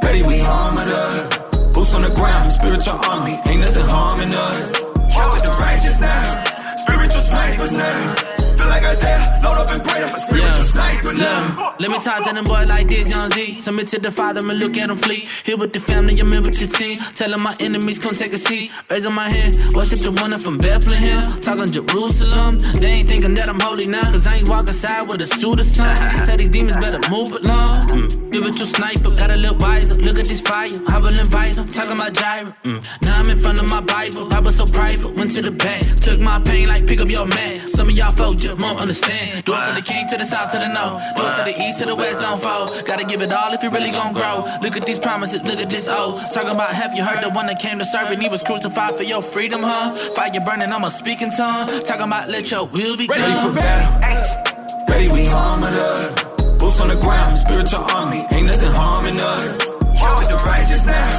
Ready, 0.04 0.22
we 0.30 0.42
armored 0.46 0.88
up. 0.94 1.74
Boots 1.74 1.94
on 1.96 2.04
the 2.04 2.14
ground, 2.14 2.52
spiritual 2.52 3.02
army. 3.10 3.34
Ain't 3.46 3.62
nothing 3.62 3.90
harming 3.90 4.30
us. 4.30 4.84
Walk 5.18 5.34
with 5.34 5.44
the 5.44 5.58
righteous 5.60 6.00
now. 6.00 6.24
Spiritual 6.78 7.22
snipers 7.22 7.74
now. 7.74 8.49
Like 8.80 8.92
I 8.92 8.94
said, 8.94 9.44
load 9.44 9.60
up 9.60 9.68
and 9.76 9.84
pray 9.84 10.00
to 10.00 10.08
my 10.08 10.20
spiritual 10.24 10.64
sniper 10.64 11.12
now. 11.12 11.76
Let 11.80 11.92
me 11.92 12.00
talk 12.00 12.24
to 12.24 12.34
them 12.34 12.46
boys 12.46 12.70
like 12.70 12.88
this, 12.88 13.12
young 13.12 13.30
Z. 13.30 13.60
Submit 13.60 13.90
to 13.90 14.00
the 14.00 14.10
father 14.10 14.40
and 14.40 14.58
look 14.58 14.78
at 14.78 14.88
them 14.88 14.96
flee. 14.96 15.28
Here 15.44 15.58
with 15.58 15.74
the 15.74 15.82
family, 15.82 16.18
I'm 16.18 16.32
in 16.32 16.44
with 16.44 16.56
the 16.56 16.66
team. 16.66 16.96
Telling 17.12 17.44
my 17.44 17.52
enemies, 17.60 18.00
come 18.00 18.14
take 18.14 18.32
a 18.32 18.38
seat. 18.38 18.72
Raising 18.90 19.12
my 19.12 19.30
hand, 19.30 19.60
worship 19.76 20.00
the 20.00 20.16
one 20.24 20.32
from 20.40 20.60
Bethlehem. 20.60 21.28
Talking 21.44 21.68
Jerusalem. 21.68 22.60
They 22.80 23.04
ain't 23.04 23.10
thinking 23.10 23.34
that 23.36 23.50
I'm 23.50 23.60
holy 23.60 23.84
now, 23.84 24.08
cause 24.12 24.26
I 24.28 24.40
ain't 24.40 24.48
walking 24.48 24.72
side 24.72 25.12
with 25.12 25.20
a 25.20 25.28
suit 25.28 25.60
or 25.60 25.68
something. 25.68 26.24
Tell 26.24 26.38
these 26.38 26.48
demons 26.48 26.80
better 26.80 27.04
move 27.12 27.36
along. 27.36 27.76
Mm. 27.92 28.08
Spiritual 28.32 28.70
sniper, 28.72 29.12
got 29.20 29.32
a 29.32 29.36
little 29.36 29.60
wiser. 29.60 29.96
Look 30.00 30.16
at 30.16 30.24
this 30.24 30.40
fire, 30.40 30.72
I 30.88 31.04
will 31.04 31.12
invite 31.12 31.60
them. 31.60 31.68
Talking 31.68 32.00
about 32.00 32.16
gyro. 32.16 32.56
Mm. 32.64 32.80
Now 33.04 33.20
I'm 33.20 33.28
in 33.28 33.40
front 33.44 33.60
of 33.60 33.68
my 33.68 33.84
Bible. 33.84 34.30
Bible 34.32 34.56
so 34.56 34.64
private, 34.72 35.12
went 35.20 35.36
to 35.36 35.44
the 35.44 35.52
back. 35.52 35.84
Took 36.00 36.24
my 36.24 36.40
pain 36.48 36.72
like 36.72 36.88
pick 36.88 37.04
up 37.04 37.12
your 37.12 37.28
mat. 37.28 37.60
Some 37.68 37.90
of 37.90 37.98
y'all 38.00 38.16
folks 38.16 38.44
just 38.44 38.64
won't 38.70 38.82
understand. 38.82 39.44
Do 39.46 39.54
it 39.54 39.64
from 39.66 39.76
the 39.76 39.82
king 39.82 40.08
to 40.10 40.18
the 40.18 40.26
south 40.26 40.52
to 40.54 40.60
the 40.60 40.70
north. 40.70 41.02
Do 41.18 41.22
it 41.26 41.36
to 41.38 41.44
the 41.50 41.56
east 41.62 41.80
to 41.80 41.86
the 41.86 41.96
west, 41.96 42.22
don't 42.22 42.40
fall. 42.40 42.70
Gotta 42.84 43.06
give 43.06 43.22
it 43.22 43.32
all 43.34 43.52
if 43.54 43.64
you 43.64 43.70
really 43.70 43.92
gon' 43.92 44.14
grow. 44.14 44.46
Look 44.62 44.78
at 44.78 44.86
these 44.86 45.00
promises, 45.00 45.42
look 45.44 45.60
at 45.60 45.70
this 45.70 45.90
old. 45.90 46.22
Talking 46.32 46.52
about 46.54 46.74
have 46.74 46.94
you 46.96 47.04
heard 47.04 47.24
the 47.24 47.30
one 47.32 47.48
that 47.48 47.60
came 47.60 47.80
to 47.80 47.86
serve 47.86 48.12
and 48.12 48.22
he 48.22 48.30
was 48.30 48.42
crucified 48.44 48.96
for 48.96 49.04
your 49.04 49.22
freedom, 49.22 49.62
huh? 49.64 49.94
Fire 50.14 50.32
burning, 50.46 50.72
I'm 50.72 50.84
a 50.84 50.92
speaking 50.92 51.32
tongue. 51.32 51.68
Talking 51.84 52.08
about 52.08 52.30
let 52.30 52.52
your 52.52 52.66
will 52.68 52.96
be 52.98 53.08
Ready 53.08 53.22
done. 53.24 53.54
for 53.54 53.60
battle. 53.60 53.90
Ready, 54.88 55.08
we 55.14 55.28
armored 55.30 55.74
up. 55.74 56.60
Boots 56.60 56.80
on 56.82 56.90
the 56.90 57.00
ground, 57.02 57.38
spiritual 57.38 57.86
army. 57.94 58.26
Ain't 58.32 58.48
nothing 58.48 58.74
harming 58.74 59.20
us. 59.20 59.68
Walk 59.98 60.20
with 60.20 60.30
the 60.30 60.42
righteous 60.46 60.86
now. 60.86 61.10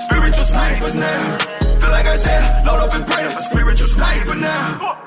Spiritual 0.00 0.44
snipers 0.44 0.94
now. 0.94 1.38
Feel 1.80 1.90
like 1.90 2.06
I 2.06 2.16
said, 2.16 2.64
load 2.66 2.80
up 2.80 2.92
and 2.94 3.06
pray 3.06 3.22
to 3.22 3.28
my 3.28 3.34
spiritual 3.34 3.86
sniper 3.88 4.34
now. 4.34 5.05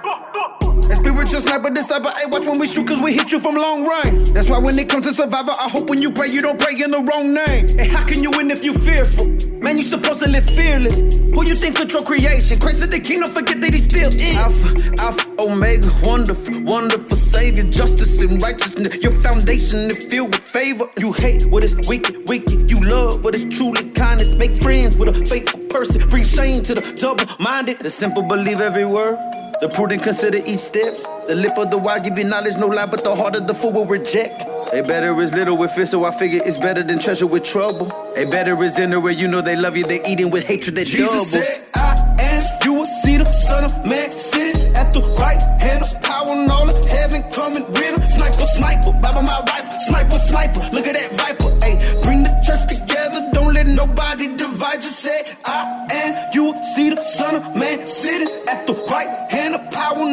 A 0.90 0.95
spiritual 0.95 1.41
sniper 1.41 1.70
disciple, 1.70 2.10
hey, 2.11 2.26
watch 2.32 2.48
when 2.48 2.60
we 2.60 2.68
shoot, 2.68 2.88
cause 2.88 3.02
we 3.02 3.14
hit 3.14 3.32
you 3.32 3.40
from 3.40 3.56
long 3.56 3.86
range. 3.86 4.30
That's 4.32 4.49
why 4.49 4.57
when 4.57 4.78
it 4.80 4.90
comes 4.90 5.06
to 5.06 5.14
survival, 5.14 5.53
I 5.53 5.70
hope 5.70 5.90
when 5.90 6.02
you 6.02 6.11
pray, 6.11 6.30
you 6.30 6.41
don't 6.41 6.60
pray 6.60 6.74
in 6.74 6.91
the 6.91 7.03
wrong 7.03 7.34
name. 7.34 7.68
And 7.78 7.90
how 7.91 8.03
can 8.03 8.24
you 8.24 8.32
win 8.32 8.49
if 8.49 8.64
you 8.64 8.74
fearful? 8.74 9.30
Man, 9.60 9.78
you 9.78 9.84
supposed 9.84 10.24
to 10.24 10.32
live 10.32 10.49
fearless. 10.49 10.99
Who 11.20 11.45
you 11.45 11.53
think 11.53 11.76
control 11.76 12.03
creation? 12.03 12.57
Christ 12.60 12.84
of 12.84 12.90
the 12.90 12.99
kingdom, 12.99 13.30
forget 13.30 13.61
that 13.61 13.74
he's 13.74 13.86
still 13.86 14.10
in. 14.10 14.36
Alpha, 14.36 14.70
Alpha, 14.98 15.30
Omega, 15.45 15.90
wonderful, 16.03 16.64
wonderful 16.64 17.18
Savior, 17.18 17.64
justice 17.70 18.22
and 18.22 18.41
righteousness. 18.41 19.03
Your 19.03 19.11
foundation 19.11 19.91
is 19.91 20.06
filled 20.06 20.32
with 20.32 20.41
favor. 20.41 20.86
You 20.98 21.14
hate 21.14 21.45
what 21.52 21.64
is 21.64 21.76
wicked, 21.88 22.28
wicked. 22.28 22.72
You 22.72 22.82
love 22.90 23.24
what 23.24 23.36
is 23.36 23.45
truly 23.45 23.91
kindness. 23.91 24.30
Make 24.30 24.64
friends 24.64 24.98
with 24.98 25.10
a 25.10 25.26
faithful 25.26 25.60
person. 25.70 26.07
Bring 26.10 26.24
shame 26.24 26.64
to 26.64 26.74
the 26.74 26.82
double-minded. 26.99 27.78
The 27.80 27.90
simple 27.91 28.24
believe 28.24 28.60
every 28.60 28.86
word. 28.86 29.20
The 29.61 29.68
prudent 29.68 30.03
consider 30.03 30.38
each 30.38 30.60
steps. 30.60 31.03
The 31.27 31.36
lip 31.36 31.57
of 31.57 31.69
the 31.69 31.77
wise 31.77 31.99
give 32.02 32.18
you 32.18 32.23
knowledge, 32.23 32.56
no 32.57 32.68
lie, 32.68 32.86
but 32.86 33.03
the 33.03 33.14
heart 33.14 33.36
of 33.36 33.45
the 33.45 33.53
fool 33.53 33.73
will 33.73 33.86
reject. 33.86 34.44
A 34.72 34.81
better 34.81 35.19
is 35.22 35.34
little 35.34 35.57
with 35.57 35.72
fear, 35.72 35.86
so 35.86 36.06
I 36.06 36.11
figure 36.11 36.40
it's 36.45 36.57
better 36.57 36.81
than 36.81 36.98
treasure 36.98 37.27
with 37.27 37.44
trouble. 37.44 37.91
A 38.15 38.23
better 38.26 38.56
is 38.64 38.80
in 38.80 38.91
the 38.91 39.02
way 39.02 39.11
you 39.11 39.27
know 39.27 39.41
they 39.41 39.57
love 39.57 39.76
you, 39.76 39.84
they 39.86 40.02
eating 40.07 40.30
with 40.30 40.48
hatred 40.48 40.76
that 40.77 40.88
Jesus 40.88 41.11
doubles. 41.11 41.31
said, 41.31 41.68
I 41.76 41.95
am, 42.19 42.41
you 42.64 42.73
will 42.73 42.86
see 43.03 43.18
the 43.18 43.26
Son 43.26 43.65
of 43.65 43.86
Man 43.86 44.10
sitting 44.11 44.73
at 44.77 44.94
the 44.94 45.02
right 45.19 45.41
hand 45.60 45.84
of 45.84 46.02
power 46.03 46.31
and 46.31 46.49
all 46.49 46.64
of 46.69 46.86
heaven 46.88 47.22
coming 47.30 47.68
with 47.68 47.84
him. 47.84 48.02
Sniper, 48.02 48.48
sniper, 48.56 48.91
Bible 49.02 49.23
my 49.23 49.44
rifle, 49.44 49.80
sniper, 49.91 50.19
sniper, 50.19 50.60
look 50.72 50.88
at 50.88 50.95
that 50.95 51.11
viper. 51.19 51.52
Hey, 51.60 51.76
bring 52.03 52.23
the 52.23 52.31
church 52.48 52.64
together, 52.80 53.30
don't 53.34 53.53
let 53.53 53.68
nobody 53.68 54.38
divide. 54.38 54.81
Just 54.81 54.99
say, 54.99 55.19
I 55.44 55.89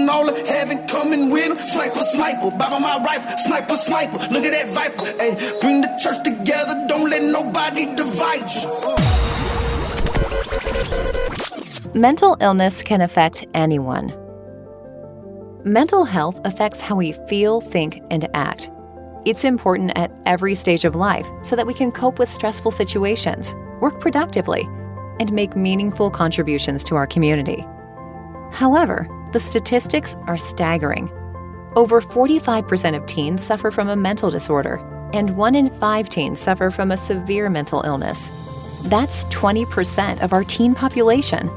and 0.07 0.11
all 0.13 0.29
of 0.29 0.39
heaven 0.47 0.87
coming 0.87 1.31
with 1.31 1.51
him. 1.51 1.59
Sniper, 1.59 2.05
sniper, 2.05 2.51
Bible 2.57 2.79
my 2.79 3.03
rifle, 3.03 3.37
sniper, 3.39 3.77
sniper, 3.77 4.19
look 4.31 4.45
at 4.45 4.53
that 4.53 4.69
viper. 4.69 5.05
Hey, 5.19 5.59
bring 5.61 5.81
the 5.81 5.89
church 6.01 6.23
together, 6.23 6.87
don't 6.89 7.11
let 7.11 7.23
nobody 7.25 7.93
divide 7.97 8.49
you. 8.55 8.95
Mental 12.01 12.37
illness 12.41 12.85
can 12.85 13.01
affect 13.01 13.45
anyone. 13.53 14.13
Mental 15.65 16.05
health 16.05 16.41
affects 16.45 16.81
how 16.81 16.95
we 16.95 17.13
feel, 17.29 17.61
think, 17.61 18.01
and 18.13 18.29
act. 18.33 18.71
It's 19.25 19.43
important 19.43 19.91
at 19.99 20.13
every 20.25 20.55
stage 20.55 20.85
of 20.85 20.95
life 20.95 21.27
so 21.43 21.57
that 21.57 21.67
we 21.67 21.75
can 21.75 21.91
cope 21.91 22.21
with 22.21 22.31
stressful 22.31 22.71
situations, 22.71 23.57
work 23.81 24.01
productively, 24.01 24.69
and 25.19 25.33
make 25.33 25.57
meaningful 25.57 26.11
contributions 26.11 26.85
to 26.85 26.95
our 26.95 27.09
community. 27.09 27.67
However, 28.53 29.09
the 29.33 29.41
statistics 29.41 30.15
are 30.27 30.39
staggering. 30.39 31.11
Over 31.75 32.01
45% 32.01 32.97
of 32.97 33.07
teens 33.07 33.43
suffer 33.43 33.71
from 33.71 33.89
a 33.89 33.97
mental 33.97 34.31
disorder, 34.31 34.77
and 35.13 35.37
one 35.37 35.55
in 35.55 35.71
five 35.79 36.09
teens 36.09 36.41
suffer 36.41 36.71
from 36.71 36.91
a 36.91 36.97
severe 36.97 37.51
mental 37.51 37.83
illness. 37.83 38.31
That's 38.85 39.25
20% 39.27 40.23
of 40.23 40.33
our 40.33 40.45
teen 40.45 40.75
population. 40.75 41.51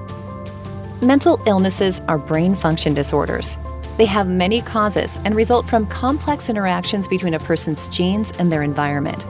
Mental 1.01 1.41
illnesses 1.45 2.01
are 2.07 2.17
brain 2.17 2.55
function 2.55 2.93
disorders. 2.93 3.57
They 3.97 4.05
have 4.05 4.27
many 4.27 4.61
causes 4.61 5.19
and 5.25 5.35
result 5.35 5.65
from 5.65 5.85
complex 5.87 6.49
interactions 6.49 7.07
between 7.07 7.33
a 7.33 7.39
person's 7.39 7.87
genes 7.89 8.31
and 8.39 8.51
their 8.51 8.63
environment. 8.63 9.25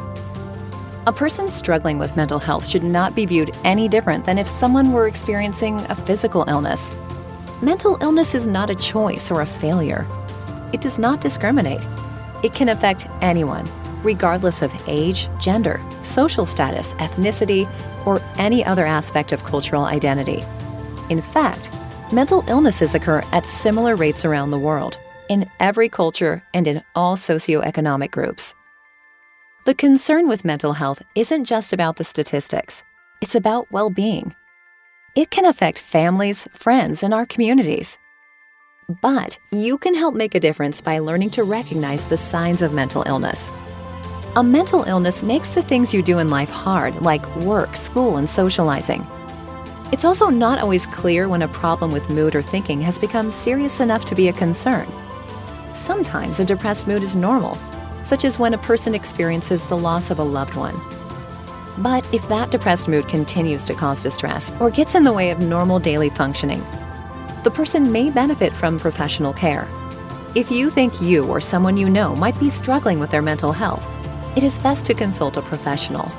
A 1.07 1.14
person 1.14 1.49
struggling 1.49 1.98
with 1.98 2.16
mental 2.16 2.40
health 2.40 2.68
should 2.68 2.84
not 2.84 3.16
be 3.16 3.26
viewed 3.26 3.56
any 3.64 3.88
different 3.88 4.26
than 4.26 4.38
if 4.38 4.48
someone 4.48 4.91
were 4.91 5.07
experiencing 5.07 5.80
a 5.90 5.95
physical 5.95 6.45
illness. 6.48 6.94
Mental 7.61 7.98
illness 7.99 8.36
is 8.36 8.48
not 8.48 8.69
a 8.69 8.76
choice 8.76 9.30
or 9.30 9.41
a 9.41 9.45
failure. 9.45 10.07
It 10.72 10.80
does 10.80 10.98
not 10.98 11.19
discriminate. 11.19 11.86
It 12.41 12.53
can 12.53 12.69
affect 12.69 13.07
anyone, 13.19 13.69
regardless 14.02 14.61
of 14.61 14.72
age, 14.88 15.27
gender, 15.41 15.81
social 16.02 16.45
status, 16.45 16.94
ethnicity, 16.95 17.69
or 18.06 18.22
any 18.38 18.64
other 18.64 18.86
aspect 18.86 19.34
of 19.34 19.44
cultural 19.44 19.84
identity. 19.84 20.41
In 21.10 21.22
fact, 21.22 21.69
mental 22.14 22.45
illnesses 22.48 22.95
occur 22.95 23.23
at 23.34 23.45
similar 23.45 23.98
rates 23.98 24.23
around 24.23 24.52
the 24.52 24.60
world, 24.60 24.98
in 25.27 25.49
every 25.60 25.90
culture 25.90 26.41
and 26.53 26.65
in 26.65 26.81
all 26.95 27.18
socioeconomic 27.18 28.11
groups. 28.11 28.56
The 29.65 29.76
concern 29.76 30.30
with 30.30 30.45
mental 30.45 30.72
health 30.72 31.02
isn't 31.14 31.44
just 31.44 31.73
about 31.73 31.98
the 31.98 32.06
statistics, 32.06 32.84
it's 33.19 33.36
about 33.36 33.69
well 33.69 33.90
being. 33.90 34.34
It 35.19 35.31
can 35.31 35.43
affect 35.43 35.79
families, 35.79 36.47
friends, 36.53 37.03
and 37.03 37.13
our 37.13 37.25
communities. 37.25 37.97
But 39.01 39.37
you 39.51 39.77
can 39.77 39.93
help 39.93 40.15
make 40.15 40.33
a 40.33 40.39
difference 40.39 40.79
by 40.79 40.99
learning 40.99 41.31
to 41.31 41.43
recognize 41.43 42.05
the 42.05 42.15
signs 42.15 42.61
of 42.61 42.71
mental 42.71 43.03
illness. 43.05 43.51
A 44.37 44.43
mental 44.45 44.83
illness 44.83 45.21
makes 45.21 45.49
the 45.49 45.61
things 45.61 45.93
you 45.93 46.01
do 46.01 46.19
in 46.19 46.29
life 46.29 46.49
hard, 46.49 47.01
like 47.01 47.35
work, 47.35 47.75
school, 47.75 48.15
and 48.15 48.29
socializing. 48.29 49.05
It's 49.91 50.05
also 50.05 50.29
not 50.29 50.59
always 50.59 50.87
clear 50.87 51.27
when 51.27 51.41
a 51.41 51.49
problem 51.49 51.91
with 51.91 52.09
mood 52.09 52.33
or 52.33 52.41
thinking 52.41 52.79
has 52.79 52.97
become 52.97 53.29
serious 53.29 53.81
enough 53.81 54.05
to 54.05 54.15
be 54.15 54.29
a 54.29 54.39
concern. 54.45 54.87
Sometimes 55.75 56.39
a 56.39 56.45
depressed 56.45 56.87
mood 56.87 57.03
is 57.03 57.17
normal, 57.17 57.57
such 58.03 58.23
as 58.23 58.39
when 58.39 58.53
a 58.53 58.57
person 58.69 58.95
experiences 58.95 59.65
the 59.65 59.75
loss 59.75 60.11
of 60.11 60.19
a 60.19 60.23
loved 60.23 60.55
one. 60.55 60.79
But 61.80 62.06
if 62.14 62.27
that 62.27 62.51
depressed 62.51 62.89
mood 62.89 63.07
continues 63.07 63.64
to 63.64 63.73
cause 63.73 64.03
distress 64.03 64.51
or 64.60 64.69
gets 64.69 64.95
in 64.95 65.03
the 65.03 65.14
way 65.14 65.31
of 65.31 65.39
normal 65.39 65.80
daily 65.80 66.10
functioning, 66.10 66.61
the 67.43 67.51
person 67.51 67.89
may 67.89 68.10
benefit 68.10 68.53
from 68.53 68.77
professional 68.77 69.31
care. 69.31 69.65
If 70.35 70.51
you 70.51 70.69
think 70.69 71.01
you 71.01 71.26
or 71.26 71.39
someone 71.39 71.77
you 71.77 71.89
know 71.89 72.15
might 72.18 72.38
be 72.38 72.49
struggling 72.49 72.99
with 72.99 73.11
their 73.11 73.22
mental 73.22 73.53
health, 73.53 73.85
it 74.35 74.43
is 74.43 74.60
best 74.60 74.85
to 74.88 74.93
consult 74.93 75.38
a 75.38 75.41
professional. 75.41 76.11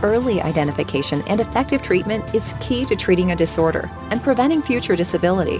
Early 0.00 0.40
identification 0.40 1.22
and 1.26 1.40
effective 1.40 1.82
treatment 1.82 2.32
is 2.32 2.54
key 2.60 2.84
to 2.84 2.94
treating 2.94 3.32
a 3.32 3.36
disorder 3.36 3.90
and 4.10 4.22
preventing 4.22 4.62
future 4.62 4.94
disability. 4.94 5.56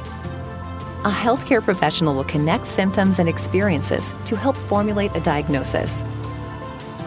A 1.05 1.11
healthcare 1.11 1.62
professional 1.62 2.15
will 2.15 2.24
connect 2.24 2.66
symptoms 2.66 3.19
and 3.19 3.28
experiences 3.28 4.15
to 4.27 4.36
help 4.36 4.57
formulate 4.57 5.15
a 5.16 5.20
diagnosis. 5.20 6.05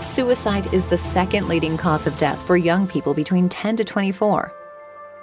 Suicide 0.02 0.74
is 0.74 0.88
the 0.88 0.98
second 0.98 1.48
leading 1.48 1.78
cause 1.78 2.08
of 2.08 2.18
death 2.18 2.42
for 2.48 2.58
young 2.58 2.88
people 2.88 3.14
between 3.14 3.48
10 3.48 3.78
to 3.78 3.84
24. 3.84 4.52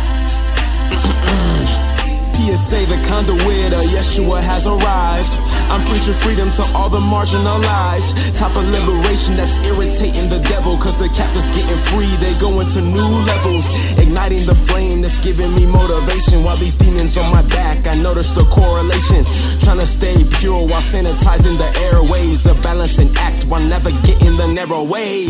Yup. 2.47 2.57
PSA, 2.57 2.87
the 2.87 2.97
conduit 3.09 3.73
of 3.73 3.83
Yeshua 3.91 4.41
has 4.41 4.67
arrived. 4.67 5.31
I'm 5.71 5.85
preaching 5.87 6.15
freedom 6.15 6.51
to 6.53 6.63
all 6.75 6.89
the 6.89 7.01
marginalized. 7.01 8.15
Type 8.39 8.55
of 8.57 8.65
liberation 8.69 9.37
that's 9.37 9.57
irritating 9.67 10.29
the 10.29 10.39
devil. 10.49 10.79
Cause 10.79 10.97
the 10.97 11.09
captives 11.09 11.49
getting 11.49 11.79
free, 11.91 12.15
they 12.17 12.33
go 12.39 12.61
into 12.61 12.81
new 12.81 13.11
levels. 13.27 13.67
Igniting 13.99 14.47
the 14.47 14.55
flame 14.55 15.03
that's 15.03 15.19
giving 15.19 15.55
me 15.55 15.67
motivation. 15.67 16.45
While 16.45 16.57
these 16.57 16.77
demons 16.77 17.17
on 17.17 17.31
my 17.33 17.43
back, 17.49 17.87
I 17.87 17.95
noticed 18.01 18.37
the 18.37 18.45
correlation. 18.45 19.25
Trying 19.61 19.81
to 19.81 19.87
stay 19.87 20.15
pure 20.39 20.63
while 20.67 20.83
sanitizing 20.83 21.59
the 21.59 21.71
airways. 21.91 22.47
A 22.47 22.55
balancing 22.63 23.11
act 23.17 23.45
while 23.47 23.65
never 23.67 23.91
getting 24.07 24.37
the 24.37 24.47
narrow 24.47 24.85
way. 24.85 25.27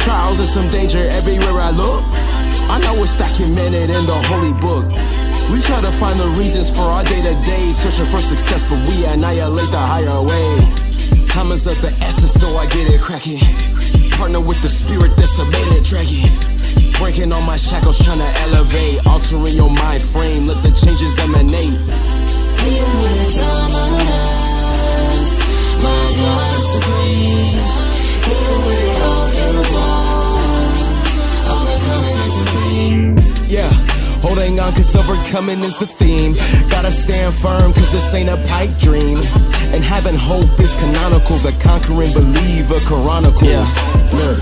Trials 0.00 0.38
and 0.38 0.48
some 0.48 0.70
danger 0.70 1.04
everywhere 1.12 1.60
I 1.60 1.70
look. 1.70 2.02
I 2.70 2.80
know 2.80 3.02
it's 3.02 3.16
documented 3.16 3.90
in 3.90 4.06
the 4.06 4.22
holy 4.22 4.52
book. 4.54 4.86
We 5.50 5.62
try 5.62 5.80
to 5.80 5.90
find 5.90 6.20
the 6.20 6.28
reasons 6.36 6.70
for 6.70 6.82
our 6.82 7.02
day 7.04 7.22
to 7.22 7.34
day, 7.44 7.72
searching 7.72 8.06
for 8.06 8.18
success, 8.18 8.64
but 8.64 8.78
we 8.88 9.04
annihilate 9.06 9.70
the 9.70 9.78
higher 9.78 10.20
way. 10.20 10.58
Time 11.26 11.52
is 11.52 11.66
of 11.66 11.80
the 11.80 11.90
essence, 12.04 12.32
so 12.34 12.46
I 12.56 12.66
get 12.66 12.92
it 12.92 13.00
cracking. 13.00 13.40
Partner 14.12 14.40
with 14.40 14.60
the 14.60 14.68
spirit 14.68 15.16
that's 15.16 15.38
a 15.38 15.44
beta 15.46 15.80
dragon. 15.82 16.28
Breaking 16.98 17.32
all 17.32 17.40
my 17.42 17.56
shackles, 17.56 17.98
trying 18.04 18.18
to 18.18 18.30
elevate. 18.42 19.06
Altering 19.06 19.54
your 19.54 19.70
mind 19.70 20.02
frame, 20.02 20.48
let 20.48 20.62
the 20.62 20.70
changes 20.70 21.18
emanate. 21.18 21.78
You 22.68 22.84
is 23.22 23.38
us, 23.38 23.72
my 25.80 26.12
God 26.18 26.52
supreme. 26.60 27.56
Even 28.28 28.58
when 28.66 28.82
it 28.84 29.00
all 29.02 29.26
feels 29.28 29.70
wrong, 29.74 30.28
is 32.26 32.34
the 32.36 32.44
thing. 32.52 33.48
Yeah. 33.48 33.87
Holding 34.22 34.58
on 34.58 34.72
cause 34.72 34.94
overcoming 34.96 35.60
is 35.62 35.76
the 35.76 35.86
theme. 35.86 36.34
Gotta 36.70 36.90
stand 36.90 37.34
firm 37.34 37.72
cause 37.72 37.92
this 37.92 38.14
ain't 38.14 38.28
a 38.28 38.36
pipe 38.48 38.76
dream. 38.78 39.18
And 39.72 39.84
having 39.84 40.16
hope 40.16 40.58
is 40.60 40.74
canonical. 40.74 41.36
The 41.36 41.52
conquering 41.60 42.12
believer 42.12 42.78
chronicles. 42.86 43.48
Yeah, 43.48 43.64
look. 44.12 44.38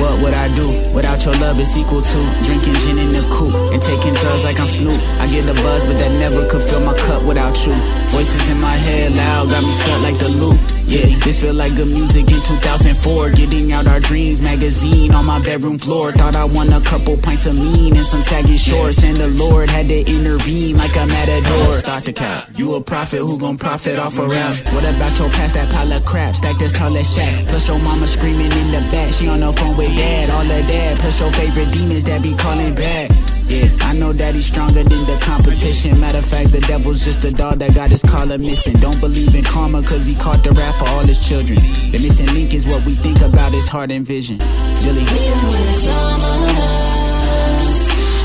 What 0.00 0.20
would 0.22 0.34
I 0.34 0.48
do 0.56 0.66
without 0.92 1.24
your 1.24 1.36
love? 1.36 1.60
It's 1.60 1.76
equal 1.76 2.02
to 2.02 2.18
drinking 2.42 2.74
gin 2.80 2.98
in 2.98 3.12
the 3.12 3.22
coupe 3.30 3.54
and 3.72 3.80
taking 3.80 4.14
drugs 4.14 4.42
like 4.42 4.58
I'm 4.58 4.66
Snoop. 4.66 5.00
I 5.20 5.28
get 5.28 5.44
a 5.46 5.54
buzz, 5.62 5.86
but 5.86 5.98
that 5.98 6.10
never 6.18 6.48
could 6.48 6.62
fill 6.62 6.84
my 6.84 6.96
cup 7.06 7.22
without 7.22 7.54
you. 7.66 7.74
Voices 8.08 8.48
in 8.48 8.60
my 8.60 8.74
head 8.74 9.12
loud, 9.14 9.50
got 9.50 9.62
me 9.62 9.70
stuck 9.70 10.02
like 10.02 10.18
the 10.18 10.28
loop. 10.28 10.71
Yeah, 10.92 11.08
this 11.24 11.40
feel 11.40 11.54
like 11.54 11.74
good 11.74 11.88
music 11.88 12.28
in 12.28 12.36
2004. 12.44 13.30
Getting 13.30 13.72
out 13.72 13.86
our 13.86 13.98
dreams 13.98 14.42
magazine 14.42 15.14
on 15.14 15.24
my 15.24 15.42
bedroom 15.42 15.78
floor. 15.78 16.12
Thought 16.12 16.36
I 16.36 16.44
won 16.44 16.70
a 16.70 16.82
couple 16.82 17.16
pints 17.16 17.46
of 17.46 17.54
lean 17.58 17.96
and 17.96 18.04
some 18.04 18.20
sagging 18.20 18.58
shorts. 18.58 19.02
And 19.02 19.16
the 19.16 19.28
Lord 19.28 19.70
had 19.70 19.88
to 19.88 20.00
intervene 20.00 20.76
like 20.76 20.94
i'm 20.98 21.10
at 21.10 21.30
a 21.30 21.40
matador. 21.40 21.72
Start 21.72 22.04
the 22.04 22.12
cap. 22.12 22.50
You 22.56 22.74
a 22.74 22.82
prophet 22.82 23.20
who 23.20 23.38
gon' 23.38 23.56
profit 23.56 23.98
off 23.98 24.18
a 24.18 24.28
rap. 24.28 24.54
What 24.74 24.84
about 24.84 25.18
your 25.18 25.30
past 25.30 25.54
that 25.54 25.72
pile 25.72 25.92
of 25.94 26.04
crap? 26.04 26.36
Stack 26.36 26.58
this 26.58 26.74
tall 26.74 26.94
as 26.94 27.08
shack. 27.14 27.48
Plus 27.48 27.68
your 27.68 27.78
mama 27.78 28.06
screaming 28.06 28.52
in 28.52 28.68
the 28.72 28.80
back. 28.92 29.14
She 29.14 29.28
on 29.28 29.40
the 29.40 29.50
phone 29.50 29.74
with 29.78 29.96
dad. 29.96 30.28
All 30.28 30.42
of 30.42 30.66
that. 30.66 30.98
Plus 30.98 31.20
your 31.20 31.32
favorite 31.32 31.72
demons 31.72 32.04
that 32.04 32.22
be 32.22 32.36
calling 32.36 32.74
back. 32.74 33.08
Yeah, 33.52 33.68
I 33.82 33.92
know 33.92 34.14
that 34.14 34.34
he's 34.34 34.46
stronger 34.46 34.82
than 34.82 35.04
the 35.04 35.18
competition. 35.20 36.00
Matter 36.00 36.18
of 36.18 36.24
fact, 36.24 36.52
the 36.52 36.60
devil's 36.62 37.04
just 37.04 37.22
a 37.24 37.30
dog 37.30 37.58
that 37.58 37.74
got 37.74 37.90
his 37.90 38.00
collar 38.00 38.38
missing. 38.38 38.80
Don't 38.80 38.98
believe 38.98 39.34
in 39.34 39.44
karma, 39.44 39.82
cause 39.82 40.06
he 40.06 40.14
caught 40.14 40.42
the 40.42 40.52
rap 40.52 40.74
for 40.76 40.88
all 40.88 41.04
his 41.04 41.20
children. 41.20 41.60
The 41.60 41.98
missing 42.00 42.32
link 42.32 42.54
is 42.54 42.66
what 42.66 42.82
we 42.86 42.94
think 42.94 43.20
about 43.20 43.52
his 43.52 43.68
heart 43.68 43.90
and 43.90 44.06
vision. 44.06 44.38
Really. 44.38 45.02
Even 45.02 45.38
when 45.52 45.68
it's 45.68 45.86
us, 45.86 46.22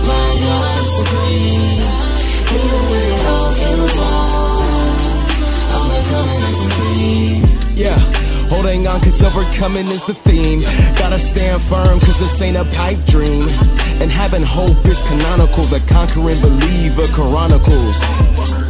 my 0.07 0.29
God 0.39 0.79
supreme. 0.95 1.83
Even 2.55 2.83
when 2.87 3.03
it 3.11 3.25
all 3.27 3.51
feels 3.51 3.97
wrong, 3.99 4.95
overcoming 5.75 6.39
is 6.39 6.59
the 6.63 6.69
thing. 6.79 7.75
Yeah. 7.75 8.16
Holding 8.49 8.87
on 8.87 9.01
cause 9.01 9.21
overcoming 9.23 9.87
is 9.87 10.03
the 10.03 10.13
theme. 10.13 10.61
Gotta 10.97 11.19
stand 11.19 11.61
firm 11.61 11.99
cause 11.99 12.19
this 12.19 12.41
ain't 12.41 12.57
a 12.57 12.65
pipe 12.65 13.03
dream. 13.05 13.47
And 14.01 14.09
having 14.11 14.43
hope 14.43 14.85
is 14.85 15.01
canonical. 15.01 15.63
The 15.63 15.79
conquering 15.81 16.39
believer 16.41 17.07
chronicles. 17.13 18.66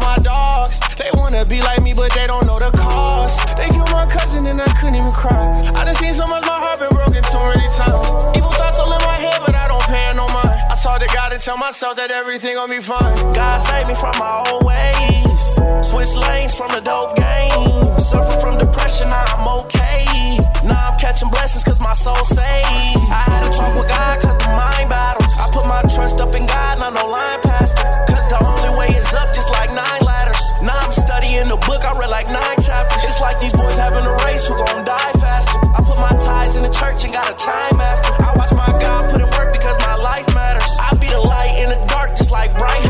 My 0.00 0.16
dogs. 0.16 0.80
They 0.96 1.10
wanna 1.14 1.44
be 1.44 1.60
like 1.60 1.82
me, 1.82 1.92
but 1.94 2.12
they 2.12 2.26
don't 2.26 2.46
know 2.46 2.58
the 2.58 2.70
cost. 2.76 3.56
They 3.56 3.68
killed 3.68 3.90
my 3.90 4.06
cousin 4.06 4.46
and 4.46 4.60
I 4.60 4.68
couldn't 4.78 4.96
even 4.96 5.12
cry. 5.12 5.44
I 5.74 5.84
done 5.84 5.94
seen 5.94 6.14
so 6.14 6.26
much, 6.26 6.44
my 6.44 6.58
heart 6.58 6.78
been 6.80 6.88
broken 6.90 7.22
so 7.24 7.38
many 7.38 7.68
times. 7.76 8.36
Evil 8.36 8.50
thoughts 8.52 8.78
all 8.78 8.92
in 8.92 9.02
my 9.02 9.18
head, 9.24 9.40
but 9.44 9.54
I 9.54 9.68
don't 9.68 9.82
pay 9.84 10.10
no 10.16 10.26
mind. 10.28 10.58
I 10.70 10.74
saw 10.74 10.98
the 10.98 11.08
God 11.12 11.32
and 11.32 11.40
tell 11.40 11.56
myself 11.56 11.96
that 11.96 12.10
everything 12.10 12.54
gon' 12.54 12.70
be 12.70 12.80
fine. 12.80 13.14
God 13.32 13.58
saved 13.58 13.88
me 13.88 13.94
from 13.94 14.16
my 14.18 14.44
old 14.50 14.64
ways. 14.64 15.40
Switch 15.86 16.14
lanes 16.16 16.54
from 16.54 16.70
the 16.72 16.80
dope 16.80 17.16
game. 17.16 17.98
Suffer 17.98 18.36
from 18.40 18.58
depression, 18.58 19.08
now 19.08 19.24
I'm 19.36 19.48
okay. 19.60 20.38
Now 20.64 20.90
I'm 20.92 20.98
catching 20.98 21.30
blessings 21.30 21.64
cause 21.64 21.80
my 21.80 21.94
soul 21.94 22.22
saved. 22.24 22.40
I 22.44 23.22
had 23.26 23.50
to 23.50 23.56
talk 23.56 23.74
with 23.78 23.88
God 23.88 24.20
cause 24.20 24.36
the 24.38 24.48
mind 24.48 24.88
battles. 24.90 25.19
Put 25.60 25.68
my 25.68 25.82
trust 25.92 26.20
up 26.24 26.32
in 26.34 26.46
God, 26.46 26.78
not 26.80 26.94
no 26.96 27.04
line 27.04 27.36
pastor. 27.44 27.84
Cause 28.08 28.24
the 28.32 28.40
only 28.40 28.72
way 28.80 28.88
is 28.96 29.12
up, 29.12 29.28
just 29.36 29.50
like 29.50 29.68
nine 29.76 30.00
ladders. 30.00 30.40
Now 30.64 30.72
I'm 30.80 30.92
studying 30.92 31.52
the 31.52 31.60
book, 31.68 31.84
I 31.84 31.92
read 32.00 32.08
like 32.08 32.32
nine 32.32 32.56
chapters. 32.64 33.04
It's 33.04 33.20
like 33.20 33.38
these 33.38 33.52
boys 33.52 33.76
having 33.76 34.00
a 34.00 34.14
race 34.24 34.48
who 34.48 34.56
gon' 34.56 34.88
die 34.88 35.12
faster. 35.20 35.60
I 35.60 35.84
put 35.84 36.00
my 36.00 36.16
ties 36.16 36.56
in 36.56 36.62
the 36.62 36.72
church 36.72 37.04
and 37.04 37.12
got 37.12 37.28
a 37.28 37.36
time 37.36 37.76
after. 37.76 38.08
I 38.24 38.32
watch 38.40 38.52
my 38.56 38.72
God 38.80 39.12
put 39.12 39.20
in 39.20 39.28
work 39.36 39.52
because 39.52 39.76
my 39.84 39.96
life 40.00 40.24
matters. 40.32 40.64
I 40.80 40.96
be 40.96 41.12
the 41.12 41.20
light 41.20 41.52
in 41.60 41.68
the 41.68 41.80
dark, 41.92 42.16
just 42.16 42.30
like 42.32 42.56
bright 42.56 42.80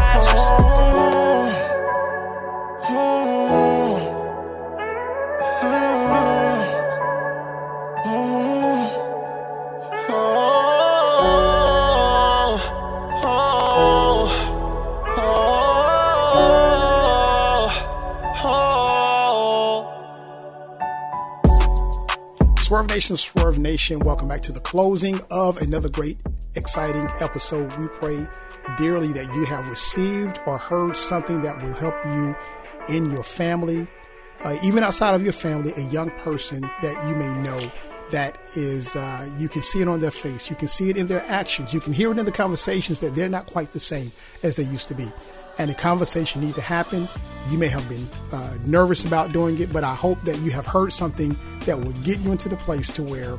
Nation, 22.91 23.17
Swerve 23.17 23.57
Nation, 23.57 24.01
welcome 24.01 24.27
back 24.27 24.43
to 24.43 24.51
the 24.51 24.59
closing 24.59 25.21
of 25.31 25.59
another 25.59 25.89
great, 25.89 26.19
exciting 26.57 27.07
episode. 27.21 27.73
We 27.77 27.87
pray 27.87 28.27
dearly 28.79 29.12
that 29.12 29.33
you 29.33 29.45
have 29.45 29.71
received 29.71 30.41
or 30.45 30.59
heard 30.59 30.97
something 30.97 31.41
that 31.43 31.62
will 31.62 31.73
help 31.73 31.95
you 32.05 32.35
in 32.89 33.12
your 33.12 33.23
family, 33.23 33.87
uh, 34.43 34.57
even 34.65 34.83
outside 34.83 35.15
of 35.15 35.23
your 35.23 35.33
family, 35.33 35.73
a 35.77 35.89
young 35.91 36.11
person 36.11 36.62
that 36.83 37.09
you 37.09 37.15
may 37.15 37.33
know 37.45 37.61
that 38.11 38.37
is, 38.57 38.97
uh, 38.97 39.31
you 39.39 39.49
can 39.49 39.62
see 39.62 39.81
it 39.81 39.87
on 39.87 40.01
their 40.01 40.11
face, 40.11 40.51
you 40.51 40.57
can 40.57 40.67
see 40.67 40.91
it 40.91 40.97
in 40.97 41.07
their 41.07 41.25
actions, 41.27 41.73
you 41.73 41.79
can 41.79 41.93
hear 41.93 42.11
it 42.11 42.19
in 42.19 42.27
the 42.27 42.33
conversations 42.33 42.99
that 42.99 43.15
they're 43.15 43.29
not 43.29 43.47
quite 43.47 43.73
the 43.73 43.79
same 43.79 44.11
as 44.43 44.57
they 44.57 44.65
used 44.65 44.89
to 44.89 44.97
be. 44.97 45.09
And 45.61 45.69
the 45.69 45.74
conversation 45.74 46.41
need 46.41 46.55
to 46.55 46.62
happen. 46.62 47.07
You 47.51 47.59
may 47.59 47.69
have 47.69 47.87
been 47.87 48.09
uh, 48.32 48.57
nervous 48.65 49.05
about 49.05 49.32
doing 49.32 49.59
it, 49.59 49.70
but 49.70 49.85
I 49.85 49.95
hope 49.95 50.19
that 50.23 50.39
you 50.39 50.51
have 50.53 50.65
heard 50.65 50.91
something 50.91 51.39
that 51.66 51.78
will 51.78 51.93
get 51.93 52.19
you 52.20 52.32
into 52.32 52.49
the 52.49 52.57
place 52.57 52.89
to 52.93 53.03
where 53.03 53.37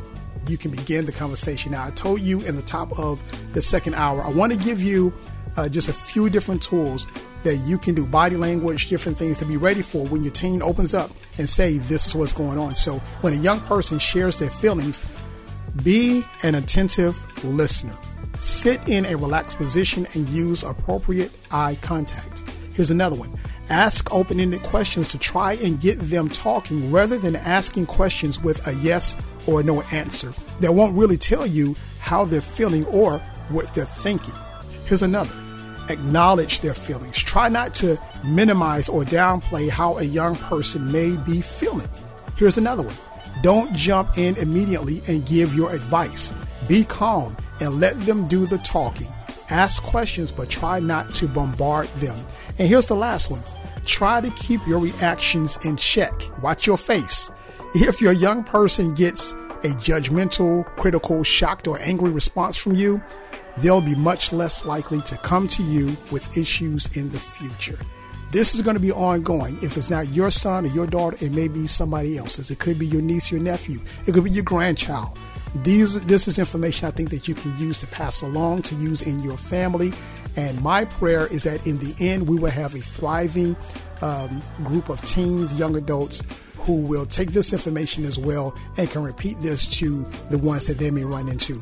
you 0.47 0.55
can 0.55 0.69
begin 0.69 1.07
the 1.07 1.13
conversation. 1.13 1.71
Now, 1.71 1.83
I 1.83 1.89
told 1.89 2.21
you 2.21 2.41
in 2.41 2.55
the 2.55 2.61
top 2.61 2.99
of 2.99 3.23
the 3.53 3.61
second 3.63 3.95
hour, 3.95 4.21
I 4.21 4.29
want 4.29 4.53
to 4.53 4.59
give 4.59 4.83
you 4.83 5.11
uh, 5.57 5.67
just 5.67 5.89
a 5.89 5.93
few 5.93 6.29
different 6.29 6.61
tools 6.61 7.07
that 7.41 7.55
you 7.55 7.79
can 7.79 7.95
do 7.95 8.05
body 8.05 8.37
language, 8.37 8.87
different 8.87 9.17
things 9.17 9.39
to 9.39 9.45
be 9.45 9.57
ready 9.57 9.81
for 9.81 10.05
when 10.05 10.23
your 10.23 10.31
teen 10.31 10.61
opens 10.61 10.93
up 10.93 11.09
and 11.39 11.49
say, 11.49 11.79
This 11.79 12.05
is 12.05 12.13
what's 12.13 12.33
going 12.33 12.59
on. 12.59 12.75
So, 12.75 12.99
when 13.21 13.33
a 13.33 13.37
young 13.37 13.59
person 13.61 13.97
shares 13.97 14.37
their 14.37 14.51
feelings, 14.51 15.01
be 15.81 16.23
an 16.43 16.53
attentive 16.53 17.17
listener. 17.43 17.97
Sit 18.35 18.87
in 18.87 19.05
a 19.05 19.15
relaxed 19.15 19.57
position 19.57 20.07
and 20.13 20.27
use 20.29 20.63
appropriate 20.63 21.31
eye 21.51 21.77
contact. 21.81 22.43
Here's 22.73 22.91
another 22.91 23.15
one. 23.15 23.37
Ask 23.69 24.11
open 24.13 24.39
ended 24.39 24.63
questions 24.63 25.09
to 25.09 25.17
try 25.17 25.53
and 25.53 25.79
get 25.79 25.99
them 25.99 26.29
talking 26.29 26.91
rather 26.91 27.17
than 27.17 27.35
asking 27.35 27.85
questions 27.85 28.41
with 28.41 28.65
a 28.67 28.73
yes 28.75 29.15
or 29.47 29.63
no 29.63 29.81
answer 29.91 30.33
that 30.59 30.73
won't 30.73 30.95
really 30.95 31.17
tell 31.17 31.45
you 31.45 31.75
how 31.99 32.25
they're 32.25 32.41
feeling 32.41 32.85
or 32.85 33.19
what 33.49 33.73
they're 33.73 33.85
thinking. 33.85 34.33
Here's 34.85 35.01
another 35.01 35.35
acknowledge 35.89 36.61
their 36.61 36.73
feelings. 36.73 37.17
Try 37.17 37.49
not 37.49 37.73
to 37.75 37.97
minimize 38.23 38.87
or 38.87 39.03
downplay 39.03 39.69
how 39.69 39.97
a 39.97 40.03
young 40.03 40.35
person 40.35 40.91
may 40.91 41.17
be 41.17 41.41
feeling. 41.41 41.89
Here's 42.37 42.57
another 42.57 42.83
one 42.83 42.95
don't 43.43 43.73
jump 43.73 44.17
in 44.17 44.35
immediately 44.37 45.01
and 45.07 45.25
give 45.25 45.53
your 45.53 45.73
advice. 45.73 46.33
Be 46.67 46.83
calm 46.83 47.35
and 47.61 47.79
let 47.79 47.97
them 48.01 48.27
do 48.27 48.45
the 48.45 48.57
talking. 48.57 49.07
Ask 49.49 49.81
questions, 49.83 50.31
but 50.31 50.49
try 50.49 50.79
not 50.79 51.13
to 51.15 51.27
bombard 51.27 51.87
them. 51.99 52.17
And 52.59 52.67
here's 52.67 52.87
the 52.87 52.95
last 52.95 53.31
one 53.31 53.43
try 53.85 54.21
to 54.21 54.29
keep 54.31 54.65
your 54.67 54.79
reactions 54.79 55.57
in 55.65 55.77
check. 55.77 56.11
Watch 56.41 56.67
your 56.67 56.77
face. 56.77 57.31
If 57.73 58.01
your 58.01 58.13
young 58.13 58.43
person 58.43 58.93
gets 58.93 59.31
a 59.63 59.69
judgmental, 59.69 60.65
critical, 60.75 61.23
shocked, 61.23 61.67
or 61.67 61.79
angry 61.79 62.11
response 62.11 62.57
from 62.57 62.75
you, 62.75 63.01
they'll 63.57 63.81
be 63.81 63.95
much 63.95 64.33
less 64.33 64.65
likely 64.65 65.01
to 65.01 65.17
come 65.17 65.47
to 65.49 65.63
you 65.63 65.95
with 66.11 66.37
issues 66.37 66.95
in 66.97 67.09
the 67.09 67.19
future. 67.19 67.77
This 68.31 68.55
is 68.55 68.61
going 68.61 68.75
to 68.75 68.81
be 68.81 68.93
ongoing. 68.93 69.57
If 69.61 69.75
it's 69.75 69.89
not 69.89 70.07
your 70.09 70.31
son 70.31 70.65
or 70.65 70.69
your 70.69 70.87
daughter, 70.87 71.17
it 71.19 71.33
may 71.33 71.49
be 71.49 71.67
somebody 71.67 72.17
else's. 72.17 72.49
It 72.49 72.59
could 72.59 72.79
be 72.79 72.87
your 72.87 73.01
niece, 73.01 73.29
your 73.29 73.41
nephew. 73.41 73.81
It 74.05 74.13
could 74.13 74.23
be 74.23 74.31
your 74.31 74.45
grandchild. 74.45 75.19
These, 75.55 75.99
this 76.01 76.27
is 76.27 76.39
information 76.39 76.87
I 76.87 76.91
think 76.91 77.09
that 77.09 77.27
you 77.27 77.35
can 77.35 77.57
use 77.57 77.77
to 77.79 77.87
pass 77.87 78.21
along, 78.21 78.61
to 78.63 78.75
use 78.75 79.01
in 79.01 79.19
your 79.21 79.37
family. 79.37 79.91
And 80.37 80.61
my 80.61 80.85
prayer 80.85 81.27
is 81.27 81.43
that 81.43 81.67
in 81.67 81.77
the 81.79 81.93
end, 81.99 82.27
we 82.27 82.37
will 82.37 82.51
have 82.51 82.73
a 82.73 82.79
thriving 82.79 83.57
um, 84.01 84.41
group 84.63 84.89
of 84.89 85.01
teens, 85.05 85.53
young 85.55 85.75
adults 85.75 86.23
who 86.59 86.75
will 86.75 87.05
take 87.05 87.31
this 87.31 87.53
information 87.53 88.05
as 88.05 88.17
well 88.17 88.55
and 88.77 88.89
can 88.89 89.03
repeat 89.03 89.39
this 89.41 89.67
to 89.79 90.03
the 90.29 90.37
ones 90.37 90.67
that 90.67 90.77
they 90.77 90.91
may 90.91 91.03
run 91.03 91.27
into. 91.27 91.61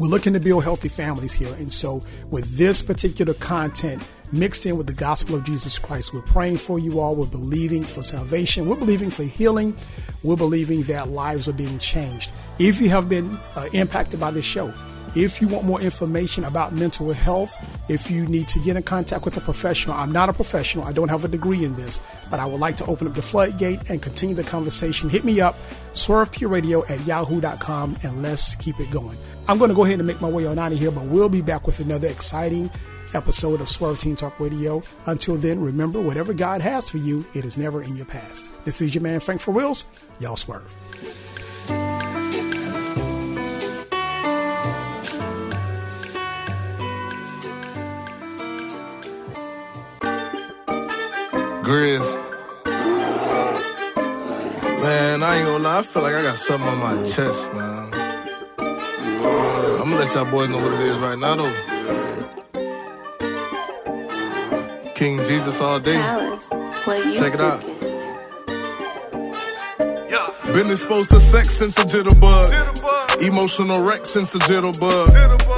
We're 0.00 0.06
looking 0.06 0.32
to 0.32 0.40
build 0.40 0.64
healthy 0.64 0.88
families 0.88 1.34
here. 1.34 1.52
And 1.56 1.70
so, 1.70 2.02
with 2.30 2.56
this 2.56 2.80
particular 2.80 3.34
content 3.34 4.02
mixed 4.32 4.64
in 4.64 4.78
with 4.78 4.86
the 4.86 4.94
gospel 4.94 5.34
of 5.34 5.44
Jesus 5.44 5.78
Christ, 5.78 6.14
we're 6.14 6.22
praying 6.22 6.56
for 6.56 6.78
you 6.78 7.00
all. 7.00 7.14
We're 7.14 7.26
believing 7.26 7.84
for 7.84 8.02
salvation. 8.02 8.66
We're 8.66 8.76
believing 8.76 9.10
for 9.10 9.24
healing. 9.24 9.76
We're 10.22 10.36
believing 10.36 10.84
that 10.84 11.08
lives 11.08 11.48
are 11.48 11.52
being 11.52 11.78
changed. 11.78 12.32
If 12.58 12.80
you 12.80 12.88
have 12.88 13.10
been 13.10 13.38
uh, 13.54 13.66
impacted 13.74 14.18
by 14.18 14.30
this 14.30 14.46
show, 14.46 14.72
if 15.14 15.42
you 15.42 15.48
want 15.48 15.66
more 15.66 15.82
information 15.82 16.44
about 16.44 16.72
mental 16.72 17.12
health, 17.12 17.54
if 17.90 18.10
you 18.10 18.26
need 18.26 18.48
to 18.48 18.60
get 18.60 18.76
in 18.76 18.82
contact 18.82 19.26
with 19.26 19.36
a 19.36 19.40
professional, 19.40 19.96
I'm 19.96 20.12
not 20.12 20.30
a 20.30 20.32
professional, 20.32 20.86
I 20.86 20.92
don't 20.92 21.08
have 21.08 21.26
a 21.26 21.28
degree 21.28 21.62
in 21.62 21.74
this, 21.74 22.00
but 22.30 22.40
I 22.40 22.46
would 22.46 22.60
like 22.60 22.78
to 22.78 22.86
open 22.86 23.06
up 23.06 23.14
the 23.14 23.22
floodgate 23.22 23.90
and 23.90 24.00
continue 24.00 24.34
the 24.34 24.44
conversation. 24.44 25.10
Hit 25.10 25.24
me 25.24 25.40
up, 25.40 25.58
swervepureradio 25.92 26.88
at 26.88 27.04
yahoo.com, 27.06 27.98
and 28.02 28.22
let's 28.22 28.54
keep 28.54 28.78
it 28.80 28.90
going. 28.90 29.18
I'm 29.50 29.58
going 29.58 29.68
to 29.70 29.74
go 29.74 29.84
ahead 29.84 29.98
and 29.98 30.06
make 30.06 30.20
my 30.20 30.28
way 30.28 30.46
on 30.46 30.60
out 30.60 30.70
of 30.70 30.78
here, 30.78 30.92
but 30.92 31.06
we'll 31.06 31.28
be 31.28 31.42
back 31.42 31.66
with 31.66 31.80
another 31.80 32.06
exciting 32.06 32.70
episode 33.14 33.60
of 33.60 33.68
Swerve 33.68 33.98
Teen 33.98 34.14
Talk 34.14 34.38
Radio. 34.38 34.80
Until 35.06 35.34
then, 35.34 35.60
remember, 35.60 36.00
whatever 36.00 36.32
God 36.32 36.60
has 36.60 36.88
for 36.88 36.98
you, 36.98 37.26
it 37.34 37.44
is 37.44 37.58
never 37.58 37.82
in 37.82 37.96
your 37.96 38.06
past. 38.06 38.48
This 38.64 38.80
is 38.80 38.94
your 38.94 39.02
man, 39.02 39.18
Frank 39.18 39.40
for 39.40 39.50
Wills. 39.50 39.86
Y'all 40.20 40.36
swerve. 40.36 40.76
Grizz. 51.64 52.14
Man, 54.80 55.24
I 55.24 55.38
ain't 55.38 55.46
gonna 55.46 55.64
lie, 55.64 55.78
I 55.80 55.82
feel 55.82 56.02
like 56.02 56.14
I 56.14 56.22
got 56.22 56.38
something 56.38 56.68
on 56.68 56.78
my 56.78 57.02
chest, 57.02 57.52
man. 57.52 57.79
I'm 59.90 59.96
gonna 59.96 60.06
let 60.06 60.14
y'all 60.14 60.30
boys 60.30 60.48
know 60.48 60.58
what 60.58 60.72
it 60.72 60.80
is 60.82 60.98
right 60.98 61.18
now, 61.18 61.34
though. 61.34 61.52
King 64.94 65.20
Jesus 65.24 65.60
all 65.60 65.80
day. 65.80 66.00
Check 67.12 67.34
it 67.34 67.40
out. 67.40 67.60
Been 70.54 70.70
exposed 70.70 71.10
to 71.10 71.18
sex 71.18 71.50
since 71.50 71.76
a 71.80 71.82
jitterbug. 71.82 73.20
Emotional 73.20 73.82
wreck 73.82 74.06
since 74.06 74.32
a 74.36 74.38
jitterbug. 74.38 75.08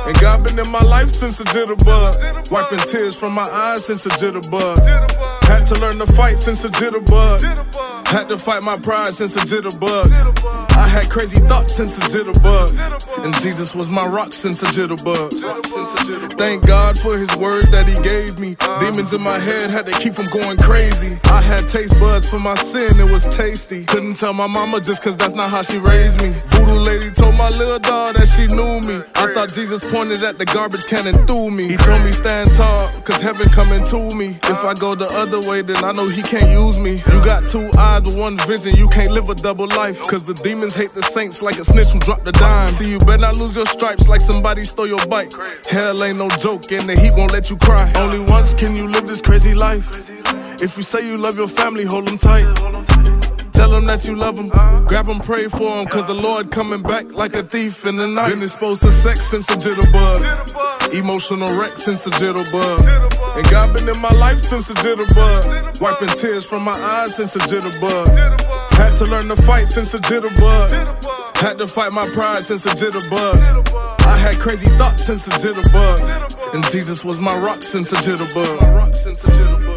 And 0.06 0.18
God 0.18 0.44
been 0.44 0.59
in 0.59 0.68
my 0.68 0.80
life 0.80 1.10
since 1.10 1.38
a 1.38 1.44
jitterbug. 1.44 2.50
Wiping 2.50 2.78
tears 2.78 3.14
from 3.14 3.34
my 3.34 3.42
eyes 3.42 3.84
since 3.84 4.06
a 4.06 4.09
jitterbug. 4.09 4.78
Had 5.44 5.66
to 5.66 5.74
learn 5.78 5.98
to 5.98 6.06
fight 6.06 6.38
since 6.38 6.64
a 6.64 6.70
jitterbug. 6.70 7.42
Had 8.09 8.30
to 8.30 8.38
fight 8.38 8.62
my 8.62 8.78
pride 8.78 9.12
since 9.12 9.36
a 9.36 9.40
jitterbug. 9.40 10.10
I 10.72 10.72
had 10.93 11.09
crazy 11.09 11.40
thoughts 11.48 11.74
since 11.74 11.97
a 11.97 12.02
jitterbug. 12.02 12.69
And 13.24 13.35
Jesus 13.40 13.74
was 13.74 13.89
my 13.89 14.05
rock 14.05 14.35
since 14.35 14.62
a 14.62 14.66
jitterbug. 14.66 15.31
Thank 16.36 16.66
God 16.66 16.98
for 16.98 17.16
his 17.16 17.35
word 17.36 17.73
that 17.73 17.89
he 17.89 17.97
gave 18.02 18.39
me. 18.39 18.56
Uh. 18.60 18.78
Demons 18.78 19.12
in 19.12 19.23
my 19.23 19.39
head 19.39 19.70
had 19.70 19.86
to 19.86 19.93
keep 19.93 20.12
from 20.12 20.27
going 20.27 20.59
crazy. 20.59 21.19
I 21.24 21.40
had 21.40 21.66
taste 21.66 21.98
buds 21.98 22.28
for 22.28 22.39
my 22.39 22.55
sin, 22.56 23.01
it 23.01 23.10
was 23.10 23.24
tasty. 23.28 23.85
Couldn't 23.86 24.16
tell 24.16 24.35
my 24.35 24.47
mama 24.47 24.81
just 24.81 25.02
cause 25.02 25.16
that's 25.16 25.35
not 25.35 25.51
how 25.51 25.62
she 25.62 25.78
raised 25.78 26.20
me. 26.20 26.35
Voodoo 26.62 26.78
lady 26.78 27.10
told 27.10 27.34
my 27.34 27.48
little 27.51 27.78
dog 27.78 28.14
that 28.14 28.28
she 28.28 28.47
knew 28.47 28.78
me. 28.86 29.02
I 29.16 29.32
thought 29.34 29.52
Jesus 29.52 29.84
pointed 29.84 30.22
at 30.22 30.39
the 30.39 30.44
garbage 30.44 30.86
can 30.86 31.06
and 31.09 31.26
threw 31.26 31.51
me. 31.51 31.66
He 31.66 31.76
told 31.76 32.02
me 32.02 32.12
stand 32.12 32.52
tall, 32.55 32.78
cause 33.02 33.20
heaven 33.20 33.48
coming 33.51 33.82
to 33.86 34.14
me. 34.14 34.39
If 34.44 34.62
I 34.62 34.74
go 34.74 34.94
the 34.94 35.10
other 35.10 35.40
way, 35.48 35.62
then 35.62 35.82
I 35.82 35.90
know 35.90 36.06
he 36.06 36.22
can't 36.22 36.48
use 36.51 36.78
me. 36.78 37.02
You 37.10 37.18
got 37.24 37.48
two 37.48 37.68
eyes 37.78 38.02
with 38.02 38.18
one 38.18 38.39
vision, 38.47 38.76
you 38.76 38.89
can't 38.89 39.10
live 39.10 39.28
a 39.28 39.34
double 39.34 39.66
life. 39.68 40.06
Cause 40.06 40.22
the 40.22 40.34
demons 40.34 40.76
hate 40.76 40.94
the 40.94 41.02
saints 41.02 41.43
like 41.43 41.59
a 41.59 41.64
snitch 41.64 41.89
who 41.89 41.98
dropped 41.98 42.24
the 42.24 42.32
dime. 42.32 42.68
See, 42.68 42.90
you 42.90 42.98
better 43.01 43.22
not 43.22 43.36
lose 43.36 43.56
your 43.56 43.66
stripes 43.66 44.06
like 44.06 44.20
somebody 44.20 44.62
stole 44.64 44.86
your 44.86 45.05
bike. 45.06 45.32
Hell 45.68 46.02
ain't 46.05 46.18
no 46.18 46.28
joke, 46.28 46.70
and 46.70 46.89
the 46.89 46.94
heat 46.94 47.12
won't 47.16 47.32
let 47.32 47.51
you 47.51 47.56
cry. 47.56 47.93
Only 47.97 48.20
once 48.30 48.55
can 48.55 48.76
you 48.76 48.86
live 48.86 49.09
this 49.09 49.20
crazy 49.20 49.55
life. 49.55 50.09
If 50.62 50.76
you 50.76 50.84
say 50.84 51.05
you 51.05 51.18
love 51.18 51.36
your 51.36 51.48
family, 51.48 51.84
hold 51.84 52.06
them 52.06 52.18
tight. 52.18 53.31
Tell 53.52 53.70
them 53.70 53.86
that 53.86 54.04
you 54.06 54.16
love 54.16 54.36
them. 54.36 54.48
Grab 54.86 55.06
them, 55.06 55.20
pray 55.20 55.48
for 55.48 55.76
them, 55.76 55.86
cause 55.86 56.06
the 56.06 56.14
Lord 56.14 56.50
coming 56.50 56.82
back 56.82 57.12
like 57.12 57.36
a 57.36 57.42
thief 57.42 57.86
in 57.86 57.96
the 57.96 58.06
night. 58.06 58.30
Been 58.30 58.42
exposed 58.42 58.82
to 58.82 58.90
sex 58.90 59.26
since 59.26 59.48
a 59.50 59.54
jitterbug. 59.54 60.94
Emotional 60.94 61.54
wreck 61.59 61.76
since 61.76 62.06
a 62.06 62.10
jitterbug. 62.10 62.80
And 63.36 63.50
God 63.50 63.74
been 63.74 63.88
in 63.88 63.98
my 63.98 64.10
life 64.10 64.38
since 64.40 64.68
a 64.70 64.74
jitterbug. 64.74 65.80
Wiping 65.80 66.09
tears 66.09 66.44
from 66.44 66.62
my 66.62 66.72
eyes 66.72 67.14
since 67.14 67.36
a 67.36 67.40
jitterbug. 67.40 68.09
Had 68.74 68.96
to 68.96 69.06
learn 69.06 69.28
to 69.28 69.36
fight 69.36 69.68
since 69.68 69.94
a 69.94 69.98
jitterbug. 69.98 71.36
Had 71.36 71.59
to 71.59 71.66
fight 71.66 71.92
my 71.92 72.09
pride 72.10 72.42
since 72.42 72.64
a 72.66 72.70
jitterbug. 72.70 73.36
I 74.02 74.16
had 74.16 74.38
crazy 74.38 74.70
thoughts 74.76 75.04
since 75.04 75.26
a 75.26 75.30
jitterbug. 75.30 76.54
And 76.54 76.64
Jesus 76.70 77.04
was 77.04 77.18
my 77.18 77.36
rock 77.36 77.62
since 77.62 77.92
a 77.92 77.96
jitterbug. 77.96 79.72